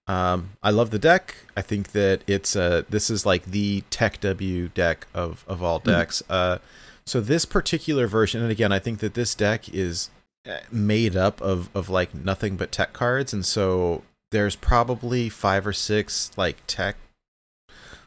Um, 0.07 0.51
I 0.63 0.71
love 0.71 0.91
the 0.91 0.99
deck. 0.99 1.35
I 1.57 1.61
think 1.61 1.91
that 1.91 2.23
it's 2.27 2.55
uh 2.55 2.83
this 2.89 3.09
is 3.09 3.25
like 3.25 3.45
the 3.45 3.81
Tech 3.89 4.19
W 4.21 4.69
deck 4.69 5.07
of 5.13 5.43
of 5.47 5.61
all 5.61 5.79
decks. 5.79 6.23
Uh, 6.29 6.59
so 7.05 7.21
this 7.21 7.45
particular 7.45 8.05
version, 8.07 8.41
and 8.41 8.51
again, 8.51 8.73
I 8.73 8.79
think 8.79 8.99
that 8.99 9.13
this 9.13 9.33
deck 9.33 9.69
is 9.69 10.09
uh, 10.47 10.57
made 10.71 11.15
up 11.15 11.41
of 11.41 11.69
of 11.75 11.89
like 11.89 12.13
nothing 12.13 12.57
but 12.57 12.71
tech 12.71 12.93
cards, 12.93 13.33
and 13.33 13.45
so 13.45 14.03
there's 14.31 14.55
probably 14.55 15.29
five 15.29 15.65
or 15.65 15.73
six 15.73 16.31
like 16.37 16.57
tech 16.67 16.95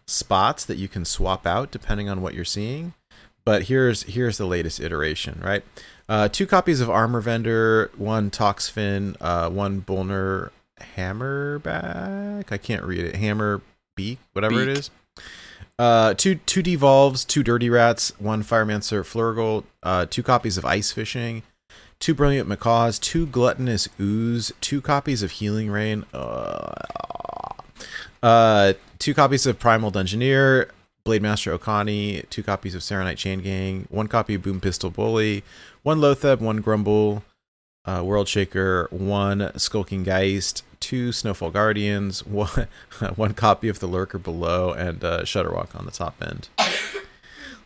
spots 0.06 0.64
that 0.64 0.76
you 0.76 0.88
can 0.88 1.05
swap 1.05 1.47
out 1.47 1.70
depending 1.70 2.09
on 2.09 2.20
what 2.20 2.34
you're 2.34 2.44
seeing 2.44 2.94
but 3.44 3.64
here's 3.64 4.02
here's 4.05 4.38
the 4.38 4.47
latest 4.47 4.80
iteration, 4.80 5.40
right? 5.42 5.64
Uh, 6.09 6.28
two 6.28 6.47
copies 6.47 6.80
of 6.80 6.90
Armor 6.90 7.20
Vendor, 7.20 7.90
one 7.97 8.30
Toxfin, 8.30 9.16
uh, 9.20 9.48
one 9.51 9.80
Bullner 9.80 10.52
Hammerback. 10.97 12.52
I 12.52 12.59
can't 12.59 12.84
read 12.84 13.01
it. 13.01 13.16
Hammer 13.16 13.60
Beak, 13.97 14.18
whatever 14.32 14.62
it 14.62 14.66
Beak. 14.66 14.78
is. 14.78 14.90
Uh, 15.78 16.14
two 16.14 16.36
two 16.36 16.62
devolves, 16.62 17.24
two 17.24 17.42
dirty 17.42 17.70
rats, 17.70 18.12
one 18.18 18.42
firemancer 18.42 19.01
Flurgle, 19.02 19.64
uh, 19.82 20.06
two 20.09 20.22
copies 20.22 20.59
of 20.59 20.64
Ice 20.64 20.92
Fishing, 20.92 21.42
two 22.01 22.14
brilliant 22.14 22.48
macaws, 22.48 22.98
two 22.98 23.27
gluttonous 23.27 23.89
ooze, 24.01 24.52
two 24.60 24.81
copies 24.81 25.22
of 25.22 25.32
Healing 25.32 25.70
Rain, 25.70 26.05
uh, 26.12 26.72
uh, 28.22 28.72
two 28.98 29.14
copies 29.14 29.47
of 29.47 29.59
Primal 29.59 29.93
Dungeoneer, 29.93 30.70
Blade 31.05 31.22
Master 31.22 31.56
Okani, 31.56 32.28
two 32.31 32.43
copies 32.43 32.74
of 32.74 32.82
Saronite 32.82 33.16
Chain 33.16 33.40
Gang, 33.40 33.86
one 33.90 34.09
copy 34.09 34.35
of 34.35 34.43
Boom 34.43 34.60
Pistol 34.60 34.90
Bully, 34.90 35.44
one 35.82 35.98
Loatheb, 35.98 36.40
one 36.40 36.60
Grumble, 36.60 37.22
uh, 37.85 38.02
World 38.05 38.28
Shaker, 38.28 38.89
one 38.90 39.56
Skulking 39.59 40.02
Geist, 40.02 40.64
two 40.81 41.12
Snowfall 41.12 41.51
Guardians, 41.51 42.27
one 42.27 42.66
one 43.14 43.35
copy 43.35 43.68
of 43.68 43.81
the 43.81 43.86
Lurker 43.86 44.18
below, 44.18 44.72
and 44.72 45.05
uh, 45.05 45.22
Shudderwock 45.22 45.78
on 45.78 45.85
the 45.85 45.90
top 45.90 46.14
end. 46.22 46.48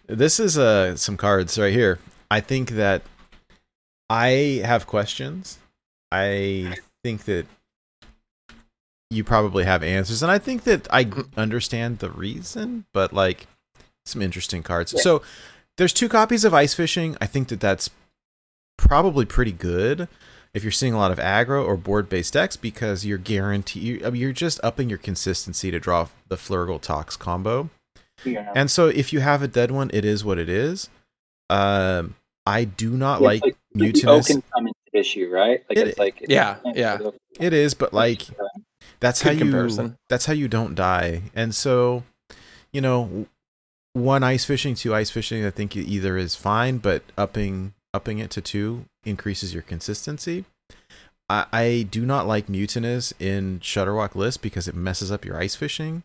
This 0.06 0.38
is 0.38 0.58
uh, 0.58 0.96
some 0.96 1.16
cards 1.16 1.58
right 1.58 1.72
here. 1.72 1.98
I 2.30 2.40
think 2.40 2.70
that 2.72 3.02
I 4.14 4.62
have 4.64 4.86
questions. 4.86 5.58
I 6.12 6.76
think 7.02 7.24
that 7.24 7.46
you 9.10 9.24
probably 9.24 9.64
have 9.64 9.82
answers, 9.82 10.22
and 10.22 10.30
I 10.30 10.38
think 10.38 10.62
that 10.64 10.86
I 10.92 11.10
understand 11.36 11.98
the 11.98 12.10
reason, 12.10 12.84
but 12.92 13.12
like 13.12 13.48
some 14.06 14.22
interesting 14.22 14.62
cards. 14.62 14.92
Yeah. 14.92 15.00
So 15.00 15.22
there's 15.78 15.92
two 15.92 16.08
copies 16.08 16.44
of 16.44 16.54
Ice 16.54 16.74
Fishing. 16.74 17.16
I 17.20 17.26
think 17.26 17.48
that 17.48 17.58
that's 17.58 17.90
probably 18.78 19.24
pretty 19.24 19.52
good 19.52 20.06
if 20.52 20.62
you're 20.62 20.70
seeing 20.70 20.94
a 20.94 20.98
lot 20.98 21.10
of 21.10 21.18
aggro 21.18 21.66
or 21.66 21.76
board 21.76 22.08
based 22.08 22.34
decks 22.34 22.56
because 22.56 23.04
you're 23.04 23.18
guaranteed 23.18 24.04
I 24.04 24.10
mean, 24.10 24.22
you're 24.22 24.32
just 24.32 24.60
upping 24.62 24.88
your 24.88 24.98
consistency 24.98 25.72
to 25.72 25.80
draw 25.80 26.06
the 26.28 26.36
Flurgle 26.36 26.80
Tox 26.80 27.16
combo. 27.16 27.70
Know? 28.24 28.52
And 28.54 28.70
so 28.70 28.86
if 28.86 29.12
you 29.12 29.20
have 29.20 29.42
a 29.42 29.48
dead 29.48 29.72
one, 29.72 29.90
it 29.92 30.04
is 30.04 30.24
what 30.24 30.38
it 30.38 30.48
is. 30.48 30.88
Um, 31.50 32.14
I 32.46 32.64
do 32.64 32.90
not 32.90 33.20
Yeah, 33.20 33.26
like 33.26 33.42
it's 33.46 33.58
the 33.72 33.78
Mutanus. 33.92 34.30
Oaken 34.30 34.42
Summons 34.54 34.74
issue, 34.92 35.28
right? 35.30 35.64
Like 35.68 35.78
It- 35.78 35.88
it's 35.88 35.98
like 35.98 36.20
it's 36.22 36.30
yeah, 36.32 36.56
yeah. 36.74 36.98
It 37.40 37.52
is, 37.52 37.74
but 37.74 37.92
like 37.92 38.22
that's 39.00 39.22
Good 39.22 39.26
how 39.28 39.32
you 39.32 39.38
comparison. 39.38 39.96
that's 40.08 40.26
how 40.26 40.32
you 40.34 40.48
don't 40.48 40.74
die. 40.74 41.22
And 41.34 41.54
so, 41.54 42.04
you 42.72 42.80
know, 42.80 43.26
one 43.94 44.22
ice 44.22 44.44
fishing, 44.44 44.74
two 44.74 44.94
ice 44.94 45.10
fishing, 45.10 45.44
I 45.44 45.50
think 45.50 45.76
it 45.76 45.84
either 45.86 46.16
is 46.16 46.34
fine, 46.34 46.78
but 46.78 47.02
upping 47.16 47.74
upping 47.92 48.18
it 48.18 48.30
to 48.32 48.40
two 48.40 48.84
increases 49.04 49.52
your 49.54 49.62
consistency. 49.62 50.44
I, 51.30 51.46
I 51.52 51.86
do 51.90 52.04
not 52.04 52.26
like 52.26 52.48
Mutanus 52.48 53.12
in 53.18 53.60
Shudderwock 53.60 54.14
list 54.14 54.42
because 54.42 54.68
it 54.68 54.74
messes 54.74 55.10
up 55.10 55.24
your 55.24 55.38
ice 55.38 55.54
fishing. 55.54 56.02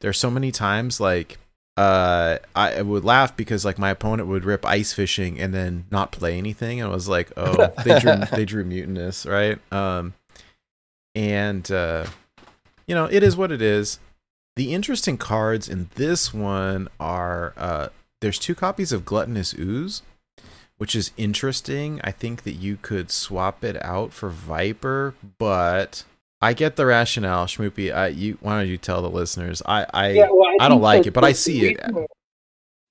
There's 0.00 0.18
so 0.18 0.30
many 0.30 0.50
times 0.50 1.00
like 1.00 1.38
uh 1.76 2.38
I 2.54 2.82
would 2.82 3.04
laugh 3.04 3.36
because 3.36 3.64
like 3.64 3.78
my 3.78 3.90
opponent 3.90 4.28
would 4.28 4.44
rip 4.44 4.66
ice 4.66 4.92
fishing 4.92 5.40
and 5.40 5.54
then 5.54 5.84
not 5.90 6.12
play 6.12 6.36
anything 6.36 6.80
and 6.80 6.90
I 6.90 6.94
was 6.94 7.08
like, 7.08 7.32
oh, 7.36 7.72
they 7.84 7.98
drew 7.98 8.16
they 8.32 8.44
drew 8.44 8.64
Mutanus, 8.64 9.28
right? 9.30 9.58
Um 9.72 10.14
and 11.14 11.70
uh 11.70 12.06
you 12.86 12.94
know, 12.94 13.06
it 13.06 13.22
is 13.22 13.36
what 13.36 13.52
it 13.52 13.62
is. 13.62 13.98
The 14.56 14.74
interesting 14.74 15.16
cards 15.16 15.68
in 15.68 15.88
this 15.94 16.34
one 16.34 16.88
are 17.00 17.54
uh 17.56 17.88
there's 18.20 18.38
two 18.38 18.54
copies 18.54 18.92
of 18.92 19.04
Gluttonous 19.04 19.54
Ooze, 19.58 20.02
which 20.76 20.94
is 20.94 21.10
interesting. 21.16 22.00
I 22.04 22.10
think 22.10 22.42
that 22.42 22.52
you 22.52 22.76
could 22.80 23.10
swap 23.10 23.64
it 23.64 23.82
out 23.82 24.12
for 24.12 24.28
Viper, 24.28 25.14
but 25.38 26.04
I 26.42 26.52
get 26.54 26.76
the 26.76 26.84
rationale, 26.86 27.46
Schmoopy. 27.46 27.94
I 27.94 28.08
you 28.08 28.36
why 28.40 28.58
don't 28.58 28.68
you 28.68 28.76
tell 28.78 29.00
the 29.00 29.08
listeners? 29.10 29.62
I 29.64 29.86
I 29.94 30.08
Yeah, 30.10 30.26
well, 30.30 30.48
I 30.60 30.68
don't 30.68 30.78
think 30.78 30.82
like 30.82 31.06
it, 31.06 31.12
but 31.14 31.24
I 31.24 31.32
see 31.32 31.66
it. 31.72 31.80
reason- 31.86 32.06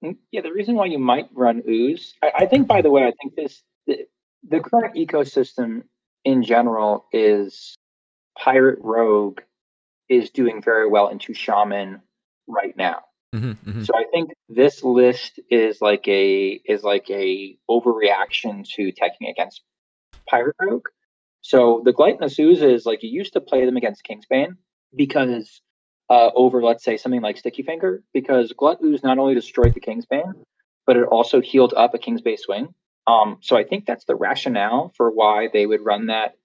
Mm, 0.04 0.18
Yeah, 0.32 0.42
the 0.42 0.52
reason 0.52 0.74
why 0.76 0.86
you 0.88 0.98
might 0.98 1.30
run 1.34 1.62
ooze, 1.70 2.16
I, 2.24 2.32
I 2.40 2.46
think. 2.48 2.68
By 2.68 2.82
the 2.82 2.90
way, 2.90 3.04
I 3.04 3.12
think 3.22 3.36
this 3.36 3.62
the, 3.86 4.08
the 4.50 4.60
current 4.60 4.96
ecosystem 4.96 5.84
in 6.26 6.42
general 6.42 7.06
is 7.12 7.76
pirate 8.36 8.80
rogue 8.82 9.42
is 10.10 10.32
doing 10.32 10.60
very 10.64 10.88
well 10.90 11.10
into 11.10 11.34
shaman 11.36 12.02
right 12.48 12.76
now. 12.76 13.02
Mhm, 13.36 13.56
mhm. 13.64 13.86
So 13.86 13.94
I 13.96 14.06
think 14.12 14.32
this 14.50 14.84
list 14.84 15.40
is 15.52 15.82
like 15.82 16.08
a 16.08 16.60
is 16.66 16.84
like 16.84 17.08
a 17.12 17.58
overreaction 17.70 18.68
to 18.76 18.92
taking 18.92 19.28
against 19.30 19.62
Pirate 20.28 20.56
Rogue. 20.60 20.88
So 21.42 21.82
the 21.84 21.94
Gluttonous 21.94 22.40
Ooze 22.40 22.62
is 22.62 22.86
like 22.86 23.04
you 23.04 23.10
used 23.10 23.34
to 23.34 23.42
play 23.42 23.66
them 23.66 23.78
against 23.78 24.06
Kingsbane 24.06 24.58
because 24.96 25.62
uh, 26.10 26.30
over 26.36 26.62
let's 26.62 26.84
say 26.84 26.98
something 26.98 27.22
like 27.22 27.38
Sticky 27.38 27.64
Finger 27.64 28.04
because 28.14 28.54
Glut 28.54 28.80
not 28.82 29.18
only 29.18 29.34
destroyed 29.34 29.74
the 29.74 29.80
Kingsbane, 29.80 30.34
but 30.86 30.98
it 30.98 31.06
also 31.06 31.42
healed 31.42 31.74
up 31.76 31.94
a 31.94 31.98
Kingsbane 31.98 32.40
swing. 32.40 32.74
Um, 33.08 33.38
so 33.42 33.58
I 33.58 33.64
think 33.64 33.86
that's 33.86 34.06
the 34.06 34.16
rationale 34.16 34.94
for 34.96 35.10
why 35.10 35.50
they 35.52 35.66
would 35.66 35.84
run 35.84 36.08
that 36.08 36.36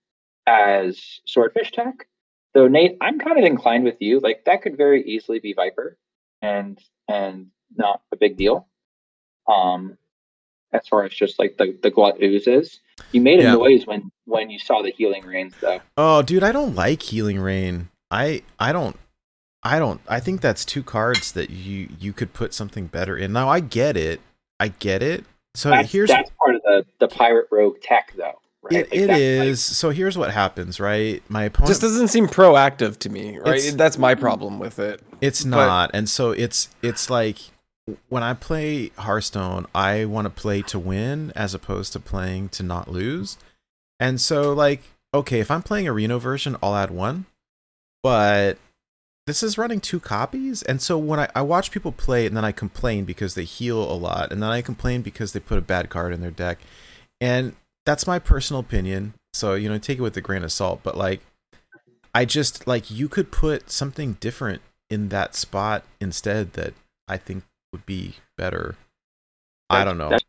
as 0.46 1.20
Swordfish 1.26 1.72
tech. 1.72 2.06
Though 2.54 2.68
Nate, 2.68 2.96
I'm 3.00 3.18
kind 3.18 3.38
of 3.38 3.44
inclined 3.44 3.84
with 3.84 4.00
you. 4.00 4.20
Like 4.20 4.44
that 4.46 4.62
could 4.62 4.76
very 4.76 5.02
easily 5.04 5.40
be 5.40 5.52
Viper 5.52 5.98
and 6.40 6.80
and 7.08 7.48
not 7.74 8.00
a 8.12 8.16
big 8.16 8.36
deal. 8.36 8.68
Um, 9.46 9.98
as 10.76 10.86
far 10.88 11.04
as 11.04 11.12
just 11.12 11.38
like 11.38 11.56
the 11.58 11.76
the 11.82 11.90
glut 11.90 12.22
oozes, 12.22 12.80
you 13.12 13.20
made 13.20 13.40
a 13.40 13.44
Yeah. 13.44 13.52
noise 13.54 13.86
when 13.86 14.10
when 14.24 14.50
you 14.50 14.58
saw 14.58 14.82
the 14.82 14.90
healing 14.90 15.24
rains, 15.24 15.54
though. 15.60 15.80
Oh, 15.96 16.22
dude, 16.22 16.42
I 16.42 16.52
don't 16.52 16.74
like 16.74 17.02
Healing 17.02 17.40
Rain. 17.40 17.88
I 18.10 18.42
I 18.58 18.72
don't 18.72 18.96
I 19.62 19.78
don't 19.78 20.00
I 20.08 20.20
think 20.20 20.40
that's 20.40 20.64
two 20.64 20.82
cards 20.82 21.32
that 21.32 21.50
you 21.50 21.88
you 21.98 22.12
could 22.12 22.32
put 22.32 22.54
something 22.54 22.86
better 22.86 23.16
in. 23.16 23.32
Now 23.32 23.48
I 23.48 23.60
get 23.60 23.96
it. 23.96 24.20
I 24.60 24.68
get 24.68 25.02
it. 25.02 25.24
So 25.54 25.70
That's, 25.70 25.90
here's 25.90 26.08
that's 26.10 26.30
part 26.38 26.54
of 26.56 26.62
the 26.62 26.86
the 26.98 27.08
pirate 27.08 27.46
rogue 27.50 27.80
tech, 27.80 28.12
though. 28.16 28.40
Right? 28.62 28.72
it, 28.74 28.90
Like, 28.90 28.94
it 29.00 29.06
that's, 29.06 29.20
is. 29.20 29.62
so 29.62 29.90
here's 29.90 30.18
what 30.18 30.30
happens, 30.32 30.80
right? 30.80 31.22
My 31.28 31.44
opponent 31.44 31.68
Just 31.68 31.80
doesn't 31.82 32.08
seem 32.08 32.26
proactive 32.26 32.98
to 32.98 33.08
me, 33.08 33.38
right? 33.38 33.62
That's 33.76 33.96
my 33.96 34.14
problem 34.16 34.58
with 34.58 34.78
it. 34.80 35.00
It's 35.20 35.44
But- 35.44 35.50
not, 35.50 35.90
and 35.94 36.08
so 36.08 36.32
it's 36.32 36.68
it's 36.82 37.08
like 37.08 37.38
when 38.08 38.22
I 38.22 38.34
play 38.34 38.90
Hearthstone, 38.98 39.66
I 39.74 40.04
want 40.04 40.26
to 40.26 40.30
play 40.30 40.62
to 40.62 40.78
win 40.78 41.32
as 41.36 41.54
opposed 41.54 41.92
to 41.92 42.00
playing 42.00 42.48
to 42.50 42.62
not 42.62 42.90
lose. 42.90 43.38
And 44.00 44.20
so, 44.20 44.52
like, 44.52 44.82
okay, 45.14 45.40
if 45.40 45.50
I'm 45.50 45.62
playing 45.62 45.86
a 45.86 45.92
Reno 45.92 46.18
version, 46.18 46.56
I'll 46.62 46.74
add 46.74 46.90
one. 46.90 47.26
But 48.02 48.58
this 49.26 49.42
is 49.42 49.58
running 49.58 49.80
two 49.80 50.00
copies. 50.00 50.62
And 50.62 50.80
so 50.82 50.98
when 50.98 51.20
I, 51.20 51.28
I 51.34 51.42
watch 51.42 51.70
people 51.70 51.92
play 51.92 52.26
and 52.26 52.36
then 52.36 52.44
I 52.44 52.52
complain 52.52 53.04
because 53.04 53.34
they 53.34 53.44
heal 53.44 53.82
a 53.82 53.94
lot, 53.94 54.32
and 54.32 54.42
then 54.42 54.50
I 54.50 54.62
complain 54.62 55.02
because 55.02 55.32
they 55.32 55.40
put 55.40 55.58
a 55.58 55.62
bad 55.62 55.88
card 55.88 56.12
in 56.12 56.20
their 56.20 56.30
deck. 56.30 56.58
And 57.20 57.54
that's 57.84 58.06
my 58.06 58.18
personal 58.18 58.60
opinion. 58.60 59.14
So, 59.32 59.54
you 59.54 59.68
know, 59.68 59.78
take 59.78 59.98
it 59.98 60.02
with 60.02 60.16
a 60.16 60.20
grain 60.20 60.42
of 60.44 60.52
salt. 60.52 60.80
But, 60.82 60.96
like, 60.96 61.20
I 62.14 62.24
just, 62.24 62.66
like, 62.66 62.90
you 62.90 63.08
could 63.08 63.30
put 63.30 63.70
something 63.70 64.14
different 64.14 64.62
in 64.90 65.08
that 65.10 65.34
spot 65.34 65.84
instead 66.00 66.54
that 66.54 66.74
I 67.08 67.16
think 67.16 67.44
would 67.76 67.86
be 67.86 68.14
better. 68.38 68.76
I 69.68 69.84
don't 69.84 69.98
know. 69.98 70.10
That's. 70.10 70.24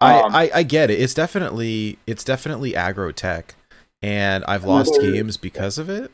I, 0.00 0.20
Um, 0.20 0.34
I 0.34 0.50
I 0.54 0.62
get 0.62 0.90
it. 0.90 1.00
It's 1.00 1.14
definitely 1.14 1.98
it's 2.06 2.24
definitely 2.24 2.72
aggro 2.72 3.12
tech, 3.12 3.54
and 4.02 4.44
I've 4.46 4.64
lost 4.64 5.00
games 5.00 5.36
because 5.36 5.78
of 5.78 5.88
it. 5.88 6.10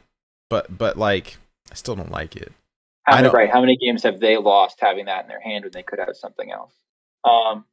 But 0.49 0.77
but 0.79 0.97
like 0.97 1.39
I 1.71 1.75
still 1.75 1.97
don't 1.97 2.11
like 2.11 2.37
it. 2.37 2.53
How 3.03 3.17
many, 3.17 3.29
right? 3.29 3.51
How 3.51 3.61
many 3.61 3.77
games 3.77 4.03
have 4.05 4.21
they 4.21 4.37
lost 4.37 4.79
having 4.81 5.07
that 5.07 5.23
in 5.23 5.29
their 5.29 5.41
hand 5.41 5.65
when 5.65 5.73
they 5.73 5.83
could 5.83 5.99
have 5.99 6.15
something 6.15 6.51
else? 6.51 6.73
Um, 7.25 7.65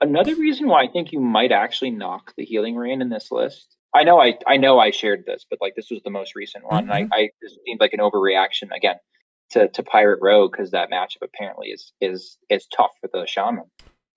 another 0.00 0.34
reason 0.34 0.66
why 0.66 0.82
I 0.82 0.88
think 0.88 1.12
you 1.12 1.20
might 1.20 1.52
actually 1.52 1.90
knock 1.90 2.32
the 2.36 2.44
healing 2.44 2.76
rain 2.76 3.02
in 3.02 3.08
this 3.08 3.30
list. 3.30 3.76
I 3.94 4.04
know 4.04 4.20
I 4.20 4.38
I 4.46 4.56
know 4.56 4.78
I 4.78 4.92
shared 4.92 5.24
this, 5.26 5.44
but 5.48 5.60
like 5.60 5.74
this 5.74 5.90
was 5.90 6.00
the 6.02 6.10
most 6.10 6.34
recent 6.34 6.64
one. 6.64 6.84
Mm-hmm. 6.84 6.92
and 6.92 7.12
I, 7.12 7.16
I 7.16 7.30
this 7.42 7.56
seemed 7.66 7.80
like 7.80 7.92
an 7.92 8.00
overreaction 8.00 8.74
again 8.74 8.96
to 9.50 9.68
to 9.68 9.82
Pirate 9.82 10.20
Rogue 10.22 10.52
because 10.52 10.70
that 10.70 10.90
matchup 10.90 11.22
apparently 11.22 11.68
is 11.68 11.92
is 12.00 12.38
is 12.48 12.66
tough 12.66 12.92
for 13.00 13.08
the 13.12 13.26
shaman. 13.26 13.64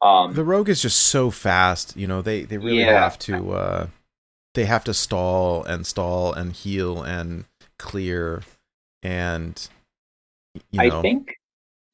Um, 0.02 0.34
The 0.34 0.44
rogue 0.44 0.70
is 0.70 0.82
just 0.82 1.00
so 1.00 1.32
fast. 1.32 1.96
You 1.96 2.08
know 2.08 2.22
they 2.22 2.44
they 2.44 2.58
really 2.58 2.82
Yeah. 2.82 3.04
have 3.04 3.18
to 3.20 3.52
uh 3.54 3.88
they 4.54 4.66
have 4.66 4.84
to 4.86 4.94
stall 4.94 5.64
and 5.64 5.86
stall 5.86 6.34
and 6.34 6.54
heal 6.54 7.02
and 7.02 7.46
clear 7.80 8.44
and 9.02 9.68
you 10.72 10.90
know 10.90 11.00
I 11.00 11.02
think 11.02 11.36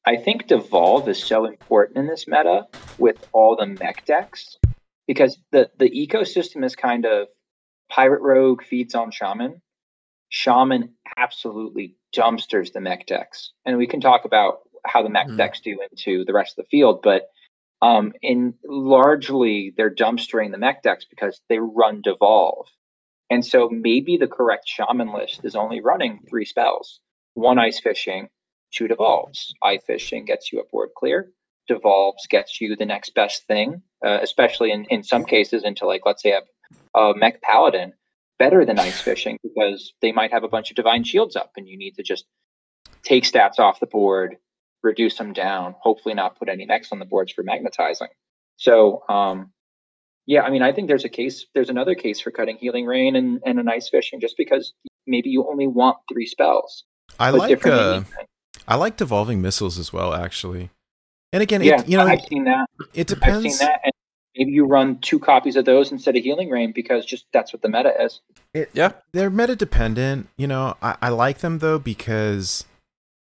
I 0.06 0.16
think 0.16 0.46
devolve 0.46 1.08
is 1.08 1.22
so 1.22 1.44
important 1.44 1.98
in 1.98 2.06
this 2.06 2.26
meta 2.26 2.66
with 2.98 3.26
all 3.32 3.56
the 3.56 3.66
mech 3.66 4.04
decks 4.06 4.58
because 5.06 5.38
the 5.52 5.70
the 5.78 5.90
ecosystem 5.90 6.64
is 6.64 6.74
kind 6.76 7.06
of 7.06 7.28
pirate 7.88 8.22
rogue 8.22 8.62
feeds 8.62 8.94
on 8.94 9.10
shaman. 9.10 9.60
Shaman 10.28 10.94
absolutely 11.16 11.96
dumpsters 12.14 12.72
the 12.72 12.80
mech 12.80 13.06
decks, 13.06 13.52
and 13.64 13.76
we 13.76 13.86
can 13.86 14.00
talk 14.00 14.24
about 14.24 14.60
how 14.84 15.02
the 15.02 15.10
mech 15.10 15.26
Hmm. 15.28 15.36
decks 15.36 15.60
do 15.60 15.78
into 15.90 16.24
the 16.24 16.32
rest 16.32 16.58
of 16.58 16.64
the 16.64 16.68
field, 16.68 17.02
but 17.02 17.28
um, 17.82 18.12
in 18.22 18.54
largely 18.64 19.72
they're 19.76 19.94
dumpstering 19.94 20.50
the 20.50 20.58
mech 20.58 20.82
decks 20.82 21.06
because 21.08 21.40
they 21.48 21.58
run 21.58 22.02
devolve, 22.02 22.66
and 23.30 23.44
so 23.44 23.68
maybe 23.70 24.16
the 24.16 24.28
correct 24.28 24.68
shaman 24.68 25.12
list 25.12 25.40
is 25.44 25.56
only 25.56 25.80
running 25.80 26.20
three 26.28 26.44
spells: 26.44 27.00
one 27.34 27.58
ice 27.58 27.80
fishing, 27.80 28.28
two 28.72 28.88
devolves. 28.88 29.54
Ice 29.62 29.82
fishing 29.86 30.24
gets 30.24 30.52
you 30.52 30.60
a 30.60 30.66
board 30.70 30.90
clear. 30.96 31.32
Devolves 31.68 32.26
gets 32.28 32.60
you 32.60 32.76
the 32.76 32.86
next 32.86 33.14
best 33.14 33.46
thing, 33.46 33.82
uh, 34.04 34.18
especially 34.22 34.72
in, 34.72 34.84
in 34.86 35.02
some 35.02 35.24
cases 35.24 35.62
into 35.64 35.86
like 35.86 36.02
let's 36.04 36.22
say 36.22 36.32
a, 36.32 36.98
a 36.98 37.14
mech 37.16 37.40
paladin 37.42 37.92
better 38.40 38.64
than 38.64 38.78
ice 38.78 38.98
fishing 39.00 39.38
because 39.42 39.92
they 40.00 40.12
might 40.12 40.32
have 40.32 40.44
a 40.44 40.48
bunch 40.48 40.70
of 40.70 40.76
divine 40.76 41.04
shields 41.04 41.36
up 41.36 41.52
and 41.58 41.68
you 41.68 41.76
need 41.76 41.94
to 41.94 42.02
just 42.02 42.24
take 43.04 43.24
stats 43.24 43.58
off 43.58 43.78
the 43.80 43.86
board, 43.86 44.38
reduce 44.82 45.16
them 45.18 45.34
down, 45.34 45.74
hopefully 45.78 46.14
not 46.14 46.38
put 46.38 46.48
any 46.48 46.64
mechs 46.64 46.90
on 46.90 46.98
the 46.98 47.04
boards 47.04 47.32
for 47.32 47.42
magnetizing. 47.42 48.08
So 48.56 49.02
um, 49.10 49.52
yeah, 50.26 50.40
I 50.40 50.50
mean 50.50 50.62
I 50.62 50.72
think 50.72 50.88
there's 50.88 51.04
a 51.04 51.10
case 51.10 51.46
there's 51.54 51.68
another 51.68 51.94
case 51.94 52.18
for 52.18 52.30
cutting 52.30 52.56
healing 52.56 52.86
rain 52.86 53.14
and, 53.14 53.40
and 53.44 53.60
an 53.60 53.68
ice 53.68 53.90
fishing 53.90 54.20
just 54.20 54.38
because 54.38 54.72
maybe 55.06 55.28
you 55.28 55.46
only 55.46 55.66
want 55.66 55.98
three 56.10 56.26
spells. 56.26 56.84
I 57.18 57.30
like 57.30 57.66
uh. 57.66 58.02
I 58.66 58.76
like 58.76 58.96
devolving 58.96 59.42
missiles 59.42 59.78
as 59.78 59.92
well 59.92 60.14
actually. 60.14 60.70
And 61.32 61.42
again, 61.42 61.62
yeah, 61.62 61.82
it, 61.82 61.88
you 61.88 61.98
know, 61.98 62.06
I've 62.06 62.22
seen 62.22 62.44
that. 62.44 62.66
it 62.94 63.00
I've 63.00 63.06
depends. 63.06 63.58
seen 63.58 63.66
that, 63.66 63.80
and 63.84 63.92
maybe 64.36 64.52
you 64.52 64.64
run 64.66 64.98
two 65.00 65.18
copies 65.18 65.56
of 65.56 65.64
those 65.64 65.92
instead 65.92 66.16
of 66.16 66.22
Healing 66.22 66.50
Rain 66.50 66.72
because 66.72 67.04
just 67.04 67.26
that's 67.32 67.52
what 67.52 67.62
the 67.62 67.68
meta 67.68 67.92
is. 68.00 68.20
Yeah. 68.72 68.92
they're 69.12 69.30
meta 69.30 69.56
dependent. 69.56 70.28
You 70.36 70.46
know, 70.46 70.76
I, 70.82 70.96
I 71.02 71.08
like 71.10 71.38
them 71.38 71.58
though 71.58 71.78
because 71.78 72.64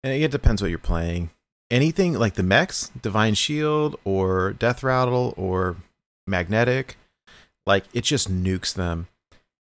and 0.04 0.14
it 0.14 0.32
depends 0.32 0.62
what 0.62 0.70
you're 0.70 0.80
playing. 0.80 1.32
Anything 1.72 2.14
like 2.14 2.36
the 2.36 2.44
mechs, 2.44 2.92
Divine 3.02 3.34
Shield 3.34 4.00
or 4.04 4.54
Death 4.54 4.84
Rattle 4.84 5.34
or 5.36 5.78
Magnetic, 6.28 6.98
like 7.66 7.86
it 7.94 8.04
just 8.04 8.32
nukes 8.32 8.74
them, 8.74 9.08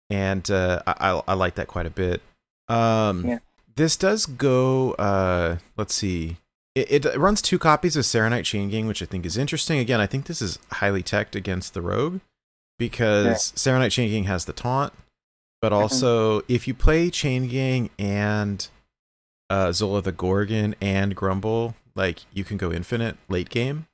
and 0.08 0.48
uh, 0.48 0.80
I, 0.86 0.94
I 1.00 1.22
I 1.28 1.34
like 1.34 1.56
that 1.56 1.66
quite 1.66 1.86
a 1.86 1.90
bit. 1.90 2.22
Um, 2.68 3.26
Yeah. 3.26 3.38
This 3.74 3.96
does 3.96 4.26
go. 4.26 4.92
Uh, 4.92 5.58
let's 5.76 5.94
see. 5.94 6.36
It, 6.74 7.04
it 7.04 7.18
runs 7.18 7.42
two 7.42 7.58
copies 7.58 7.96
of 7.96 8.04
Saronite 8.04 8.44
Chain 8.44 8.68
Gang, 8.70 8.86
which 8.86 9.02
I 9.02 9.06
think 9.06 9.26
is 9.26 9.36
interesting. 9.36 9.78
Again, 9.80 10.00
I 10.00 10.06
think 10.06 10.26
this 10.26 10.40
is 10.40 10.58
highly 10.72 11.02
teched 11.02 11.34
against 11.34 11.74
the 11.74 11.82
Rogue 11.82 12.20
because 12.78 13.52
Saronite 13.56 13.90
Chain 13.90 14.10
Gang 14.10 14.24
has 14.24 14.44
the 14.44 14.52
taunt, 14.52 14.92
but 15.60 15.72
also 15.72 16.42
if 16.48 16.68
you 16.68 16.74
play 16.74 17.10
Chain 17.10 17.48
Gang 17.48 17.90
and 17.98 18.68
uh, 19.50 19.72
Zola 19.72 20.02
the 20.02 20.12
Gorgon 20.12 20.76
and 20.80 21.16
Grumble, 21.16 21.74
like 21.96 22.20
you 22.32 22.44
can 22.44 22.56
go 22.56 22.70
infinite 22.72 23.16
late 23.28 23.48
game 23.48 23.86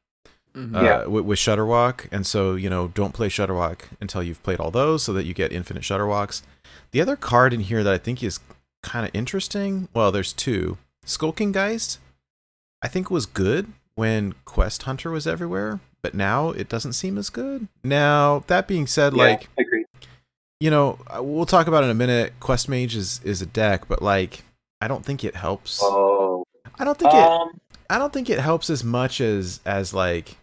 Mhm. 0.55 0.77
uh, 0.77 0.83
Yeah. 0.85 1.05
with, 1.07 1.25
with 1.25 1.39
Shudderwock, 1.39 2.07
and 2.13 2.27
so 2.27 2.55
you 2.55 2.69
know 2.69 2.89
don't 2.89 3.15
play 3.15 3.29
Shudderwock 3.29 3.83
until 4.01 4.23
you've 4.23 4.43
played 4.43 4.61
all 4.61 4.71
those, 4.71 5.03
so 5.03 5.13
that 5.15 5.25
you 5.25 5.33
get 5.35 5.53
infinite 5.53 5.83
Shudderwocks. 5.85 6.43
The 6.91 7.01
other 7.01 7.17
card 7.17 7.53
in 7.55 7.61
here 7.61 7.83
that 7.83 7.93
I 7.95 7.99
think 7.99 8.23
is 8.23 8.41
kind 8.83 9.07
of 9.07 9.11
interesting, 9.15 9.89
well, 9.95 10.13
there's 10.13 10.33
two. 10.33 10.77
Skulking 11.07 11.51
Geist, 11.53 11.99
I 12.85 12.89
think 12.89 13.11
was 13.11 13.25
good 13.27 13.73
when 13.95 14.35
Quest 14.45 14.83
Hunter 14.83 15.11
was 15.11 15.27
everywhere, 15.27 15.81
but 16.03 16.13
now 16.15 16.51
it 16.51 16.69
doesn't 16.69 16.93
seem 16.93 17.17
as 17.17 17.31
good. 17.31 17.67
Now 17.83 18.45
that 18.49 18.69
being 18.69 18.87
said, 18.87 19.15
like 19.15 19.49
yeah, 19.57 19.63
agreed. 19.65 19.87
you 20.61 20.71
know, 20.71 20.99
uh, 21.07 21.23
we'll 21.23 21.47
talk 21.47 21.67
about 21.67 21.83
it 21.83 21.87
in 21.87 21.91
a 21.93 21.95
minute. 21.95 22.35
Quest 22.41 22.69
Mage 22.69 22.95
is 22.95 23.21
is 23.25 23.41
a 23.41 23.47
deck, 23.47 23.89
but 23.89 24.03
like 24.03 24.43
I 24.83 24.89
don't 24.89 25.05
think 25.05 25.25
it 25.25 25.35
helps. 25.35 25.81
Oh, 25.83 26.45
I 26.79 26.85
don't 26.85 26.99
think 26.99 27.15
it. 27.15 27.19
um, 27.19 27.59
I 27.89 27.99
don't 27.99 28.13
think 28.13 28.29
it 28.29 28.39
helps 28.39 28.69
as 28.69 28.85
much 28.85 29.21
as 29.23 29.61
as 29.65 29.95
like 29.95 30.37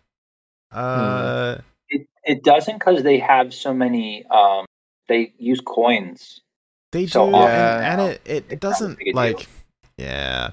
uh 0.71 1.57
it 1.89 2.07
it 2.23 2.43
doesn't 2.43 2.79
because 2.79 3.03
they 3.03 3.19
have 3.19 3.53
so 3.53 3.73
many. 3.73 4.25
Um, 4.27 4.65
they 5.07 5.33
use 5.37 5.59
coins. 5.61 6.41
they 6.91 7.03
do 7.03 7.07
So 7.09 7.25
and, 7.27 7.35
often- 7.35 7.83
and 7.83 8.01
it, 8.01 8.21
it, 8.25 8.45
it 8.49 8.59
doesn't 8.59 8.97
big 8.97 9.07
deal. 9.07 9.15
like 9.15 9.47
yeah 9.97 10.51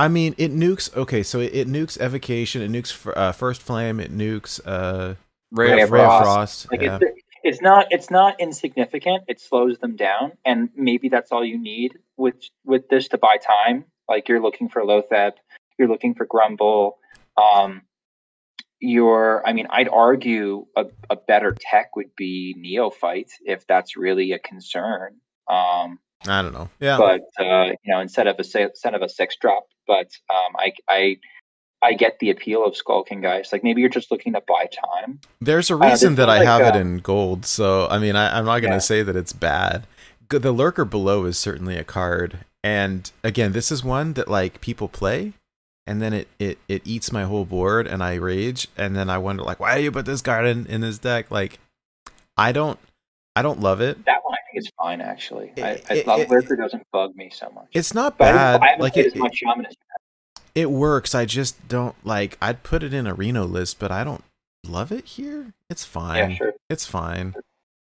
i 0.00 0.08
mean 0.08 0.34
it 0.38 0.52
nukes 0.52 0.94
okay 0.96 1.22
so 1.22 1.40
it, 1.40 1.54
it 1.54 1.68
nukes 1.68 2.00
evocation 2.00 2.62
it 2.62 2.70
nukes 2.70 3.12
uh, 3.16 3.32
first 3.32 3.62
flame 3.62 4.00
it 4.00 4.16
nukes 4.16 4.60
uh 4.64 5.14
Ray, 5.52 5.72
Ray 5.72 5.82
of 5.82 5.90
ray 5.90 6.00
of 6.00 6.06
Frost. 6.06 6.24
frost 6.24 6.72
Like 6.72 6.82
yeah. 6.82 6.98
it's 7.00 7.20
it's 7.42 7.62
not 7.62 7.86
it's 7.90 8.10
not 8.10 8.40
insignificant. 8.40 9.24
It 9.28 9.40
slows 9.40 9.78
them 9.78 9.96
down, 9.96 10.32
and 10.44 10.68
maybe 10.76 11.08
that's 11.08 11.32
all 11.32 11.44
you 11.44 11.58
need 11.58 11.98
with 12.16 12.36
with 12.64 12.88
this 12.88 13.08
to 13.08 13.18
buy 13.18 13.36
time. 13.36 13.84
Like 14.08 14.28
you're 14.28 14.42
looking 14.42 14.68
for 14.68 14.82
Loatheb, 14.82 15.32
you're 15.78 15.88
looking 15.88 16.14
for 16.14 16.26
Grumble. 16.26 16.98
Um, 17.36 17.82
you're, 18.82 19.42
I 19.46 19.52
mean, 19.52 19.66
I'd 19.70 19.88
argue 19.88 20.66
a, 20.76 20.86
a 21.08 21.16
better 21.16 21.54
tech 21.58 21.96
would 21.96 22.16
be 22.16 22.54
Neophyte 22.58 23.30
if 23.44 23.66
that's 23.66 23.96
really 23.96 24.32
a 24.32 24.38
concern. 24.38 25.16
Um, 25.48 25.98
i 26.28 26.42
don't 26.42 26.52
know 26.52 26.68
yeah 26.80 26.98
but 26.98 27.22
uh, 27.42 27.64
you 27.64 27.76
know, 27.86 28.00
instead 28.00 28.26
of 28.26 28.36
a 28.38 28.62
instead 28.62 28.94
of 28.94 29.00
a 29.00 29.08
six 29.08 29.36
drop, 29.40 29.64
but 29.86 30.08
um, 30.32 30.54
I 30.58 30.72
I 30.88 31.16
I 31.82 31.94
get 31.94 32.18
the 32.18 32.30
appeal 32.30 32.64
of 32.64 32.76
skulking 32.76 33.22
Geist. 33.22 33.52
Like 33.52 33.64
maybe 33.64 33.80
you're 33.80 33.90
just 33.90 34.10
looking 34.10 34.34
to 34.34 34.42
buy 34.46 34.66
time. 34.66 35.20
there's 35.40 35.70
a 35.70 35.76
this 35.76 35.90
reason 35.92 36.14
that 36.16 36.28
i 36.28 36.44
have 36.44 36.60
like, 36.60 36.74
it 36.74 36.76
uh, 36.76 36.80
in 36.80 36.98
gold 36.98 37.46
so 37.46 37.86
i 37.90 37.98
mean 37.98 38.16
I, 38.16 38.38
i'm 38.38 38.44
not 38.44 38.60
gonna 38.60 38.74
Yeah. 38.74 38.78
say 38.80 39.02
that 39.02 39.16
it's 39.16 39.32
bad 39.32 39.86
the 40.28 40.52
lurker 40.52 40.84
below 40.84 41.24
is 41.24 41.38
certainly 41.38 41.76
a 41.76 41.84
card 41.84 42.38
and 42.62 43.10
again 43.24 43.52
this 43.52 43.72
is 43.72 43.82
one 43.82 44.12
that 44.14 44.28
like 44.28 44.60
people 44.60 44.88
play 44.88 45.32
and 45.86 46.00
then 46.02 46.12
it, 46.12 46.28
it 46.38 46.58
it 46.68 46.82
eats 46.84 47.10
my 47.10 47.24
whole 47.24 47.44
board 47.44 47.86
and 47.88 48.02
i 48.02 48.14
rage 48.14 48.68
and 48.76 48.94
then 48.94 49.08
i 49.10 49.18
wonder 49.18 49.42
like 49.42 49.58
why 49.58 49.76
do 49.78 49.82
you 49.82 49.90
put 49.90 50.06
this 50.06 50.22
card 50.22 50.46
in 50.46 50.66
in 50.66 50.82
this 50.82 50.98
deck 50.98 51.30
like 51.30 51.58
i 52.36 52.52
don't 52.52 52.78
i 53.34 53.42
don't 53.42 53.60
love 53.60 53.80
it 53.80 54.04
That 54.04 54.20
one 54.22 54.36
I 54.60 54.66
is 54.66 54.72
fine 54.78 55.00
actually. 55.00 55.52
I, 55.56 55.70
It- 55.70 55.86
I 55.90 55.94
it- 55.94 56.06
love 56.06 56.20
it- 56.20 56.30
Lurker 56.30 56.56
doesn't 56.56 56.86
bug 56.92 57.14
me 57.16 57.30
so 57.32 57.50
much. 57.50 57.68
it's 57.72 57.94
not 57.94 58.18
but 58.18 58.28
I 58.28 58.32
bad 58.32 58.60
I 58.62 58.66
haven't 58.68 58.82
like 58.82 58.96
it, 58.96 59.06
as 59.06 59.14
much 59.16 59.36
shaman 59.36 59.66
it 60.54 60.68
works 60.70 61.14
i 61.14 61.24
just 61.24 61.68
don't 61.68 61.94
like 62.04 62.36
i'd 62.42 62.64
put 62.64 62.82
it 62.82 62.92
in 62.92 63.06
a 63.06 63.14
reno 63.14 63.44
list 63.44 63.78
but 63.78 63.92
i 63.92 64.02
don't 64.02 64.24
love 64.66 64.90
it 64.90 65.04
here 65.04 65.52
it's 65.70 65.84
fine 65.84 66.30
yeah, 66.30 66.36
sure. 66.36 66.52
it's 66.68 66.84
fine 66.86 67.34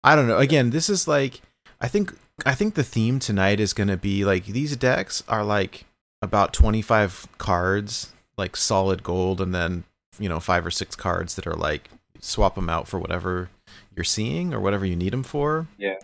i 0.03 0.15
don't 0.17 0.27
know 0.27 0.37
again 0.37 0.69
this 0.71 0.89
is 0.89 1.07
like 1.07 1.41
i 1.79 1.87
think 1.87 2.13
i 2.45 2.53
think 2.53 2.75
the 2.75 2.83
theme 2.83 3.19
tonight 3.19 3.59
is 3.61 3.71
going 3.71 3.87
to 3.87 3.95
be 3.95 4.25
like 4.25 4.45
these 4.47 4.75
decks 4.75 5.23
are 5.29 5.45
like 5.45 5.85
about 6.21 6.51
25 6.53 7.27
cards 7.37 8.11
like 8.37 8.57
solid 8.57 9.01
gold 9.01 9.39
and 9.39 9.55
then 9.55 9.85
you 10.19 10.27
know 10.27 10.39
five 10.41 10.65
or 10.65 10.71
six 10.71 10.93
cards 10.95 11.35
that 11.35 11.47
are 11.47 11.55
like 11.55 11.89
swap 12.19 12.55
them 12.55 12.69
out 12.69 12.85
for 12.87 12.99
whatever 12.99 13.49
you're 13.95 14.03
seeing 14.03 14.53
or 14.53 14.59
whatever 14.59 14.85
you 14.85 14.95
need 14.95 15.11
them 15.13 15.23
for. 15.23 15.67
Yeah. 15.77 15.95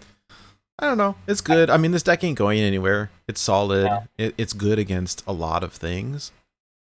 I 0.79 0.85
don't 0.85 0.97
know. 0.97 1.15
It's 1.27 1.41
good. 1.41 1.69
I 1.69 1.77
mean, 1.77 1.91
this 1.91 2.03
deck 2.03 2.23
ain't 2.23 2.37
going 2.37 2.59
anywhere. 2.59 3.09
It's 3.27 3.41
solid. 3.41 3.85
Yeah. 3.85 4.03
It, 4.17 4.35
it's 4.37 4.53
good 4.53 4.77
against 4.77 5.23
a 5.25 5.33
lot 5.33 5.63
of 5.63 5.73
things. 5.73 6.31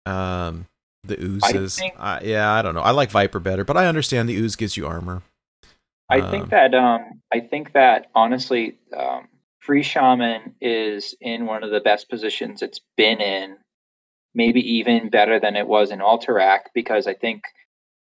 Um, 0.05 0.65
the 1.03 1.21
ooze 1.21 1.43
is, 1.53 1.81
uh, 1.97 2.19
yeah, 2.23 2.51
I 2.51 2.61
don't 2.61 2.73
know. 2.73 2.81
I 2.81 2.91
like 2.91 3.11
Viper 3.11 3.39
better, 3.39 3.63
but 3.63 3.77
I 3.77 3.85
understand 3.85 4.27
the 4.29 4.35
ooze 4.35 4.55
gives 4.55 4.75
you 4.77 4.87
armor. 4.87 5.21
I 6.09 6.19
Um, 6.19 6.31
think 6.31 6.49
that 6.49 6.73
um 6.73 7.21
I 7.31 7.39
think 7.39 7.73
that 7.73 8.07
honestly 8.13 8.77
um 8.95 9.27
Free 9.59 9.83
Shaman 9.83 10.55
is 10.59 11.15
in 11.21 11.45
one 11.45 11.63
of 11.63 11.71
the 11.71 11.79
best 11.79 12.09
positions 12.09 12.61
it's 12.61 12.81
been 12.97 13.21
in, 13.21 13.55
maybe 14.35 14.59
even 14.77 15.09
better 15.09 15.39
than 15.39 15.55
it 15.55 15.67
was 15.67 15.91
in 15.91 15.99
Alterac 15.99 16.61
because 16.73 17.07
I 17.07 17.13
think 17.13 17.43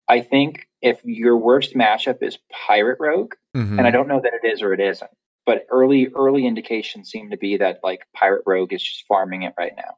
I 0.08 0.22
think 0.22 0.68
if 0.82 1.04
your 1.04 1.38
worst 1.38 1.74
matchup 1.76 2.22
is 2.24 2.38
Pirate 2.52 2.98
Rogue, 3.00 3.34
Mhm. 3.56 3.78
and 3.78 3.88
I 3.88 3.92
don't 3.92 4.08
know 4.08 4.20
that 4.22 4.34
it 4.42 4.48
is 4.48 4.62
or 4.62 4.74
it 4.74 4.80
isn't, 4.80 5.12
but 5.52 5.66
early 5.70 6.08
early 6.16 6.46
indications 6.48 7.10
seem 7.10 7.30
to 7.32 7.36
be 7.36 7.58
that 7.58 7.82
like 7.84 8.08
Pirate 8.16 8.44
Rogue 8.46 8.72
is 8.72 8.82
just 8.82 9.06
farming 9.06 9.44
it 9.44 9.54
right 9.58 9.74
now. 9.76 9.98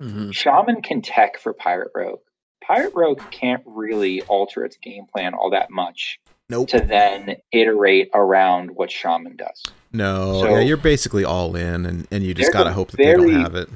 Mhm. 0.00 0.34
Shaman 0.34 0.80
can 0.80 1.02
tech 1.02 1.36
for 1.38 1.52
Pirate 1.52 1.90
Rogue. 1.94 2.20
Pirate 2.62 2.94
Rogue 2.94 3.20
can't 3.30 3.62
really 3.66 4.22
alter 4.22 4.64
its 4.64 4.78
game 4.78 5.04
plan 5.04 5.34
all 5.34 5.50
that 5.50 5.70
much 5.70 6.18
Nope. 6.48 6.68
to 6.68 6.78
then 6.80 7.36
iterate 7.52 8.08
around 8.14 8.70
what 8.70 8.90
Shaman 8.90 9.36
does. 9.36 9.62
No, 9.92 10.40
So- 10.40 10.48
yeah, 10.48 10.60
you're 10.60 10.78
basically 10.78 11.24
all 11.26 11.54
in, 11.56 11.84
and, 11.84 12.08
and 12.10 12.24
you 12.24 12.32
just 12.32 12.50
gotta 12.50 12.72
hope 12.72 12.90
that 12.92 12.96
they 12.96 13.12
don't 13.12 13.28
have 13.32 13.54
it. 13.54 13.68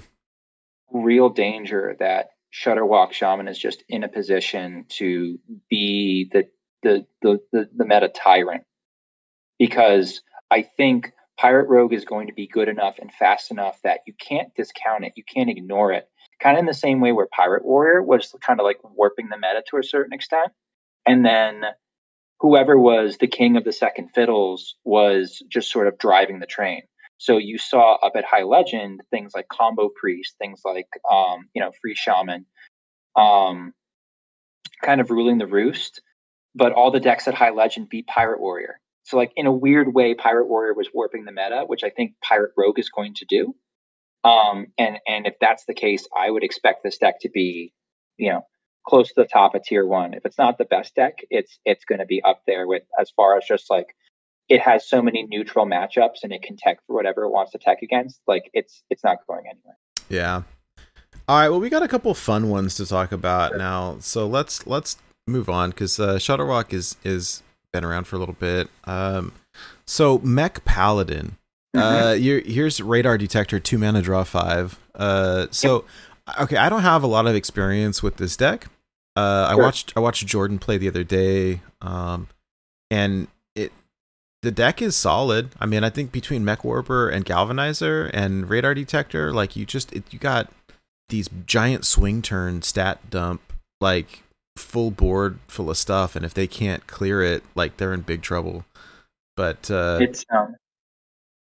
Real 0.91 1.29
danger 1.29 1.97
that 1.99 2.31
Shudderwock 2.51 3.13
Shaman 3.13 3.47
is 3.47 3.59
just 3.59 3.85
in 3.91 4.05
a 4.05 4.09
position 4.09 4.87
to 5.01 5.39
be 5.69 6.31
the 6.33 6.49
the 6.83 7.07
the 7.21 7.41
the, 7.53 7.69
the 7.77 7.85
meta 7.85 8.09
tyrant 8.09 8.65
because 9.59 10.23
I 10.51 10.63
think 10.63 11.13
Pirate 11.39 11.69
Rogue 11.69 11.93
is 11.93 12.05
going 12.05 12.27
to 12.27 12.33
be 12.33 12.47
good 12.47 12.69
enough 12.69 12.99
and 12.99 13.13
fast 13.13 13.51
enough 13.51 13.81
that 13.83 14.01
you 14.07 14.15
can't 14.19 14.55
discount 14.55 15.05
it, 15.05 15.13
you 15.17 15.23
can't 15.25 15.51
ignore 15.51 15.93
it. 15.93 16.09
Kind 16.41 16.57
of 16.57 16.61
in 16.61 16.67
the 16.67 16.75
same 16.75 17.01
way 17.01 17.13
where 17.13 17.29
Pirate 17.31 17.65
Warrior 17.65 18.03
was 18.03 18.35
kind 18.41 18.61
of 18.61 18.65
like 18.65 18.79
warping 18.85 19.29
the 19.29 19.37
meta 19.37 19.63
to 19.71 19.79
a 19.79 19.83
certain 19.83 20.13
extent, 20.13 20.53
and 21.07 21.25
then 21.25 21.63
whoever 22.41 22.79
was 22.79 23.17
the 23.19 23.27
king 23.27 23.57
of 23.57 23.65
the 23.65 23.73
second 23.73 24.11
fiddles 24.15 24.77
was 24.85 25.43
just 25.51 25.71
sort 25.71 25.89
of 25.89 25.99
driving 25.99 26.39
the 26.39 26.47
train. 26.47 26.83
So 27.19 27.37
you 27.37 27.59
saw 27.59 27.95
up 27.97 28.13
at 28.15 28.25
High 28.25 28.45
Legend 28.45 29.03
things 29.11 29.33
like 29.35 29.49
Combo 29.49 29.89
Priest, 29.89 30.37
things 30.39 30.61
like 30.65 30.89
um, 31.11 31.49
you 31.55 31.61
know 31.61 31.73
Free 31.83 31.97
Shaman, 31.97 32.47
um, 33.17 33.73
kind 34.83 35.01
of 35.01 35.11
ruling 35.11 35.39
the 35.39 35.47
roost. 35.47 36.01
But 36.55 36.73
all 36.73 36.91
the 36.91 37.01
decks 37.01 37.29
at 37.29 37.35
High 37.35 37.51
Legend 37.51 37.89
beat 37.89 38.07
Pirate 38.07 38.41
Warrior. 38.41 38.81
So 39.09 39.17
like 39.17 39.33
in 39.37 39.47
a 39.47 39.53
weird 39.53 39.95
way, 39.95 40.15
Pirate 40.15 40.49
Warrior 40.49 40.75
was 40.75 40.91
warping 40.93 41.25
the 41.25 41.33
meta, 41.33 41.65
which 41.67 41.83
I 41.83 41.89
think 41.89 42.13
Pirate 42.23 42.53
Rogue 42.59 42.79
is 42.79 42.91
going 42.91 43.15
to 43.15 43.25
do. 43.27 43.55
Um, 44.23 44.67
and 44.77 44.99
and 45.07 45.27
if 45.27 45.33
that's 45.41 45.65
the 45.65 45.73
case, 45.73 46.07
I 46.15 46.31
would 46.31 46.45
expect 46.45 46.85
this 46.85 46.99
deck 46.99 47.15
to 47.23 47.31
be, 47.31 47.73
you 48.19 48.31
know, 48.31 48.43
close 48.87 49.09
to 49.09 49.15
the 49.17 49.25
top 49.25 49.55
of 49.55 49.63
tier 49.63 49.87
one. 49.87 50.13
If 50.13 50.27
it's 50.27 50.37
not 50.37 50.59
the 50.59 50.67
best 50.67 50.95
deck, 50.95 51.21
it's 51.31 51.59
it's 51.65 51.87
going 51.87 52.01
to 52.01 52.05
be 52.05 52.23
up 52.23 52.43
there 52.47 52.67
with 52.67 52.83
as 53.01 53.11
far 53.17 53.39
as 53.39 53.47
just 53.47 53.71
like 53.71 53.87
it 54.51 54.61
has 54.61 54.87
so 54.87 55.01
many 55.01 55.27
neutral 55.27 55.65
matchups 55.65 56.23
and 56.23 56.31
it 56.31 56.43
can 56.43 56.59
tech 56.59 56.81
for 56.87 56.95
whatever 56.95 57.25
it 57.25 57.31
wants 57.31 57.53
to 57.53 57.59
tech 57.59 57.79
against. 57.81 58.21
Like 58.27 58.51
it's 58.53 58.83
it's 58.91 59.03
not 59.03 59.19
going 59.27 59.45
anywhere. 59.47 59.79
Yeah. 60.11 60.43
All 61.27 61.39
right. 61.41 61.49
Well, 61.49 61.61
we 61.61 61.71
got 61.71 61.83
a 61.83 61.89
couple 61.89 62.13
fun 62.13 62.51
ones 62.51 62.75
to 62.75 62.85
talk 62.85 63.13
about 63.13 63.57
now. 63.57 63.97
So 64.01 64.27
let's 64.27 64.67
let's 64.67 64.99
move 65.27 65.49
on 65.49 65.71
because 65.71 65.99
uh, 65.99 66.17
Shudderwock 66.17 66.75
is 66.75 66.97
is 67.05 67.43
been 67.73 67.85
around 67.85 68.07
for 68.07 68.17
a 68.17 68.19
little 68.19 68.35
bit. 68.35 68.69
Um, 68.85 69.33
so 69.87 70.19
Mech 70.19 70.65
Paladin. 70.65 71.37
Uh, 71.75 72.15
here, 72.15 72.43
here's 72.45 72.81
radar 72.81 73.17
detector, 73.19 73.61
two 73.61 73.79
mana, 73.79 74.03
draw 74.03 74.25
five. 74.25 74.79
Uh, 74.95 75.47
so 75.51 75.85
okay, 76.41 76.57
I 76.57 76.69
don't 76.69 76.83
have 76.83 77.03
a 77.03 77.07
lot 77.07 77.27
of 77.27 77.35
experience 77.35 78.03
with 78.03 78.17
this 78.17 78.37
deck. 78.37 78.67
Uh, 79.17 79.49
I 79.51 79.55
watched 79.55 79.93
I 79.97 80.01
watched 80.01 80.27
Jordan 80.27 80.59
play 80.59 80.79
the 80.79 80.89
other 80.89 81.05
day, 81.05 81.61
um, 81.81 82.29
and 82.91 83.29
it 83.55 83.73
the 84.43 84.51
deck 84.51 84.81
is 84.81 84.97
solid. 84.97 85.51
I 85.61 85.67
mean, 85.67 85.85
I 85.85 85.91
think 85.91 86.13
between 86.13 86.45
Mech 86.45 86.65
Warper 86.65 87.09
and 87.09 87.25
Galvanizer 87.25 88.11
and 88.13 88.49
Radar 88.49 88.75
Detector, 88.75 89.33
like 89.33 89.57
you 89.57 89.67
just 89.67 89.93
it, 89.93 90.05
you 90.11 90.19
got 90.19 90.53
these 91.09 91.29
giant 91.47 91.85
swing 91.85 92.23
turn 92.23 92.63
stat 92.63 93.11
dump 93.11 93.41
like 93.81 94.23
full 94.59 94.91
board 94.91 95.39
full 95.49 95.71
of 95.71 95.77
stuff, 95.77 96.17
and 96.17 96.25
if 96.25 96.35
they 96.35 96.47
can't 96.47 96.87
clear 96.87 97.23
it, 97.23 97.43
like 97.55 97.77
they're 97.77 97.95
in 97.95 98.03
big 98.03 98.23
trouble. 98.23 98.65
But 99.37 99.71
uh, 99.71 99.99
It's 100.01 100.25
um 100.31 100.57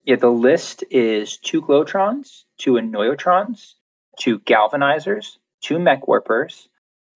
yeah, 0.05 0.17
the 0.17 0.31
list 0.31 0.83
is 0.91 1.37
two 1.37 1.63
Glowtrons, 1.63 2.43
two 2.59 2.73
Annoyotrons, 2.73 3.75
two 4.19 4.41
Galvanizers, 4.41 5.37
two 5.61 5.79
Mech 5.79 6.09
Warpers. 6.09 6.69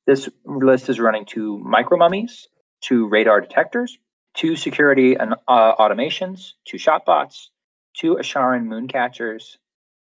This 0.06 0.28
list 0.44 0.88
is 0.88 1.00
running 1.00 1.24
two 1.24 1.58
Micro 1.58 1.98
Mummies, 1.98 2.46
two 2.80 3.08
Radar 3.08 3.40
Detectors, 3.40 3.98
two 4.34 4.54
Security 4.54 5.14
and 5.14 5.34
uh, 5.48 5.74
Automations, 5.76 6.52
two 6.64 6.76
Shotbots, 6.76 7.48
two 7.96 8.14
Asharan 8.16 8.66
Mooncatchers, 8.66 9.56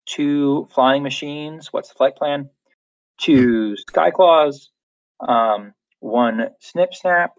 two 0.06 0.68
Flying 0.72 1.02
Machines. 1.02 1.74
What's 1.74 1.90
the 1.90 1.96
flight 1.96 2.16
plan? 2.16 2.52
Two 3.18 3.76
Skyclaws, 3.90 4.68
um, 5.26 5.74
one 6.06 6.50
Snip 6.60 6.94
Snap, 6.94 7.34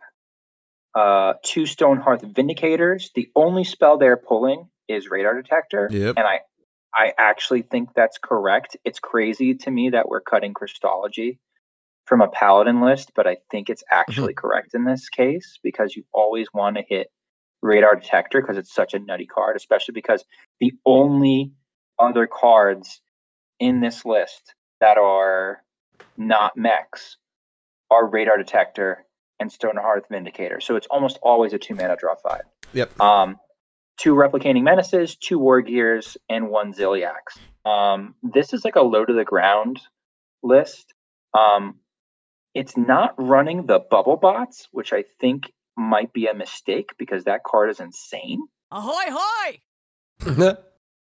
uh, 0.95 1.35
two 1.45 1.63
Stonehearth 1.63 2.23
Vindicators. 2.23 3.13
The 3.15 3.31
only 3.37 3.63
spell 3.63 3.97
they're 3.97 4.17
pulling 4.17 4.69
is 4.89 5.09
Radar 5.09 5.41
Detector, 5.41 5.89
Yep. 5.91 6.15
and 6.17 6.27
I, 6.27 6.41
I 6.93 7.13
actually 7.17 7.63
think 7.63 7.91
that's 7.95 8.19
correct. 8.19 8.77
It's 8.85 8.99
crazy 8.99 9.55
to 9.55 9.71
me 9.71 9.91
that 9.91 10.09
we're 10.09 10.21
cutting 10.21 10.53
Crystology 10.53 11.39
from 12.07 12.21
a 12.21 12.29
Paladin 12.29 12.81
list, 12.81 13.13
but 13.15 13.27
I 13.27 13.37
think 13.51 13.71
it's 13.71 13.85
actually 13.91 14.35
correct 14.35 14.75
in 14.75 14.85
this 14.85 15.09
case 15.09 15.59
because 15.63 15.95
you 15.95 16.05
always 16.13 16.49
want 16.53 16.77
to 16.77 16.83
hit 16.89 17.09
Radar 17.63 17.95
Detector 17.95 18.41
because 18.41 18.59
it's 18.59 18.75
such 18.75 18.95
a 18.95 18.99
nutty 18.99 19.27
card, 19.27 19.57
especially 19.57 19.93
because 19.93 20.25
the 20.61 20.73
only 20.85 21.53
other 22.01 22.27
cards 22.27 23.01
in 23.61 23.81
this 23.81 24.05
list 24.05 24.55
that 24.81 24.99
are 24.99 25.63
not 26.17 26.57
mechs 26.57 27.17
are 27.91 28.07
Radar 28.09 28.37
Detector 28.37 29.05
and 29.39 29.51
Stonehearth 29.51 30.09
Vindicator. 30.11 30.61
So 30.61 30.77
it's 30.77 30.87
almost 30.89 31.19
always 31.23 31.53
a 31.53 31.59
two 31.59 31.75
mana 31.75 31.97
draw 31.99 32.15
five. 32.15 32.43
Yep. 32.73 33.01
Um, 33.01 33.37
two 33.99 34.15
replicating 34.15 34.63
menaces, 34.63 35.17
two 35.17 35.39
war 35.39 35.61
gears, 35.61 36.17
and 36.29 36.49
one 36.49 36.73
Ziliax. 36.73 37.39
Um, 37.65 38.15
this 38.23 38.53
is 38.53 38.65
like 38.65 38.77
a 38.77 38.83
low 38.83 39.05
to 39.05 39.13
the 39.13 39.25
ground 39.25 39.81
list. 40.43 40.95
Um, 41.35 41.77
it's 42.55 42.77
not 42.77 43.15
running 43.19 43.67
the 43.67 43.79
bubble 43.79 44.17
bots, 44.17 44.69
which 44.73 44.93
I 44.93 45.05
think 45.21 45.53
might 45.77 46.13
be 46.13 46.27
a 46.27 46.35
mistake 46.35 46.91
because 46.99 47.25
that 47.25 47.45
card 47.45 47.71
is 47.71 47.81
insane. 47.81 48.47
Ahoy, 48.71 49.11
hoy! 49.11 50.55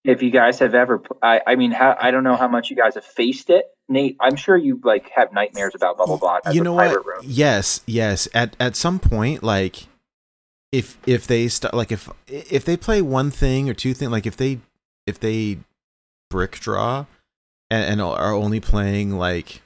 If 0.06 0.22
you 0.22 0.32
guys 0.32 0.60
have 0.60 0.76
ever, 0.76 1.02
I 1.22 1.56
mean, 1.56 1.72
how, 1.72 1.96
I 1.98 2.12
don't 2.12 2.26
know 2.26 2.36
how 2.36 2.50
much 2.50 2.70
you 2.70 2.76
guys 2.76 2.96
have 2.96 3.06
faced 3.06 3.50
it, 3.50 3.64
Nate. 3.90 4.18
I'm 4.20 4.36
sure 4.36 4.58
you 4.58 4.80
like 4.84 5.10
have 5.10 5.34
nightmares 5.34 5.74
about 5.76 5.98
bubble 5.98 6.18
bot. 6.18 6.42
As 6.46 6.56
you 6.56 6.62
know 6.62 6.74
what? 6.74 7.06
Room. 7.06 7.22
Yes, 7.24 7.82
yes. 7.86 8.28
At 8.34 8.56
at 8.60 8.76
some 8.76 9.00
point, 9.00 9.44
like 9.44 9.88
if 10.72 10.98
if 11.06 11.28
they 11.28 11.48
st- 11.48 11.74
like 11.74 11.92
if 11.92 12.10
if 12.28 12.66
they 12.66 12.78
play 12.78 13.02
one 13.02 13.32
thing 13.32 13.70
or 13.70 13.74
two 13.74 13.94
thing, 13.94 14.10
like 14.10 14.26
if 14.26 14.36
they 14.38 14.60
if 15.06 15.20
they 15.20 15.60
brick 16.30 16.60
draw 16.60 17.06
and, 17.70 17.86
and 17.86 18.02
are 18.02 18.34
only 18.34 18.60
playing 18.60 19.18
like 19.18 19.62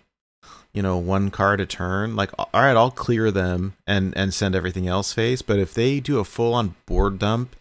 you 0.74 0.82
know 0.82 0.98
one 0.98 1.30
card 1.30 1.60
a 1.60 1.66
turn, 1.66 2.16
like 2.16 2.32
all 2.38 2.50
right, 2.54 2.76
I'll 2.76 2.92
clear 2.92 3.32
them 3.32 3.74
and 3.88 4.16
and 4.18 4.34
send 4.34 4.56
everything 4.56 4.88
else 4.88 5.14
face. 5.14 5.42
But 5.42 5.60
if 5.60 5.74
they 5.74 6.00
do 6.00 6.20
a 6.20 6.26
full 6.26 6.54
on 6.54 6.76
board 6.86 7.20
dump 7.20 7.56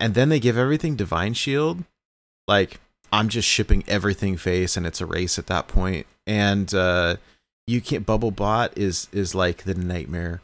and 0.00 0.14
then 0.14 0.28
they 0.28 0.40
give 0.40 0.58
everything 0.58 0.96
divine 0.96 1.34
shield, 1.34 1.84
like 2.48 2.80
I'm 3.12 3.28
just 3.28 3.48
shipping 3.48 3.84
everything 3.88 4.36
face 4.36 4.76
and 4.76 4.86
it's 4.86 5.00
a 5.00 5.06
race 5.06 5.38
at 5.38 5.46
that 5.46 5.68
point. 5.68 6.06
And 6.26 6.72
uh 6.74 7.16
you 7.66 7.80
can't 7.80 8.06
bubble 8.06 8.30
bot 8.30 8.76
is 8.76 9.08
is 9.12 9.34
like 9.34 9.64
the 9.64 9.74
nightmare. 9.74 10.40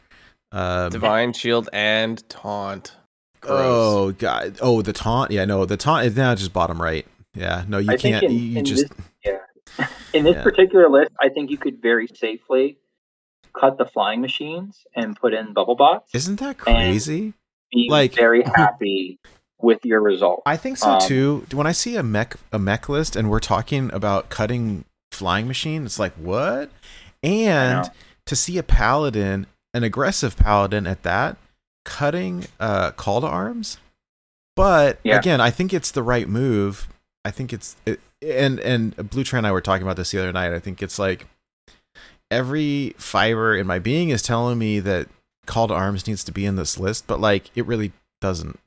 Um, 0.51 0.89
Divine 0.91 1.33
Shield 1.33 1.69
and 1.73 2.27
Taunt. 2.29 2.93
Gross. 3.41 3.59
oh 3.61 4.11
god, 4.13 4.57
oh 4.61 4.81
the 4.81 4.93
taunt. 4.93 5.31
Yeah, 5.31 5.43
no, 5.45 5.65
the 5.65 5.75
taunt 5.77 6.05
is 6.05 6.15
now 6.15 6.33
just 6.35 6.53
bottom 6.53 6.81
right. 6.81 7.05
Yeah, 7.33 7.65
no, 7.67 7.77
you 7.79 7.91
I 7.91 7.97
can't. 7.97 8.23
in- 8.23 8.31
you 8.31 8.37
you 8.39 8.59
in 8.59 8.65
just 8.65 8.87
this- 8.89 9.07
yeah. 9.25 9.87
In 10.13 10.23
this 10.23 10.35
Yeah. 10.35 10.43
particular 10.43 10.87
list, 10.89 11.11
I 11.19 11.29
think 11.29 11.49
you 11.49 11.57
could 11.57 11.81
very 11.81 12.07
safely 12.13 12.77
cut 13.59 13.77
the 13.79 13.85
flying 13.85 14.21
machines 14.21 14.85
and 14.95 15.15
put 15.15 15.33
in 15.33 15.53
bubble 15.53 15.75
bots. 15.75 16.13
isn't 16.13 16.39
that 16.39 16.57
crazy? 16.59 17.33
Be 17.71 17.87
like- 17.89 18.13
very 18.13 18.43
happy 18.55 19.19
with 19.63 19.83
your 19.83 20.01
result. 20.01 20.43
I 20.45 20.57
think 20.57 20.77
so 20.77 20.91
Um, 20.91 20.99
too. 21.07 21.47
When 21.51 21.65
I 21.65 21.71
see 21.71 21.95
a 21.95 22.03
mech 22.03 22.35
a 22.51 22.59
mech 22.59 22.87
list 22.89 23.15
and 23.15 23.29
we're 23.29 23.39
talking 23.39 23.89
about 23.93 24.29
cutting 24.29 24.85
flying 25.11 25.47
machine. 25.47 25.85
It's 25.85 25.99
like 25.99 26.13
what? 26.13 26.69
And 27.21 27.89
to 28.25 28.35
see 28.35 28.57
a 28.57 28.63
paladin, 28.63 29.45
an 29.73 29.83
aggressive 29.83 30.35
paladin 30.35 30.85
at 30.87 31.03
that, 31.03 31.37
cutting 31.85 32.45
uh, 32.59 32.91
call 32.91 33.21
to 33.21 33.27
arms. 33.27 33.77
But 34.55 34.99
Yeah. 35.03 35.17
again, 35.17 35.39
I 35.39 35.49
think 35.51 35.73
it's 35.73 35.91
the 35.91 36.03
right 36.03 36.27
move. 36.27 36.87
I 37.25 37.31
think 37.31 37.53
it's 37.53 37.75
it, 37.85 37.99
and 38.21 38.59
and 38.59 38.95
Blue 39.09 39.23
Trey 39.23 39.37
and 39.37 39.47
I 39.47 39.51
were 39.51 39.61
talking 39.61 39.83
about 39.83 39.95
this 39.95 40.11
the 40.11 40.19
other 40.19 40.33
night. 40.33 40.51
I 40.51 40.59
think 40.59 40.81
it's 40.81 40.99
like 40.99 41.27
every 42.31 42.95
fiber 42.97 43.55
in 43.55 43.67
my 43.67 43.79
being 43.79 44.09
is 44.09 44.21
telling 44.21 44.57
me 44.57 44.79
that 44.79 45.07
call 45.45 45.67
to 45.67 45.73
arms 45.73 46.07
needs 46.07 46.23
to 46.25 46.31
be 46.31 46.45
in 46.45 46.55
this 46.55 46.79
list, 46.79 47.05
but 47.07 47.19
like 47.19 47.49
it 47.55 47.65
really 47.65 47.91
doesn't. 48.21 48.59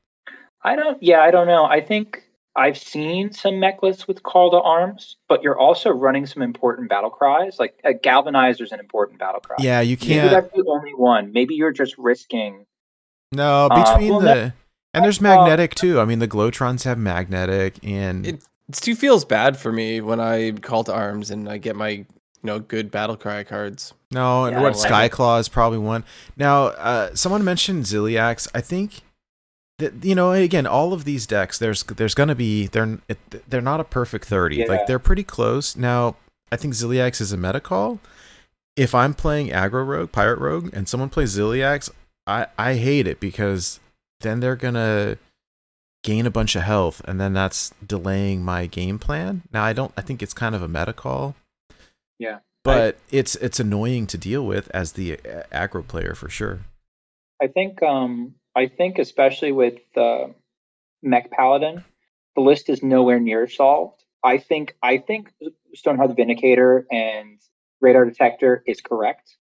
I 0.67 0.77
don't. 0.77 1.01
Yeah, 1.03 1.21
I 1.21 1.31
don't 1.31 1.47
know. 1.47 1.65
I 1.65 1.81
think 1.81 2.25
I've 2.57 2.77
seen 2.77 3.33
some 3.33 3.61
mech 3.61 3.83
lists 3.83 4.09
with 4.09 4.23
call 4.23 4.51
to 4.51 4.61
arms, 4.61 5.17
but 5.29 5.43
you're 5.43 5.59
also 5.59 5.91
running 5.91 6.27
some 6.27 6.43
important 6.43 6.89
battle 6.91 7.11
cries. 7.11 7.59
Like 7.59 7.79
a 7.85 7.93
galvanizer 7.95 8.63
is 8.63 8.73
an 8.73 8.81
important 8.81 9.19
battle 9.19 9.41
cry. 9.41 9.57
Yeah, 9.61 9.81
you 9.81 9.97
can't. 9.97 10.11
Maybe 10.25 10.29
that's 10.29 10.53
the 10.53 10.65
only 10.69 10.93
one. 10.93 11.33
Maybe 11.33 11.55
you're 11.55 11.73
just 11.73 11.97
risking. 11.97 12.67
No, 13.33 13.69
Uh, 13.71 13.85
between 13.95 14.11
well, 14.11 14.21
the 14.21 14.55
and 14.93 15.05
there's 15.05 15.21
uh, 15.21 15.23
magnetic 15.23 15.75
too. 15.75 16.01
I 16.01 16.05
mean, 16.05 16.19
the 16.19 16.29
Glowtrons 16.29 16.85
have 16.85 16.99
magnetic, 16.99 17.79
and 17.85 18.27
It 18.27 18.43
it 18.69 18.75
too 18.75 18.97
feels 18.97 19.25
bad 19.25 19.57
for 19.57 19.73
me 19.73 20.01
when 20.01 20.19
I 20.21 20.53
call 20.53 20.83
to 20.85 20.93
arms 20.93 21.31
and 21.31 21.49
I 21.49 21.59
get 21.59 21.77
my 21.77 21.89
you 21.91 22.07
know 22.43 22.59
good 22.59 22.91
battle 22.91 23.17
cry 23.17 23.45
cards. 23.45 23.95
no, 24.11 24.45
and 24.47 24.55
Yeah, 24.55 24.61
I 24.61 24.63
what 24.65 24.77
like 24.77 24.87
it. 24.87 25.13
Skyclaw 25.13 25.39
is 25.41 25.49
probably 25.49 25.79
one. 25.79 26.05
Now, 26.37 26.67
uh, 26.67 27.15
someone 27.15 27.45
mentioned 27.45 27.85
Ziliax. 27.85 28.49
I 28.55 28.61
think 28.61 28.91
that 28.95 29.03
you 29.79 30.15
know, 30.15 30.33
again, 30.33 30.67
all 30.67 30.93
of 30.93 31.05
these 31.05 31.27
decks, 31.27 31.59
there's 31.59 31.83
there's 31.85 32.15
gonna 32.15 32.35
be 32.35 32.67
they're 32.67 32.99
they're 33.49 33.61
not 33.61 33.81
a 33.81 33.85
perfect 33.85 34.25
thirty. 34.27 34.57
Yeah. 34.57 34.67
Like 34.67 34.87
they're 34.87 34.99
pretty 34.99 35.25
close. 35.25 35.77
Now, 35.77 36.17
I 36.51 36.57
think 36.57 36.75
Ziliax 36.75 37.21
is 37.21 37.33
a 37.33 37.37
meta 37.37 37.61
call. 37.61 38.01
If 38.77 38.95
I'm 38.95 39.15
playing 39.15 39.49
aggro 39.49 39.87
rogue, 39.87 40.13
pirate 40.13 40.39
rogue, 40.39 40.71
and 40.73 40.89
someone 40.89 41.09
plays 41.09 41.37
Ziliax, 41.37 41.91
I 42.27 42.47
I 42.59 42.75
hate 42.75 43.07
it 43.07 43.21
because 43.21 43.81
then 44.21 44.41
they're 44.41 44.57
gonna 44.57 45.19
gain 46.03 46.25
a 46.25 46.31
bunch 46.31 46.57
of 46.57 46.63
health, 46.63 47.03
and 47.05 47.21
then 47.21 47.33
that's 47.33 47.73
delaying 47.85 48.43
my 48.43 48.67
game 48.67 48.99
plan. 48.99 49.43
Now, 49.53 49.65
I 49.65 49.73
don't. 49.73 49.93
I 49.97 50.03
think 50.03 50.23
it's 50.23 50.33
kind 50.35 50.55
of 50.55 50.63
a 50.63 50.69
meta 50.69 50.93
call. 50.93 51.35
Yeah. 52.19 52.39
but 52.65 52.99
it's 53.11 53.37
it's 53.37 53.61
annoying 53.61 54.07
to 54.07 54.17
deal 54.17 54.45
with 54.45 54.71
as 54.73 54.93
the 54.93 55.19
uh, 55.19 55.43
aggro 55.53 55.87
player 55.87 56.15
for 56.15 56.31
sure. 56.31 56.61
I 57.43 57.49
think. 57.49 57.83
Um. 57.83 58.37
I 58.57 58.69
think 58.69 58.99
especially 58.99 59.53
with 59.53 59.81
uh, 59.97 60.29
mech 61.03 61.31
paladin, 61.31 61.85
the 62.35 62.41
list 62.41 62.71
is 62.71 62.83
nowhere 62.83 63.21
near 63.21 63.47
solved. 63.49 64.03
I 64.25 64.39
think. 64.39 64.75
I 64.83 64.99
think 64.99 65.33
Stoneheart 65.75 66.17
Vindicator 66.17 66.87
and 66.91 67.39
Radar 67.81 68.07
Detector 68.07 68.65
is 68.67 68.81
correct. 68.81 69.37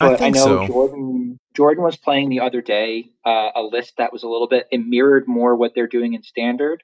I 0.00 0.08
But 0.08 0.14
I, 0.14 0.16
think 0.16 0.36
know 0.36 0.44
so. 0.44 0.66
Jordan 0.66 1.38
Jordan 1.54 1.84
was 1.84 1.96
playing 1.96 2.28
the 2.28 2.40
other 2.40 2.60
day 2.60 3.10
uh, 3.24 3.50
a 3.54 3.62
list 3.62 3.94
that 3.98 4.12
was 4.12 4.24
a 4.24 4.28
little 4.28 4.48
bit 4.48 4.66
it 4.72 4.78
mirrored 4.78 5.28
more 5.28 5.54
what 5.54 5.72
they're 5.74 5.86
doing 5.86 6.14
in 6.14 6.22
standard. 6.22 6.82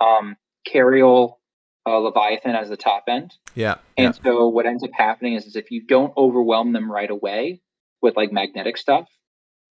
Um, 0.00 0.36
Cariel, 0.66 1.38
uh, 1.86 1.98
Leviathan 1.98 2.56
as 2.56 2.68
the 2.68 2.76
top 2.76 3.04
end, 3.08 3.32
Yeah, 3.54 3.76
yeah, 3.96 4.06
and 4.06 4.14
so 4.16 4.48
what 4.48 4.66
ends 4.66 4.82
up 4.82 4.90
happening 4.92 5.34
is, 5.34 5.46
is 5.46 5.54
if 5.54 5.70
you 5.70 5.86
don't 5.86 6.12
overwhelm 6.16 6.72
them 6.72 6.90
right 6.90 7.10
away 7.10 7.60
with 8.02 8.16
like 8.16 8.32
magnetic 8.32 8.76
stuff, 8.76 9.08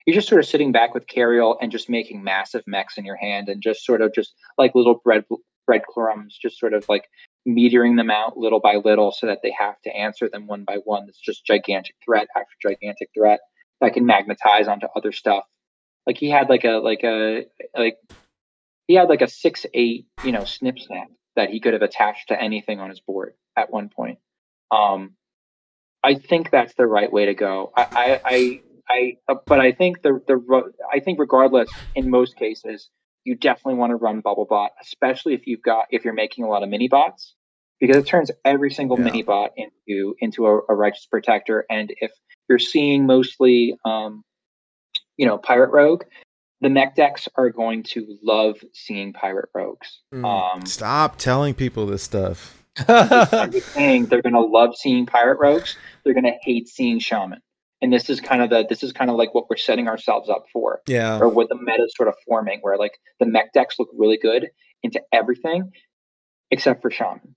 you're 0.05 0.15
just 0.15 0.27
sort 0.27 0.39
of 0.39 0.47
sitting 0.47 0.71
back 0.71 0.93
with 0.93 1.07
Cariel 1.07 1.57
and 1.61 1.71
just 1.71 1.89
making 1.89 2.23
massive 2.23 2.63
mechs 2.67 2.97
in 2.97 3.05
your 3.05 3.15
hand 3.15 3.49
and 3.49 3.61
just 3.61 3.85
sort 3.85 4.01
of 4.01 4.13
just 4.13 4.33
like 4.57 4.75
little 4.75 5.01
bread 5.03 5.25
breadcrumbs, 5.65 6.37
just 6.39 6.59
sort 6.59 6.73
of 6.73 6.87
like 6.87 7.05
metering 7.47 7.97
them 7.97 8.11
out 8.11 8.37
little 8.37 8.59
by 8.59 8.75
little 8.75 9.11
so 9.11 9.27
that 9.27 9.39
they 9.41 9.53
have 9.57 9.79
to 9.83 9.95
answer 9.95 10.29
them 10.29 10.47
one 10.47 10.63
by 10.63 10.77
one. 10.83 11.05
It's 11.07 11.19
just 11.19 11.45
gigantic 11.45 11.95
threat 12.05 12.27
after 12.35 12.53
gigantic 12.61 13.09
threat 13.15 13.39
that 13.81 13.93
can 13.93 14.05
magnetize 14.05 14.67
onto 14.67 14.87
other 14.95 15.11
stuff. 15.11 15.43
Like 16.05 16.17
he 16.17 16.29
had 16.29 16.49
like 16.49 16.63
a 16.65 16.77
like 16.77 17.03
a 17.03 17.45
like 17.75 17.97
he 18.87 18.93
had 18.93 19.09
like 19.09 19.21
a 19.21 19.27
six 19.27 19.65
eight 19.73 20.05
you 20.23 20.31
know 20.31 20.45
snip 20.45 20.77
snap 20.77 21.07
that 21.35 21.49
he 21.49 21.59
could 21.59 21.73
have 21.73 21.81
attached 21.81 22.29
to 22.29 22.39
anything 22.39 22.79
on 22.79 22.89
his 22.89 22.99
board 22.99 23.33
at 23.57 23.71
one 23.71 23.89
point. 23.89 24.19
Um, 24.71 25.15
I 26.03 26.15
think 26.15 26.51
that's 26.51 26.75
the 26.75 26.85
right 26.85 27.11
way 27.11 27.25
to 27.25 27.33
go. 27.33 27.71
I 27.75 28.21
I, 28.23 28.61
I 28.89 29.17
but 29.47 29.59
I 29.59 29.71
think 29.71 30.01
the 30.01 30.21
the 30.27 30.71
I 30.93 30.99
think 30.99 31.19
regardless 31.19 31.69
in 31.95 32.09
most 32.09 32.35
cases 32.35 32.89
you 33.23 33.35
definitely 33.35 33.75
want 33.75 33.89
to 33.91 33.95
run 33.95 34.21
bubble 34.21 34.45
bot, 34.45 34.71
especially 34.81 35.33
if 35.33 35.47
you've 35.47 35.63
got 35.63 35.85
if 35.89 36.05
you're 36.05 36.13
making 36.13 36.45
a 36.45 36.47
lot 36.47 36.63
of 36.63 36.69
mini 36.69 36.87
bots 36.87 37.33
because 37.79 37.97
it 37.97 38.05
turns 38.05 38.31
every 38.45 38.71
single 38.71 38.97
Yeah. 38.97 39.05
mini 39.05 39.23
bot 39.23 39.51
into 39.57 40.15
into 40.19 40.45
a, 40.47 40.59
a 40.69 40.75
righteous 40.75 41.05
protector. 41.07 41.65
And 41.69 41.93
if 41.99 42.11
you're 42.47 42.59
seeing 42.59 43.05
mostly, 43.05 43.77
um, 43.83 44.23
you 45.17 45.25
know, 45.25 45.37
pirate 45.37 45.71
rogue, 45.71 46.03
the 46.61 46.69
mech 46.69 46.95
decks 46.95 47.27
are 47.35 47.49
going 47.49 47.83
to 47.83 48.17
love 48.23 48.57
seeing 48.73 49.13
pirate 49.13 49.49
rogues. 49.53 50.01
Um, 50.13 50.65
Stop 50.65 51.17
telling 51.17 51.53
people 51.53 51.85
this 51.85 52.03
stuff. 52.03 52.63
I'm 52.87 53.51
just 53.51 53.71
saying 53.73 54.07
they're 54.07 54.21
going 54.21 54.33
to 54.33 54.41
love 54.41 54.75
seeing 54.75 55.05
pirate 55.05 55.39
rogues. 55.39 55.77
They're 56.03 56.13
going 56.13 56.25
to 56.25 56.37
hate 56.41 56.67
seeing 56.67 56.99
shaman. 56.99 57.41
And 57.81 57.91
this 57.91 58.09
is 58.09 58.21
kind 58.21 58.41
of 58.41 58.49
the 58.49 58.65
this 58.67 58.83
is 58.83 58.93
kind 58.93 59.11
of 59.11 59.17
like 59.17 59.33
what 59.33 59.49
we're 59.49 59.57
setting 59.57 59.87
ourselves 59.87 60.29
up 60.29 60.45
for 60.51 60.81
Yeah, 60.87 61.19
or 61.19 61.29
what 61.29 61.49
the 61.49 61.57
meta 61.59 61.83
is 61.83 61.93
sort 61.95 62.09
of 62.09 62.15
forming, 62.27 62.59
where 62.61 62.77
like 62.77 62.93
the 63.19 63.25
mech 63.25 63.53
decks 63.53 63.77
look 63.77 63.89
really 63.97 64.17
good 64.17 64.49
into 64.81 65.01
everything 65.11 65.71
except 66.51 66.81
for 66.81 66.89
shaman. 66.89 67.35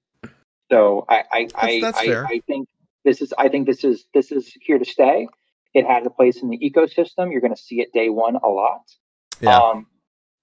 So 0.71 1.05
I 1.09 1.23
I 1.31 1.49
I, 1.55 1.81
that's 1.81 1.99
I. 1.99 2.25
I 2.25 2.41
think 2.47 2.69
this 3.05 3.21
is 3.21 3.33
I 3.37 3.49
think 3.49 3.67
this 3.67 3.85
is 3.85 4.07
this 4.15 4.31
is 4.31 4.53
here 4.61 4.79
to 4.79 4.85
stay. 4.85 5.29
It 5.75 5.87
has 5.87 6.07
a 6.07 6.11
place 6.11 6.43
in 6.43 6.51
the 6.51 6.59
ecosystem. 6.59 7.31
You're 7.31 7.41
going 7.41 7.55
to 7.55 7.61
see 7.61 7.81
it 7.81 7.93
day 7.93 8.09
one 8.09 8.37
a 8.37 8.49
lot. 8.49 8.83
yeah, 9.41 9.59
Um, 9.59 9.87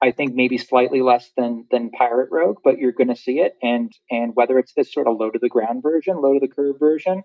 I 0.01 0.11
think 0.11 0.35
maybe 0.35 0.57
slightly 0.57 1.01
less 1.01 1.31
than 1.37 1.65
than 1.71 1.89
Pirate 1.91 2.29
Rogue, 2.31 2.59
but 2.63 2.77
you're 2.77 2.91
going 2.91 3.07
to 3.07 3.15
see 3.15 3.39
it. 3.39 3.53
And 3.61 3.91
and 4.11 4.35
whether 4.35 4.59
it's 4.59 4.73
this 4.73 4.93
sort 4.93 5.07
of 5.07 5.17
low 5.17 5.29
to 5.29 5.39
the 5.39 5.49
ground 5.49 5.83
version, 5.83 6.21
low 6.21 6.33
to 6.33 6.39
the 6.39 6.53
curve 6.53 6.79
version, 6.79 7.23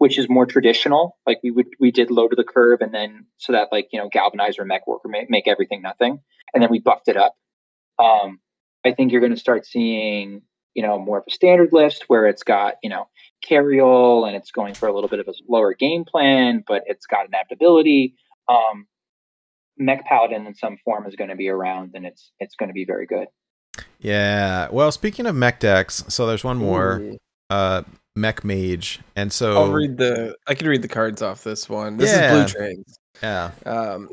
which 0.00 0.18
is 0.18 0.30
more 0.30 0.46
traditional, 0.46 1.18
like 1.26 1.40
we 1.42 1.50
would 1.50 1.66
we 1.78 1.90
did 1.90 2.10
low 2.10 2.26
to 2.26 2.34
the 2.34 2.44
curve, 2.44 2.80
and 2.80 2.92
then 2.92 3.26
so 3.36 3.52
that 3.52 3.68
like 3.70 3.88
you 3.92 4.00
know 4.00 4.08
galvanizer 4.08 4.66
mech 4.66 4.86
worker 4.86 5.08
make, 5.08 5.28
make 5.28 5.46
everything 5.46 5.82
nothing, 5.82 6.20
and 6.54 6.62
then 6.62 6.70
we 6.70 6.78
buffed 6.78 7.08
it 7.08 7.16
up. 7.16 7.34
Um, 7.98 8.40
I 8.84 8.92
think 8.92 9.12
you're 9.12 9.20
going 9.20 9.34
to 9.34 9.40
start 9.40 9.66
seeing 9.66 10.40
you 10.74 10.82
know 10.82 10.98
more 10.98 11.18
of 11.18 11.24
a 11.28 11.30
standard 11.30 11.72
list 11.72 12.04
where 12.08 12.26
it's 12.26 12.42
got 12.42 12.76
you 12.82 12.88
know 12.88 13.08
Cariel 13.46 14.26
and 14.26 14.34
it's 14.34 14.50
going 14.50 14.72
for 14.72 14.88
a 14.88 14.94
little 14.94 15.08
bit 15.08 15.20
of 15.20 15.28
a 15.28 15.34
lower 15.48 15.74
game 15.74 16.04
plan, 16.04 16.64
but 16.66 16.82
it's 16.86 17.06
got 17.06 17.26
adaptability. 17.26 18.14
Um, 18.48 18.86
mech 19.76 20.06
paladin 20.06 20.46
in 20.46 20.54
some 20.54 20.78
form 20.82 21.06
is 21.06 21.14
going 21.14 21.30
to 21.30 21.36
be 21.36 21.48
around 21.48 21.92
and 21.94 22.06
it's 22.06 22.32
it's 22.40 22.54
going 22.56 22.68
to 22.68 22.74
be 22.74 22.84
very 22.84 23.06
good 23.06 23.28
yeah. 24.00 24.68
Well, 24.70 24.90
speaking 24.92 25.26
of 25.26 25.34
mech 25.34 25.60
decks, 25.60 26.04
so 26.08 26.26
there's 26.26 26.44
one 26.44 26.56
more, 26.56 27.00
Ooh. 27.00 27.18
uh, 27.50 27.82
mech 28.16 28.44
mage, 28.44 29.00
and 29.16 29.32
so 29.32 29.56
I'll 29.56 29.72
read 29.72 29.96
the. 29.96 30.36
I 30.46 30.54
can 30.54 30.68
read 30.68 30.82
the 30.82 30.88
cards 30.88 31.22
off 31.22 31.44
this 31.44 31.68
one. 31.68 31.96
This 31.96 32.10
Yeah. 32.12 32.34
is 32.34 32.52
Blue 32.52 32.60
Trains. 32.60 32.98
yeah, 33.22 33.50
Um, 33.66 34.08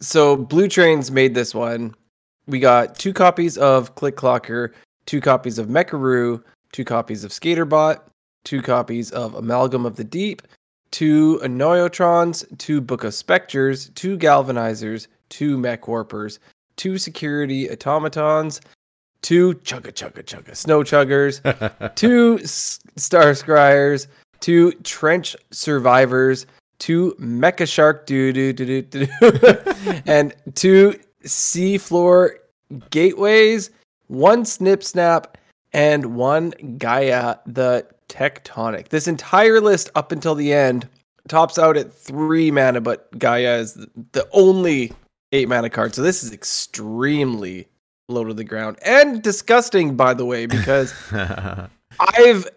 so 0.00 0.36
Blue 0.36 0.68
Trains 0.68 1.10
made 1.10 1.34
this 1.34 1.54
one. 1.54 1.94
We 2.46 2.60
got 2.60 2.98
two 2.98 3.12
copies 3.12 3.58
of 3.58 3.94
Click 3.96 4.16
Clocker, 4.16 4.72
two 5.06 5.20
copies 5.20 5.58
of 5.58 5.66
Mecharoo, 5.68 6.42
two 6.72 6.84
copies 6.84 7.24
of 7.24 7.32
Skaterbot, 7.32 8.00
two 8.44 8.62
copies 8.62 9.10
of 9.10 9.34
Amalgam 9.34 9.84
of 9.84 9.96
the 9.96 10.04
Deep, 10.04 10.42
two 10.92 11.40
Annoy-o-Trons, 11.42 12.44
two 12.58 12.80
Book 12.80 13.02
of 13.04 13.14
Specters, 13.14 13.88
two 13.90 14.16
Galvanizers, 14.16 15.08
two 15.28 15.58
Mech 15.58 15.88
Warpers, 15.88 16.38
two 16.76 16.98
Security 16.98 17.68
Automatons, 17.68 18.60
two 19.26 19.54
Chugga 19.64 19.92
Chugga 19.92 20.22
Chugga 20.22 20.54
Snow 20.54 20.84
Chuggers, 20.84 21.40
two 21.96 22.38
S- 22.44 22.78
Star 22.94 23.32
Scryers, 23.32 24.06
two 24.38 24.70
Trench 24.84 25.34
Survivors, 25.50 26.46
two 26.78 27.16
Mecha 27.18 27.66
Shark 27.66 28.06
doo 28.06 28.32
doo 28.32 28.52
doo 28.52 28.82
doo 28.82 28.82
doo, 28.82 29.06
and 30.06 30.32
two 30.54 30.94
Seafloor 31.24 32.34
Gateways, 32.90 33.70
one 34.06 34.44
Snip 34.44 34.84
Snap, 34.84 35.36
and 35.72 36.14
one 36.14 36.50
Gaia 36.78 37.38
the 37.46 37.84
Techtonic. 38.08 38.90
This 38.90 39.08
entire 39.08 39.60
list 39.60 39.90
up 39.96 40.12
until 40.12 40.36
the 40.36 40.52
end 40.52 40.88
tops 41.26 41.58
out 41.58 41.76
at 41.76 41.92
three 41.92 42.52
mana, 42.52 42.80
but 42.80 43.10
Gaia 43.18 43.56
is 43.56 43.74
the 44.12 44.28
only 44.30 44.92
eight 45.32 45.48
mana 45.48 45.68
card. 45.68 45.96
So 45.96 46.02
this 46.02 46.22
is 46.22 46.32
extremely 46.32 47.66
low 48.08 48.24
to 48.24 48.34
the 48.34 48.44
ground 48.44 48.78
and 48.84 49.22
disgusting, 49.22 49.96
by 49.96 50.14
the 50.14 50.24
way, 50.24 50.46
because 50.46 50.94
I've 52.00 52.48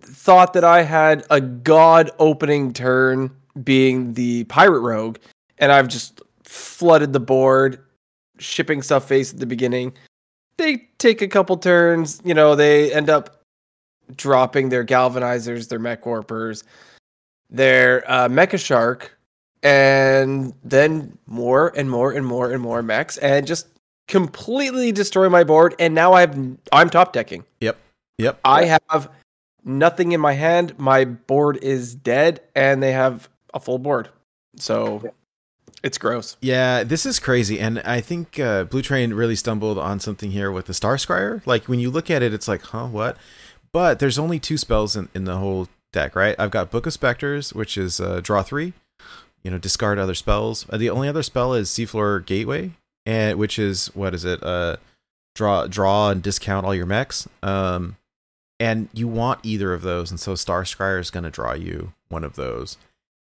thought 0.00 0.52
that 0.54 0.64
I 0.64 0.82
had 0.82 1.24
a 1.30 1.40
god 1.40 2.10
opening 2.18 2.72
turn 2.72 3.30
being 3.62 4.14
the 4.14 4.44
pirate 4.44 4.80
rogue, 4.80 5.18
and 5.58 5.70
I've 5.70 5.88
just 5.88 6.20
flooded 6.42 7.12
the 7.12 7.20
board, 7.20 7.78
shipping 8.38 8.82
stuff 8.82 9.06
face 9.06 9.32
at 9.32 9.38
the 9.38 9.46
beginning. 9.46 9.92
They 10.56 10.88
take 10.98 11.22
a 11.22 11.28
couple 11.28 11.56
turns, 11.56 12.20
you 12.24 12.34
know, 12.34 12.56
they 12.56 12.92
end 12.92 13.08
up 13.08 13.42
dropping 14.16 14.70
their 14.70 14.84
galvanizers, 14.84 15.68
their 15.68 15.78
mech 15.78 16.04
warpers, 16.04 16.64
their 17.50 18.02
uh, 18.10 18.28
mecha 18.28 18.58
shark, 18.58 19.16
and 19.62 20.54
then 20.64 21.16
more 21.26 21.72
and 21.76 21.88
more 21.88 22.12
and 22.12 22.26
more 22.26 22.50
and 22.50 22.60
more 22.60 22.82
mechs, 22.82 23.16
and 23.18 23.46
just 23.46 23.68
completely 24.08 24.90
destroy 24.90 25.28
my 25.28 25.44
board. 25.44 25.74
And 25.78 25.94
now 25.94 26.14
I've 26.14 26.36
I'm 26.72 26.90
top 26.90 27.12
decking. 27.12 27.44
Yep. 27.60 27.78
Yep. 28.18 28.40
I 28.44 28.64
have 28.64 29.10
nothing 29.64 30.12
in 30.12 30.20
my 30.20 30.32
hand. 30.32 30.76
My 30.78 31.04
board 31.04 31.58
is 31.62 31.94
dead, 31.94 32.40
and 32.56 32.82
they 32.82 32.92
have 32.92 33.28
a 33.54 33.60
full 33.60 33.78
board. 33.78 34.08
So 34.56 35.12
it's 35.82 35.98
gross. 35.98 36.36
Yeah, 36.40 36.82
this 36.82 37.06
is 37.06 37.20
crazy, 37.20 37.60
and 37.60 37.78
I 37.80 38.00
think 38.00 38.40
uh, 38.40 38.64
Blue 38.64 38.82
Train 38.82 39.14
really 39.14 39.36
stumbled 39.36 39.78
on 39.78 40.00
something 40.00 40.32
here 40.32 40.50
with 40.50 40.66
the 40.66 40.74
Star 40.74 40.96
Scryer. 40.96 41.46
Like 41.46 41.68
when 41.68 41.78
you 41.78 41.90
look 41.90 42.10
at 42.10 42.22
it, 42.22 42.34
it's 42.34 42.48
like, 42.48 42.62
huh, 42.62 42.86
what? 42.86 43.16
But 43.70 43.98
there's 44.00 44.18
only 44.18 44.40
two 44.40 44.56
spells 44.56 44.96
in, 44.96 45.08
in 45.14 45.24
the 45.24 45.36
whole 45.36 45.68
deck, 45.92 46.16
right? 46.16 46.34
I've 46.38 46.50
got 46.50 46.70
Book 46.70 46.86
of 46.86 46.92
Specters, 46.92 47.54
which 47.54 47.76
is 47.76 48.00
uh, 48.00 48.20
draw 48.22 48.42
three, 48.42 48.72
you 49.44 49.50
know, 49.50 49.58
discard 49.58 49.98
other 49.98 50.14
spells. 50.14 50.66
Uh, 50.70 50.78
the 50.78 50.90
only 50.90 51.06
other 51.06 51.22
spell 51.22 51.54
is 51.54 51.68
Seafloor 51.68 52.24
Gateway, 52.24 52.72
and 53.08 53.38
which 53.38 53.58
is 53.58 53.86
what 53.94 54.14
is 54.14 54.26
it? 54.26 54.42
Uh, 54.42 54.76
draw 55.34 55.66
draw 55.66 56.10
and 56.10 56.22
discount 56.22 56.66
all 56.66 56.74
your 56.74 56.86
mechs. 56.86 57.26
Um, 57.42 57.96
and 58.60 58.88
you 58.92 59.08
want 59.08 59.40
either 59.42 59.72
of 59.72 59.82
those, 59.82 60.10
and 60.10 60.20
so 60.20 60.34
Star 60.34 60.62
Scryer 60.64 61.00
is 61.00 61.10
going 61.10 61.24
to 61.24 61.30
draw 61.30 61.54
you 61.54 61.94
one 62.08 62.22
of 62.22 62.36
those, 62.36 62.76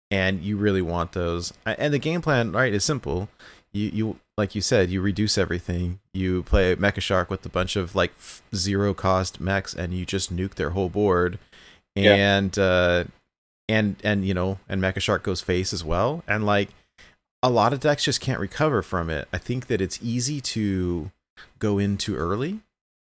and 0.10 0.44
you 0.44 0.58
really 0.58 0.82
want 0.82 1.14
those. 1.14 1.54
And 1.66 1.94
the 1.94 2.00
game 2.00 2.22
plan, 2.22 2.52
right, 2.52 2.74
is 2.74 2.84
simple. 2.84 3.30
You 3.72 3.90
you 3.94 4.20
like 4.38 4.56
you 4.56 4.62
said, 4.62 4.90
you 4.90 5.00
reduce 5.00 5.38
everything. 5.38 6.00
You 6.14 6.44
play 6.44 6.76
Mecha 6.76 7.02
Shark 7.02 7.30
with 7.30 7.46
a 7.46 7.50
bunch 7.50 7.78
of 7.78 7.96
like 7.96 8.12
f- 8.18 8.42
zero 8.54 8.94
cost 8.94 9.40
mechs, 9.40 9.74
and 9.74 9.94
you 9.94 10.06
just 10.06 10.36
nuke 10.36 10.56
their 10.56 10.72
whole 10.72 10.90
board. 10.90 11.40
Yeah. 11.96 12.16
And 12.16 12.60
uh, 12.60 13.06
and 13.70 13.96
and 14.04 14.28
you 14.28 14.34
know, 14.34 14.60
and 14.68 14.82
Mecha 14.82 15.00
Shark 15.00 15.24
goes 15.24 15.40
face 15.40 15.72
as 15.72 15.86
well, 15.86 16.26
and 16.28 16.46
like 16.46 16.70
a 17.44 17.50
lot 17.50 17.74
of 17.74 17.80
decks 17.80 18.04
just 18.04 18.22
can't 18.22 18.40
recover 18.40 18.82
from 18.82 19.10
it. 19.10 19.28
I 19.34 19.38
think 19.38 19.68
that 19.68 19.82
it's 19.82 20.00
easy 20.02 20.42
to 20.42 21.12
go 21.60 21.78
in 21.78 21.98
too 21.98 22.16
early. 22.16 22.60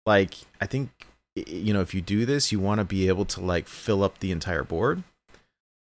Like 0.07 0.35
I 0.61 0.67
think 0.67 0.91
you 1.35 1.73
know 1.73 1.81
if 1.81 1.95
you 1.95 2.01
do 2.01 2.27
this, 2.27 2.53
you 2.53 2.59
want 2.59 2.79
to 2.81 2.85
be 2.85 3.09
able 3.09 3.25
to 3.27 3.41
like 3.41 3.69
fill 3.69 4.03
up 4.03 4.19
the 4.19 4.33
entire 4.33 4.65
board, 4.65 5.03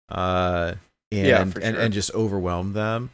uh, 0.09 0.75
and 1.11 1.27
Yeah, 1.27 1.45
for 1.45 1.61
and 1.61 1.77
and 1.77 1.93
just 1.93 2.15
overwhelm 2.15 2.73
them. 2.73 3.11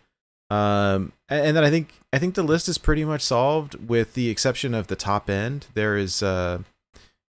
Um, 0.51 1.13
and, 1.31 1.47
and 1.47 1.57
then 1.57 1.65
I 1.65 1.71
think 1.71 1.95
I 2.13 2.19
think 2.19 2.35
the 2.35 2.43
list 2.43 2.69
is 2.69 2.79
pretty 2.79 3.05
much 3.05 3.23
solved 3.23 3.89
with 3.89 4.15
the 4.15 4.29
exception 4.29 4.75
of 4.75 4.89
the 4.89 4.97
top 4.97 5.31
end. 5.31 5.67
There 5.75 5.97
is 5.97 6.23
uh, 6.23 6.59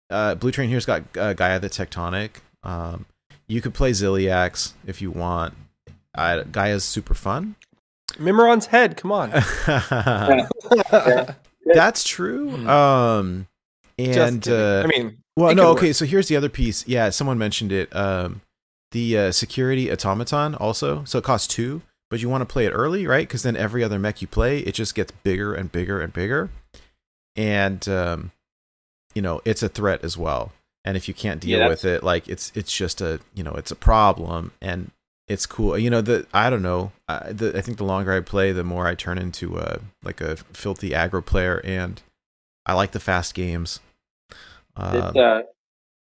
uh, 0.09 0.35
Blue 0.35 0.51
Train 0.51 0.69
here's 0.69 0.85
got 0.85 1.03
uh, 1.17 1.33
Gaia 1.33 1.59
the 1.59 1.69
Techtonic. 1.69 2.37
Um, 2.63 3.05
you 3.47 3.61
could 3.61 3.73
play 3.73 3.91
Ziliax 3.91 4.73
if 4.87 5.01
you 5.01 5.11
want. 5.11 5.53
Uh, 6.15 6.43
Gaia's 6.43 6.83
super 6.83 7.13
fun. 7.13 7.55
Mimiron's 8.17 8.67
head. 8.67 8.97
Come 8.97 9.11
on. 9.11 9.31
Yeah. 11.65 11.75
That's 11.75 12.03
true. 12.03 12.49
Hmm. 12.49 12.69
Um, 12.69 13.47
and 13.97 14.47
uh, 14.47 14.83
I 14.85 14.87
mean, 14.87 15.17
well, 15.35 15.53
no, 15.53 15.69
okay. 15.71 15.87
work. 15.87 15.95
So 15.95 16.05
here's 16.05 16.27
the 16.27 16.35
other 16.35 16.49
piece. 16.49 16.87
Yeah, 16.87 17.09
someone 17.09 17.37
mentioned 17.37 17.71
it. 17.71 17.95
Um, 17.95 18.41
the 18.91 19.17
uh, 19.17 19.31
security 19.31 19.91
automaton 19.91 20.55
also. 20.55 21.03
So 21.03 21.19
it 21.19 21.23
costs 21.23 21.47
two, 21.47 21.81
but 22.09 22.21
you 22.21 22.29
want 22.29 22.41
to 22.41 22.45
play 22.45 22.65
it 22.65 22.71
early, 22.71 23.05
right? 23.05 23.27
Because 23.27 23.43
then 23.43 23.55
every 23.55 23.83
other 23.83 23.99
mech 23.99 24.21
you 24.21 24.27
play, 24.27 24.59
it 24.59 24.73
just 24.73 24.95
gets 24.95 25.11
bigger 25.11 25.53
and 25.53 25.71
bigger 25.71 26.01
and 26.01 26.11
bigger, 26.11 26.49
and 27.35 27.87
um, 27.87 28.31
you 29.13 29.21
know 29.21 29.41
it's 29.45 29.61
a 29.61 29.69
threat 29.69 30.03
as 30.03 30.17
well. 30.17 30.51
And 30.85 30.97
if 30.97 31.07
you 31.07 31.13
can't 31.13 31.41
deal 31.41 31.59
Yeah, 31.59 31.67
with 31.67 31.85
it, 31.85 32.03
like 32.03 32.27
it's 32.27 32.51
it's 32.55 32.75
just 32.75 33.01
a 33.01 33.19
you 33.35 33.43
know 33.43 33.53
it's 33.53 33.71
a 33.71 33.75
problem, 33.75 34.51
and 34.61 34.91
it's 35.29 35.45
cool. 35.45 35.77
You 35.77 35.89
know 35.91 36.01
the 36.01 36.25
I 36.33 36.49
don't 36.49 36.63
know. 36.63 36.91
I, 37.07 37.31
the, 37.31 37.57
I 37.57 37.61
think 37.61 37.77
the 37.77 37.85
longer 37.85 38.11
I 38.11 38.19
play, 38.19 38.51
the 38.51 38.63
more 38.63 38.87
I 38.87 38.95
turn 38.95 39.17
into 39.19 39.57
a 39.59 39.79
like 40.03 40.19
a 40.19 40.35
filthy 40.35 40.89
aggro 40.89 41.23
player, 41.23 41.61
and 41.63 42.01
I 42.65 42.73
like 42.73 42.91
the 42.91 42.99
fast 42.99 43.35
games. 43.35 43.79
Um, 44.75 44.93
This, 44.93 45.15
uh, 45.15 45.41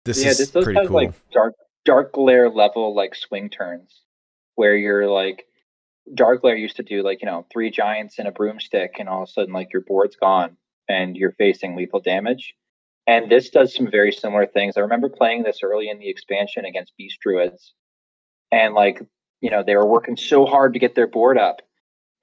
this 0.05 0.23
yeah, 0.23 0.29
is 0.29 0.37
this 0.37 0.51
does 0.51 0.63
pretty 0.63 0.79
have 0.79 0.87
cool. 0.87 0.95
like 0.95 1.13
dark 1.31 1.53
Darkglare 1.87 2.53
level 2.53 2.95
like 2.95 3.15
swing 3.15 3.49
turns 3.49 4.01
where 4.55 4.75
you're 4.75 5.07
like 5.07 5.45
Darkglare 6.09 6.59
used 6.59 6.77
to 6.77 6.83
do 6.83 7.03
like 7.03 7.21
you 7.21 7.25
know 7.25 7.45
three 7.51 7.69
giants 7.69 8.19
and 8.19 8.27
a 8.27 8.31
broomstick 8.31 8.95
and 8.99 9.09
all 9.09 9.23
of 9.23 9.29
a 9.29 9.31
sudden 9.31 9.53
like 9.53 9.73
your 9.73 9.81
board's 9.81 10.15
gone 10.15 10.57
and 10.87 11.17
you're 11.17 11.33
facing 11.33 11.75
lethal 11.75 11.99
damage 11.99 12.55
and 13.07 13.29
this 13.29 13.49
does 13.49 13.75
some 13.75 13.89
very 13.89 14.11
similar 14.11 14.45
things 14.45 14.75
i 14.77 14.81
remember 14.81 15.09
playing 15.09 15.43
this 15.43 15.59
early 15.63 15.89
in 15.89 15.99
the 15.99 16.09
expansion 16.09 16.65
against 16.65 16.95
beast 16.97 17.19
druids 17.21 17.73
and 18.51 18.73
like 18.73 19.01
you 19.41 19.49
know 19.49 19.63
they 19.63 19.75
were 19.75 19.87
working 19.87 20.17
so 20.17 20.45
hard 20.45 20.73
to 20.73 20.79
get 20.79 20.95
their 20.95 21.07
board 21.07 21.37
up. 21.37 21.61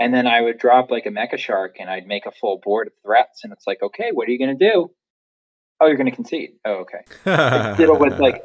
And 0.00 0.12
then 0.12 0.26
i 0.26 0.40
would 0.40 0.58
drop 0.58 0.90
like 0.90 1.06
a 1.06 1.10
mecha 1.10 1.38
shark 1.38 1.76
and 1.78 1.88
i'd 1.88 2.06
make 2.06 2.26
a 2.26 2.32
full 2.32 2.60
board 2.62 2.88
of 2.88 2.92
threats. 3.04 3.44
And 3.44 3.52
it's 3.52 3.66
like 3.66 3.82
okay 3.82 4.10
what 4.12 4.28
are 4.28 4.32
you 4.32 4.38
going 4.38 4.56
to 4.56 4.70
do? 4.72 4.90
Oh 5.80 5.86
you're 5.86 5.96
going 5.96 6.10
to 6.10 6.14
concede. 6.14 6.50
Oh 6.64 6.84
okay. 6.84 7.04
Ditto 7.76 7.98
with 7.98 8.18
like 8.18 8.42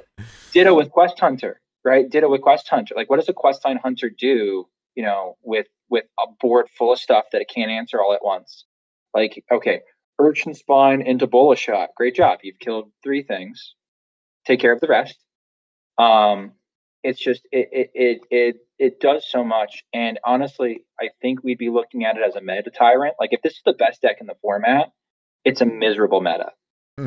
ditto 0.52 0.76
with 0.76 0.90
quest 0.92 1.20
hunter 1.20 1.62
right? 1.84 2.10
Ditto 2.10 2.30
with 2.30 2.42
quest 2.42 2.68
hunter. 2.68 2.94
Like 2.96 3.10
what 3.10 3.18
does 3.18 3.30
a 3.30 3.34
quest 3.34 3.64
hunter 3.64 4.10
do 4.10 4.68
you 4.96 5.04
know 5.04 5.38
with 5.42 5.68
with 5.90 6.06
a 6.20 6.28
board 6.40 6.68
full 6.78 6.94
of 6.94 7.00
stuff 7.00 7.26
that 7.32 7.42
it 7.42 7.50
can't 7.54 7.72
answer 7.72 8.02
all 8.02 8.14
at 8.14 8.24
once? 8.24 8.66
Like 9.14 9.44
okay 9.52 9.82
urchin 10.20 10.54
spine 10.54 11.02
into 11.02 11.28
bola 11.28 11.56
shot. 11.56 11.90
Great 11.96 12.16
job. 12.16 12.40
You've 12.44 12.60
killed 12.60 12.92
three 13.04 13.24
things. 13.24 13.76
Take 14.46 14.60
care 14.60 14.74
of 14.74 14.82
the 14.82 14.88
rest. 14.88 15.18
Um 15.98 16.54
it's 17.04 17.20
just 17.20 17.42
it 17.52 17.70
it 17.72 17.92
it 17.94 18.22
it, 18.30 18.56
it 18.78 19.00
does 19.00 19.26
so 19.30 19.44
much 19.44 19.84
and 19.94 20.20
honestly 20.26 20.84
i 21.00 21.10
think 21.22 21.44
we'd 21.44 21.58
be 21.58 21.70
looking 21.70 22.06
at 22.06 22.18
it 22.18 22.24
as 22.28 22.36
a 22.36 22.42
meta 22.42 22.70
tyrant 22.70 23.16
like 23.20 23.30
if 23.34 23.42
this 23.42 23.54
is 23.54 23.62
the 23.66 23.74
best 23.74 24.02
deck 24.02 24.18
in 24.20 24.28
the 24.28 24.36
format 24.42 24.92
it's 25.46 25.62
a 25.62 25.66
miserable 25.66 26.22
meta 26.22 26.52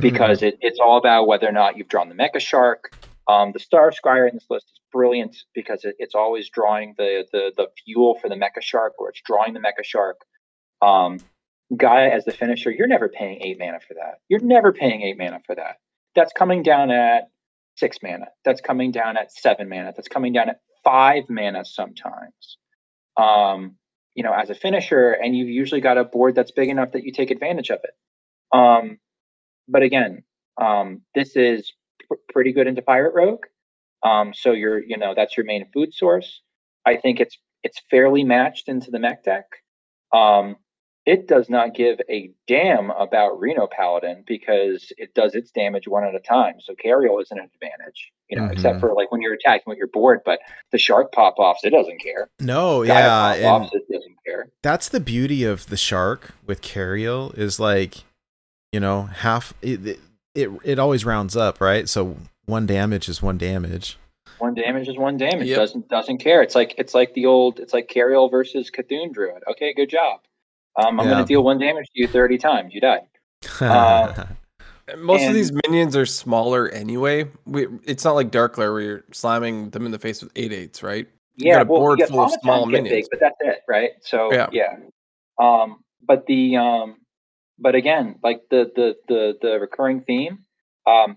because 0.01 0.43
it, 0.43 0.59
it's 0.61 0.79
all 0.79 0.97
about 0.97 1.27
whether 1.27 1.49
or 1.49 1.53
not 1.53 1.77
you've 1.77 1.89
drawn 1.89 2.09
the 2.09 2.15
Mecha 2.15 2.41
Shark. 2.41 2.95
Um, 3.29 3.53
the 3.53 3.61
Star 3.61 3.91
Scryer 3.91 4.29
in 4.29 4.35
this 4.35 4.47
list 4.51 4.67
is 4.67 4.81
brilliant 4.93 5.37
because 5.55 5.85
it, 5.85 5.97
it's 5.99 6.15
always 6.15 6.49
drawing 6.51 6.95
the, 6.99 7.25
the 7.33 7.53
the 7.57 7.69
fuel 7.85 8.19
for 8.21 8.29
the 8.29 8.35
Mecha 8.35 8.61
Shark, 8.61 8.95
or 8.99 9.11
it's 9.11 9.21
drawing 9.25 9.55
the 9.55 9.61
Mecha 9.61 9.85
Shark. 9.85 10.21
Um, 10.81 11.19
Gaia 11.77 12.11
as 12.11 12.25
the 12.25 12.33
finisher, 12.33 12.71
you're 12.71 12.89
never 12.89 13.09
paying 13.09 13.41
eight 13.43 13.59
mana 13.59 13.79
for 13.87 13.95
that. 13.95 14.21
You're 14.29 14.41
never 14.41 14.73
paying 14.73 15.03
eight 15.03 15.17
mana 15.19 15.41
for 15.47 15.55
that. 15.55 15.77
That's 16.15 16.33
coming 16.33 16.63
down 16.63 16.91
at 16.91 17.31
six 17.77 17.99
mana. 18.03 18.27
That's 18.45 18.61
coming 18.61 18.91
down 18.91 19.17
at 19.17 19.33
seven 19.33 19.69
mana. 19.69 19.93
That's 19.95 20.09
coming 20.09 20.33
down 20.33 20.49
at 20.51 20.61
five 20.85 21.25
mana 21.29 21.65
sometimes. 21.65 22.59
Um, 23.17 23.77
you 24.15 24.23
know, 24.23 24.33
as 24.33 24.51
a 24.51 24.55
finisher, 24.55 25.13
and 25.13 25.37
you've 25.37 25.49
usually 25.49 25.81
got 25.81 25.99
a 25.99 26.05
board 26.05 26.35
that's 26.35 26.51
big 26.51 26.69
enough 26.69 26.93
that 26.93 27.05
you 27.05 27.13
take 27.13 27.31
advantage 27.31 27.71
of 27.71 27.81
it. 27.83 28.57
Um, 28.57 28.99
but 29.69 29.83
again, 29.83 30.23
um, 30.61 31.03
this 31.15 31.35
is 31.37 31.73
pr- 32.09 32.17
pretty 32.29 32.53
good 32.53 32.67
into 32.67 32.83
Pirate 32.83 33.15
Rogue. 33.15 33.45
Um, 34.03 34.35
so 34.35 34.53
you're, 34.53 34.83
you 34.83 34.99
know, 34.99 35.15
that's 35.17 35.37
your 35.37 35.47
main 35.47 35.67
food 35.73 35.95
source. 35.95 36.43
I 36.85 36.97
think 36.97 37.21
it's 37.21 37.39
it's 37.63 37.81
fairly 37.91 38.25
matched 38.25 38.69
into 38.69 38.91
the 38.91 38.99
mech 38.99 39.25
deck. 39.25 39.47
Um, 40.13 40.57
it 41.05 41.27
does 41.27 41.49
not 41.51 41.75
give 41.75 42.01
a 42.09 42.31
damn 42.47 42.91
about 42.91 43.41
Reno 43.41 43.67
Paladin 43.67 44.23
because 44.27 44.93
it 44.99 45.15
does 45.15 45.35
its 45.35 45.51
damage 45.51 45.89
one 45.89 46.05
at 46.05 46.15
a 46.15 46.21
time. 46.21 46.55
So 46.61 46.75
Cariel 46.75 47.21
isn't 47.21 47.37
an 47.39 47.51
advantage, 47.55 48.13
you 48.29 48.37
know, 48.39 48.47
except 48.47 48.77
Mhm. 48.77 48.81
for 48.81 48.93
like 48.95 49.11
when 49.11 49.21
you're 49.21 49.33
attacking 49.35 49.65
with 49.67 49.79
your 49.79 49.89
board. 49.89 50.21
But 50.25 50.39
the 50.71 50.79
shark 50.79 51.11
pop 51.13 51.35
offs, 51.39 51.65
it 51.65 51.71
doesn't 51.71 51.99
care. 52.01 52.31
no, 52.41 52.83
yeah, 52.83 53.09
pop 53.09 53.37
and 53.37 53.45
offs, 53.47 53.75
it 53.75 53.83
doesn't 53.93 54.17
care. 54.25 54.49
that's 54.63 54.89
the 54.89 55.01
beauty 55.01 55.43
of 55.45 55.67
the 55.69 55.77
shark 55.77 56.35
with 56.47 56.63
Cariel 56.63 57.37
is 57.37 57.59
like, 57.59 57.97
you 58.73 58.79
know, 58.81 59.03
half 59.03 59.55
it, 59.61 59.99
it 60.37 60.51
it 60.65 60.79
always 60.79 61.05
rounds 61.05 61.37
up, 61.37 61.61
right? 61.61 61.89
So 61.89 62.17
one 62.47 62.65
damage 62.67 63.09
is 63.09 63.21
one 63.21 63.39
damage. 63.39 63.99
One 64.39 64.55
damage 64.55 64.89
is 64.89 64.97
one 64.97 65.17
damage. 65.17 65.49
Yep. 65.49 65.57
Doesn't 65.59 65.89
doesn't 65.89 66.19
care. 66.19 66.43
It's 66.43 66.55
like 66.55 66.75
it's 66.79 66.95
like 66.95 67.15
the 67.15 67.27
old 67.27 67.59
it's 67.61 67.73
like 67.73 67.89
Cariel 67.89 68.31
versus 68.31 68.71
C'Thun 68.71 69.13
Druid. 69.13 69.43
Okay, 69.51 69.73
good 69.75 69.91
job. 69.91 70.21
Um, 70.77 70.99
I'm 71.01 71.07
Yeah. 71.07 71.13
gonna 71.13 71.27
deal 71.27 71.43
one 71.43 71.59
damage 71.59 71.87
to 71.87 72.01
you 72.01 72.09
thirty 72.09 72.39
times. 72.39 72.73
You 72.75 72.81
die. 72.81 73.01
Uh, 73.61 74.27
Most 74.99 75.29
of 75.29 75.35
these 75.35 75.53
minions 75.67 75.97
are 75.97 76.05
smaller 76.07 76.69
anyway. 76.69 77.31
We, 77.47 77.67
it's 77.85 78.05
not 78.05 78.15
like 78.15 78.31
Darkglare 78.31 78.73
where 78.73 78.81
you're 78.81 79.05
slamming 79.13 79.71
them 79.71 79.87
in 79.87 79.93
the 79.93 79.99
face 79.99 80.23
with 80.23 80.33
eight 80.37 80.53
eights, 80.53 80.83
right? 80.83 81.07
You 81.37 81.47
Yeah, 81.47 81.53
got 81.55 81.63
a 81.63 81.65
well, 81.67 81.81
board 81.81 82.03
full 82.03 82.25
of 82.25 82.33
small 82.43 82.67
minions. 82.67 82.91
big, 82.91 83.05
but 83.11 83.21
that's 83.21 83.37
it, 83.41 83.61
right? 83.69 83.93
So 84.03 84.33
Yeah. 84.33 84.49
yeah. 84.53 84.77
Um, 85.39 85.85
but 86.03 86.27
the 86.27 86.57
um, 86.57 86.97
but 87.59 87.75
again, 87.75 88.17
like 88.23 88.43
the 88.51 88.71
the 88.75 88.97
the 89.09 89.39
the 89.41 89.61
recurring 89.61 90.03
theme, 90.03 90.41
um, 90.87 91.17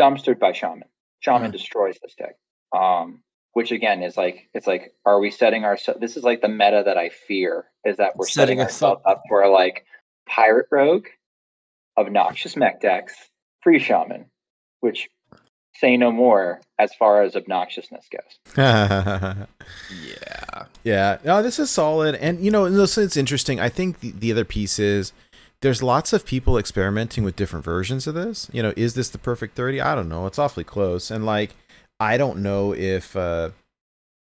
dumpstered 0.00 0.38
by 0.38 0.52
shaman. 0.52 0.84
Shaman 1.20 1.50
Mm. 1.50 1.52
destroys 1.52 1.98
this 2.02 2.14
deck. 2.14 2.34
Um, 2.72 3.22
which 3.52 3.70
again 3.72 4.02
is 4.02 4.16
like 4.16 4.48
it's 4.54 4.66
like, 4.66 4.94
are 5.04 5.20
we 5.20 5.30
setting 5.30 5.64
ourselves? 5.64 6.00
This 6.00 6.16
is 6.16 6.24
like 6.24 6.40
the 6.40 6.48
meta 6.48 6.82
that 6.84 6.96
I 6.96 7.10
fear 7.10 7.66
is 7.84 7.96
that 7.98 8.16
we're 8.16 8.26
setting, 8.26 8.58
Setting 8.58 8.60
ourselves 8.60 9.02
up 9.04 9.22
for 9.28 9.48
like 9.48 9.84
pirate 10.26 10.66
rogue, 10.70 11.06
obnoxious 11.98 12.56
mech 12.56 12.80
decks, 12.80 13.14
free 13.62 13.78
shaman, 13.78 14.26
which 14.80 15.08
say 15.74 15.96
no 15.96 16.12
more 16.12 16.60
as 16.78 16.94
far 16.94 17.22
as 17.22 17.34
obnoxiousness 17.34 18.06
goes. 18.10 18.38
yeah. 18.56 19.46
Yeah. 19.90 20.64
Yeah. 20.84 21.18
No, 21.24 21.42
this 21.42 21.58
is 21.58 21.70
solid. 21.70 22.14
And, 22.16 22.40
you 22.40 22.50
know, 22.50 22.68
this 22.70 22.98
it's 22.98 23.16
interesting. 23.16 23.60
I 23.60 23.68
think 23.68 24.00
the, 24.00 24.12
the 24.12 24.32
other 24.32 24.44
piece 24.44 24.78
is 24.78 25.12
there's 25.60 25.82
lots 25.82 26.12
of 26.12 26.26
people 26.26 26.58
experimenting 26.58 27.24
with 27.24 27.36
different 27.36 27.64
versions 27.64 28.06
of 28.06 28.14
this. 28.14 28.48
You 28.52 28.62
know, 28.62 28.72
is 28.76 28.94
this 28.94 29.08
the 29.08 29.18
perfect 29.18 29.56
30? 29.56 29.80
I 29.80 29.94
don't 29.94 30.08
know. 30.08 30.26
It's 30.26 30.38
awfully 30.38 30.64
close. 30.64 31.10
And, 31.10 31.24
like, 31.24 31.54
I 32.02 32.16
don't 32.16 32.38
know 32.38 32.74
if, 32.74 33.16
uh, 33.16 33.50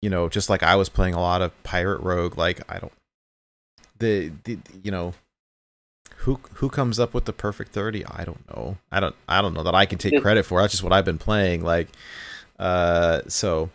you 0.02 0.10
know, 0.10 0.30
just 0.30 0.50
like 0.50 0.64
I 0.64 0.76
was 0.76 0.90
playing 0.90 1.14
a 1.14 1.22
lot 1.22 1.42
of 1.42 1.52
Pirate 1.64 2.02
Rogue, 2.02 2.38
like, 2.38 2.62
I 2.70 2.80
don't, 2.80 2.92
the, 4.00 4.32
the 4.44 4.60
you 4.84 4.92
know, 4.92 5.14
who 6.18 6.40
who 6.56 6.70
comes 6.70 7.00
up 7.00 7.14
with 7.16 7.26
the 7.26 7.34
perfect 7.34 7.72
30 7.72 8.06
i 8.06 8.24
don't 8.24 8.48
know. 8.50 8.78
I 8.92 9.00
don't 9.00 9.16
i 9.28 9.42
don't 9.42 9.56
know 9.56 9.64
that 9.64 9.74
i 9.74 9.88
can 9.88 9.98
take 9.98 10.22
credit 10.22 10.46
for 10.46 10.62
that's 10.62 10.72
just 10.74 10.84
what 10.84 10.94
i've 10.94 11.06
been 11.06 11.18
playing 11.18 11.64
like 11.64 11.88
uh 12.60 13.22
so 13.28 13.72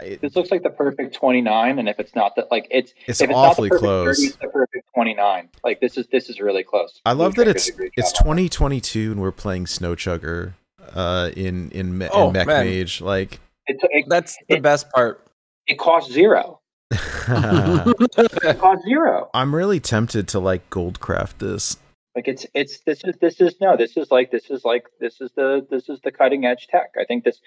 it, 0.00 0.20
This 0.20 0.36
looks 0.36 0.50
like 0.50 0.62
the 0.62 0.70
perfect 0.70 1.14
29, 1.14 1.78
and 1.78 1.88
if 1.88 1.98
it's 1.98 2.14
not 2.14 2.34
that, 2.36 2.50
like 2.50 2.66
it's 2.70 2.92
it's 3.06 3.20
if 3.20 3.30
it's 3.30 3.36
awfully 3.36 3.68
not 3.68 3.80
the 3.80 3.80
perfect 3.80 3.84
close. 3.84 4.16
30, 4.18 4.26
it's 4.28 4.36
the 4.36 4.48
perfect 4.48 4.88
29. 4.94 5.48
Like 5.64 5.80
this 5.80 5.96
is 5.96 6.06
this 6.08 6.28
is 6.28 6.40
really 6.40 6.64
close. 6.64 7.00
i 7.06 7.12
love 7.12 7.34
that 7.36 7.48
it's 7.48 7.66
did 7.66 7.74
a 7.74 7.76
great 7.76 7.92
it's 7.96 8.12
2022 8.12 9.12
and 9.12 9.20
we're 9.20 9.30
playing 9.32 9.66
snow 9.66 9.94
chugger 9.94 10.54
uh 10.94 11.30
in 11.36 11.70
in, 11.70 11.98
Me- 11.98 12.08
Oh, 12.12 12.28
in 12.28 12.32
mech 12.34 12.46
man. 12.46 12.66
mage 12.66 13.00
like 13.00 13.34
it. 13.66 13.76
It, 13.82 13.90
it, 13.90 14.04
That's 14.08 14.36
the 14.48 14.56
It- 14.56 14.62
best 14.62 14.90
part. 14.90 15.26
it 15.66 15.78
costs 15.78 16.12
zero. 16.12 16.60
It 16.92 18.58
costs 18.58 18.84
zero. 18.84 19.30
i'm 19.34 19.54
really 19.54 19.80
tempted 19.80 20.28
to 20.28 20.38
like 20.40 20.68
goldcraft 20.70 21.38
this 21.38 21.76
Like 22.14 22.28
it's 22.28 22.44
it's 22.54 22.80
this 22.84 23.02
is 23.04 23.14
this 23.20 23.40
is 23.40 23.54
no 23.60 23.76
this 23.76 23.96
is 23.96 24.10
like 24.10 24.30
this 24.30 24.50
is 24.50 24.64
like 24.64 24.84
this 25.00 25.20
is 25.20 25.30
the 25.36 25.66
this 25.70 25.88
is 25.88 26.00
the 26.04 26.10
cutting 26.12 26.44
edge 26.44 26.66
tech. 26.68 26.90
I 27.00 27.04
think 27.06 27.24
this 27.24 27.40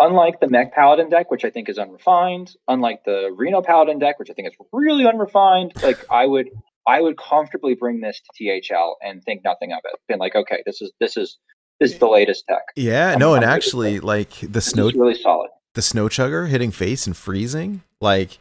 unlike 0.00 0.40
the 0.40 0.48
mech 0.48 0.72
paladin 0.74 1.10
deck, 1.10 1.30
which 1.30 1.44
I 1.44 1.50
think 1.50 1.68
is 1.68 1.78
unrefined, 1.78 2.52
unlike 2.66 3.04
the 3.04 3.30
Reno 3.36 3.60
paladin 3.62 3.98
deck, 3.98 4.18
which 4.18 4.30
I 4.30 4.32
think 4.32 4.48
is 4.48 4.54
really 4.72 5.06
unrefined, 5.06 5.72
like 5.82 5.98
I 6.10 6.24
would 6.26 6.48
I 6.86 7.00
would 7.02 7.16
comfortably 7.18 7.74
bring 7.74 8.00
this 8.00 8.20
to 8.22 8.30
THL 8.60 8.96
and 9.02 9.22
think 9.22 9.42
nothing 9.44 9.72
of 9.72 9.80
it. 9.84 10.00
Been 10.08 10.18
like, 10.18 10.34
okay, 10.34 10.62
this 10.64 10.80
is 10.80 10.90
this 10.98 11.16
is 11.18 11.36
this 11.36 11.36
is 11.82 11.98
the 11.98 12.06
latest 12.08 12.44
tech. 12.48 12.62
yeah 12.76 13.10
I'm- 13.10 13.18
no 13.18 13.34
and 13.34 13.44
actually 13.44 14.00
like 14.00 14.30
the 14.40 14.60
snow 14.60 14.90
really 14.90 15.14
solid. 15.14 15.50
the 15.74 15.82
snow 15.82 16.08
chugger 16.08 16.48
hitting 16.48 16.70
face 16.70 17.06
and 17.06 17.16
freezing 17.16 17.82
like 18.00 18.38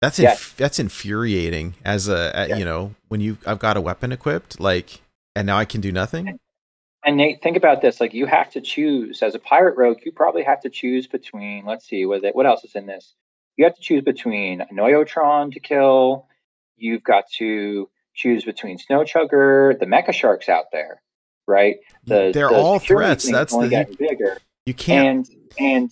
that's 0.00 0.18
inf- 0.18 0.54
that's 0.56 0.78
infuriating 0.78 1.74
as 1.84 2.08
a, 2.08 2.32
a 2.34 2.48
Yeah. 2.48 2.56
you 2.56 2.64
know 2.64 2.94
when 3.08 3.20
you 3.20 3.36
I've 3.46 3.58
got 3.58 3.76
a 3.76 3.80
weapon 3.80 4.12
equipped 4.12 4.58
like 4.60 5.00
and 5.36 5.46
now 5.46 5.58
I 5.58 5.64
can 5.64 5.80
do 5.80 5.92
nothing 5.92 6.38
And 7.04 7.16
Nate, 7.16 7.40
think 7.42 7.56
about 7.56 7.80
this. 7.80 8.00
Like 8.00 8.12
you 8.12 8.26
have 8.26 8.50
to 8.50 8.60
choose 8.60 9.22
as 9.22 9.34
a 9.34 9.38
pirate 9.38 9.76
rogue, 9.78 9.98
you 10.04 10.10
probably 10.12 10.42
have 10.42 10.60
to 10.62 10.68
choose 10.68 11.06
between 11.06 11.64
let's 11.64 11.86
see, 11.88 12.04
what 12.06 12.22
what 12.34 12.44
else 12.46 12.64
is 12.64 12.74
in 12.74 12.86
this? 12.86 13.14
You 13.56 13.64
have 13.64 13.74
to 13.76 13.80
choose 13.80 14.02
between 14.02 14.62
Noyotron 14.72 15.52
to 15.52 15.60
kill. 15.60 16.26
You've 16.76 17.02
got 17.04 17.24
to 17.38 17.88
choose 18.14 18.44
between 18.44 18.78
Snow 18.78 19.04
Chugger, 19.04 19.78
the 19.78 19.86
Mecha 19.86 20.12
Sharks 20.12 20.48
out 20.48 20.66
there, 20.72 21.00
right? 21.48 21.76
The, 22.06 22.30
they're 22.32 22.48
the 22.48 22.54
all 22.54 22.78
threats 22.78 23.24
that's 23.24 23.52
only 23.52 23.68
the 23.68 23.76
getting 23.76 23.96
bigger. 23.98 24.38
you 24.66 24.74
can't 24.74 25.28
And 25.28 25.50
and 25.58 25.90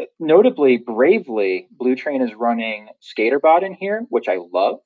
uh, 0.00 0.04
notably, 0.20 0.76
bravely, 0.76 1.68
Blue 1.70 1.96
Train 1.96 2.22
is 2.22 2.34
running 2.34 2.88
Skaterbot 3.02 3.62
in 3.64 3.74
here, 3.74 4.06
which 4.10 4.28
I 4.28 4.38
love 4.52 4.78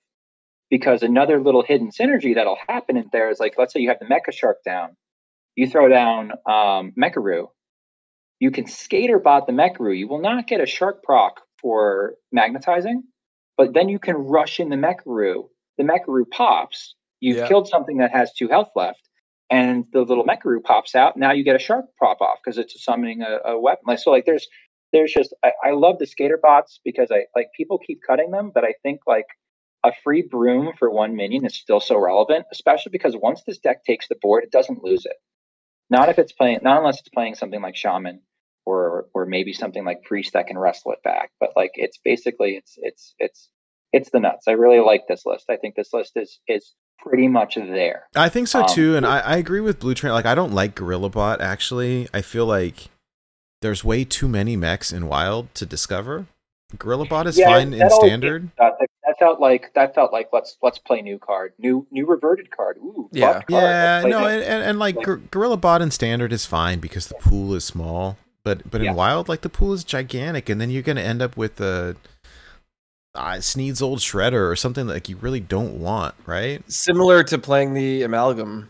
because 0.71 1.03
another 1.03 1.41
little 1.41 1.63
hidden 1.63 1.91
synergy 1.91 2.35
that'll 2.35 2.59
happen 2.69 2.97
in 2.97 3.09
there 3.13 3.31
is 3.31 3.41
like, 3.41 3.55
let's 3.57 3.73
say 3.73 3.81
you 3.81 3.89
have 3.89 3.99
the 4.01 4.07
Mecha 4.07 4.33
Shark 4.33 4.59
down, 4.65 4.97
you 5.57 5.69
throw 5.69 5.89
down 5.89 6.33
um, 6.47 6.93
Mecharoo, 6.99 7.49
you 8.39 8.51
can 8.51 8.65
Skaterbot 8.65 9.47
the 9.47 9.53
Mecharoo. 9.53 9.97
You 9.97 10.09
will 10.09 10.21
not 10.21 10.47
get 10.47 10.61
a 10.61 10.67
Shark 10.67 11.03
proc 11.03 11.41
for 11.61 12.15
magnetizing, 12.33 13.03
but 13.57 13.75
then 13.75 13.89
you 13.89 13.99
can 13.99 14.17
rush 14.17 14.61
in 14.61 14.69
the 14.69 14.77
Mecharoo. 14.77 15.49
The 15.77 15.85
Mecharoo 15.85 16.29
pops. 16.31 16.95
You've 17.21 17.39
Yeah. 17.39 17.49
killed 17.49 17.69
something 17.69 17.99
that 17.99 18.13
has 18.13 18.33
two 18.33 18.49
health 18.49 18.71
left, 18.77 19.09
and 19.51 19.85
the 19.93 20.03
little 20.03 20.25
Mecharoo 20.25 20.63
pops 20.63 20.95
out. 20.95 21.17
Now 21.17 21.33
you 21.33 21.45
get 21.45 21.57
a 21.57 21.61
Shark 21.61 21.87
pop 21.99 22.21
off 22.21 22.39
because 22.45 22.59
it's 22.59 22.83
summoning 22.85 23.23
a, 23.23 23.51
a 23.53 23.61
weapon. 23.61 23.85
Like 23.87 23.99
so, 23.99 24.11
like 24.11 24.27
there's 24.27 24.47
there's 24.93 25.13
just 25.13 25.35
I, 25.45 25.53
I 25.65 25.71
love 25.73 25.99
the 25.99 26.07
skater 26.07 26.39
bots 26.41 26.81
because 26.85 27.11
I 27.11 27.25
like 27.35 27.49
people 27.57 27.79
keep 27.79 28.01
cutting 28.07 28.31
them, 28.31 28.51
but 28.55 28.65
I 28.65 28.75
think 28.83 29.01
like 29.07 29.27
a 29.85 29.93
free 30.05 30.27
broom 30.29 30.73
for 30.79 30.91
one 30.91 31.17
minion 31.17 31.47
is 31.47 31.57
still 31.57 31.81
so 31.81 31.99
relevant, 31.99 32.47
especially 32.53 32.91
because 32.91 33.17
once 33.17 33.43
this 33.47 33.59
deck 33.59 33.85
takes 33.85 34.09
the 34.09 34.17
board, 34.21 34.45
it 34.45 34.51
doesn't 34.51 34.83
lose 34.83 35.07
it. 35.07 35.17
Not 35.91 36.09
if 36.09 36.19
it's 36.19 36.33
playing, 36.33 36.61
not 36.63 36.79
unless 36.79 37.01
it's 37.01 37.09
playing 37.09 37.35
something 37.35 37.63
like 37.63 37.77
Shaman 37.77 38.21
or 38.67 39.07
or 39.15 39.25
maybe 39.27 39.53
something 39.53 39.85
like 39.85 40.03
Priest 40.03 40.35
that 40.35 40.47
can 40.47 40.59
wrestle 40.59 40.93
it 40.93 41.03
back. 41.03 41.31
But 41.41 41.51
like 41.57 41.73
it's 41.75 41.99
basically 42.05 42.57
it's 42.57 42.75
it's 42.79 43.15
it's 43.19 43.49
it's 43.93 44.11
the 44.11 44.21
nuts. 44.21 44.49
I 44.49 44.53
really 44.53 44.81
like 44.81 45.03
this 45.09 45.25
list. 45.25 45.47
I 45.49 45.57
think 45.57 45.75
this 45.75 45.93
list 45.95 46.13
is 46.17 46.41
is 46.49 46.75
pretty 46.99 47.29
much 47.29 47.55
there. 47.57 48.05
I 48.15 48.29
think 48.29 48.49
so 48.49 48.61
Um, 48.63 48.69
too, 48.69 48.97
and 48.97 49.07
I, 49.07 49.21
I 49.21 49.37
agree 49.37 49.61
with 49.61 49.81
Blue 49.81 49.95
Train. 49.95 50.13
Like, 50.13 50.27
I 50.27 50.35
don't 50.35 50.53
like 50.53 50.75
GorillaBot 50.75 51.41
Actually, 51.41 52.09
I 52.13 52.21
feel 52.23 52.47
like 52.47 52.89
there's 53.63 53.85
way 53.85 54.05
too 54.05 54.29
many 54.29 54.57
mechs 54.57 54.93
in 54.93 55.09
Wild 55.09 55.55
to 55.55 55.67
discover. 55.67 56.27
GorillaBot 56.77 57.27
is 57.27 57.39
Yeah, 57.39 57.47
fine 57.47 57.73
in 57.73 57.89
standard. 57.91 58.51
That, 58.59 58.75
that, 58.79 58.89
that 59.07 59.19
felt 59.19 59.41
like 59.41 59.73
that 59.75 59.95
felt 59.95 60.13
like 60.13 60.29
let's 60.35 60.59
let's 60.63 60.79
play 60.79 61.01
new 61.01 61.19
card, 61.19 61.55
new 61.59 61.87
new 61.91 62.05
reverted 62.05 62.51
card. 62.51 62.77
Ooh, 62.79 63.09
Yeah. 63.11 63.33
card. 63.33 63.45
Yeah, 63.49 64.03
no, 64.07 64.27
and, 64.27 64.43
and, 64.43 64.63
and 64.65 64.79
like 64.79 64.97
Like- 64.97 65.07
Gor- 65.07 65.23
Gorilla 65.31 65.57
Bot 65.57 65.81
in 65.81 65.91
standard 65.91 66.31
is 66.33 66.45
fine 66.45 66.79
because 66.79 67.07
the 67.09 67.15
pool 67.15 67.55
is 67.55 67.65
small. 67.65 68.19
But 68.45 68.71
but 68.71 68.81
in 68.83 68.95
Wild, 68.95 69.29
like 69.29 69.41
the 69.41 69.49
pool 69.49 69.73
is 69.73 69.83
gigantic, 69.83 70.49
and 70.49 70.61
then 70.61 70.71
you're 70.71 70.83
gonna 70.83 71.01
end 71.01 71.21
up 71.23 71.37
with 71.37 71.61
a 71.61 71.65
uh, 71.65 71.93
Sneed's 73.41 73.83
old 73.83 73.99
shredder 73.99 74.51
or 74.51 74.57
something 74.57 74.87
that 74.87 74.95
like 74.95 75.09
you 75.09 75.17
really 75.17 75.41
don't 75.41 75.81
want, 75.81 76.15
right? 76.27 76.63
Similar 76.71 77.23
to 77.25 77.39
playing 77.39 77.75
the 77.75 78.03
amalgam. 78.03 78.69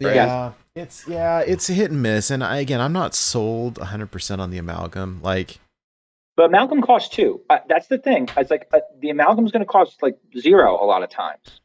Right. 0.00 0.14
Yeah, 0.14 0.52
it's 0.74 1.06
yeah, 1.06 1.40
it's 1.40 1.68
a 1.68 1.72
hit 1.74 1.90
and 1.90 2.02
miss. 2.02 2.30
And 2.30 2.42
I, 2.42 2.58
again, 2.58 2.80
I'm 2.80 2.92
not 2.92 3.14
sold 3.14 3.78
100 3.78 4.10
percent 4.10 4.40
on 4.40 4.50
the 4.50 4.58
amalgam. 4.58 5.20
Like, 5.22 5.58
But 6.36 6.46
amalgam 6.46 6.80
costs 6.82 7.14
two. 7.14 7.42
Uh, 7.50 7.58
that's 7.68 7.88
the 7.88 7.98
thing. 7.98 8.28
It's 8.36 8.50
like 8.50 8.68
uh, 8.72 8.80
the 9.00 9.10
amalgam's 9.10 9.52
going 9.52 9.62
to 9.62 9.66
cost 9.66 10.02
like 10.02 10.16
zero 10.38 10.82
a 10.82 10.86
lot 10.86 11.02
of 11.02 11.10
times, 11.10 11.60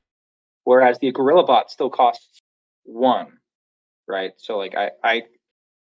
whereas 0.63 0.99
the 0.99 1.11
gorilla 1.11 1.45
bot 1.45 1.71
still 1.71 1.89
costs 1.89 2.41
one, 2.83 3.39
right? 4.07 4.33
So 4.37 4.57
like 4.57 4.75
I, 4.75 4.91
I, 5.03 5.23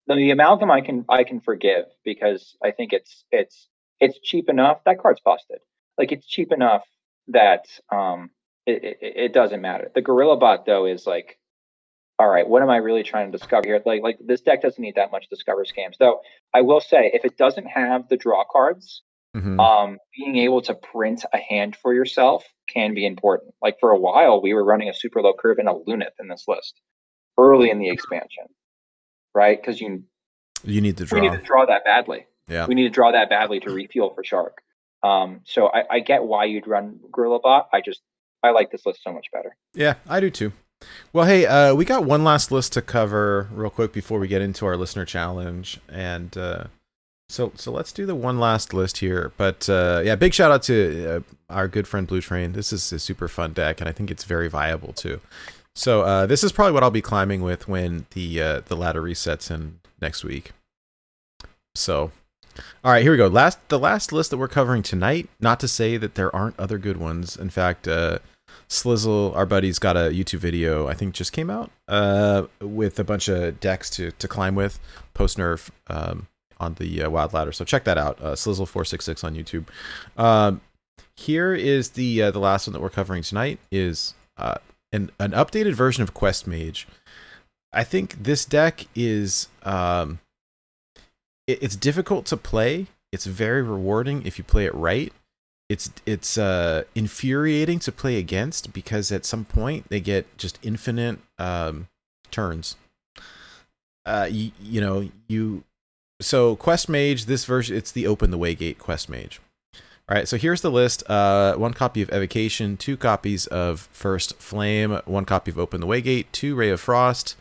the, 0.08 0.16
the 0.16 0.32
amalgam 0.32 0.72
I 0.72 0.82
can 0.82 1.06
I 1.08 1.24
can 1.24 1.40
forgive 1.40 1.86
because 2.04 2.56
I 2.64 2.72
think 2.72 2.94
it's 2.94 3.26
it's 3.32 3.68
it's 4.00 4.20
cheap 4.20 4.50
enough. 4.50 4.84
That 4.86 5.00
card's 5.00 5.22
busted. 5.22 5.60
Like 6.00 6.12
it's 6.12 6.26
cheap 6.26 6.52
enough 6.52 6.84
that 7.28 7.66
um 7.92 8.32
it, 8.66 8.84
it, 8.84 8.98
it 9.02 9.34
doesn't 9.34 9.62
matter. 9.62 9.92
The 9.94 10.02
gorilla 10.02 10.38
bot 10.38 10.66
though 10.66 10.86
is 10.86 11.06
like. 11.06 11.38
All 12.22 12.28
right, 12.28 12.46
what 12.46 12.62
am 12.62 12.70
I 12.70 12.76
really 12.76 13.04
trying 13.04 13.32
to 13.32 13.38
discover 13.38 13.66
here? 13.66 13.82
Like, 13.86 14.04
like 14.04 14.20
this 14.20 14.42
deck 14.42 14.62
doesn't 14.62 14.82
need 14.82 14.96
that 14.96 15.10
much 15.10 15.30
discover 15.30 15.64
scams. 15.64 15.96
Though 15.98 16.20
I 16.54 16.60
will 16.60 16.82
say, 16.82 17.10
if 17.14 17.24
it 17.24 17.38
doesn't 17.38 17.68
have 17.68 18.10
the 18.10 18.18
draw 18.18 18.44
cards, 18.44 19.04
mhm. 19.34 19.58
um, 19.58 20.00
being 20.18 20.36
able 20.36 20.62
to 20.64 20.74
print 20.74 21.24
a 21.32 21.38
hand 21.38 21.78
for 21.78 21.94
yourself 21.94 22.44
can 22.68 22.94
be 22.94 23.06
important. 23.06 23.54
Like 23.62 23.80
for 23.80 23.92
a 23.92 23.98
while, 23.98 24.42
we 24.42 24.54
were 24.54 24.66
running 24.66 24.90
a 24.90 24.94
super 24.94 25.22
low 25.22 25.32
curve 25.32 25.60
and 25.60 25.70
a 25.70 25.74
Lunith 25.74 26.20
in 26.20 26.28
this 26.28 26.44
list 26.46 26.82
early 27.38 27.70
in 27.70 27.80
the 27.80 27.90
expansion, 27.90 28.46
right? 29.34 29.60
Because 29.60 29.80
you 29.80 30.04
you 30.64 30.82
need 30.82 30.98
to 30.98 31.06
draw. 31.06 31.20
we 31.20 31.30
need 31.30 31.38
to 31.38 31.44
draw 31.44 31.66
that 31.66 31.86
badly. 31.86 32.26
Yeah. 32.48 32.68
We 32.68 32.76
need 32.76 32.84
to 32.84 32.90
draw 32.90 33.12
that 33.12 33.30
badly 33.30 33.60
to 33.62 33.72
refuel 33.72 34.12
for 34.14 34.24
Shark. 34.24 34.62
Um, 35.04 35.42
so 35.46 35.68
I, 35.68 35.84
I 35.90 36.00
get 36.00 36.24
why 36.24 36.46
you'd 36.46 36.68
run 36.68 37.00
Gorilla 37.12 37.40
Bot. 37.40 37.70
I 37.74 37.82
just 37.82 38.02
I 38.44 38.52
like 38.52 38.72
this 38.72 38.86
list 38.86 39.02
so 39.04 39.12
much 39.12 39.28
better. 39.32 39.56
Yeah, 39.74 39.96
I 40.08 40.20
do 40.20 40.30
too. 40.30 40.52
Well, 41.12 41.26
hey, 41.26 41.46
uh, 41.46 41.76
we 41.76 41.84
got 41.84 42.06
one 42.06 42.24
last 42.24 42.52
list 42.52 42.74
to 42.74 42.82
cover 42.82 43.50
real 43.52 43.70
quick 43.70 43.92
before 43.92 44.20
we 44.20 44.28
get 44.28 44.42
into 44.42 44.66
our 44.66 44.78
listener 44.78 45.06
challenge, 45.06 45.80
and 45.90 46.38
uh, 46.38 46.66
so 47.28 47.52
so 47.56 47.72
let's 47.72 47.92
do 47.92 48.06
the 48.06 48.16
one 48.16 48.40
last 48.40 48.74
list 48.74 48.98
here. 48.98 49.32
But 49.38 49.70
uh, 49.70 50.02
yeah, 50.06 50.16
big 50.16 50.34
shout 50.34 50.52
out 50.52 50.64
to 50.64 51.18
uh, 51.18 51.54
our 51.54 51.68
good 51.68 51.88
friend 51.88 52.08
Blue 52.08 52.22
Train. 52.22 52.54
This 52.54 52.72
is 52.72 52.92
a 52.94 53.00
super 53.00 53.28
fun 53.28 53.54
deck, 53.54 53.82
and 53.82 53.90
I 53.90 53.92
think 53.92 54.10
it's 54.10 54.24
very 54.24 54.48
viable 54.48 54.94
too. 54.94 55.20
So 55.76 56.02
uh, 56.02 56.26
this 56.26 56.44
is 56.44 56.52
probably 56.52 56.74
what 56.74 56.84
I'll 56.84 56.92
be 56.92 57.02
climbing 57.02 57.42
with 57.42 57.68
when 57.68 58.06
the 58.12 58.42
uh, 58.42 58.62
the 58.62 58.76
ladder 58.76 59.02
resets 59.02 59.52
in 59.52 59.80
next 60.02 60.24
week. 60.24 60.52
So, 61.76 62.12
all 62.84 62.91
right, 62.91 63.03
here 63.03 63.11
we 63.11 63.18
go. 63.18 63.27
Last 63.27 63.60
the 63.69 63.80
last 63.80 64.11
list 64.11 64.31
that 64.31 64.38
we're 64.38 64.48
covering 64.48 64.84
tonight. 64.84 65.30
Not 65.40 65.60
to 65.61 65.68
say 65.68 65.98
that 65.98 66.15
there 66.15 66.34
aren't 66.36 66.60
other 66.60 66.77
good 66.77 66.98
ones. 66.98 67.36
In 67.36 67.49
fact, 67.49 67.88
uh, 67.88 68.19
Slizzle, 68.68 69.36
our 69.36 69.45
buddy's 69.45 69.80
got 69.80 69.98
a 69.98 70.11
YouTube 70.11 70.40
video. 70.40 70.88
I 70.88 70.94
think 70.94 71.15
just 71.15 71.34
came 71.34 71.49
out 71.49 71.72
uh, 71.88 72.44
with 72.61 72.99
a 72.99 73.03
bunch 73.03 73.27
of 73.27 73.60
decks 73.60 73.90
to 73.91 74.11
to 74.11 74.27
climb 74.27 74.56
with 74.56 74.80
post 75.14 75.38
nerf 75.38 75.69
um, 75.88 76.27
on 76.60 76.76
the 76.76 77.03
uh, 77.03 77.10
Wild 77.10 77.34
Ladder. 77.34 77.52
So 77.52 77.65
check 77.65 77.84
that 77.86 77.98
out. 77.98 78.22
Uh, 78.22 78.34
Slizzle 78.34 78.68
four 78.68 78.86
six 78.86 79.06
six 79.06 79.23
on 79.23 79.36
YouTube. 79.36 79.65
Um, 80.18 80.61
here 81.15 81.53
is 81.53 81.91
the 81.91 82.23
uh, 82.23 82.31
the 82.31 82.40
last 82.40 82.68
one 82.68 82.73
that 82.73 82.81
we're 82.81 82.90
covering 82.90 83.23
tonight 83.23 83.60
is 83.72 84.14
uh, 84.38 84.56
an 84.91 85.11
an 85.19 85.31
updated 85.31 85.73
version 85.73 86.03
of 86.03 86.14
Quest 86.14 86.48
Mage. 86.48 86.88
I 87.73 87.84
think 87.84 88.23
this 88.23 88.45
deck 88.45 88.88
is 88.95 89.48
um, 89.64 90.19
it, 91.50 91.64
it's 91.64 91.76
difficult 91.76 92.26
to 92.28 92.38
play. 92.38 92.88
It's 93.12 93.26
very 93.26 93.64
rewarding 93.64 94.26
if 94.26 94.38
you 94.38 94.44
play 94.44 94.66
it 94.66 94.76
right. 94.76 95.12
It's 95.68 95.92
it's 96.06 96.38
uh, 96.38 96.84
infuriating 96.96 97.80
to 97.80 97.92
play 97.92 98.18
against 98.18 98.74
because 98.74 99.12
at 99.12 99.26
some 99.26 99.46
point 99.46 99.90
they 99.90 100.00
get 100.00 100.38
just 100.38 100.58
infinite 100.64 101.20
um, 101.38 101.88
turns. 102.32 102.76
Uh, 104.06 104.28
you, 104.30 104.52
you 104.60 104.82
know 104.82 105.10
you 105.28 105.64
so 106.22 106.56
quest 106.56 106.90
mage 106.90 107.26
this 107.26 107.46
version 107.46 107.78
it's 107.78 107.92
the 107.92 108.08
open 108.08 108.32
the 108.32 108.38
way 108.38 108.56
gate 108.56 108.80
quest 108.80 109.10
mage. 109.10 109.40
All 110.10 110.16
right, 110.16 110.28
so 110.28 110.38
here's 110.38 110.62
the 110.62 110.72
list. 110.72 111.08
Uh, 111.08 111.54
one 111.54 111.74
copy 111.74 112.02
of 112.02 112.10
Evocation, 112.10 112.78
two 112.78 112.98
copies 112.98 113.46
of 113.46 113.88
First 113.92 114.38
Flame, 114.38 115.00
one 115.06 115.26
copy 115.26 115.52
of 115.52 115.60
Open 115.60 115.82
the 115.82 115.86
Waygate, 115.86 116.26
two 116.32 116.56
Ray 116.56 116.72
of 116.72 116.82
Frost, 116.82 117.36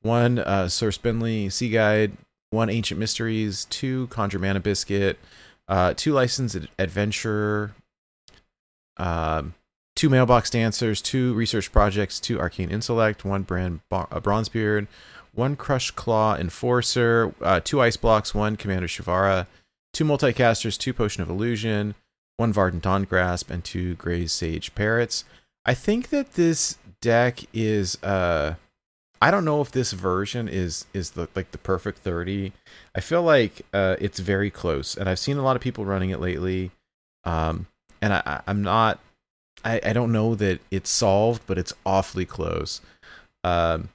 one 0.00 0.38
uh, 0.38 0.68
Sir 0.68 0.90
Sea 0.90 1.68
Guide, 1.68 2.16
one 2.50 2.70
Ancient 2.70 2.98
Mysteries, 2.98 3.66
two 3.66 4.06
Conjure 4.08 4.38
Mana 4.38 4.60
Biscuit, 4.60 5.18
uh, 5.68 5.94
two 5.96 6.12
Licensed 6.12 6.68
Adventure, 6.78 7.74
um, 8.96 9.54
two 9.94 10.08
Mailbox 10.08 10.50
Dancers, 10.50 11.02
two 11.02 11.34
Research 11.34 11.72
Projects, 11.72 12.20
two 12.20 12.38
Arcane 12.38 12.70
Intellect, 12.70 13.24
one 13.24 13.42
Brann 13.42 13.80
Bar- 13.88 14.08
uh, 14.10 14.20
Bronzebeard, 14.20 14.86
one 15.32 15.56
Crush 15.56 15.90
Claw 15.90 16.36
Enforcer, 16.36 17.34
uh, 17.42 17.60
two 17.62 17.80
Ice 17.80 17.96
Blocks, 17.96 18.34
one 18.34 18.56
Commander 18.56 18.88
Sivara, 18.88 19.46
two 19.92 20.04
Multicasters, 20.04 20.78
two 20.78 20.92
Potion 20.92 21.22
of 21.22 21.28
Illusion, 21.28 21.94
one 22.36 22.52
Varden 22.52 22.80
Dawngrasp, 22.80 23.50
and 23.50 23.64
two 23.64 23.94
Grey 23.94 24.26
Sage 24.26 24.74
Parrots. 24.74 25.24
I 25.64 25.74
think 25.74 26.10
that 26.10 26.34
this 26.34 26.78
deck 27.02 27.40
is 27.52 28.02
uh 28.02 28.54
I 29.20 29.30
don't 29.30 29.44
know 29.44 29.60
if 29.60 29.70
this 29.70 29.92
version 29.92 30.48
is 30.48 30.86
is 30.92 31.10
the 31.12 31.28
like 31.34 31.50
the 31.50 31.58
perfect 31.58 31.98
30. 31.98 32.52
I 32.94 33.00
feel 33.00 33.22
like 33.22 33.62
uh 33.72 33.96
it's 33.98 34.18
very 34.18 34.50
close 34.50 34.96
and 34.96 35.08
I've 35.08 35.18
seen 35.18 35.36
a 35.38 35.42
lot 35.42 35.56
of 35.56 35.62
people 35.62 35.84
running 35.84 36.10
it 36.10 36.20
lately. 36.20 36.70
Um 37.24 37.66
and 38.02 38.12
I, 38.12 38.42
I'm 38.46 38.62
not 38.62 39.00
I, 39.64 39.80
I 39.84 39.92
don't 39.92 40.12
know 40.12 40.34
that 40.34 40.60
it's 40.70 40.90
solved, 40.90 41.42
but 41.46 41.58
it's 41.58 41.72
awfully 41.84 42.26
close. 42.26 42.80
Um 43.42 43.88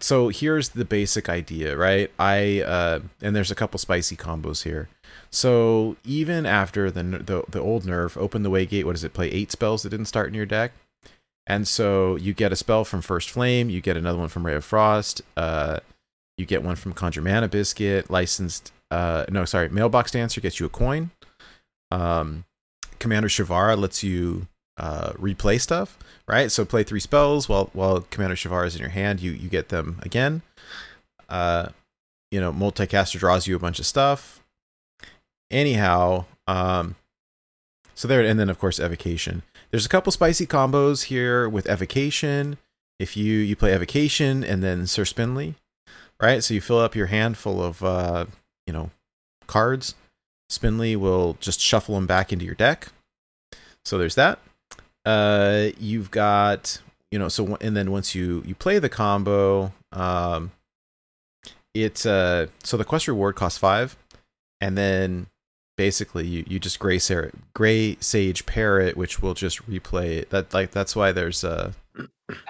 so 0.00 0.28
here's 0.28 0.70
the 0.70 0.84
basic 0.84 1.28
idea, 1.28 1.76
right? 1.76 2.10
I 2.18 2.60
uh 2.60 3.00
and 3.22 3.34
there's 3.34 3.50
a 3.50 3.56
couple 3.56 3.78
spicy 3.78 4.16
combos 4.16 4.64
here. 4.64 4.88
So 5.30 5.96
even 6.04 6.44
after 6.46 6.90
the 6.90 7.02
the, 7.02 7.44
the 7.48 7.60
old 7.60 7.84
nerf, 7.84 8.16
open 8.16 8.42
the 8.42 8.50
way 8.50 8.66
gate. 8.66 8.84
What 8.84 8.92
does 8.92 9.04
it 9.04 9.14
play? 9.14 9.28
Eight 9.30 9.50
spells 9.50 9.82
that 9.82 9.90
didn't 9.90 10.06
start 10.06 10.28
in 10.28 10.34
your 10.34 10.46
deck, 10.46 10.72
and 11.48 11.66
so 11.66 12.14
you 12.16 12.32
get 12.32 12.52
a 12.52 12.56
spell 12.56 12.84
from 12.84 13.00
First 13.00 13.30
Flame, 13.30 13.68
you 13.70 13.80
get 13.80 13.96
another 13.96 14.18
one 14.18 14.28
from 14.28 14.46
Ray 14.46 14.54
of 14.54 14.64
Frost, 14.64 15.22
uh, 15.36 15.80
you 16.36 16.46
get 16.46 16.62
one 16.62 16.76
from 16.76 16.92
Conjure 16.92 17.22
Mana 17.22 17.48
Biscuit, 17.48 18.08
licensed. 18.08 18.72
Uh, 18.90 19.24
no, 19.28 19.44
sorry, 19.44 19.68
Mailbox 19.68 20.12
Dancer 20.12 20.40
gets 20.40 20.60
you 20.60 20.66
a 20.66 20.68
coin. 20.68 21.10
Um, 21.90 22.44
Commander 23.00 23.28
Sivara 23.28 23.76
lets 23.76 24.04
you 24.04 24.46
uh, 24.76 25.12
replay 25.14 25.60
stuff, 25.60 25.98
right? 26.28 26.52
So 26.52 26.64
play 26.64 26.84
three 26.84 27.00
spells 27.00 27.48
while 27.48 27.70
while 27.72 28.02
Commander 28.10 28.36
Sivara 28.36 28.66
is 28.66 28.76
in 28.76 28.80
your 28.80 28.90
hand, 28.90 29.20
you 29.20 29.32
you 29.32 29.48
get 29.48 29.70
them 29.70 29.98
again. 30.02 30.42
Uh, 31.28 31.70
you 32.30 32.40
know, 32.40 32.52
multicaster 32.52 33.18
draws 33.18 33.46
you 33.46 33.56
a 33.56 33.58
bunch 33.58 33.78
of 33.80 33.86
stuff 33.86 34.38
anyhow 35.50 36.24
um 36.46 36.94
so 37.94 38.06
there 38.06 38.20
and 38.20 38.38
then 38.38 38.50
of 38.50 38.58
course 38.58 38.78
evocation 38.78 39.42
there's 39.70 39.86
a 39.86 39.88
couple 39.88 40.12
spicy 40.12 40.46
combos 40.46 41.04
here 41.04 41.48
with 41.48 41.68
evocation. 41.68 42.58
If 42.98 43.16
you 43.16 43.34
you 43.38 43.54
play 43.56 43.72
evocation 43.72 44.42
and 44.42 44.62
then 44.62 44.86
sir 44.86 45.04
Finley 45.04 45.54
right? 46.20 46.42
So 46.42 46.54
you 46.54 46.60
fill 46.60 46.78
up 46.78 46.94
your 46.94 47.06
hand 47.06 47.36
full 47.36 47.62
of 47.62 47.82
uh 47.82 48.26
you 48.66 48.72
know 48.72 48.90
cards. 49.46 49.94
Finley 50.50 50.96
will 50.96 51.36
just 51.40 51.60
shuffle 51.60 51.94
them 51.94 52.06
back 52.06 52.32
into 52.32 52.44
your 52.44 52.54
deck. 52.54 52.88
So 53.84 53.98
there's 53.98 54.14
that. 54.16 54.38
Uh 55.04 55.68
you've 55.78 56.10
got 56.10 56.80
you 57.10 57.18
know 57.18 57.28
so 57.28 57.56
and 57.60 57.76
then 57.76 57.90
once 57.90 58.14
you 58.14 58.42
you 58.46 58.54
play 58.54 58.78
the 58.78 58.88
combo 58.88 59.72
um 59.92 60.52
it's 61.74 62.04
uh 62.04 62.46
so 62.62 62.76
the 62.76 62.84
quest 62.84 63.08
reward 63.08 63.36
costs 63.36 63.58
five. 63.58 63.96
And 64.60 64.76
then 64.76 65.28
basically 65.78 66.26
you, 66.26 66.44
you 66.46 66.58
just 66.58 66.78
gray 66.80 66.98
Sarah, 66.98 67.30
gray 67.54 67.96
sage 68.00 68.44
parrot 68.44 68.96
which 68.96 69.22
will 69.22 69.32
just 69.32 69.64
replay 69.70 70.18
it. 70.18 70.30
that 70.30 70.52
like 70.52 70.72
that's 70.72 70.94
why 70.94 71.12
there's 71.12 71.44
uh 71.44 71.72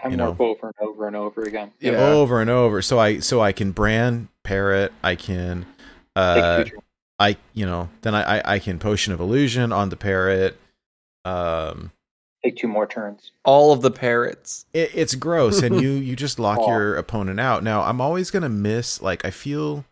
I 0.02 0.08
you 0.10 0.16
know. 0.16 0.34
over 0.38 0.66
and 0.66 0.74
over 0.80 1.06
and 1.06 1.14
over 1.14 1.42
again. 1.42 1.70
Yeah. 1.78 1.92
over 1.92 2.40
and 2.40 2.50
over 2.50 2.82
so 2.82 2.98
i 2.98 3.20
so 3.20 3.40
i 3.40 3.52
can 3.52 3.70
Brann 3.70 4.28
parrot 4.42 4.92
i 5.04 5.14
can 5.14 5.66
uh 6.16 6.64
i 7.18 7.36
you 7.52 7.66
know 7.66 7.90
then 8.00 8.14
I, 8.14 8.38
I 8.38 8.54
i 8.54 8.58
can 8.58 8.78
potion 8.78 9.12
of 9.12 9.20
illusion 9.20 9.72
on 9.72 9.90
the 9.90 9.96
parrot 9.96 10.58
um 11.26 11.92
take 12.42 12.56
two 12.56 12.68
more 12.68 12.86
turns. 12.86 13.32
All 13.44 13.72
of 13.72 13.82
the 13.82 13.90
parrots. 13.90 14.64
it, 14.72 14.90
it's 14.94 15.14
gross 15.14 15.60
and 15.60 15.82
you 15.82 15.90
you 16.08 16.16
just 16.16 16.38
lock 16.38 16.60
Aw. 16.60 16.68
your 16.70 16.96
opponent 16.96 17.38
out 17.38 17.62
now 17.62 17.82
i'm 17.82 18.00
always 18.00 18.30
gonna 18.30 18.48
miss 18.48 19.02
like 19.02 19.22
i 19.26 19.30
feel 19.30 19.84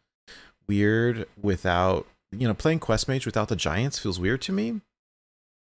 weird 0.67 1.27
without 1.41 2.07
you 2.33 2.47
know 2.49 2.55
playing 2.55 2.79
quest 2.81 3.09
mage 3.09 3.27
without 3.27 3.49
the 3.49 3.57
giants 3.57 3.99
feels 3.99 4.19
weird 4.21 4.43
to 4.43 4.53
me. 4.53 4.81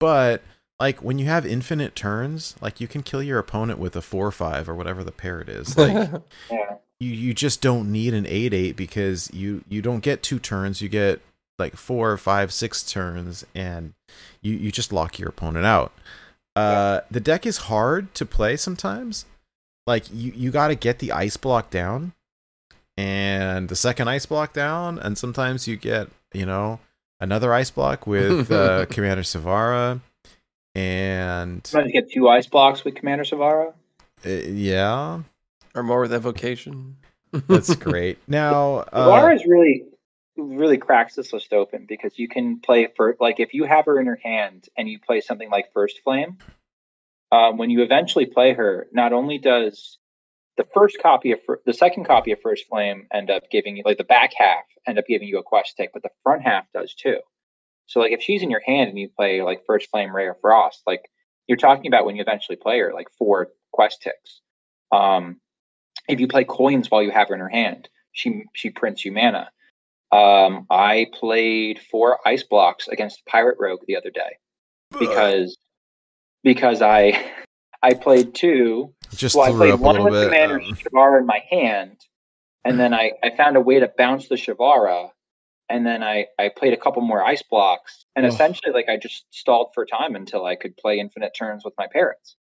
But 0.00 0.42
like 0.80 1.02
when 1.02 1.18
you 1.18 1.26
have 1.26 1.46
infinite 1.46 1.94
turns 1.94 2.56
like 2.60 2.80
you 2.80 2.88
can 2.88 3.02
kill 3.02 3.22
your 3.22 3.38
opponent 3.38 3.78
with 3.78 3.94
a 3.94 4.02
4 4.02 4.26
or 4.26 4.32
5 4.32 4.68
or 4.68 4.74
whatever 4.74 5.04
the 5.04 5.12
parrot 5.12 5.48
is. 5.48 5.76
Like 5.76 6.10
Yeah. 6.50 6.76
you 6.98 7.10
you 7.10 7.34
just 7.34 7.60
don't 7.60 7.90
need 7.92 8.14
an 8.14 8.26
8 8.26 8.52
8 8.54 8.76
because 8.76 9.30
you 9.32 9.64
you 9.68 9.82
don't 9.82 10.00
get 10.00 10.22
two 10.22 10.38
turns. 10.38 10.80
You 10.82 10.88
get 10.88 11.20
like 11.58 11.76
four 11.76 12.16
five 12.16 12.52
six 12.52 12.82
turns 12.82 13.44
and 13.54 13.94
you 14.40 14.54
you 14.54 14.72
just 14.72 14.92
lock 14.92 15.18
your 15.18 15.28
opponent 15.28 15.66
out. 15.66 15.92
Uh 16.56 17.00
the 17.10 17.20
deck 17.20 17.46
is 17.46 17.58
hard 17.68 18.12
to 18.14 18.26
play 18.26 18.56
sometimes. 18.56 19.26
Like 19.86 20.04
you 20.12 20.32
you 20.34 20.50
got 20.50 20.68
to 20.68 20.74
get 20.74 20.98
the 21.00 21.12
ice 21.12 21.36
block 21.36 21.70
down 21.70 22.12
and 22.96 23.68
the 23.68 23.76
second 23.76 24.08
ice 24.08 24.26
block 24.26 24.52
down 24.52 24.98
and 24.98 25.16
sometimes 25.16 25.66
you 25.68 25.76
get 25.76 26.08
you 26.32 26.46
know 26.46 26.78
another 27.20 27.52
ice 27.52 27.70
block 27.70 28.06
with 28.06 28.50
uh 28.50 28.86
commander 28.90 29.22
Sivara 29.22 30.00
and 30.74 31.66
Sometimes 31.66 31.92
you 31.92 32.00
get 32.00 32.10
two 32.10 32.28
ice 32.28 32.46
blocks 32.46 32.82
with 32.82 32.94
Commander 32.94 33.24
Sivara. 33.24 33.74
uh, 34.24 34.28
yeah 34.28 35.20
or 35.74 35.82
more 35.82 36.00
with 36.00 36.12
evocation. 36.12 36.96
that's 37.32 37.74
great 37.76 38.18
now 38.26 38.78
uh, 38.78 39.08
Sivara 39.08 39.34
is 39.34 39.44
really 39.46 39.84
really 40.36 40.78
cracks 40.78 41.14
this 41.14 41.32
list 41.32 41.52
open 41.52 41.84
because 41.86 42.18
you 42.18 42.28
can 42.28 42.60
play 42.60 42.88
for 42.96 43.16
like 43.20 43.40
if 43.40 43.54
you 43.54 43.64
have 43.64 43.84
her 43.86 44.00
in 44.00 44.06
her 44.06 44.18
hand 44.22 44.68
and 44.76 44.88
you 44.88 44.98
play 44.98 45.20
something 45.20 45.50
like 45.50 45.72
First 45.72 46.00
Flame, 46.04 46.38
um, 47.30 47.58
when 47.58 47.70
you 47.70 47.82
eventually 47.82 48.26
play 48.26 48.54
her, 48.54 48.86
not 48.92 49.12
only 49.12 49.38
does 49.38 49.98
the 50.56 50.66
first 50.74 50.98
copy 51.02 51.32
of 51.32 51.38
the 51.64 51.72
second 51.72 52.04
copy 52.04 52.32
of 52.32 52.40
First 52.42 52.66
Flame 52.68 53.06
end 53.12 53.30
up 53.30 53.44
giving 53.50 53.76
you 53.76 53.82
like 53.84 53.98
the 53.98 54.04
back 54.04 54.32
half 54.36 54.64
end 54.86 54.98
up 54.98 55.06
giving 55.06 55.28
you 55.28 55.38
a 55.38 55.42
quest 55.42 55.76
tick, 55.76 55.90
but 55.92 56.02
the 56.02 56.10
front 56.22 56.42
half 56.42 56.64
does 56.74 56.94
too. 56.94 57.18
So 57.86 58.00
like 58.00 58.12
if 58.12 58.22
she's 58.22 58.42
in 58.42 58.50
your 58.50 58.62
hand 58.64 58.90
and 58.90 58.98
you 58.98 59.08
play 59.08 59.42
like 59.42 59.64
First 59.66 59.90
Flame 59.90 60.14
Ray 60.14 60.28
of 60.28 60.40
Frost, 60.40 60.82
like 60.86 61.02
you're 61.46 61.58
talking 61.58 61.86
about 61.88 62.04
when 62.04 62.16
you 62.16 62.22
eventually 62.22 62.56
play 62.56 62.78
her, 62.78 62.92
like 62.92 63.08
four 63.18 63.48
quest 63.72 64.02
ticks. 64.02 64.40
Um, 64.90 65.40
if 66.08 66.20
you 66.20 66.28
play 66.28 66.44
coins 66.44 66.90
while 66.90 67.02
you 67.02 67.10
have 67.10 67.28
her 67.28 67.34
in 67.34 67.40
her 67.40 67.48
hand, 67.48 67.88
she 68.12 68.44
she 68.54 68.70
prints 68.70 69.04
you 69.04 69.12
mana. 69.12 69.50
Um, 70.10 70.66
I 70.70 71.06
played 71.14 71.80
four 71.90 72.18
ice 72.26 72.42
blocks 72.42 72.88
against 72.88 73.24
Pirate 73.26 73.56
Rogue 73.58 73.80
the 73.86 73.96
other 73.96 74.10
day 74.10 74.36
because 74.98 75.56
because 76.42 76.82
I 76.82 77.24
I 77.82 77.94
played 77.94 78.34
two. 78.34 78.94
just 79.14 79.34
Well, 79.34 79.44
I 79.44 79.52
played 79.52 79.80
one 79.80 80.02
with 80.04 80.12
bit 80.12 80.24
Commander 80.26 80.60
um, 80.60 80.74
Sivara 80.74 81.18
in 81.18 81.26
my 81.26 81.40
hand, 81.50 81.98
and 82.64 82.78
then 82.78 82.94
I, 82.94 83.12
I 83.22 83.36
found 83.36 83.56
a 83.56 83.60
way 83.60 83.80
to 83.80 83.90
bounce 83.98 84.28
the 84.28 84.36
Sivara, 84.36 85.10
and 85.68 85.84
then 85.84 86.02
I, 86.02 86.26
I 86.38 86.50
played 86.56 86.72
a 86.72 86.76
couple 86.76 87.02
more 87.02 87.24
ice 87.24 87.42
blocks, 87.42 88.06
and 88.14 88.24
Ugh. 88.24 88.32
essentially 88.32 88.72
like 88.72 88.88
I 88.88 88.96
just 88.96 89.24
stalled 89.30 89.70
for 89.74 89.84
time 89.84 90.14
until 90.14 90.44
I 90.46 90.54
could 90.56 90.76
play 90.76 90.98
infinite 90.98 91.32
turns 91.36 91.64
with 91.64 91.74
my 91.76 91.86
parents, 91.92 92.36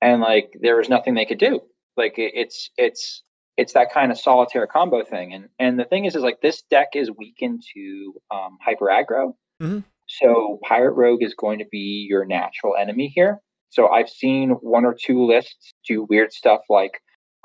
and 0.00 0.20
like 0.20 0.52
there 0.60 0.76
was 0.76 0.88
nothing 0.88 1.14
they 1.14 1.26
could 1.26 1.38
do. 1.38 1.60
Like 1.96 2.18
it, 2.18 2.32
it's 2.34 2.70
it's 2.76 3.22
it's 3.56 3.72
that 3.72 3.92
kind 3.92 4.12
of 4.12 4.18
solitaire 4.18 4.66
combo 4.68 5.04
thing, 5.04 5.34
and 5.34 5.48
and 5.58 5.78
the 5.78 5.84
thing 5.84 6.04
is 6.04 6.14
is 6.14 6.22
like 6.22 6.40
this 6.40 6.62
deck 6.70 6.90
is 6.94 7.10
weakened 7.10 7.62
to 7.74 8.14
um, 8.30 8.56
hyper 8.64 8.86
aggro, 8.86 9.34
Mhm. 9.60 9.84
so 10.06 10.60
Pirate 10.62 10.92
Rogue 10.92 11.22
is 11.22 11.34
going 11.34 11.58
to 11.58 11.66
be 11.70 12.06
your 12.08 12.24
natural 12.24 12.76
enemy 12.76 13.08
here. 13.08 13.40
So 13.70 13.88
I've 13.88 14.08
seen 14.10 14.50
one 14.50 14.84
or 14.84 14.94
two 14.94 15.24
lists 15.24 15.72
do 15.88 16.04
weird 16.04 16.32
stuff 16.32 16.60
like 16.68 16.92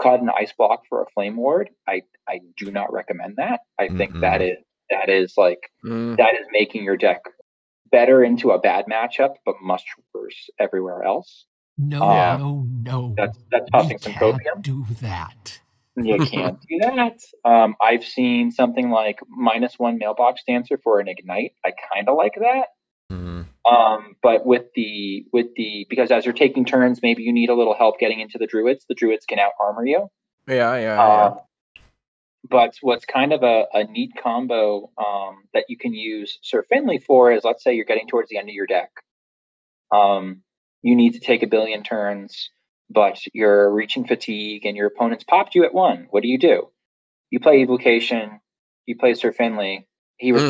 cut 0.01 0.21
an 0.21 0.29
ice 0.37 0.53
block 0.57 0.81
for 0.89 1.01
a 1.01 1.05
flame 1.13 1.37
ward. 1.37 1.69
I 1.87 2.01
I 2.27 2.39
do 2.57 2.71
not 2.71 2.91
recommend 2.91 3.35
that. 3.37 3.61
I 3.79 3.87
think 3.87 4.13
Mm-mm. 4.15 4.21
that 4.21 4.41
is 4.41 4.57
that 4.89 5.09
is 5.09 5.33
like 5.37 5.59
Mm. 5.85 6.17
that 6.17 6.33
is 6.35 6.47
making 6.51 6.83
your 6.83 6.97
deck 6.97 7.21
better 7.91 8.23
into 8.23 8.51
a 8.51 8.59
bad 8.59 8.85
matchup, 8.91 9.35
but 9.45 9.55
much 9.61 9.83
worse 10.13 10.49
everywhere 10.59 11.03
else. 11.03 11.45
No, 11.77 12.11
Yeah. 12.11 12.37
no, 12.37 12.65
no. 12.83 13.13
That's 13.17 13.37
that's 13.51 13.65
we 13.65 13.71
tossing 13.71 13.97
some 13.99 14.13
can't 14.13 14.35
copium. 14.41 14.61
do 14.61 14.85
that. 15.01 15.59
You 15.97 16.19
can't 16.25 16.59
do 16.67 16.79
that. 16.81 17.19
Um, 17.45 17.75
I've 17.81 18.03
seen 18.03 18.51
something 18.51 18.89
like 18.89 19.19
minus 19.29 19.75
one 19.79 19.97
mailbox 19.97 20.41
dancer 20.45 20.77
for 20.83 20.99
an 20.99 21.07
ignite. 21.07 21.53
I 21.65 21.71
kind 21.93 22.09
of 22.09 22.17
like 22.17 22.33
that. 22.39 22.67
Mhm. 23.11 23.45
Um, 23.65 24.15
but 24.21 24.45
with 24.45 24.65
the 24.75 25.25
with 25.31 25.47
the 25.55 25.85
because 25.89 26.11
as 26.11 26.25
you're 26.25 26.33
taking 26.33 26.65
turns, 26.65 27.01
maybe 27.01 27.23
you 27.23 27.33
need 27.33 27.49
a 27.49 27.55
little 27.55 27.75
help 27.75 27.99
getting 27.99 28.19
into 28.19 28.37
the 28.37 28.47
druids. 28.47 28.85
The 28.87 28.95
druids 28.95 29.25
can 29.25 29.39
out 29.39 29.51
armor 29.59 29.85
you. 29.85 30.09
Yeah, 30.47 30.77
yeah, 30.77 31.01
Uh, 31.01 31.35
but 32.47 32.75
what's 32.81 33.05
kind 33.05 33.33
of 33.33 33.41
a, 33.41 33.65
a 33.73 33.83
neat 33.85 34.11
combo 34.21 34.91
um, 34.97 35.45
that 35.53 35.65
you 35.67 35.77
can 35.77 35.93
use 35.93 36.37
Sir 36.43 36.63
Finley 36.69 36.99
for 36.99 37.31
is 37.31 37.43
let's 37.43 37.63
say 37.63 37.73
you're 37.73 37.85
getting 37.85 38.07
towards 38.07 38.29
the 38.29 38.37
end 38.37 38.49
of 38.49 38.55
your 38.55 38.67
deck. 38.67 38.91
Um, 39.91 40.43
you 40.83 40.95
need 40.95 41.13
to 41.13 41.19
take 41.19 41.41
a 41.41 41.47
billion 41.47 41.81
turns, 41.81 42.51
but 42.89 43.19
you're 43.33 43.71
reaching 43.71 44.05
fatigue 44.05 44.65
and 44.65 44.77
your 44.77 44.87
opponent's 44.87 45.23
popped 45.23 45.55
you 45.55 45.65
at 45.65 45.73
one. 45.73 46.07
What 46.11 46.21
do 46.21 46.29
you 46.29 46.37
do? 46.37 46.69
You 47.31 47.39
play 47.39 47.61
Evocation, 47.61 48.39
you 48.85 48.95
play 48.95 49.15
Sir 49.15 49.31
Finley. 49.31 49.87
He 50.17 50.31
Mm. 50.31 50.49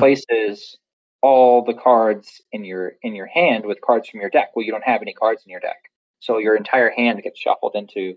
All 1.26 1.66
the 1.66 1.74
cards 1.74 2.40
in 2.52 2.64
your 2.64 2.94
in 3.02 3.16
your 3.16 3.26
hand 3.26 3.66
with 3.66 3.82
cards 3.82 4.08
from 4.08 4.20
your 4.22 4.30
deck. 4.30 4.50
Well, 4.56 4.64
you 4.64 4.72
don't 4.72 4.84
have 4.84 5.02
any 5.02 5.14
cards 5.14 5.42
in 5.44 5.50
your 5.50 5.60
deck. 5.60 5.82
So 6.20 6.38
your 6.38 6.56
entire 6.56 6.92
hand 6.92 7.24
gets 7.24 7.40
shuffled 7.40 7.74
into 7.74 8.14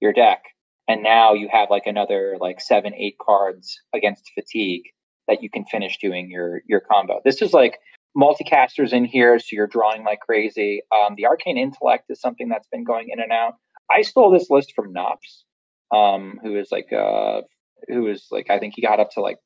your 0.00 0.12
deck. 0.12 0.44
And 0.86 1.02
now 1.02 1.34
you 1.34 1.48
have 1.50 1.70
like 1.70 1.86
another 1.86 2.36
like 2.40 2.60
seven 2.60 2.94
eight 2.94 3.16
cards 3.20 3.80
against 3.92 4.30
fatigue 4.36 4.84
that 5.26 5.42
you 5.42 5.50
can 5.50 5.64
finish 5.64 5.98
doing 5.98 6.30
your 6.30 6.62
your 6.68 6.78
combo. 6.80 7.20
This 7.24 7.42
is 7.42 7.52
like 7.52 7.80
multicasters 8.16 8.92
in 8.92 9.06
here 9.06 9.40
so 9.40 9.48
you're 9.50 9.66
drawing 9.66 10.04
like 10.04 10.20
crazy. 10.20 10.82
Um, 10.94 11.14
the 11.16 11.26
arcane 11.26 11.58
intellect 11.58 12.04
is 12.10 12.20
something 12.20 12.48
that's 12.48 12.68
been 12.68 12.84
going 12.84 13.08
in 13.08 13.18
and 13.18 13.32
out. 13.32 13.54
I 13.90 14.02
stole 14.02 14.30
this 14.30 14.50
list 14.50 14.72
from 14.76 14.92
nops 14.92 15.44
um, 15.92 16.38
who 16.44 16.56
is 16.56 16.70
like 16.70 16.92
uh 16.92 17.40
who 17.88 18.06
is 18.06 18.28
like 18.30 18.48
i 18.48 18.60
think 18.60 18.74
he 18.76 18.82
got 18.82 19.00
up 19.00 19.10
to 19.10 19.20
like 19.20 19.38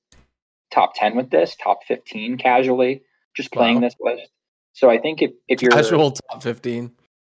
top 0.70 0.92
10 0.94 1.16
with 1.16 1.30
this 1.30 1.56
top 1.62 1.78
15 1.88 2.36
casually 2.36 3.02
just 3.36 3.52
playing 3.52 3.76
Wow. 3.76 3.80
this 3.82 3.96
list 4.00 4.30
so 4.72 4.90
i 4.90 4.98
think 4.98 5.22
if 5.22 5.30
if 5.48 5.62
you're 5.62 5.70
Casual 5.72 6.12
top 6.12 6.42
15. 6.42 6.90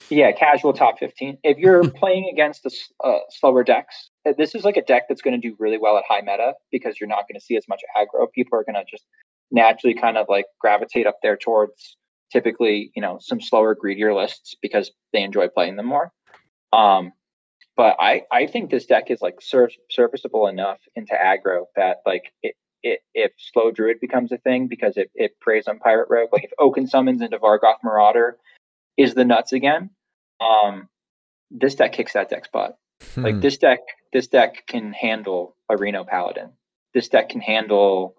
yeah, 0.09 0.31
casual 0.33 0.73
top 0.73 0.99
15. 0.99 1.37
If 1.43 1.57
you're 1.57 1.89
playing 2.01 2.29
against 2.31 2.63
the 2.63 2.71
uh, 3.03 3.19
slower 3.29 3.63
decks, 3.63 4.09
uh, 4.27 4.33
this 4.37 4.53
is 4.53 4.65
like 4.65 4.75
a 4.75 4.81
deck 4.81 5.03
that's 5.07 5.21
going 5.21 5.39
to 5.39 5.47
do 5.49 5.55
really 5.59 5.77
well 5.77 5.97
at 5.97 6.03
high 6.07 6.19
meta 6.21 6.53
because 6.71 6.99
you're 6.99 7.07
not 7.07 7.25
going 7.27 7.39
to 7.39 7.45
see 7.45 7.55
as 7.55 7.65
much 7.69 7.81
aggro. 7.95 8.27
People 8.33 8.59
are 8.59 8.65
going 8.65 8.75
to 8.75 8.83
just 8.89 9.05
naturally 9.51 9.93
kind 9.95 10.17
of 10.17 10.25
like 10.27 10.45
gravitate 10.59 11.07
up 11.07 11.19
there 11.23 11.37
towards 11.37 11.95
typically, 12.33 12.91
you 12.95 13.01
know, 13.01 13.17
some 13.21 13.39
slower, 13.39 13.75
greedier 13.75 14.13
lists 14.13 14.55
because 14.61 14.91
they 15.13 15.23
enjoy 15.23 15.47
playing 15.47 15.77
them 15.77 15.85
more. 15.85 16.11
Um, 16.73 17.13
but 17.77 17.95
I, 17.99 18.23
I 18.31 18.47
think 18.47 18.71
this 18.71 18.85
deck 18.85 19.09
is 19.09 19.21
like 19.21 19.35
sur- 19.41 19.69
serviceable 19.89 20.47
enough 20.47 20.79
into 20.97 21.13
aggro 21.13 21.65
that 21.77 21.97
like 22.05 22.33
it, 22.41 22.55
it, 22.83 22.99
if 23.13 23.31
slow 23.37 23.71
druid 23.71 23.99
becomes 23.99 24.31
a 24.31 24.37
thing 24.37 24.67
because 24.67 24.97
it, 24.97 25.09
it 25.15 25.39
preys 25.39 25.67
on 25.67 25.79
pirate 25.79 26.07
rogue, 26.09 26.29
like 26.31 26.43
if 26.43 26.51
Oaken 26.59 26.87
summons 26.87 27.21
into 27.21 27.39
Vargoth 27.39 27.77
Marauder 27.83 28.37
is 28.97 29.13
the 29.13 29.25
nuts 29.25 29.53
again, 29.53 29.89
um, 30.41 30.89
this 31.49 31.75
deck 31.75 31.93
kicks 31.93 32.13
that 32.13 32.29
deck's 32.29 32.49
butt. 32.51 32.77
Like 33.17 33.35
Hmm. 33.35 33.39
this 33.41 33.57
deck, 33.57 33.79
this 34.11 34.27
deck 34.27 34.65
can 34.67 34.93
handle 34.93 35.55
a 35.69 35.77
Reno 35.77 36.03
Paladin. 36.03 36.51
This 36.93 37.09
deck 37.09 37.29
can 37.29 37.41
handle 37.41 38.15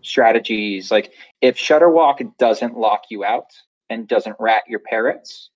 strategies. 0.00 0.90
Like 0.90 1.12
if 1.40 1.56
Shudderwock 1.56 2.36
doesn't 2.38 2.76
lock 2.76 3.02
you 3.10 3.24
out 3.24 3.46
and 3.90 4.06
doesn't 4.08 4.36
rat 4.38 4.64
your 4.68 4.80
parrots, 4.80 5.50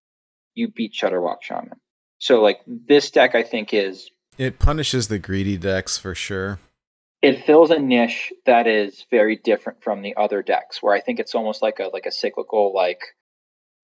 you 0.55 0.69
beat 0.69 0.93
Shudderwock 0.93 1.43
Shaman. 1.43 1.79
So 2.19 2.43
like 2.43 2.61
this 2.67 3.11
deck, 3.11 3.35
I 3.35 3.43
think 3.43 3.73
is 3.75 4.11
It 4.39 4.59
punishes 4.59 5.09
the 5.09 5.19
greedy 5.19 5.57
decks 5.57 5.99
for 5.99 6.15
sure. 6.15 6.59
It 7.27 7.45
fills 7.45 7.71
a 7.73 7.79
niche 7.79 8.33
that 8.45 8.69
is 8.69 9.05
very 9.11 9.35
different 9.35 9.83
from 9.83 10.01
the 10.01 10.15
other 10.17 10.43
decks 10.43 10.81
where 10.81 10.95
i 10.95 11.01
think 11.01 11.19
it's 11.19 11.35
almost 11.35 11.61
like 11.61 11.81
a 11.81 11.89
like 11.93 12.07
a 12.07 12.13
cyclical 12.13 12.73
like 12.73 13.01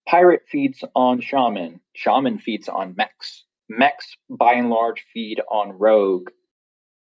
pirate 0.06 0.42
feeds 0.48 0.84
on 0.94 1.20
shaman 1.20 1.80
shaman 1.94 2.38
feeds 2.38 2.68
on 2.68 2.94
mechs. 2.96 3.44
Mechs 3.68 4.16
by 4.28 4.52
and 4.54 4.68
large 4.70 5.04
feed 5.14 5.40
on 5.50 5.78
rogue. 5.78 6.28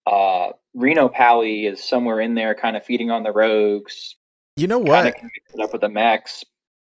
Uh 0.06 0.50
reno 0.74 1.08
pally 1.08 1.66
is 1.66 1.82
somewhere 1.82 2.20
in 2.20 2.34
there 2.34 2.54
kind 2.54 2.76
of 2.76 2.84
feeding 2.84 3.10
on 3.10 3.22
the 3.22 3.32
rogues 3.32 4.16
You 4.56 4.66
know 4.66 4.78
what? 4.78 5.06
up 5.62 5.72
with 5.72 5.80
the 5.80 5.88
mechs. 5.88 6.44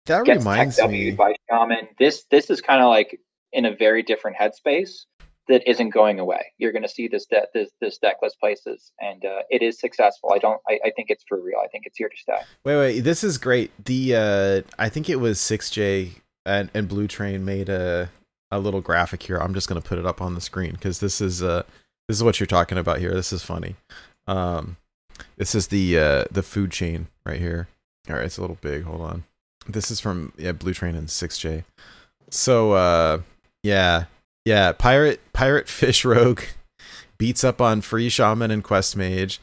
That 0.05 0.27
reminds 0.27 0.81
me. 0.81 1.11
By 1.11 1.35
shaman. 1.49 1.87
This 1.97 2.25
this 2.29 2.49
is 2.49 2.61
kind 2.61 2.81
of 2.81 2.89
like 2.89 3.19
in 3.53 3.65
a 3.65 3.75
very 3.75 4.03
different 4.03 4.37
headspace 4.37 5.05
that 5.49 5.67
isn't 5.67 5.89
going 5.89 6.19
away. 6.19 6.53
You're 6.59 6.71
going 6.71 6.83
to 6.83 6.89
see 6.89 7.07
this 7.07 7.25
de- 7.25 7.47
this 7.53 7.71
this 7.81 7.99
deckless 7.99 8.37
places, 8.39 8.91
and 9.01 9.25
uh, 9.25 9.41
it 9.49 9.61
is 9.61 9.79
successful. 9.79 10.31
I 10.31 10.37
don't. 10.37 10.61
I, 10.69 10.79
I 10.85 10.91
think 10.91 11.09
it's 11.09 11.25
for 11.27 11.41
real. 11.41 11.57
I 11.61 11.67
think 11.67 11.85
it's 11.85 11.97
here 11.97 12.07
to 12.07 12.17
stay. 12.17 12.39
Wait, 12.63 12.77
wait. 12.77 12.99
This 13.01 13.23
is 13.23 13.37
great. 13.37 13.71
The 13.83 14.15
uh 14.15 14.61
I 14.77 14.87
think 14.87 15.09
it 15.09 15.17
was 15.17 15.39
6J 15.39 16.11
and, 16.45 16.69
and 16.73 16.87
Blue 16.87 17.07
Train 17.07 17.43
made 17.43 17.67
a 17.67 18.09
a 18.51 18.59
little 18.59 18.81
graphic 18.81 19.23
here. 19.23 19.37
I'm 19.37 19.53
just 19.53 19.67
gonna 19.67 19.81
put 19.81 19.97
it 19.97 20.05
up 20.05 20.21
on 20.21 20.35
the 20.35 20.41
screen 20.41 20.71
because 20.73 20.99
this 20.99 21.19
is 21.19 21.43
uh 21.43 21.63
this 22.07 22.17
is 22.17 22.23
what 22.23 22.39
you're 22.39 22.47
talking 22.47 22.77
about 22.77 22.99
here. 22.99 23.13
This 23.13 23.33
is 23.33 23.43
funny. 23.43 23.75
Um, 24.27 24.77
this 25.37 25.55
is 25.55 25.67
the 25.67 25.97
uh 25.97 26.23
the 26.31 26.43
food 26.43 26.71
chain 26.71 27.07
right 27.25 27.39
here. 27.39 27.67
All 28.07 28.15
right, 28.15 28.25
it's 28.25 28.37
a 28.37 28.41
little 28.41 28.57
big. 28.61 28.83
Hold 28.83 29.01
on. 29.01 29.23
This 29.67 29.89
is 29.89 29.99
from 29.99 30.31
yeah 30.37 30.51
Blue 30.51 30.73
Train 30.73 30.95
and 30.95 31.07
6J. 31.07 31.63
So 32.29 32.73
uh 32.73 33.21
yeah 33.63 34.05
yeah 34.49 34.71
pirate 34.71 35.19
pirate 35.33 35.67
fish 35.69 36.03
rogue 36.03 36.41
beats 37.17 37.43
up 37.43 37.61
on 37.61 37.81
free 37.81 38.09
shaman 38.09 38.51
and 38.51 38.63
quest 38.63 38.97
mage. 38.97 39.39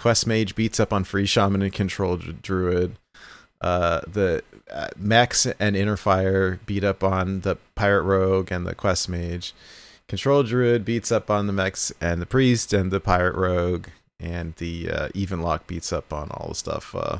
Quest 0.00 0.26
Mage 0.26 0.54
beats 0.54 0.80
up 0.80 0.94
on 0.94 1.04
Free 1.04 1.26
Shaman 1.26 1.60
and 1.60 1.74
Control 1.74 2.16
Druid. 2.16 2.96
Uh, 3.60 4.00
the 4.10 4.42
uh, 4.72 4.88
Max 4.96 5.44
and 5.44 5.76
Inner 5.76 5.98
Fire 5.98 6.58
beat 6.64 6.84
up 6.84 7.04
on 7.04 7.40
the 7.40 7.56
Pirate 7.74 8.04
Rogue 8.04 8.50
and 8.50 8.66
the 8.66 8.74
Quest 8.74 9.10
Mage. 9.10 9.52
Control 10.08 10.42
Druid 10.42 10.86
beats 10.86 11.12
up 11.12 11.30
on 11.30 11.46
the 11.46 11.52
Mechs 11.52 11.92
and 12.00 12.22
the 12.22 12.24
Priest 12.24 12.72
and 12.72 12.90
the 12.90 12.98
Pirate 12.98 13.34
Rogue. 13.34 13.88
And 14.18 14.54
the 14.56 14.90
uh, 14.90 15.08
Even 15.12 15.42
Lock 15.42 15.66
beats 15.66 15.92
up 15.92 16.14
on 16.14 16.30
all 16.30 16.48
the 16.48 16.54
stuff. 16.54 16.94
Uh, 16.94 17.18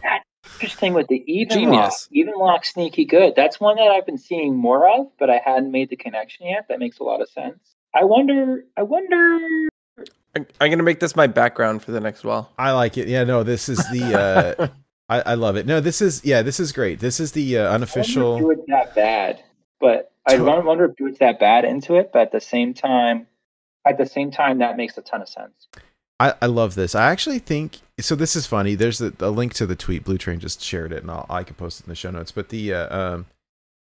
Interesting 0.61 0.93
with 0.95 1.09
the 1.09 1.23
even 1.27 1.49
lock. 1.49 1.73
Genius. 1.91 2.09
Even 2.13 2.35
lock 2.37 2.65
sneaky 2.65 3.05
good. 3.05 3.35
That's 3.37 3.59
one 3.61 3.77
that 3.77 3.89
I've 3.89 4.05
been 4.07 4.19
seeing 4.19 4.57
more 4.57 4.89
of, 4.89 5.07
but 5.19 5.31
I 5.31 5.41
hadn't 5.45 5.71
made 5.73 5.89
the 5.91 5.97
connection 5.97 6.47
yet. 6.47 6.67
That 6.69 6.79
makes 6.79 6.99
a 6.99 7.03
lot 7.03 7.21
of 7.23 7.29
sense. 7.31 7.75
I 7.95 8.05
wonder. 8.05 8.65
I 8.77 8.83
wonder. 8.83 9.39
I'm, 10.37 10.47
I'm 10.61 10.71
gonna 10.71 10.83
make 10.83 11.01
this 11.01 11.17
my 11.17 11.27
background 11.27 11.83
for 11.83 11.93
the 11.93 12.01
next 12.01 12.25
while. 12.25 12.53
I 12.59 12.73
like 12.73 12.97
it. 12.99 13.09
Yeah, 13.09 13.25
no, 13.25 13.43
this 13.43 13.69
is 13.69 13.79
the. 13.91 14.19
Uh, 14.61 14.69
I, 15.09 15.33
I 15.33 15.35
love 15.35 15.57
it. 15.57 15.67
No, 15.67 15.81
this 15.81 16.01
is 16.01 16.25
yeah, 16.25 16.43
this 16.43 16.61
is 16.61 16.71
great. 16.73 17.01
This 17.01 17.19
is 17.21 17.33
the 17.33 17.59
uh, 17.59 17.71
I 17.71 17.75
unofficial. 17.75 18.35
wonder 18.35 18.53
if 18.53 18.59
Druid's 18.59 18.67
that 18.69 18.95
bad, 18.95 19.43
but 19.81 20.13
I 20.27 20.37
To- 20.37 20.45
won- 20.45 20.65
wonder 20.67 20.85
if 20.85 20.95
Druid's 20.97 21.19
that 21.19 21.41
bad 21.41 21.65
into 21.65 21.97
it. 21.97 22.11
But 22.13 22.23
at 22.23 22.33
the 22.33 22.41
same 22.41 22.75
time, 22.75 23.27
at 23.85 23.99
the 23.99 24.07
same 24.07 24.31
time, 24.31 24.59
that 24.59 24.77
makes 24.77 24.97
a 24.99 25.03
ton 25.03 25.21
of 25.23 25.29
sense. 25.29 25.67
I, 26.21 26.35
I 26.43 26.47
love 26.47 26.75
this. 26.75 26.95
I 26.95 27.11
actually 27.11 27.39
think 27.39 27.79
so. 27.99 28.15
This 28.15 28.37
is 28.37 28.47
funny. 28.47 28.75
There's 28.75 29.01
a, 29.01 29.13
a 29.21 29.31
link 29.31 29.55
to 29.55 29.65
the 29.65 29.75
tweet. 29.75 30.05
Blue 30.05 30.19
Train 30.19 30.39
just 30.39 30.63
shared 30.63 30.93
it, 30.93 31.01
and 31.03 31.11
I'll, 31.11 31.25
I 31.31 31.43
can 31.43 31.55
post 31.55 31.81
it 31.81 31.87
in 31.87 31.91
the 31.91 31.97
show 31.97 32.11
notes. 32.11 32.31
But 32.31 32.51
the 32.51 32.75
uh, 32.75 32.97
um, 32.97 33.27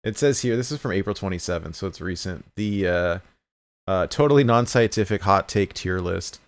it 0.04 0.18
says 0.18 0.42
here. 0.42 0.54
This 0.54 0.70
is 0.70 0.78
from 0.78 0.92
April 0.92 1.14
27th, 1.14 1.74
so 1.74 1.86
it's 1.86 2.00
recent. 2.00 2.44
The 2.56 2.86
uh, 2.86 3.18
uh, 3.88 4.06
totally 4.08 4.44
non-scientific 4.44 5.22
hot 5.22 5.48
take 5.48 5.72
tier 5.72 5.98
list, 5.98 6.38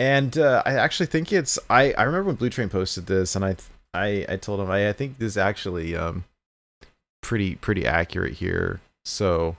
and 0.00 0.36
uh, 0.36 0.64
I 0.66 0.74
actually 0.74 1.06
think 1.06 1.32
it's. 1.32 1.60
I 1.70 1.92
I 1.92 2.02
remember 2.02 2.28
when 2.28 2.36
Blue 2.36 2.50
Train 2.50 2.68
posted 2.68 3.06
this, 3.06 3.36
and 3.36 3.44
I 3.44 3.54
I 3.94 4.26
I 4.28 4.36
told 4.36 4.58
him 4.58 4.68
I 4.68 4.88
I 4.88 4.92
think 4.92 5.18
this 5.18 5.28
is 5.28 5.38
actually 5.38 5.94
um 5.94 6.24
pretty 7.22 7.54
pretty 7.54 7.86
accurate 7.86 8.34
here. 8.34 8.80
So 9.04 9.56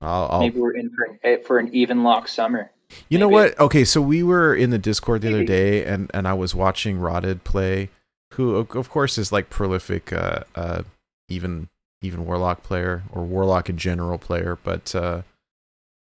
I'll, 0.00 0.28
I'll 0.30 0.40
Maybe 0.40 0.60
we're 0.60 0.76
in 0.76 0.90
for 0.90 1.04
an, 1.06 1.18
eh, 1.24 1.36
for 1.38 1.58
an 1.58 1.74
even 1.74 2.04
lock 2.04 2.28
summer. 2.28 2.70
You 3.08 3.18
know 3.18 3.28
what? 3.28 3.58
Okay, 3.58 3.84
so 3.84 4.00
we 4.00 4.22
were 4.22 4.54
in 4.54 4.70
the 4.70 4.78
Discord 4.78 5.22
the 5.22 5.28
other 5.28 5.44
day, 5.44 5.84
and 5.84 6.10
and 6.14 6.26
I 6.26 6.34
was 6.34 6.54
watching 6.54 6.98
Rotted 6.98 7.44
play, 7.44 7.90
who 8.32 8.56
of 8.56 8.74
of 8.74 8.90
course 8.90 9.18
is 9.18 9.32
like 9.32 9.50
prolific, 9.50 10.12
uh, 10.12 10.44
uh, 10.54 10.82
even 11.28 11.68
even 12.02 12.26
Warlock 12.26 12.62
player 12.62 13.02
or 13.12 13.24
Warlock 13.24 13.68
in 13.68 13.76
general 13.76 14.18
player, 14.18 14.58
but 14.62 14.94
uh, 14.94 15.22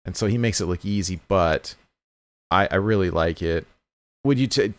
and 0.04 0.16
so 0.16 0.26
he 0.26 0.38
makes 0.38 0.60
it 0.60 0.66
look 0.66 0.84
easy, 0.84 1.20
but 1.28 1.74
I 2.50 2.68
I 2.70 2.76
really 2.76 3.10
like 3.10 3.42
it. 3.42 3.66
Would 4.24 4.38
you 4.38 4.46
t- 4.46 4.74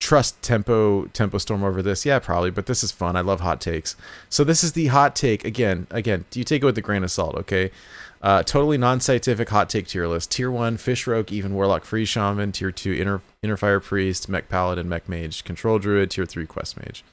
trust 0.00 0.40
tempo 0.42 1.06
tempo 1.06 1.38
storm 1.38 1.64
over 1.64 1.82
this? 1.82 2.06
Yeah, 2.06 2.18
probably, 2.18 2.50
but 2.50 2.66
this 2.66 2.84
is 2.84 2.92
fun. 2.92 3.16
I 3.16 3.20
love 3.20 3.40
hot 3.40 3.60
takes. 3.60 3.96
So 4.28 4.44
this 4.44 4.62
is 4.62 4.72
the 4.72 4.86
hot 4.86 5.16
take 5.16 5.44
again. 5.44 5.86
Again, 5.90 6.24
do 6.30 6.38
you 6.38 6.44
take 6.44 6.62
it 6.62 6.66
with 6.66 6.78
a 6.78 6.82
grain 6.82 7.04
of 7.04 7.10
salt? 7.10 7.34
Okay. 7.36 7.70
Uh, 8.20 8.42
totally 8.42 8.76
non-scientific 8.76 9.48
hot 9.48 9.68
take 9.70 9.86
tier 9.86 10.08
list. 10.08 10.30
Tier 10.32 10.50
one, 10.50 10.76
fish 10.76 11.06
rogue, 11.06 11.30
even 11.30 11.54
warlock, 11.54 11.84
free 11.84 12.04
shaman. 12.04 12.50
Tier 12.52 12.72
two, 12.72 12.92
inner 12.92 13.20
inner 13.42 13.56
fire 13.56 13.80
priest, 13.80 14.28
mech 14.28 14.48
paladin, 14.48 14.88
mech 14.88 15.08
mage, 15.08 15.44
control 15.44 15.78
druid. 15.78 16.10
Tier 16.10 16.26
three, 16.26 16.46
quest 16.46 16.76
mage. 16.76 17.04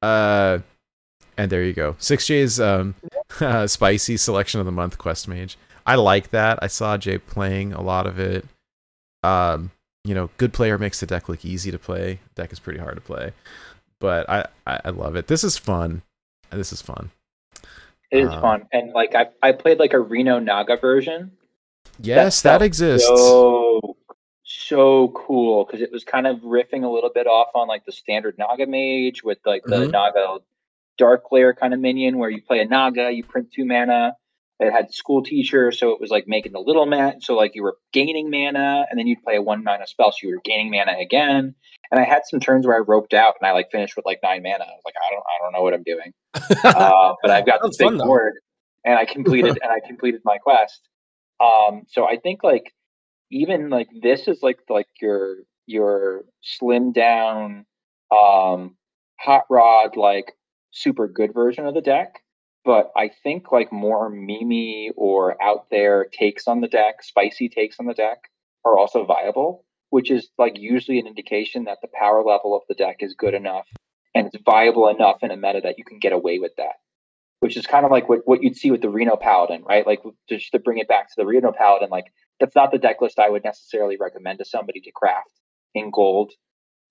Uh, 0.00 0.60
and 1.36 1.50
there 1.52 1.62
you 1.62 1.72
go. 1.74 1.94
Six 1.98 2.26
J's 2.26 2.58
um, 2.58 2.94
spicy 3.66 4.16
selection 4.16 4.60
of 4.60 4.66
the 4.66 4.72
month 4.72 4.96
quest 4.98 5.28
mage. 5.28 5.58
I 5.86 5.96
like 5.96 6.30
that. 6.30 6.58
I 6.62 6.66
saw 6.68 6.96
Jay 6.96 7.18
playing 7.18 7.72
a 7.72 7.82
lot 7.82 8.06
of 8.06 8.18
it. 8.18 8.46
um, 9.22 9.70
you 10.04 10.14
know, 10.14 10.30
good 10.38 10.54
player 10.54 10.78
makes 10.78 11.00
the 11.00 11.06
deck 11.06 11.28
look 11.28 11.44
easy 11.44 11.70
to 11.70 11.78
play. 11.78 12.20
Deck 12.34 12.52
is 12.52 12.58
pretty 12.58 12.78
hard 12.78 12.94
to 12.94 13.02
play, 13.02 13.32
but 13.98 14.28
I 14.30 14.46
I, 14.66 14.80
I 14.86 14.90
love 14.90 15.16
it. 15.16 15.26
This 15.26 15.44
is 15.44 15.58
fun. 15.58 16.00
This 16.50 16.72
is 16.72 16.80
fun. 16.80 17.10
It 18.10 18.24
is 18.24 18.28
Uh, 18.30 18.40
fun, 18.40 18.66
and 18.72 18.92
like 18.92 19.14
I 19.14 19.28
I 19.42 19.52
played 19.52 19.78
like 19.78 19.92
a 19.92 20.00
Reno 20.00 20.38
Naga 20.38 20.76
version. 20.76 21.32
Yes, 22.00 22.42
that 22.42 22.50
felt 22.50 22.62
exists. 22.62 23.06
So 23.08 23.96
so 24.42 25.08
cool 25.08 25.64
because 25.64 25.80
it 25.80 25.92
was 25.92 26.04
kind 26.04 26.26
of 26.26 26.38
riffing 26.38 26.84
a 26.84 26.88
little 26.88 27.10
bit 27.10 27.26
off 27.26 27.48
on 27.54 27.68
like 27.68 27.84
the 27.84 27.92
standard 27.92 28.36
Naga 28.38 28.66
mage 28.66 29.22
with 29.22 29.38
like 29.46 29.62
the 29.64 29.76
Mhm. 29.86 29.90
Naga 29.92 30.38
Dark 30.98 31.30
Layer 31.32 31.54
kind 31.54 31.72
of 31.72 31.80
minion 31.80 32.18
where 32.18 32.30
you 32.30 32.42
play 32.42 32.60
a 32.60 32.64
Naga, 32.64 33.10
you 33.12 33.22
print 33.24 33.52
two 33.52 33.64
mana. 33.64 34.16
It 34.60 34.70
had 34.70 34.92
school 34.92 35.22
teacher, 35.22 35.72
so 35.72 35.90
it 35.90 36.00
was 36.00 36.10
like 36.10 36.28
making 36.28 36.52
the 36.52 36.60
little 36.60 36.84
man. 36.84 37.22
So 37.22 37.34
like 37.34 37.54
you 37.54 37.62
were 37.62 37.78
gaining 37.94 38.30
mana, 38.30 38.84
and 38.90 38.98
then 38.98 39.06
you'd 39.06 39.22
play 39.22 39.36
a 39.36 39.42
one 39.42 39.64
mana 39.64 39.86
spell, 39.86 40.12
so 40.12 40.18
you 40.22 40.34
were 40.34 40.42
gaining 40.44 40.70
mana 40.70 40.98
again. 41.00 41.54
And 41.90 41.98
I 41.98 42.04
had 42.04 42.22
some 42.26 42.40
turns 42.40 42.66
where 42.66 42.76
I 42.76 42.80
roped 42.80 43.14
out, 43.14 43.34
and 43.40 43.48
I 43.48 43.52
like 43.52 43.70
finished 43.72 43.96
with 43.96 44.04
like 44.04 44.20
nine 44.22 44.42
mana. 44.42 44.64
I 44.64 44.72
was 44.72 44.82
like, 44.84 44.94
I 44.96 45.14
don't, 45.14 45.24
I 45.24 45.42
don't 45.42 45.52
know 45.52 45.62
what 45.62 45.72
I'm 45.72 45.82
doing, 45.82 46.12
uh, 46.64 47.14
but 47.22 47.30
I've 47.30 47.46
got 47.46 47.62
this 47.62 47.78
big 47.78 47.88
fun, 47.88 47.98
board, 47.98 48.34
and 48.84 48.98
I 48.98 49.06
completed, 49.06 49.58
and 49.62 49.72
I 49.72 49.80
completed 49.86 50.20
my 50.24 50.36
quest. 50.36 50.86
Um, 51.40 51.84
so 51.88 52.04
I 52.06 52.18
think 52.22 52.44
like 52.44 52.74
even 53.30 53.70
like 53.70 53.88
this 54.02 54.28
is 54.28 54.42
like 54.42 54.58
like 54.68 54.88
your 55.00 55.36
your 55.66 56.24
slim 56.42 56.92
down 56.92 57.64
um 58.10 58.76
hot 59.18 59.44
rod 59.48 59.96
like 59.96 60.32
super 60.72 61.08
good 61.08 61.32
version 61.32 61.66
of 61.66 61.74
the 61.74 61.80
deck 61.80 62.20
but 62.64 62.90
i 62.96 63.10
think 63.22 63.52
like 63.52 63.72
more 63.72 64.10
mimi 64.10 64.90
or 64.96 65.40
out 65.42 65.66
there 65.70 66.06
takes 66.12 66.46
on 66.46 66.60
the 66.60 66.68
deck 66.68 67.02
spicy 67.02 67.48
takes 67.48 67.76
on 67.78 67.86
the 67.86 67.94
deck 67.94 68.18
are 68.64 68.78
also 68.78 69.04
viable 69.04 69.64
which 69.90 70.10
is 70.10 70.28
like 70.38 70.58
usually 70.58 70.98
an 70.98 71.06
indication 71.06 71.64
that 71.64 71.78
the 71.82 71.88
power 71.92 72.22
level 72.22 72.54
of 72.54 72.62
the 72.68 72.74
deck 72.74 72.96
is 73.00 73.14
good 73.14 73.34
enough 73.34 73.66
and 74.14 74.26
it's 74.26 74.42
viable 74.44 74.88
enough 74.88 75.18
in 75.22 75.30
a 75.30 75.36
meta 75.36 75.60
that 75.62 75.78
you 75.78 75.84
can 75.84 75.98
get 75.98 76.12
away 76.12 76.38
with 76.38 76.52
that 76.56 76.76
which 77.40 77.56
is 77.56 77.66
kind 77.66 77.84
of 77.84 77.90
like 77.90 78.08
what, 78.08 78.20
what 78.24 78.42
you'd 78.42 78.56
see 78.56 78.70
with 78.70 78.82
the 78.82 78.88
reno 78.88 79.16
paladin 79.16 79.62
right? 79.64 79.86
Like 79.86 80.02
just 80.28 80.52
to 80.52 80.58
bring 80.58 80.78
it 80.78 80.88
back 80.88 81.08
to 81.08 81.14
the 81.16 81.26
reno 81.26 81.52
paladin 81.52 81.90
like 81.90 82.12
that's 82.38 82.56
not 82.56 82.70
the 82.70 82.78
deck 82.78 83.00
list 83.00 83.18
I 83.18 83.28
would 83.28 83.44
necessarily 83.44 83.96
recommend 83.98 84.38
to 84.38 84.44
somebody 84.44 84.80
to 84.80 84.92
craft 84.92 85.32
in 85.74 85.90
gold 85.90 86.32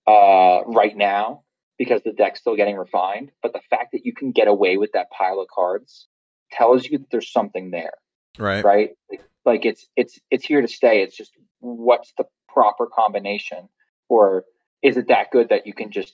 uh, 0.06 0.62
right 0.66 0.96
now 0.96 1.42
because 1.80 2.02
the 2.02 2.12
deck's 2.12 2.40
still 2.40 2.56
getting 2.56 2.76
refined. 2.76 3.30
But 3.42 3.54
the 3.54 3.62
fact 3.70 3.92
that 3.92 4.04
you 4.04 4.12
can 4.12 4.32
get 4.32 4.48
away 4.48 4.76
with 4.76 4.92
that 4.92 5.10
pile 5.10 5.40
of 5.40 5.48
cards 5.48 6.06
tells 6.52 6.84
you 6.84 6.98
that 6.98 7.10
there's 7.10 7.32
something 7.32 7.70
there, 7.70 7.94
right. 8.38 8.62
right? 8.62 8.90
Like, 9.10 9.22
like 9.46 9.64
it's 9.64 9.86
it's 9.96 10.20
it's 10.30 10.44
here 10.44 10.60
to 10.60 10.68
stay. 10.68 11.00
It's 11.02 11.16
just 11.16 11.32
what's 11.60 12.12
the 12.18 12.24
proper 12.52 12.86
combination, 12.86 13.70
or 14.10 14.44
is 14.82 14.98
it 14.98 15.08
that 15.08 15.30
good 15.30 15.48
that 15.48 15.66
you 15.66 15.72
can 15.72 15.90
just 15.90 16.12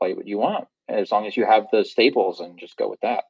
play 0.00 0.14
what 0.14 0.26
you 0.26 0.38
want 0.38 0.68
as 0.88 1.12
long 1.12 1.26
as 1.26 1.36
you 1.36 1.44
have 1.44 1.66
the 1.70 1.84
staples 1.84 2.40
and 2.40 2.58
just 2.58 2.78
go 2.78 2.88
with 2.88 3.00
that? 3.02 3.24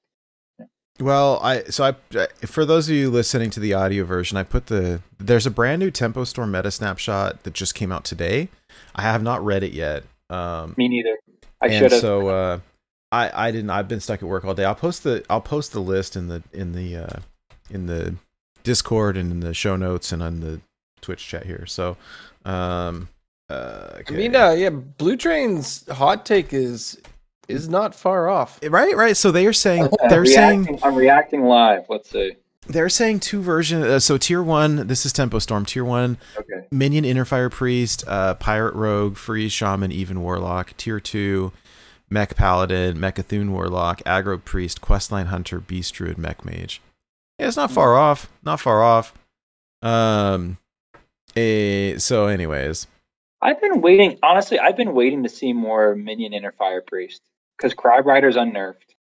Well, 1.00 1.40
I 1.42 1.64
so 1.64 1.92
I 2.12 2.46
for 2.46 2.64
those 2.64 2.88
of 2.88 2.94
you 2.94 3.10
listening 3.10 3.50
to 3.50 3.58
the 3.58 3.74
audio 3.74 4.04
version, 4.04 4.36
I 4.36 4.44
put 4.44 4.66
the 4.66 5.00
there's 5.18 5.44
a 5.44 5.50
brand 5.50 5.80
new 5.80 5.90
Tempo 5.90 6.22
Storm 6.22 6.52
meta 6.52 6.70
snapshot 6.70 7.42
that 7.42 7.52
just 7.52 7.74
came 7.74 7.90
out 7.90 8.04
today. 8.04 8.48
I 8.94 9.02
have 9.02 9.24
not 9.24 9.44
read 9.44 9.64
it 9.64 9.72
yet. 9.72 10.04
Um, 10.30 10.74
Me 10.78 10.86
neither. 10.86 11.16
I 11.64 11.68
and 11.68 11.78
should 11.78 11.92
have. 11.92 12.00
so 12.00 12.28
uh, 12.28 12.58
I 13.10 13.48
I 13.48 13.50
didn't. 13.50 13.70
I've 13.70 13.88
been 13.88 14.00
stuck 14.00 14.22
at 14.22 14.28
work 14.28 14.44
all 14.44 14.54
day. 14.54 14.64
I'll 14.64 14.74
post 14.74 15.02
the 15.02 15.24
I'll 15.30 15.40
post 15.40 15.72
the 15.72 15.80
list 15.80 16.14
in 16.14 16.28
the 16.28 16.42
in 16.52 16.72
the 16.72 16.96
uh, 16.96 17.20
in 17.70 17.86
the 17.86 18.16
Discord 18.62 19.16
and 19.16 19.30
in 19.30 19.40
the 19.40 19.54
show 19.54 19.76
notes 19.76 20.12
and 20.12 20.22
on 20.22 20.40
the 20.40 20.60
Twitch 21.00 21.26
chat 21.26 21.46
here. 21.46 21.64
So, 21.66 21.96
um, 22.44 23.08
uh, 23.48 24.00
I 24.08 24.12
mean, 24.12 24.36
uh, 24.36 24.50
yeah, 24.50 24.70
Blue 24.70 25.16
Train's 25.16 25.88
hot 25.88 26.26
take 26.26 26.52
is 26.52 27.00
is 27.48 27.68
not 27.68 27.94
far 27.94 28.28
off. 28.28 28.58
right, 28.62 28.94
right. 28.94 29.16
So 29.16 29.30
they 29.30 29.46
are 29.46 29.52
saying 29.52 29.88
they're 30.08 30.20
reacting, 30.20 30.64
saying 30.64 30.80
I'm 30.82 30.94
reacting 30.94 31.44
live. 31.44 31.86
Let's 31.88 32.10
see. 32.10 32.36
They're 32.66 32.88
saying 32.88 33.20
two 33.20 33.42
versions. 33.42 33.84
Uh, 33.84 34.00
so 34.00 34.16
tier 34.16 34.42
one, 34.42 34.86
this 34.86 35.04
is 35.04 35.12
Tempo 35.12 35.38
Storm. 35.38 35.64
Tier 35.66 35.84
one, 35.84 36.16
Okay. 36.36 36.66
Minion, 36.70 37.04
Inner 37.04 37.24
Fire 37.24 37.50
Priest, 37.50 38.04
uh, 38.06 38.34
Pirate 38.34 38.74
Rogue, 38.74 39.16
Freeze 39.16 39.52
Shaman, 39.52 39.92
Even 39.92 40.22
Warlock. 40.22 40.74
Tier 40.76 40.98
2, 41.00 41.52
Mech 42.10 42.34
Paladin, 42.36 42.96
Mecha'thun 42.96 43.50
Warlock, 43.50 44.02
Aggro 44.04 44.42
Priest, 44.42 44.80
Questline 44.80 45.26
Hunter, 45.26 45.60
Beast 45.60 45.94
Druid, 45.94 46.16
Mech 46.18 46.44
Mage. 46.44 46.80
Yeah, 47.38 47.48
it's 47.48 47.56
not 47.56 47.70
far 47.70 47.96
off. 47.96 48.30
Not 48.42 48.60
far 48.60 48.82
off. 48.82 49.12
Um, 49.82 50.56
a, 51.36 51.98
so, 51.98 52.26
anyways, 52.26 52.86
I've 53.42 53.60
been 53.60 53.80
waiting. 53.82 54.18
Honestly, 54.22 54.58
I've 54.58 54.76
been 54.76 54.94
waiting 54.94 55.22
to 55.24 55.28
see 55.28 55.52
more 55.52 55.94
minion 55.94 56.32
inner 56.32 56.52
fire 56.52 56.80
priest 56.80 57.20
because 57.56 57.74
Crab 57.74 58.06
Rider's 58.06 58.36
unnerved. 58.36 58.94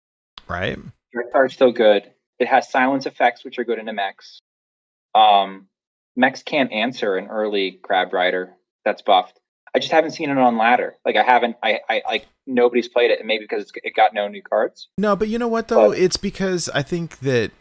right? 0.49 0.77
Your 1.13 1.29
card's 1.31 1.53
still 1.53 1.71
good. 1.71 2.11
It 2.43 2.49
has 2.49 2.69
silence 2.69 3.05
effects, 3.05 3.45
which 3.45 3.57
are 3.57 3.63
good 3.63 3.79
into 3.79 3.93
mechs. 3.93 4.41
Um, 5.15 5.67
mechs 6.17 6.43
can't 6.43 6.73
answer 6.73 7.15
an 7.15 7.27
early 7.27 7.79
Crab 7.81 8.11
Rider 8.11 8.53
that's 8.83 9.01
buffed. 9.01 9.39
I 9.73 9.79
just 9.79 9.93
haven't 9.93 10.11
seen 10.11 10.29
it 10.29 10.37
on 10.37 10.57
ladder. 10.57 10.95
Like 11.05 11.15
I 11.15 11.23
haven't. 11.23 11.55
I, 11.63 11.79
I 11.89 12.01
like 12.05 12.27
nobody's 12.45 12.89
played 12.89 13.11
it, 13.11 13.19
and 13.19 13.27
maybe 13.29 13.45
because 13.45 13.63
it's, 13.63 13.71
it 13.75 13.95
got 13.95 14.13
no 14.13 14.27
new 14.27 14.41
cards. 14.41 14.89
No, 14.97 15.15
but 15.15 15.29
you 15.29 15.39
know 15.39 15.47
what 15.47 15.69
though? 15.69 15.91
But- 15.91 15.97
it's 15.99 16.17
because 16.17 16.67
I 16.73 16.81
think 16.81 17.19
that 17.19 17.51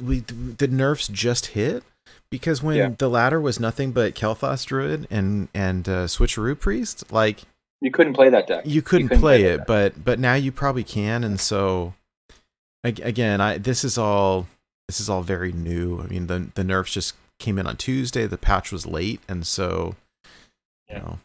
we 0.00 0.20
the 0.20 0.68
nerfs 0.68 1.08
just 1.08 1.46
hit 1.46 1.82
because 2.30 2.62
when 2.62 2.76
Yeah. 2.76 2.88
the 2.96 3.08
ladder 3.10 3.40
was 3.40 3.58
nothing 3.58 3.90
but 3.90 4.14
Kael'thas 4.14 4.64
Druid 4.64 5.08
and 5.10 5.48
and 5.52 5.88
uh, 5.88 6.04
Switcheroo 6.06 6.58
Priest, 6.58 7.10
like 7.12 7.42
You 7.80 7.90
couldn't 7.90 8.14
play 8.14 8.30
that 8.30 8.46
deck. 8.46 8.62
you 8.64 8.80
couldn't, 8.80 9.08
couldn't 9.08 9.20
play 9.20 9.40
play 9.42 9.50
it, 9.54 9.56
that. 9.58 9.66
but 9.66 10.04
but 10.04 10.18
now 10.20 10.34
you 10.34 10.52
probably 10.52 10.84
can, 10.84 11.24
and 11.24 11.40
so 11.40 11.94
again, 12.84 13.40
I 13.40 13.58
this 13.58 13.84
is 13.84 13.98
all 13.98 14.46
this 14.86 15.00
is 15.00 15.08
all 15.08 15.22
very 15.22 15.52
new. 15.52 16.00
I 16.00 16.06
mean, 16.06 16.26
the 16.26 16.48
the 16.54 16.64
nerfs 16.64 16.92
just 16.92 17.14
came 17.38 17.58
in 17.58 17.66
on 17.66 17.76
Tuesday. 17.76 18.26
The 18.26 18.38
patch 18.38 18.72
was 18.72 18.86
late, 18.86 19.20
and 19.28 19.46
so 19.46 19.96
you 20.88 20.96
know. 20.96 21.18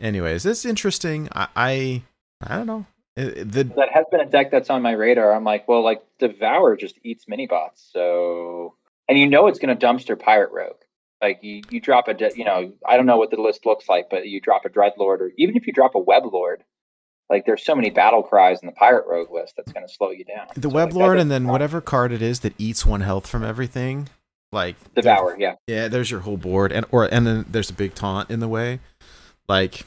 Anyways, 0.00 0.44
it's 0.44 0.64
interesting. 0.64 1.28
I 1.32 1.48
I, 1.54 2.02
I 2.42 2.56
don't 2.56 2.66
know. 2.66 2.86
It- 3.16 3.52
the 3.52 3.62
that 3.64 3.90
has 3.92 4.06
been 4.10 4.20
a 4.20 4.26
deck 4.26 4.50
that's 4.50 4.70
on 4.70 4.82
my 4.82 4.92
radar. 4.92 5.32
I'm 5.32 5.44
like, 5.44 5.68
well, 5.68 5.84
like 5.84 6.02
Devour 6.18 6.76
just 6.76 6.96
eats 7.04 7.28
mini 7.28 7.46
bots, 7.46 7.88
so 7.92 8.74
and 9.08 9.16
you 9.18 9.28
know 9.28 9.46
it's 9.46 9.60
going 9.60 9.76
to 9.76 9.86
dumpster 9.86 10.18
Pirate 10.18 10.50
Rogue. 10.52 10.76
Like 11.22 11.38
you, 11.42 11.62
you 11.70 11.80
drop 11.80 12.08
a, 12.08 12.14
de- 12.14 12.32
you 12.36 12.44
know, 12.44 12.72
I 12.86 12.96
don't 12.96 13.06
know 13.06 13.16
what 13.16 13.30
the 13.30 13.40
list 13.40 13.64
looks 13.64 13.88
like, 13.88 14.10
but 14.10 14.26
you 14.26 14.40
drop 14.40 14.64
a 14.64 14.68
Dreadlord, 14.68 15.20
or 15.20 15.30
even 15.38 15.56
if 15.56 15.66
you 15.66 15.72
drop 15.72 15.94
a 15.94 15.98
Web 15.98 16.24
Lord, 16.26 16.64
like 17.30 17.46
there's 17.46 17.64
so 17.64 17.74
many 17.74 17.90
battle 17.90 18.22
cries 18.22 18.60
in 18.62 18.66
the 18.66 18.72
Pirate 18.72 19.06
Rogue 19.06 19.32
list 19.32 19.54
that's 19.56 19.72
going 19.72 19.86
to 19.86 19.92
slow 19.92 20.10
you 20.10 20.24
down. 20.24 20.46
the 20.54 20.68
So, 20.68 20.74
web 20.74 20.88
like, 20.88 20.94
lord 20.94 21.18
and 21.18 21.30
then 21.30 21.46
whatever 21.48 21.80
card 21.80 22.12
it 22.12 22.22
is 22.22 22.40
that 22.40 22.54
eats 22.58 22.84
one 22.84 23.00
health 23.00 23.26
from 23.26 23.42
everything 23.44 24.08
like 24.52 24.76
Devour, 24.94 25.36
yeah. 25.38 25.54
yeah 25.66 25.88
there's 25.88 26.10
your 26.10 26.20
whole 26.20 26.36
board 26.36 26.70
and 26.70 26.86
or 26.90 27.12
and 27.12 27.26
then 27.26 27.44
there's 27.48 27.70
a 27.70 27.74
big 27.74 27.94
taunt 27.94 28.30
in 28.30 28.38
the 28.40 28.46
way 28.48 28.78
like 29.48 29.84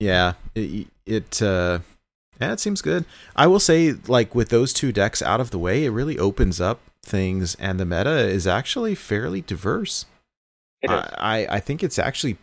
yeah 0.00 0.32
it, 0.54 0.88
it 1.06 1.40
uh 1.40 1.78
yeah 2.40 2.52
it 2.52 2.60
seems 2.60 2.82
good 2.82 3.04
i 3.36 3.46
will 3.46 3.60
say 3.60 3.92
like 4.08 4.34
with 4.34 4.48
those 4.48 4.72
two 4.72 4.90
decks 4.92 5.22
out 5.22 5.40
of 5.40 5.50
the 5.50 5.58
way 5.58 5.84
it 5.84 5.90
really 5.90 6.18
opens 6.18 6.60
up 6.60 6.80
things 7.02 7.54
and 7.56 7.78
the 7.78 7.86
meta 7.86 8.18
is 8.28 8.46
actually 8.46 8.94
fairly 8.94 9.40
diverse 9.40 10.04
It 10.82 10.90
is. 10.90 10.96
I, 10.96 11.06
I 11.16 11.56
i 11.56 11.60
think 11.60 11.82
it's 11.84 11.98
actually 11.98 12.38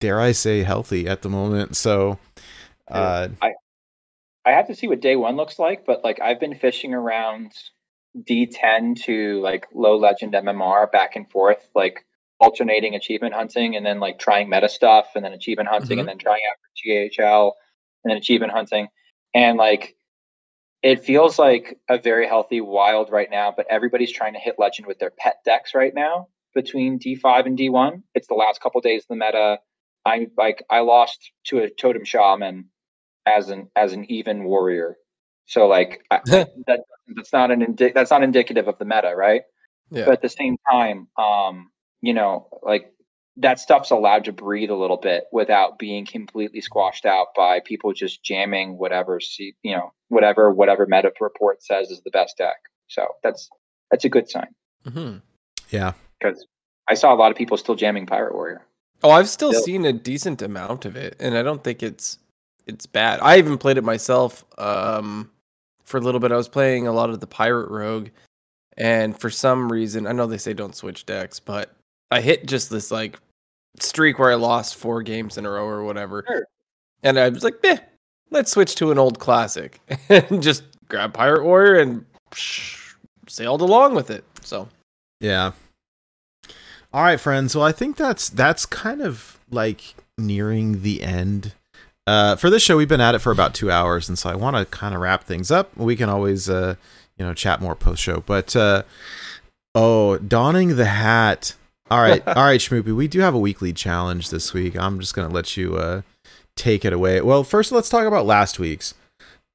dare 0.00 0.20
i 0.20 0.32
say 0.32 0.62
healthy 0.62 1.08
at 1.08 1.22
the 1.22 1.28
moment 1.30 1.74
so 1.74 2.18
uh 2.90 3.28
I 4.48 4.52
have 4.52 4.68
to 4.68 4.74
see 4.74 4.88
what 4.88 5.00
day 5.00 5.14
one 5.14 5.36
looks 5.36 5.58
like, 5.58 5.84
but 5.84 6.02
like 6.02 6.20
I've 6.22 6.40
been 6.40 6.54
fishing 6.54 6.94
around 6.94 7.52
D10 8.16 9.02
to 9.02 9.40
like 9.42 9.66
low 9.74 9.98
legend 9.98 10.32
MMR 10.32 10.90
back 10.90 11.16
and 11.16 11.30
forth, 11.30 11.68
like 11.74 12.06
alternating 12.40 12.94
achievement 12.94 13.34
hunting 13.34 13.76
and 13.76 13.84
then 13.84 14.00
like 14.00 14.18
trying 14.18 14.48
meta 14.48 14.68
stuff 14.68 15.08
and 15.14 15.24
then 15.24 15.32
achievement 15.32 15.68
hunting 15.68 15.98
and 15.98 16.08
then 16.08 16.16
trying 16.16 16.40
out 16.50 16.56
for 16.62 16.88
GHL 16.88 17.52
and 18.04 18.10
then 18.10 18.16
achievement 18.16 18.52
hunting. 18.52 18.88
And 19.34 19.58
like 19.58 19.96
it 20.82 21.04
feels 21.04 21.38
like 21.38 21.78
a 21.90 21.98
very 21.98 22.26
healthy 22.26 22.62
wild 22.62 23.10
right 23.10 23.30
now, 23.30 23.52
but 23.54 23.66
everybody's 23.68 24.12
trying 24.12 24.32
to 24.32 24.38
hit 24.38 24.54
legend 24.58 24.86
with 24.86 24.98
their 24.98 25.10
pet 25.10 25.40
decks 25.44 25.74
right 25.74 25.94
now 25.94 26.28
between 26.54 26.98
D5 26.98 27.46
and 27.46 27.58
D1. 27.58 28.02
It's 28.14 28.28
the 28.28 28.34
last 28.34 28.62
couple 28.62 28.80
days 28.80 29.02
of 29.02 29.08
the 29.08 29.16
meta. 29.16 29.58
I 30.06 30.28
like 30.38 30.64
I 30.70 30.80
lost 30.80 31.32
to 31.48 31.58
a 31.58 31.68
totem 31.68 32.04
shaman 32.04 32.70
as 33.36 33.48
an 33.50 33.68
as 33.76 33.92
an 33.92 34.10
even 34.10 34.44
warrior. 34.44 34.96
So 35.46 35.66
like 35.66 36.02
I, 36.10 36.20
that 36.26 36.80
that's 37.14 37.32
not 37.32 37.50
an 37.50 37.62
indi- 37.62 37.92
that's 37.94 38.10
not 38.10 38.22
indicative 38.22 38.68
of 38.68 38.78
the 38.78 38.84
meta, 38.84 39.14
right? 39.16 39.42
Yeah. 39.90 40.04
But 40.06 40.12
at 40.14 40.22
the 40.22 40.28
same 40.28 40.56
time, 40.70 41.08
um, 41.18 41.70
you 42.02 42.12
know, 42.14 42.48
like 42.62 42.92
that 43.38 43.60
stuff's 43.60 43.90
allowed 43.90 44.24
to 44.24 44.32
breathe 44.32 44.70
a 44.70 44.74
little 44.74 44.96
bit 44.96 45.24
without 45.32 45.78
being 45.78 46.04
completely 46.04 46.60
squashed 46.60 47.06
out 47.06 47.28
by 47.36 47.60
people 47.64 47.92
just 47.92 48.22
jamming 48.24 48.76
whatever 48.76 49.20
see 49.20 49.54
you 49.62 49.76
know 49.76 49.92
whatever 50.08 50.50
whatever 50.50 50.86
meta 50.86 51.12
report 51.20 51.62
says 51.62 51.90
is 51.90 52.00
the 52.02 52.10
best 52.10 52.36
deck. 52.36 52.56
So 52.88 53.06
that's 53.22 53.48
that's 53.90 54.04
a 54.04 54.08
good 54.08 54.28
sign 54.28 54.48
Mm-hmm. 54.86 55.18
yeah 55.70 55.92
because 56.20 56.46
I 56.88 56.94
saw 56.94 57.12
a 57.12 57.16
lot 57.16 57.30
of 57.30 57.36
people 57.36 57.56
still 57.58 57.74
jamming 57.74 58.06
Pirate 58.06 58.34
Warrior. 58.34 58.62
Oh, 59.02 59.10
I've 59.10 59.28
still 59.28 59.52
Still. 59.52 59.62
seen 59.62 59.84
a 59.84 59.92
decent 59.92 60.40
amount 60.42 60.84
of 60.84 60.96
it, 60.96 61.14
and 61.20 61.36
I 61.36 61.42
don't 61.42 61.62
think 61.62 61.82
it's 61.82 62.18
it's 62.68 62.86
bad. 62.86 63.20
I 63.22 63.38
even 63.38 63.58
played 63.58 63.78
it 63.78 63.84
myself. 63.84 64.44
Um, 64.58 65.30
for 65.84 65.96
a 65.96 66.00
little 66.00 66.20
bit, 66.20 66.30
I 66.32 66.36
was 66.36 66.48
playing 66.48 66.86
a 66.86 66.92
lot 66.92 67.10
of 67.10 67.20
the 67.20 67.26
Pirate 67.26 67.70
Rogue, 67.70 68.08
and 68.76 69.18
for 69.18 69.30
some 69.30 69.72
reason, 69.72 70.06
I 70.06 70.12
know 70.12 70.26
they 70.26 70.38
say 70.38 70.52
don't 70.52 70.76
switch 70.76 71.06
decks, 71.06 71.40
but 71.40 71.74
I 72.10 72.20
hit 72.20 72.46
just 72.46 72.70
this 72.70 72.90
like 72.90 73.18
streak 73.80 74.18
where 74.18 74.30
I 74.30 74.34
lost 74.34 74.76
four 74.76 75.02
games 75.02 75.38
in 75.38 75.46
a 75.46 75.50
row 75.50 75.66
or 75.66 75.82
whatever, 75.84 76.24
Sure. 76.28 76.44
and 77.02 77.18
I 77.18 77.28
was 77.30 77.42
like, 77.42 77.62
"Meh, 77.62 77.78
let's 78.30 78.50
switch 78.52 78.74
to 78.76 78.90
an 78.92 78.98
old 78.98 79.18
classic," 79.18 79.80
and 80.10 80.42
just 80.42 80.62
grab 80.88 81.14
Pirate 81.14 81.44
Warrior 81.44 81.76
and 81.80 82.04
psh, 82.30 82.94
sailed 83.26 83.62
along 83.62 83.94
with 83.94 84.10
it. 84.10 84.24
So 84.42 84.68
Yeah. 85.20 85.52
All 86.92 87.02
right, 87.02 87.20
friends. 87.20 87.54
Well, 87.54 87.64
I 87.66 87.72
think 87.72 87.96
that's 87.96 88.28
that's 88.30 88.64
kind 88.66 89.02
of 89.02 89.38
like 89.50 89.94
nearing 90.16 90.82
the 90.82 91.02
end. 91.02 91.52
Uh, 92.08 92.36
for 92.36 92.48
this 92.48 92.62
show, 92.62 92.74
we've 92.78 92.88
been 92.88 93.02
at 93.02 93.14
it 93.14 93.18
for 93.18 93.30
about 93.30 93.52
two 93.52 93.70
hours, 93.70 94.08
and 94.08 94.18
so 94.18 94.30
I 94.30 94.34
want 94.34 94.56
to 94.56 94.64
kind 94.64 94.94
of 94.94 95.00
wrap 95.02 95.24
things 95.24 95.50
up. 95.50 95.76
We 95.76 95.94
can 95.94 96.08
always, 96.08 96.48
uh, 96.48 96.76
you 97.18 97.26
know, 97.26 97.34
chat 97.34 97.60
more 97.60 97.74
post 97.74 98.00
show. 98.02 98.22
But 98.24 98.56
uh, 98.56 98.84
oh, 99.74 100.16
donning 100.16 100.76
the 100.76 100.86
hat. 100.86 101.54
All 101.90 102.00
right, 102.00 102.26
all 102.28 102.44
right, 102.44 102.60
Schmoopy. 102.60 102.96
We 102.96 103.08
do 103.08 103.20
have 103.20 103.34
a 103.34 103.38
weekly 103.38 103.74
challenge 103.74 104.30
this 104.30 104.54
week. 104.54 104.74
I'm 104.74 105.00
just 105.00 105.12
gonna 105.14 105.28
let 105.28 105.58
you 105.58 105.76
uh, 105.76 106.00
take 106.56 106.86
it 106.86 106.94
away. 106.94 107.20
Well, 107.20 107.44
first, 107.44 107.72
let's 107.72 107.90
talk 107.90 108.06
about 108.06 108.24
last 108.24 108.58
week's 108.58 108.94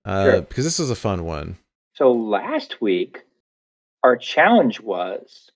uh, 0.06 0.24
Sure. 0.26 0.42
because 0.44 0.64
this 0.64 0.80
is 0.80 0.92
a 0.92 0.96
fun 0.96 1.26
one. 1.26 1.58
So 1.96 2.12
last 2.12 2.80
week, 2.82 3.24
our 4.04 4.16
challenge 4.16 4.80
was 4.80 5.50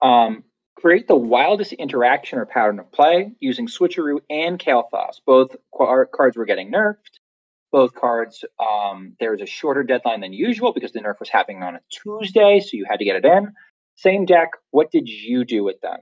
um, 0.00 0.44
create 0.80 1.08
the 1.08 1.16
wildest 1.16 1.72
interaction 1.72 2.38
or 2.38 2.46
pattern 2.46 2.78
of 2.78 2.90
play 2.92 3.32
using 3.40 3.66
Switcheroo 3.66 4.20
and 4.28 4.58
Kael'thas. 4.58 5.20
Both 5.26 5.56
cards 5.72 6.36
were 6.36 6.44
getting 6.44 6.72
nerfed. 6.72 6.96
Both 7.72 7.94
cards, 7.94 8.44
um, 8.58 9.14
there 9.20 9.30
was 9.30 9.40
a 9.40 9.46
shorter 9.46 9.84
deadline 9.84 10.20
than 10.20 10.32
usual 10.32 10.72
because 10.72 10.92
the 10.92 11.00
nerf 11.00 11.20
was 11.20 11.28
happening 11.28 11.62
on 11.62 11.76
a 11.76 11.80
Tuesday, 11.90 12.60
so 12.60 12.70
you 12.72 12.84
had 12.88 12.98
to 12.98 13.04
get 13.04 13.16
it 13.16 13.24
in. 13.24 13.52
Same 13.96 14.24
deck. 14.24 14.50
What 14.70 14.90
did 14.90 15.08
you 15.08 15.44
do 15.44 15.62
with 15.62 15.80
them? 15.80 15.98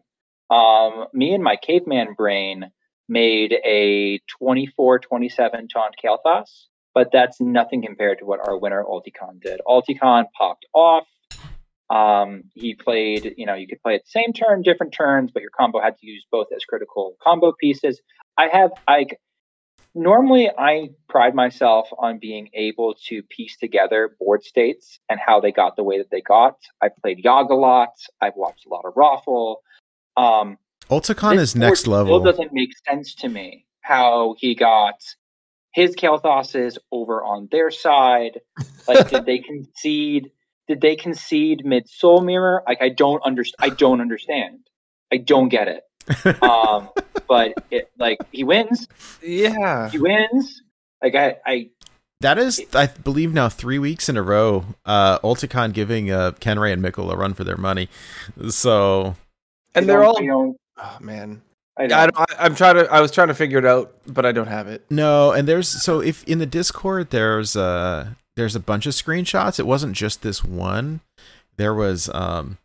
Um, 0.56 1.06
me 1.12 1.34
and 1.34 1.44
my 1.44 1.56
caveman 1.56 2.14
brain 2.14 2.70
made 3.08 3.54
a 3.64 4.20
24 4.38 4.98
27 5.00 5.68
taunt 5.68 5.94
Kael'thas 6.02 6.68
but 6.98 7.12
that's 7.12 7.40
nothing 7.40 7.80
compared 7.80 8.18
to 8.18 8.24
what 8.24 8.40
our 8.44 8.58
winner 8.58 8.82
Alticon 8.82 9.40
did. 9.40 9.60
Alticon 9.64 10.24
popped 10.36 10.66
off. 10.74 11.06
Um, 11.90 12.44
he 12.54 12.74
played, 12.74 13.34
you 13.36 13.46
know, 13.46 13.54
you 13.54 13.66
could 13.66 13.82
play 13.82 13.94
at 13.94 14.02
the 14.04 14.10
same 14.10 14.32
turn, 14.32 14.62
different 14.62 14.92
turns, 14.92 15.30
but 15.32 15.40
your 15.40 15.50
combo 15.50 15.80
had 15.80 15.96
to 15.98 16.06
use 16.06 16.26
both 16.30 16.48
as 16.54 16.64
critical 16.64 17.16
combo 17.22 17.52
pieces. 17.58 18.00
I 18.36 18.48
have, 18.48 18.70
I 18.86 19.06
normally 19.94 20.50
I 20.56 20.90
pride 21.08 21.34
myself 21.34 21.88
on 21.98 22.18
being 22.18 22.50
able 22.54 22.94
to 23.08 23.22
piece 23.24 23.56
together 23.56 24.16
board 24.18 24.44
states 24.44 25.00
and 25.08 25.18
how 25.24 25.40
they 25.40 25.52
got 25.52 25.76
the 25.76 25.82
way 25.82 25.98
that 25.98 26.10
they 26.10 26.20
got. 26.20 26.56
I 26.82 26.88
played 27.02 27.22
Yogg 27.24 27.50
a 27.50 27.54
lot. 27.54 27.94
I've 28.20 28.36
watched 28.36 28.66
a 28.66 28.68
lot 28.68 28.84
of 28.84 28.92
Raffle. 28.96 29.62
Um, 30.16 30.58
Ulticon 30.90 31.38
is 31.38 31.54
next 31.54 31.86
level. 31.86 32.20
Still 32.20 32.32
doesn't 32.32 32.52
make 32.52 32.70
sense 32.88 33.14
to 33.16 33.28
me 33.28 33.66
how 33.80 34.34
he 34.38 34.54
got 34.54 35.00
his 35.72 35.94
Kael'thas's 35.94 36.78
over 36.90 37.22
on 37.22 37.48
their 37.50 37.70
side. 37.70 38.40
Like, 38.86 39.10
did 39.10 39.26
they 39.26 39.38
concede? 39.50 40.30
Did 40.68 40.80
they 40.80 40.96
concede 40.96 41.64
mid 41.64 41.88
Soul 41.88 42.20
Mirror? 42.20 42.62
Like, 42.66 42.82
I 42.82 42.90
don't 42.90 43.22
understand. 43.24 43.72
I 43.72 43.74
don't 43.74 44.00
understand. 44.00 44.60
I 45.12 45.16
don't 45.16 45.48
get 45.48 45.68
it. 45.68 45.82
Um, 46.42 46.88
but 47.28 47.52
it 47.70 47.90
like 47.98 48.18
he 48.32 48.44
wins. 48.44 48.86
yeah, 49.22 49.90
He 49.90 49.98
wins. 49.98 50.62
Like 51.02 51.14
I, 51.14 51.36
I 51.44 51.70
That 52.20 52.38
is, 52.38 52.60
I 52.74 52.86
believe, 52.86 53.32
now 53.34 53.48
three 53.48 53.78
weeks 53.78 54.08
in 54.08 54.16
a 54.16 54.22
row. 54.22 54.64
Uh, 54.86 55.18
Ulticon 55.18 55.72
giving 55.74 56.10
uh, 56.10 56.32
Kenray 56.40 56.72
and 56.72 56.80
Mickle 56.80 57.10
a 57.10 57.16
run 57.16 57.34
for 57.34 57.44
their 57.44 57.58
money. 57.58 57.88
So 58.48 59.16
and 59.74 59.88
they're 59.88 60.04
all. 60.04 60.18
I 60.18 60.54
Oh 60.80 60.96
man, 61.00 61.42
I 61.76 61.84
I, 61.84 61.86
don't, 61.86 62.14
don't, 62.14 62.30
I, 62.30 62.44
I'm 62.44 62.54
trying 62.54 62.76
to. 62.76 62.90
I 62.92 63.00
was 63.00 63.10
trying 63.10 63.28
to 63.28 63.34
figure 63.34 63.58
it 63.58 63.66
out, 63.66 63.92
but 64.06 64.24
I 64.24 64.32
don't 64.32 64.46
have 64.46 64.68
it. 64.68 64.84
no, 64.90 65.32
and 65.32 65.46
there's 65.48 65.68
so 65.68 66.00
if 66.00 66.24
in 66.24 66.38
the 66.38 66.46
Discord 66.46 67.10
there's 67.10 67.56
uh 67.56 68.10
there's 68.38 68.54
a 68.54 68.60
bunch 68.60 68.86
of 68.86 68.92
screenshots. 68.92 69.58
It 69.58 69.66
wasn't 69.66 69.96
just 69.96 70.22
this 70.22 70.44
one. 70.44 71.00
There 71.56 71.74
was 71.74 72.08
um. 72.14 72.58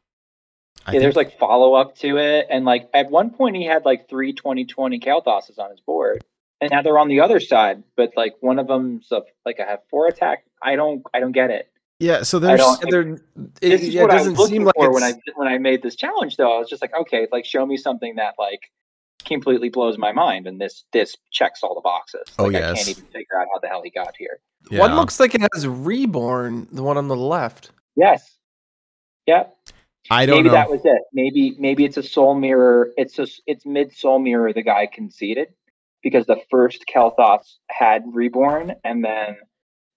I 0.86 0.94
yeah, 0.94 1.00
there's 1.00 1.16
like 1.16 1.40
follow 1.40 1.74
up 1.74 1.98
to 1.98 2.18
it, 2.18 2.45
and 2.50 2.64
like 2.64 2.90
at 2.94 3.10
one 3.10 3.32
point 3.32 3.56
he 3.56 3.66
had 3.66 3.84
like 3.84 4.08
three 4.08 4.34
2020 4.34 5.00
Kael'thas's 5.00 5.58
on 5.58 5.72
his 5.72 5.80
board, 5.80 6.24
and 6.62 6.70
now 6.70 6.84
they're 6.84 7.00
on 7.00 7.08
the 7.08 7.22
other 7.22 7.40
side. 7.40 7.82
But 7.98 8.12
like 8.16 8.36
one 8.41 8.60
of 8.60 8.68
them's 8.68 9.12
a, 9.12 9.24
like 9.45 9.60
I 9.60 9.66
have 9.66 9.80
four 9.90 10.08
attack. 10.08 10.45
I 10.62 10.76
don't, 10.76 11.02
I 11.12 11.20
don't 11.20 11.32
get 11.32 11.50
it. 11.50 11.72
yeah. 12.00 12.22
So 12.22 12.38
there's 12.38 12.62
they're, 12.82 13.02
it, 13.02 13.22
This 13.62 13.82
is 13.82 13.90
yeah, 13.90 14.04
what 14.04 14.12
I 14.12 14.16
was 14.16 14.24
doesn't 14.24 14.38
looking 14.38 14.56
seem 14.58 14.64
like 14.66 14.76
for 14.76 14.94
when 14.94 15.04
I 15.04 15.14
when 15.36 15.48
I 15.48 15.58
made 15.58 15.82
this 15.82 15.95
challenge. 15.95 16.38
Though 16.38 16.56
I 16.56 16.60
was 16.60 16.70
just 16.70 16.84
like, 16.84 16.94
okay, 16.94 17.28
like 17.32 17.45
show 17.45 17.66
me 17.66 17.78
something 17.78 18.18
that 18.18 18.36
like 18.38 18.70
completely 19.26 19.70
blows 19.70 19.98
my 19.98 20.12
mind, 20.12 20.48
and 20.48 20.60
this 20.60 20.86
this 20.94 21.16
checks 21.32 21.62
all 21.64 21.76
the 21.76 21.82
boxes. 21.82 22.24
Oh, 22.40 22.45
Like, 22.45 22.56
I 22.64 22.74
can't 22.74 22.88
even 22.88 23.04
figure 23.06 23.40
out 23.40 23.48
how 23.54 23.60
the 23.60 23.68
hell 23.68 23.82
he 23.84 23.90
got 23.90 24.16
here. 24.18 24.40
yeah. 24.70 24.80
One 24.80 24.95
looks 24.95 25.20
like 25.20 25.36
it 25.36 25.41
has 25.54 25.68
reborn. 25.68 26.68
The 26.72 26.84
one 26.84 26.98
on 26.98 27.08
the 27.08 27.16
left. 27.16 27.72
Yes. 27.95 28.38
Yep. 29.28 29.56
I 30.12 30.26
don't 30.26 30.38
maybe 30.38 30.48
know. 30.50 30.54
that 30.54 30.70
was 30.70 30.82
it. 30.84 31.02
Maybe 31.14 31.56
maybe 31.58 31.86
it's 31.86 31.98
a 31.98 32.04
soul 32.04 32.36
mirror. 32.36 32.91
It's 32.98 33.18
a 33.20 33.28
it's 33.48 33.66
mid 33.66 33.95
soul 33.95 34.20
mirror. 34.20 34.52
The 34.52 34.62
guy 34.64 34.88
conceded 34.91 35.50
because 36.02 36.26
the 36.26 36.41
first 36.52 36.84
Kael'thas 36.94 37.56
had 37.70 38.04
reborn, 38.12 38.76
and 38.84 39.04
then 39.04 39.38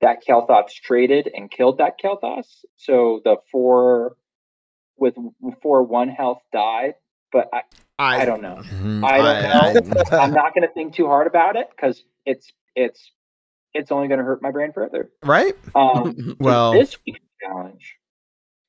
that 0.01 0.19
Kael'thas 0.25 0.73
traded 0.85 1.29
and 1.35 1.51
killed 1.51 1.79
that 1.79 1.99
Kael'thas. 2.03 2.47
So 2.77 3.21
the 3.25 3.37
four 3.51 4.17
with 4.97 5.15
four 5.63 5.83
one 5.83 6.09
health 6.09 6.41
died. 6.53 6.95
But 7.33 7.49
I, 7.53 7.63
I 7.99 8.25
don't 8.25 8.43
know. 8.43 8.57
Mhm. 8.63 9.05
I 9.05 9.17
don't 9.73 9.89
know. 9.89 10.03
I- 10.13 10.17
I'm 10.23 10.33
not 10.33 10.55
going 10.55 10.67
to 10.67 10.73
think 10.75 10.95
too 10.95 11.07
hard 11.07 11.27
about 11.27 11.57
it 11.57 11.69
because 11.71 12.03
it's 12.25 12.53
it's 12.75 13.11
it's 13.75 13.91
only 13.93 14.09
going 14.09 14.19
to 14.19 14.25
hurt 14.25 14.41
my 14.43 14.51
brain 14.51 14.73
further. 14.73 15.11
right? 15.23 15.55
Um, 15.75 16.37
Well- 16.41 16.73
this 16.73 16.97
week's 17.07 17.21
challenge, 17.43 17.97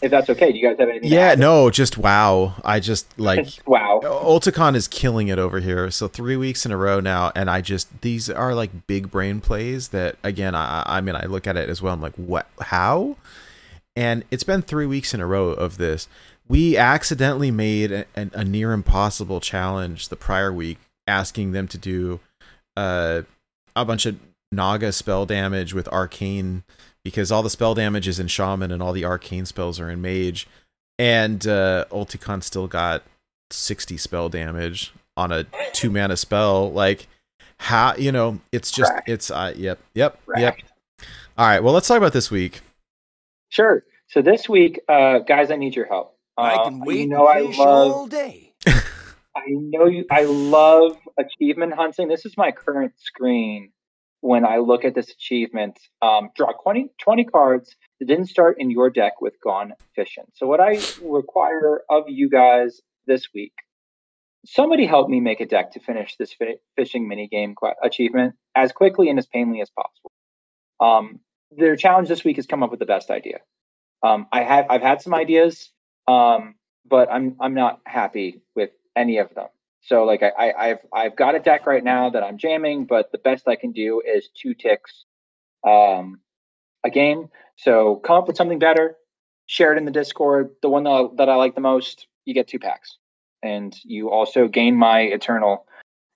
if 0.01 0.11
that's 0.11 0.29
okay. 0.29 0.51
Do 0.51 0.57
you 0.57 0.67
guys 0.67 0.77
have 0.79 0.89
anything? 0.89 1.09
Yeah. 1.11 1.31
add? 1.31 1.39
No. 1.39 1.69
Just 1.69 1.97
wow. 1.97 2.55
I 2.63 2.79
just 2.79 3.17
like 3.19 3.47
wow. 3.65 3.99
Ulticon 4.03 4.75
is 4.75 4.87
killing 4.87 5.27
it 5.27 5.39
over 5.39 5.59
here. 5.59 5.89
So 5.91 6.07
three 6.07 6.35
weeks 6.37 6.65
in 6.65 6.71
a 6.71 6.77
row 6.77 6.99
now, 6.99 7.31
and 7.35 7.49
I 7.49 7.61
just 7.61 8.01
these 8.01 8.29
are 8.29 8.53
like 8.53 8.85
big 8.87 9.09
brain 9.11 9.41
plays 9.41 9.89
that 9.89 10.15
again, 10.23 10.55
I 10.55 10.83
I 10.85 11.01
mean 11.01 11.15
I 11.15 11.25
look 11.25 11.47
at 11.47 11.57
it 11.57 11.67
as 11.69 11.81
well. 11.81 11.93
I'm 11.93 12.01
like, 12.01 12.15
what? 12.15 12.47
How? 12.61 13.17
And 13.95 14.23
it's 14.29 14.43
been 14.43 14.61
three 14.61 14.85
weeks 14.85 15.13
in 15.15 15.19
a 15.21 15.25
row 15.25 15.47
of 15.49 15.77
this. 15.77 16.07
We 16.47 16.77
accidentally 16.77 17.51
made 17.51 17.91
a, 17.91 18.05
a, 18.15 18.43
near 18.43 18.71
impossible 18.71 19.41
challenge 19.41 20.07
the 20.07 20.15
prior 20.15 20.51
week, 20.51 20.77
asking 21.05 21.51
them 21.51 21.67
to 21.67 21.77
do 21.77 22.21
uh, 22.77 23.23
a 23.75 23.83
bunch 23.83 24.05
of 24.05 24.17
Naga 24.51 24.91
spell 24.91 25.25
damage 25.25 25.73
with 25.73 25.87
arcane 25.89 26.63
because 27.03 27.31
all 27.31 27.43
the 27.43 27.49
spell 27.49 27.75
damage 27.75 28.07
is 28.07 28.19
in 28.19 28.27
shaman 28.27 28.71
and 28.71 28.81
all 28.81 28.93
the 28.93 29.05
arcane 29.05 29.45
spells 29.45 29.79
are 29.79 29.89
in 29.89 30.01
mage. 30.01 30.47
And 30.97 31.45
uh, 31.45 31.85
Ulticon 31.91 32.41
still 32.43 32.67
got 32.67 33.03
60 33.51 33.97
spell 33.97 34.29
damage 34.29 34.93
on 35.15 35.31
a 35.31 35.45
two 35.73 35.89
mana 35.89 36.17
spell. 36.17 36.71
Like, 36.71 37.07
how, 37.59 37.95
you 37.95 38.11
know, 38.11 38.39
it's 38.51 38.71
just, 38.71 38.91
it's, 39.05 39.31
uh, 39.31 39.53
yep, 39.55 39.79
yep, 39.93 40.19
yep. 40.35 40.57
All 41.37 41.47
right, 41.47 41.61
well, 41.61 41.73
let's 41.73 41.87
talk 41.87 41.97
about 41.97 42.13
this 42.13 42.31
week. 42.31 42.61
Sure. 43.49 43.83
So 44.07 44.21
this 44.21 44.49
week, 44.49 44.81
uh, 44.89 45.19
guys, 45.19 45.51
I 45.51 45.55
need 45.55 45.75
your 45.75 45.85
help. 45.85 46.16
I 46.37 46.55
Uh, 46.55 46.63
can 46.65 46.79
wait 46.85 46.99
You 46.99 47.07
know, 47.07 47.25
I 47.27 47.39
love. 47.41 47.91
all 47.91 48.07
day. 48.07 48.53
I 49.35 49.43
know 49.49 49.85
you. 49.85 50.05
I 50.11 50.23
love 50.23 50.97
achievement 51.17 51.73
hunting. 51.73 52.07
This 52.07 52.25
is 52.25 52.35
my 52.37 52.51
current 52.51 52.93
screen 52.97 53.71
when 54.21 54.45
I 54.45 54.57
look 54.57 54.83
at 54.85 54.95
this 54.95 55.11
achievement. 55.11 55.79
Um, 56.01 56.29
draw 56.35 56.51
20, 56.63 56.89
20 56.99 57.23
cards 57.25 57.75
that 57.99 58.05
didn't 58.07 58.27
start 58.27 58.57
in 58.59 58.69
your 58.71 58.89
deck 58.89 59.21
with 59.21 59.33
Gone 59.43 59.73
Fishing. 59.95 60.25
So 60.33 60.47
what 60.47 60.59
I 60.59 60.79
require 61.03 61.81
of 61.89 62.05
you 62.07 62.29
guys 62.29 62.81
this 63.05 63.27
week, 63.33 63.53
somebody 64.45 64.85
help 64.85 65.07
me 65.09 65.19
make 65.19 65.39
a 65.39 65.45
deck 65.45 65.71
to 65.73 65.79
finish 65.79 66.15
this 66.17 66.33
fi- 66.33 66.57
fishing 66.75 67.07
mini 67.07 67.27
game 67.27 67.53
qu- 67.55 67.73
achievement 67.83 68.35
as 68.55 68.71
quickly 68.71 69.09
and 69.09 69.19
as 69.19 69.27
painlessly 69.27 69.61
as 69.61 69.69
possible. 69.69 70.11
Um, 70.79 71.19
their 71.51 71.75
challenge 71.75 72.07
this 72.09 72.23
week 72.23 72.37
is 72.37 72.45
come 72.47 72.63
up 72.63 72.71
with 72.71 72.79
the 72.79 72.85
best 72.85 73.09
idea. 73.09 73.39
Um, 74.03 74.27
I 74.31 74.43
have 74.43 74.65
I've 74.69 74.81
had 74.81 75.01
some 75.01 75.13
ideas, 75.13 75.71
um, 76.07 76.55
but 76.89 77.09
I'm 77.11 77.35
I'm 77.39 77.53
not 77.53 77.81
happy 77.85 78.41
with 78.55 78.71
any 78.95 79.17
of 79.17 79.33
them. 79.35 79.47
So 79.81 80.03
like 80.03 80.23
I, 80.23 80.29
I 80.29 80.69
I've 80.69 80.79
I've 80.93 81.15
got 81.15 81.35
a 81.35 81.39
deck 81.39 81.65
right 81.65 81.83
now 81.83 82.09
that 82.09 82.23
I'm 82.23 82.37
jamming, 82.37 82.85
but 82.85 83.11
the 83.11 83.17
best 83.17 83.47
I 83.47 83.55
can 83.55 83.71
do 83.71 84.01
is 84.05 84.29
two 84.35 84.53
ticks 84.53 85.05
um, 85.65 86.19
a 86.83 86.89
game. 86.89 87.29
So 87.57 87.97
come 87.97 88.17
up 88.17 88.27
with 88.27 88.37
something 88.37 88.59
better, 88.59 88.95
share 89.45 89.73
it 89.73 89.77
in 89.77 89.85
the 89.85 89.91
Discord. 89.91 90.51
The 90.61 90.69
one 90.69 90.83
that 90.83 90.89
I, 90.89 91.03
that 91.17 91.29
I 91.29 91.35
like 91.35 91.55
the 91.55 91.61
most, 91.61 92.07
you 92.25 92.33
get 92.33 92.47
two 92.47 92.59
packs, 92.59 92.97
and 93.41 93.75
you 93.83 94.11
also 94.11 94.47
gain 94.47 94.75
my 94.75 95.01
eternal 95.01 95.65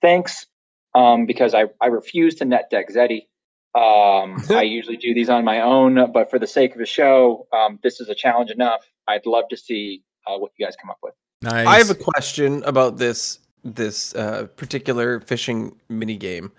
thanks, 0.00 0.46
um, 0.94 1.26
because 1.26 1.54
I, 1.54 1.64
I 1.80 1.86
refuse 1.86 2.36
to 2.36 2.44
net 2.44 2.70
deck 2.70 2.88
Zeddy. 2.90 3.26
Um, 3.74 4.42
I 4.50 4.62
usually 4.62 4.96
do 4.96 5.14
these 5.14 5.28
on 5.28 5.44
my 5.44 5.60
own, 5.60 6.12
but 6.12 6.30
for 6.30 6.38
the 6.38 6.46
sake 6.46 6.72
of 6.72 6.78
the 6.78 6.86
show, 6.86 7.46
um, 7.52 7.78
this 7.82 8.00
is 8.00 8.08
a 8.08 8.14
challenge 8.14 8.50
enough. 8.50 8.86
I'd 9.08 9.26
love 9.26 9.44
to 9.50 9.56
see 9.56 10.02
uh, 10.26 10.38
what 10.38 10.52
you 10.56 10.66
guys 10.66 10.74
come 10.80 10.90
up 10.90 10.98
with. 11.02 11.14
Nice. 11.42 11.66
I 11.66 11.78
have 11.78 11.90
a 11.90 11.94
question 11.94 12.62
about 12.64 12.98
this 12.98 13.38
this 13.64 14.14
uh, 14.16 14.46
particular 14.56 15.20
fishing 15.20 15.76
mini 15.88 16.16
game. 16.16 16.50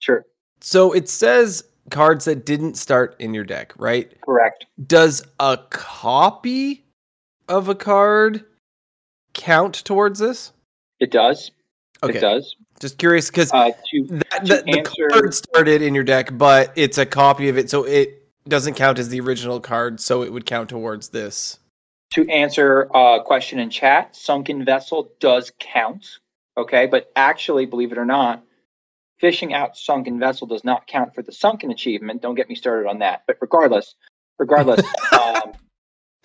Sure, 0.00 0.24
So 0.60 0.92
it 0.92 1.08
says 1.08 1.64
cards 1.90 2.24
that 2.26 2.46
didn't 2.46 2.76
start 2.76 3.16
in 3.18 3.34
your 3.34 3.42
deck, 3.44 3.72
right? 3.76 4.12
correct. 4.20 4.66
Does 4.86 5.24
a 5.40 5.58
copy 5.70 6.84
of 7.48 7.68
a 7.68 7.74
card 7.74 8.44
count 9.34 9.74
towards 9.84 10.20
this? 10.20 10.52
It 11.00 11.10
does. 11.10 11.50
Okay, 12.04 12.18
It 12.18 12.20
does. 12.20 12.56
Just 12.82 12.98
curious 12.98 13.30
because 13.30 13.50
Uh, 13.52 13.70
that, 13.70 13.84
to 13.86 14.06
that- 14.08 14.66
the 14.66 15.08
card 15.10 15.32
started 15.32 15.80
in 15.80 15.94
your 15.94 16.04
deck, 16.04 16.30
but 16.36 16.72
it's 16.76 16.98
a 16.98 17.06
copy 17.06 17.48
of 17.48 17.56
it, 17.56 17.70
so 17.70 17.84
it 17.84 18.28
doesn't 18.48 18.74
count 18.74 18.98
as 18.98 19.08
the 19.08 19.20
original 19.20 19.60
card, 19.60 20.00
so 20.00 20.22
it 20.22 20.32
would 20.32 20.44
count 20.44 20.68
towards 20.68 21.08
this. 21.08 21.58
to 22.10 22.28
answer 22.28 22.90
a 22.92 23.22
question 23.24 23.58
in 23.58 23.70
chat, 23.70 24.14
sunken 24.14 24.64
vessel 24.66 25.12
does 25.18 25.50
count. 25.58 26.18
Okay, 26.58 26.86
but 26.86 27.10
actually, 27.16 27.64
believe 27.64 27.90
it 27.90 27.96
or 27.96 28.04
not, 28.04 28.44
fishing 29.18 29.54
out 29.54 29.78
sunken 29.78 30.18
vessel 30.18 30.46
does 30.46 30.62
not 30.62 30.86
count 30.86 31.14
for 31.14 31.22
the 31.22 31.32
sunken 31.32 31.70
achievement. 31.70 32.20
Don't 32.20 32.34
get 32.34 32.50
me 32.50 32.54
started 32.54 32.86
on 32.86 32.98
that. 32.98 33.22
But 33.26 33.38
regardless, 33.40 33.94
regardless, 34.38 34.80
um, 35.12 35.52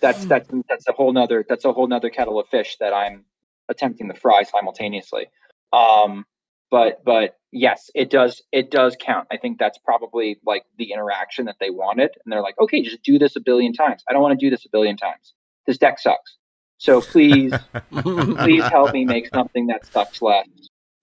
that's 0.00 0.26
that's 0.26 0.50
that's 0.68 0.86
a 0.88 0.92
whole 0.92 1.12
nother 1.12 1.46
that's 1.48 1.64
a 1.64 1.72
whole 1.72 1.86
nother 1.86 2.10
kettle 2.10 2.38
of 2.38 2.46
fish 2.48 2.76
that 2.80 2.92
I'm 2.92 3.24
attempting 3.70 4.08
to 4.08 4.14
fry 4.14 4.42
simultaneously. 4.42 5.28
Um, 5.72 6.26
but 6.70 7.04
but 7.04 7.36
yes, 7.52 7.90
it 7.94 8.10
does 8.10 8.42
it 8.52 8.70
does 8.70 8.96
count. 9.00 9.28
I 9.30 9.36
think 9.36 9.58
that's 9.58 9.78
probably 9.78 10.38
like 10.44 10.64
the 10.76 10.92
interaction 10.92 11.46
that 11.46 11.56
they 11.60 11.70
wanted, 11.70 12.10
and 12.24 12.32
they're 12.32 12.42
like, 12.42 12.58
okay, 12.60 12.82
just 12.82 13.02
do 13.02 13.18
this 13.18 13.36
a 13.36 13.40
billion 13.40 13.72
times. 13.72 14.02
I 14.08 14.12
don't 14.12 14.22
want 14.22 14.38
to 14.38 14.44
do 14.44 14.50
this 14.50 14.64
a 14.64 14.68
billion 14.70 14.96
times. 14.96 15.34
This 15.66 15.78
deck 15.78 15.98
sucks. 15.98 16.36
So 16.78 17.00
please, 17.00 17.52
please 17.90 18.64
help 18.64 18.92
me 18.92 19.04
make 19.04 19.28
something 19.28 19.66
that 19.66 19.86
sucks 19.86 20.22
less, 20.22 20.46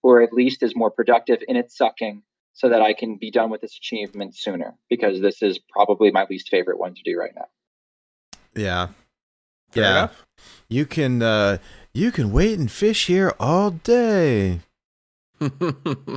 or 0.04 0.22
at 0.22 0.34
least 0.34 0.64
is 0.64 0.76
more 0.76 0.90
productive 0.92 1.40
in 1.48 1.56
its 1.58 1.78
sucking, 1.78 2.24
so 2.54 2.70
that 2.70 2.82
I 2.82 2.94
can 2.94 3.18
be 3.18 3.32
done 3.32 3.50
with 3.50 3.62
this 3.62 3.76
achievement 3.76 4.36
sooner. 4.36 4.76
Because 4.90 5.22
this 5.22 5.42
is 5.42 5.60
probably 5.70 6.12
my 6.12 6.26
least 6.30 6.50
favorite 6.50 6.80
one 6.80 6.96
to 6.96 7.02
do 7.04 7.18
right 7.18 7.34
now. 7.36 7.48
yeah. 8.56 8.88
Fair 9.72 9.84
yeah. 9.84 9.92
enough. 9.92 10.26
You 10.70 10.86
can 10.86 11.22
uh 11.22 11.58
you 11.94 12.12
can 12.12 12.32
wait 12.32 12.58
and 12.58 12.72
fish 12.72 13.08
here 13.08 13.34
all 13.40 13.72
day. 13.72 14.62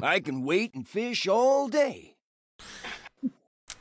I 0.03 0.20
can 0.20 0.45
wait 0.45 0.74
and 0.74 0.86
fish 0.86 1.27
all 1.27 1.69
day. 1.69 2.15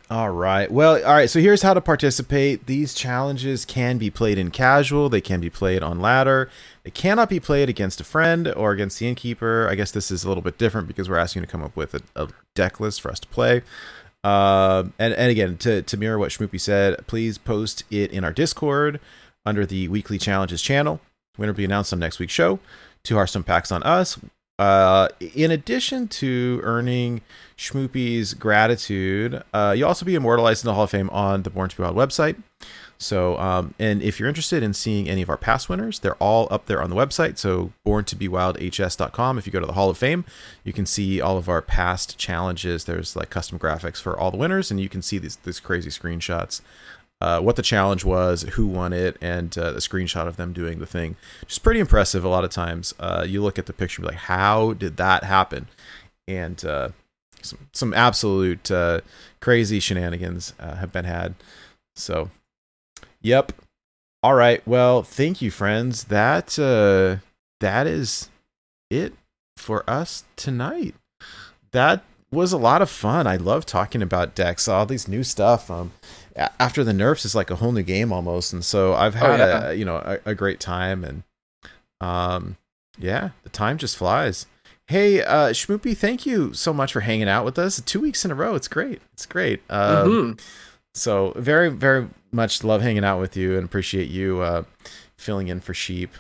All 0.09 0.29
right. 0.29 0.71
Well, 0.71 0.95
all 1.05 1.13
right. 1.13 1.29
So 1.29 1.41
here's 1.41 1.63
how 1.63 1.73
to 1.73 1.81
participate. 1.81 2.65
These 2.65 2.93
challenges 2.93 3.65
can 3.65 3.97
be 3.97 4.09
played 4.09 4.37
in 4.37 4.51
casual. 4.51 5.09
They 5.09 5.19
can 5.19 5.41
be 5.41 5.49
played 5.49 5.83
on 5.83 5.99
ladder. 5.99 6.49
They 6.83 6.91
cannot 6.91 7.27
be 7.27 7.41
played 7.41 7.67
against 7.67 7.99
a 7.99 8.05
friend 8.05 8.47
or 8.47 8.71
against 8.71 8.99
the 8.99 9.07
innkeeper. 9.07 9.67
I 9.69 9.75
guess 9.75 9.91
this 9.91 10.09
is 10.09 10.23
a 10.23 10.29
little 10.29 10.43
bit 10.43 10.57
different 10.57 10.87
because 10.87 11.09
we're 11.09 11.17
asking 11.17 11.41
you 11.41 11.45
to 11.47 11.51
come 11.51 11.61
up 11.61 11.75
with 11.75 11.93
a, 11.93 12.01
a 12.15 12.29
deck 12.55 12.79
list 12.79 13.01
for 13.01 13.11
us 13.11 13.19
to 13.19 13.27
play. 13.27 13.63
Um, 14.23 14.93
and, 14.97 15.13
and 15.13 15.29
again, 15.29 15.57
to, 15.57 15.81
to 15.81 15.97
mirror 15.97 16.17
what 16.17 16.31
Schmoopie 16.31 16.59
said, 16.59 17.05
please 17.07 17.37
post 17.37 17.83
it 17.91 18.11
in 18.11 18.23
our 18.23 18.31
Discord 18.33 19.01
under 19.45 19.65
the 19.65 19.89
weekly 19.89 20.17
challenges 20.17 20.61
channel. 20.61 21.01
Winner 21.37 21.51
will 21.51 21.57
be 21.57 21.65
announced 21.65 21.91
on 21.91 21.99
next 21.99 22.19
week's 22.19 22.33
show. 22.33 22.59
Two 23.03 23.15
Hearthstone 23.15 23.43
packs 23.43 23.73
on 23.73 23.83
us. 23.83 24.17
Uh, 24.59 25.09
in 25.35 25.51
addition 25.51 26.07
to 26.07 26.59
earning 26.63 27.21
Schmoopie's 27.57 28.33
gratitude, 28.33 29.43
uh, 29.53 29.73
you'll 29.77 29.87
also 29.87 30.05
be 30.05 30.15
immortalized 30.15 30.63
in 30.63 30.67
the 30.67 30.73
Hall 30.73 30.85
of 30.85 30.89
Fame 30.89 31.09
on 31.11 31.43
the 31.43 31.49
Born 31.49 31.69
to 31.69 31.77
Be 31.77 31.83
Wild 31.83 31.95
website. 31.95 32.41
So, 32.99 33.37
um, 33.37 33.75
and 33.77 34.01
if 34.01 34.19
you're 34.19 34.27
interested 34.27 34.63
in 34.63 34.73
seeing 34.73 35.07
any 35.07 35.21
of 35.21 35.29
our 35.29 35.37
past 35.37 35.69
winners, 35.69 35.99
they're 35.99 36.15
all 36.15 36.47
up 36.49 36.65
there 36.65 36.81
on 36.81 36.89
the 36.89 36.95
website. 36.95 37.37
So, 37.37 37.71
borntobewildhs.com. 37.85 39.37
If 39.37 39.45
you 39.45 39.53
go 39.53 39.59
to 39.59 39.67
the 39.67 39.73
Hall 39.73 39.91
of 39.91 39.97
Fame, 39.99 40.25
you 40.63 40.73
can 40.73 40.87
see 40.87 41.21
all 41.21 41.37
of 41.37 41.47
our 41.47 41.61
past 41.61 42.17
challenges. 42.17 42.85
There's 42.85 43.15
like 43.15 43.29
custom 43.29 43.59
graphics 43.59 44.01
for 44.01 44.19
all 44.19 44.31
the 44.31 44.37
winners, 44.37 44.71
and 44.71 44.79
you 44.79 44.89
can 44.89 45.03
see 45.03 45.19
these 45.19 45.35
these 45.37 45.59
crazy 45.59 45.91
screenshots. 45.91 46.61
Uh, 47.19 47.39
what 47.39 47.55
the 47.55 47.63
challenge 47.63 48.05
was, 48.05 48.43
who 48.53 48.67
won 48.67 48.93
it, 48.93 49.17
and 49.21 49.57
uh, 49.57 49.71
the 49.71 49.79
screenshot 49.79 50.27
of 50.27 50.37
them 50.37 50.53
doing 50.53 50.77
the 50.77 50.85
thing. 50.85 51.15
Just 51.47 51.63
pretty 51.63 51.79
impressive. 51.79 52.23
A 52.23 52.29
lot 52.29 52.43
of 52.43 52.51
times, 52.51 52.93
uh, 52.99 53.25
you 53.27 53.41
look 53.41 53.57
at 53.57 53.65
the 53.65 53.73
picture, 53.73 54.03
like, 54.03 54.15
"How 54.15 54.73
did 54.73 54.97
that 54.97 55.23
happen?" 55.23 55.67
And 56.27 56.63
uh, 56.63 56.89
some 57.41 57.67
some 57.73 57.93
absolute 57.95 58.69
uh, 58.69 59.01
crazy 59.41 59.79
shenanigans 59.79 60.53
uh, 60.59 60.75
have 60.75 60.91
been 60.91 61.05
had. 61.05 61.33
So, 61.95 62.29
yep. 63.19 63.51
All 64.21 64.35
right. 64.35 64.61
Well, 64.67 65.01
thank 65.01 65.41
you, 65.41 65.49
friends. 65.49 66.05
That 66.05 66.49
that 67.59 67.87
is 67.87 68.29
it 68.91 69.13
for 69.57 69.89
us 69.89 70.23
tonight. 70.35 70.93
That 71.71 72.03
was 72.31 72.51
a 72.51 72.57
lot 72.57 72.81
of 72.81 72.89
fun. 72.89 73.25
I 73.25 73.37
love 73.37 73.65
talking 73.65 74.01
about 74.01 74.35
decks, 74.35 74.67
all 74.67 74.85
these 74.85 75.07
new 75.07 75.23
stuff. 75.23 75.71
Um, 75.71 75.93
a- 76.26 76.26
after 76.59 76.83
the 76.83 76.93
nerfs 76.93 77.25
is 77.25 77.35
like 77.35 77.49
a 77.49 77.55
whole 77.55 77.71
new 77.71 77.83
game 77.83 78.11
almost, 78.13 78.53
and 78.53 78.63
so 78.63 78.93
I've 78.93 79.15
Oh, 79.15 79.19
had 79.19 79.39
yeah. 79.39 79.69
a 79.69 79.73
you 79.73 79.85
know 79.85 79.97
a, 79.97 80.31
a 80.31 80.35
great 80.35 80.59
time, 80.59 81.03
and 81.03 81.23
um, 82.01 82.57
yeah, 82.97 83.29
the 83.43 83.49
time 83.49 83.77
just 83.77 83.97
flies. 83.97 84.45
Hey, 84.87 85.21
uh, 85.21 85.49
Schmoopie, 85.49 85.97
thank 85.97 86.25
you 86.25 86.53
so 86.53 86.71
much 86.73 86.93
for 86.93 87.01
hanging 87.01 87.27
out 87.27 87.43
with 87.43 87.59
us. 87.59 87.81
Two 87.81 87.99
weeks 87.99 88.23
in 88.23 88.31
a 88.31 88.35
row, 88.35 88.55
it's 88.55 88.69
great. 88.69 89.01
It's 89.13 89.25
great. 89.25 89.61
Um, 89.69 90.37
Mhm. 90.37 90.41
so 90.93 91.33
very, 91.35 91.69
very 91.69 92.07
much 92.31 92.63
love 92.63 92.81
hanging 92.81 93.03
out 93.03 93.19
with 93.19 93.35
you 93.35 93.55
and 93.57 93.65
appreciate 93.65 94.07
you 94.09 94.39
uh, 94.41 94.63
filling 95.17 95.49
in 95.49 95.59
for 95.59 95.73
sheep. 95.73 96.11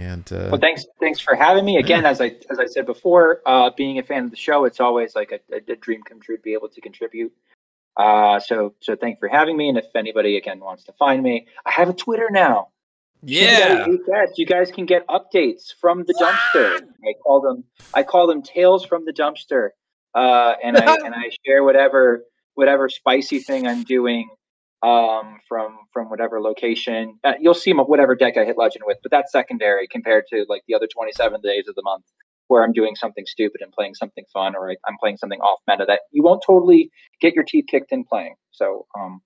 And 0.00 0.24
uh, 0.32 0.48
Well, 0.50 0.60
thanks, 0.60 0.84
thanks 0.98 1.20
for 1.20 1.34
having 1.36 1.64
me 1.64 1.76
again. 1.76 2.04
As 2.06 2.20
I 2.20 2.34
as 2.50 2.58
I 2.58 2.66
said 2.66 2.86
before, 2.86 3.40
uh, 3.46 3.70
being 3.76 3.98
a 3.98 4.02
fan 4.02 4.24
of 4.24 4.30
the 4.30 4.36
show, 4.36 4.64
it's 4.64 4.80
always 4.80 5.14
like 5.14 5.30
a, 5.30 5.38
a, 5.54 5.72
a 5.72 5.76
dream 5.76 6.02
come 6.02 6.20
true 6.20 6.36
to 6.36 6.42
be 6.42 6.54
able 6.54 6.70
to 6.70 6.80
contribute. 6.80 7.32
Uh, 8.00 8.40
so 8.40 8.74
so 8.80 8.96
thank 8.96 9.16
you 9.16 9.20
for 9.20 9.28
having 9.28 9.56
me. 9.56 9.68
And 9.68 9.76
if 9.76 9.84
anybody 9.94 10.38
again 10.38 10.60
wants 10.60 10.84
to 10.84 10.92
find 10.94 11.22
me, 11.22 11.46
I 11.66 11.72
have 11.72 11.90
a 11.90 11.92
Twitter 11.92 12.28
now. 12.30 12.68
Yeah. 13.22 13.86
You 13.86 14.02
guys, 14.10 14.28
you 14.38 14.46
guys 14.46 14.70
can 14.70 14.86
get 14.86 15.06
updates 15.06 15.74
from 15.78 16.04
the 16.04 16.14
dumpster. 16.14 16.80
I 17.04 17.12
call 17.22 17.42
them 17.42 17.64
I 17.92 18.02
call 18.02 18.26
them 18.26 18.40
tales 18.40 18.86
from 18.86 19.04
the 19.04 19.12
dumpster. 19.12 19.70
Uh, 20.14 20.54
and 20.64 20.78
I 20.78 20.94
and 21.04 21.14
I 21.14 21.30
share 21.44 21.62
whatever 21.62 22.24
whatever 22.54 22.88
spicy 22.88 23.40
thing 23.40 23.66
I'm 23.66 23.82
doing 23.82 24.30
um, 24.82 25.40
from 25.46 25.76
from 25.92 26.08
whatever 26.08 26.40
location. 26.40 27.18
Uh, 27.22 27.34
you'll 27.38 27.52
see 27.52 27.74
my, 27.74 27.82
whatever 27.82 28.14
deck 28.14 28.38
I 28.38 28.46
hit 28.46 28.56
legend 28.56 28.84
with, 28.86 28.96
but 29.02 29.10
that's 29.10 29.30
secondary 29.30 29.88
compared 29.88 30.24
to 30.28 30.46
like 30.48 30.62
the 30.66 30.74
other 30.74 30.86
27 30.86 31.42
days 31.42 31.68
of 31.68 31.74
the 31.74 31.82
month 31.82 32.06
where 32.50 32.64
I'm 32.64 32.72
doing 32.72 32.96
something 32.96 33.24
stupid 33.26 33.60
and 33.62 33.72
playing 33.72 33.94
something 33.94 34.24
fun, 34.32 34.56
or 34.56 34.70
I, 34.70 34.76
I'm 34.86 34.96
playing 34.98 35.16
something 35.18 35.40
off 35.40 35.60
meta 35.68 35.84
that 35.86 36.00
you 36.10 36.22
won't 36.22 36.42
totally 36.44 36.90
get 37.20 37.34
your 37.34 37.44
teeth 37.44 37.66
kicked 37.68 37.92
in 37.92 38.04
playing. 38.04 38.34
So 38.50 38.86
um, 38.98 39.22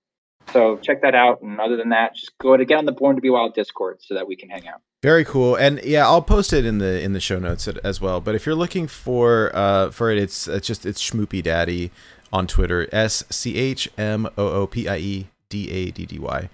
so 0.53 0.77
check 0.77 1.01
that 1.01 1.15
out. 1.15 1.41
And 1.41 1.59
other 1.59 1.75
than 1.75 1.89
that, 1.89 2.15
just 2.15 2.37
go 2.37 2.55
to 2.55 2.63
get 2.65 2.77
on 2.77 2.85
the 2.85 2.91
Born 2.91 3.15
to 3.15 3.21
Be 3.21 3.29
Wild 3.29 3.55
Discord 3.55 3.97
so 4.01 4.13
that 4.13 4.27
we 4.27 4.35
can 4.35 4.49
hang 4.49 4.67
out. 4.67 4.81
Very 5.01 5.25
cool, 5.25 5.55
and 5.55 5.83
yeah, 5.83 6.05
I'll 6.05 6.21
post 6.21 6.53
it 6.53 6.65
in 6.65 6.77
the 6.77 7.01
in 7.01 7.13
the 7.13 7.19
show 7.19 7.39
notes 7.39 7.67
as 7.67 7.99
well. 7.99 8.21
But 8.21 8.35
if 8.35 8.45
you're 8.45 8.55
looking 8.55 8.87
for 8.87 9.51
uh 9.53 9.91
for 9.91 10.11
it, 10.11 10.17
it's 10.17 10.47
it's 10.47 10.67
just 10.67 10.85
it's 10.85 11.01
Schmoopie 11.01 11.43
Daddy 11.43 11.91
on 12.31 12.47
Twitter, 12.47 12.87
S 12.91 13.23
C 13.29 13.55
H 13.55 13.89
M 13.97 14.27
O 14.37 14.47
O 14.47 14.67
P 14.67 14.87
I 14.87 14.97
E 14.97 15.27
D 15.49 15.69
A 15.71 15.91
D 15.91 16.05
D 16.05 16.19
Y. 16.19 16.49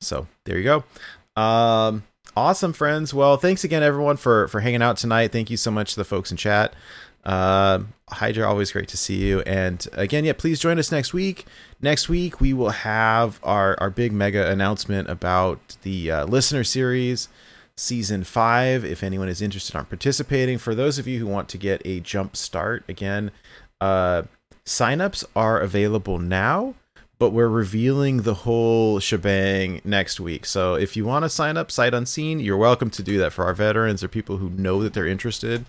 So 0.00 0.26
there 0.44 0.58
you 0.58 0.64
go. 0.64 0.84
Um, 1.40 2.04
awesome, 2.36 2.72
friends. 2.72 3.14
Well, 3.14 3.36
thanks 3.36 3.64
again, 3.64 3.82
everyone, 3.82 4.16
for 4.16 4.48
for 4.48 4.60
hanging 4.60 4.82
out 4.82 4.96
tonight. 4.96 5.32
Thank 5.32 5.50
you 5.50 5.56
so 5.56 5.70
much 5.70 5.94
to 5.94 6.00
the 6.00 6.04
folks 6.04 6.30
in 6.30 6.36
chat. 6.36 6.74
Um, 7.24 7.92
Hydra, 8.08 8.48
always 8.48 8.70
great 8.70 8.86
to 8.88 8.96
see 8.96 9.16
you. 9.16 9.40
And 9.40 9.84
again, 9.92 10.24
yeah, 10.24 10.34
please 10.34 10.60
join 10.60 10.78
us 10.78 10.92
next 10.92 11.12
week. 11.12 11.44
Next 11.80 12.08
week 12.08 12.40
we 12.40 12.52
will 12.52 12.70
have 12.70 13.40
our 13.42 13.76
our 13.80 13.90
big 13.90 14.12
mega 14.12 14.48
announcement 14.48 15.10
about 15.10 15.76
the 15.82 16.10
uh, 16.10 16.26
listener 16.26 16.62
series 16.62 17.28
season 17.76 18.22
five. 18.24 18.84
If 18.84 19.02
anyone 19.02 19.28
is 19.28 19.42
interested 19.42 19.74
on 19.76 19.86
participating, 19.86 20.58
for 20.58 20.74
those 20.74 20.98
of 20.98 21.06
you 21.06 21.18
who 21.18 21.26
want 21.26 21.48
to 21.50 21.58
get 21.58 21.82
a 21.84 22.00
jump 22.00 22.36
start, 22.36 22.84
again, 22.88 23.32
uh, 23.80 24.22
signups 24.64 25.24
are 25.34 25.60
available 25.60 26.18
now, 26.18 26.74
but 27.18 27.30
we're 27.30 27.48
revealing 27.48 28.22
the 28.22 28.34
whole 28.34 29.00
shebang 29.00 29.80
next 29.84 30.20
week. 30.20 30.44
So 30.44 30.74
if 30.74 30.96
you 30.96 31.04
want 31.04 31.24
to 31.24 31.28
sign 31.28 31.56
up 31.56 31.70
sight 31.70 31.94
unseen, 31.94 32.40
you're 32.40 32.56
welcome 32.56 32.90
to 32.90 33.02
do 33.02 33.18
that 33.18 33.32
for 33.32 33.44
our 33.44 33.54
veterans 33.54 34.04
or 34.04 34.08
people 34.08 34.36
who 34.36 34.50
know 34.50 34.82
that 34.82 34.92
they're 34.92 35.06
interested. 35.06 35.64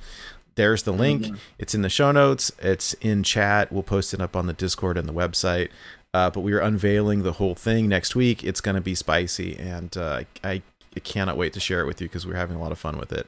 There's 0.56 0.84
the 0.84 0.91
link. 0.91 1.28
It's 1.60 1.76
in 1.76 1.84
the 1.84 1.90
show 1.90 2.11
notes. 2.11 2.52
It's 2.60 2.94
in 2.95 3.24
chat. 3.24 3.72
We'll 3.72 3.84
post 3.84 4.14
it 4.14 4.19
up 4.19 4.36
on 4.36 4.48
the 4.48 4.53
Discord 4.53 4.98
and 4.98 5.07
the 5.07 5.14
website. 5.14 5.69
Uh, 6.14 6.30
but 6.30 6.41
we 6.41 6.53
are 6.53 6.60
unveiling 6.60 7.24
the 7.24 7.34
whole 7.34 7.53
thing 7.53 7.88
next 7.88 8.15
week. 8.15 8.44
It's 8.44 8.60
going 8.60 8.76
to 8.76 8.82
be 8.82 8.95
spicy, 8.95 9.56
and 9.57 9.95
uh, 9.95 10.24
I, 10.44 10.64
I 10.95 10.99
cannot 11.03 11.38
wait 11.38 11.53
to 11.53 11.60
share 11.60 11.82
it 11.82 11.86
with 11.86 12.02
you 12.02 12.07
because 12.07 12.26
we're 12.26 12.36
having 12.36 12.57
a 12.57 12.60
lot 12.60 12.72
of 12.72 12.80
fun 12.80 12.98
with 12.98 13.14
it. 13.14 13.28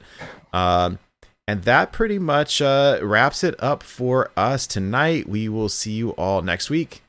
Um, 0.52 0.98
And 1.46 1.64
that 1.64 1.90
pretty 1.90 2.18
much 2.18 2.62
uh, 2.62 3.00
wraps 3.02 3.42
it 3.42 3.54
up 3.62 3.82
for 3.82 4.30
us 4.36 4.66
tonight. 4.66 5.28
We 5.28 5.48
will 5.48 5.68
see 5.68 5.92
you 5.92 6.10
all 6.10 6.42
next 6.42 6.70
week 6.70 7.02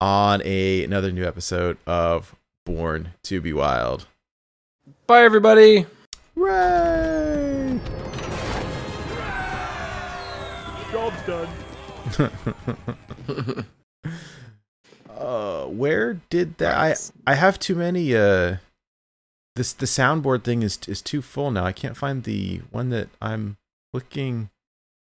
on 0.00 0.42
a, 0.44 0.84
another 0.84 1.10
new 1.10 1.24
episode 1.24 1.78
of 1.86 2.34
Born 2.64 3.12
to 3.24 3.40
Be 3.40 3.52
Wild. 3.52 4.06
Bye, 5.06 5.22
everybody. 5.22 5.86
Ray! 6.34 7.80
Job's 10.92 11.22
done. 11.26 11.48
uh, 15.16 15.64
where 15.64 16.20
did 16.30 16.58
that? 16.58 16.74
I 16.76 17.30
I 17.30 17.34
have 17.34 17.58
too 17.58 17.74
many. 17.74 18.14
Uh, 18.14 18.56
this 19.56 19.72
the 19.72 19.86
soundboard 19.86 20.44
thing 20.44 20.62
is 20.62 20.78
is 20.86 21.02
too 21.02 21.22
full 21.22 21.50
now. 21.50 21.64
I 21.64 21.72
can't 21.72 21.96
find 21.96 22.22
the 22.22 22.60
one 22.70 22.90
that 22.90 23.08
I'm 23.20 23.56
looking 23.92 24.50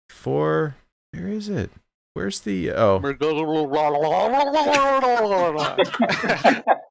for. 0.10 0.76
Where 1.12 1.28
is 1.28 1.50
it? 1.50 1.72
Where's 2.16 2.42
the 2.42 2.70
uh, 2.70 2.76
oh? 2.76 3.00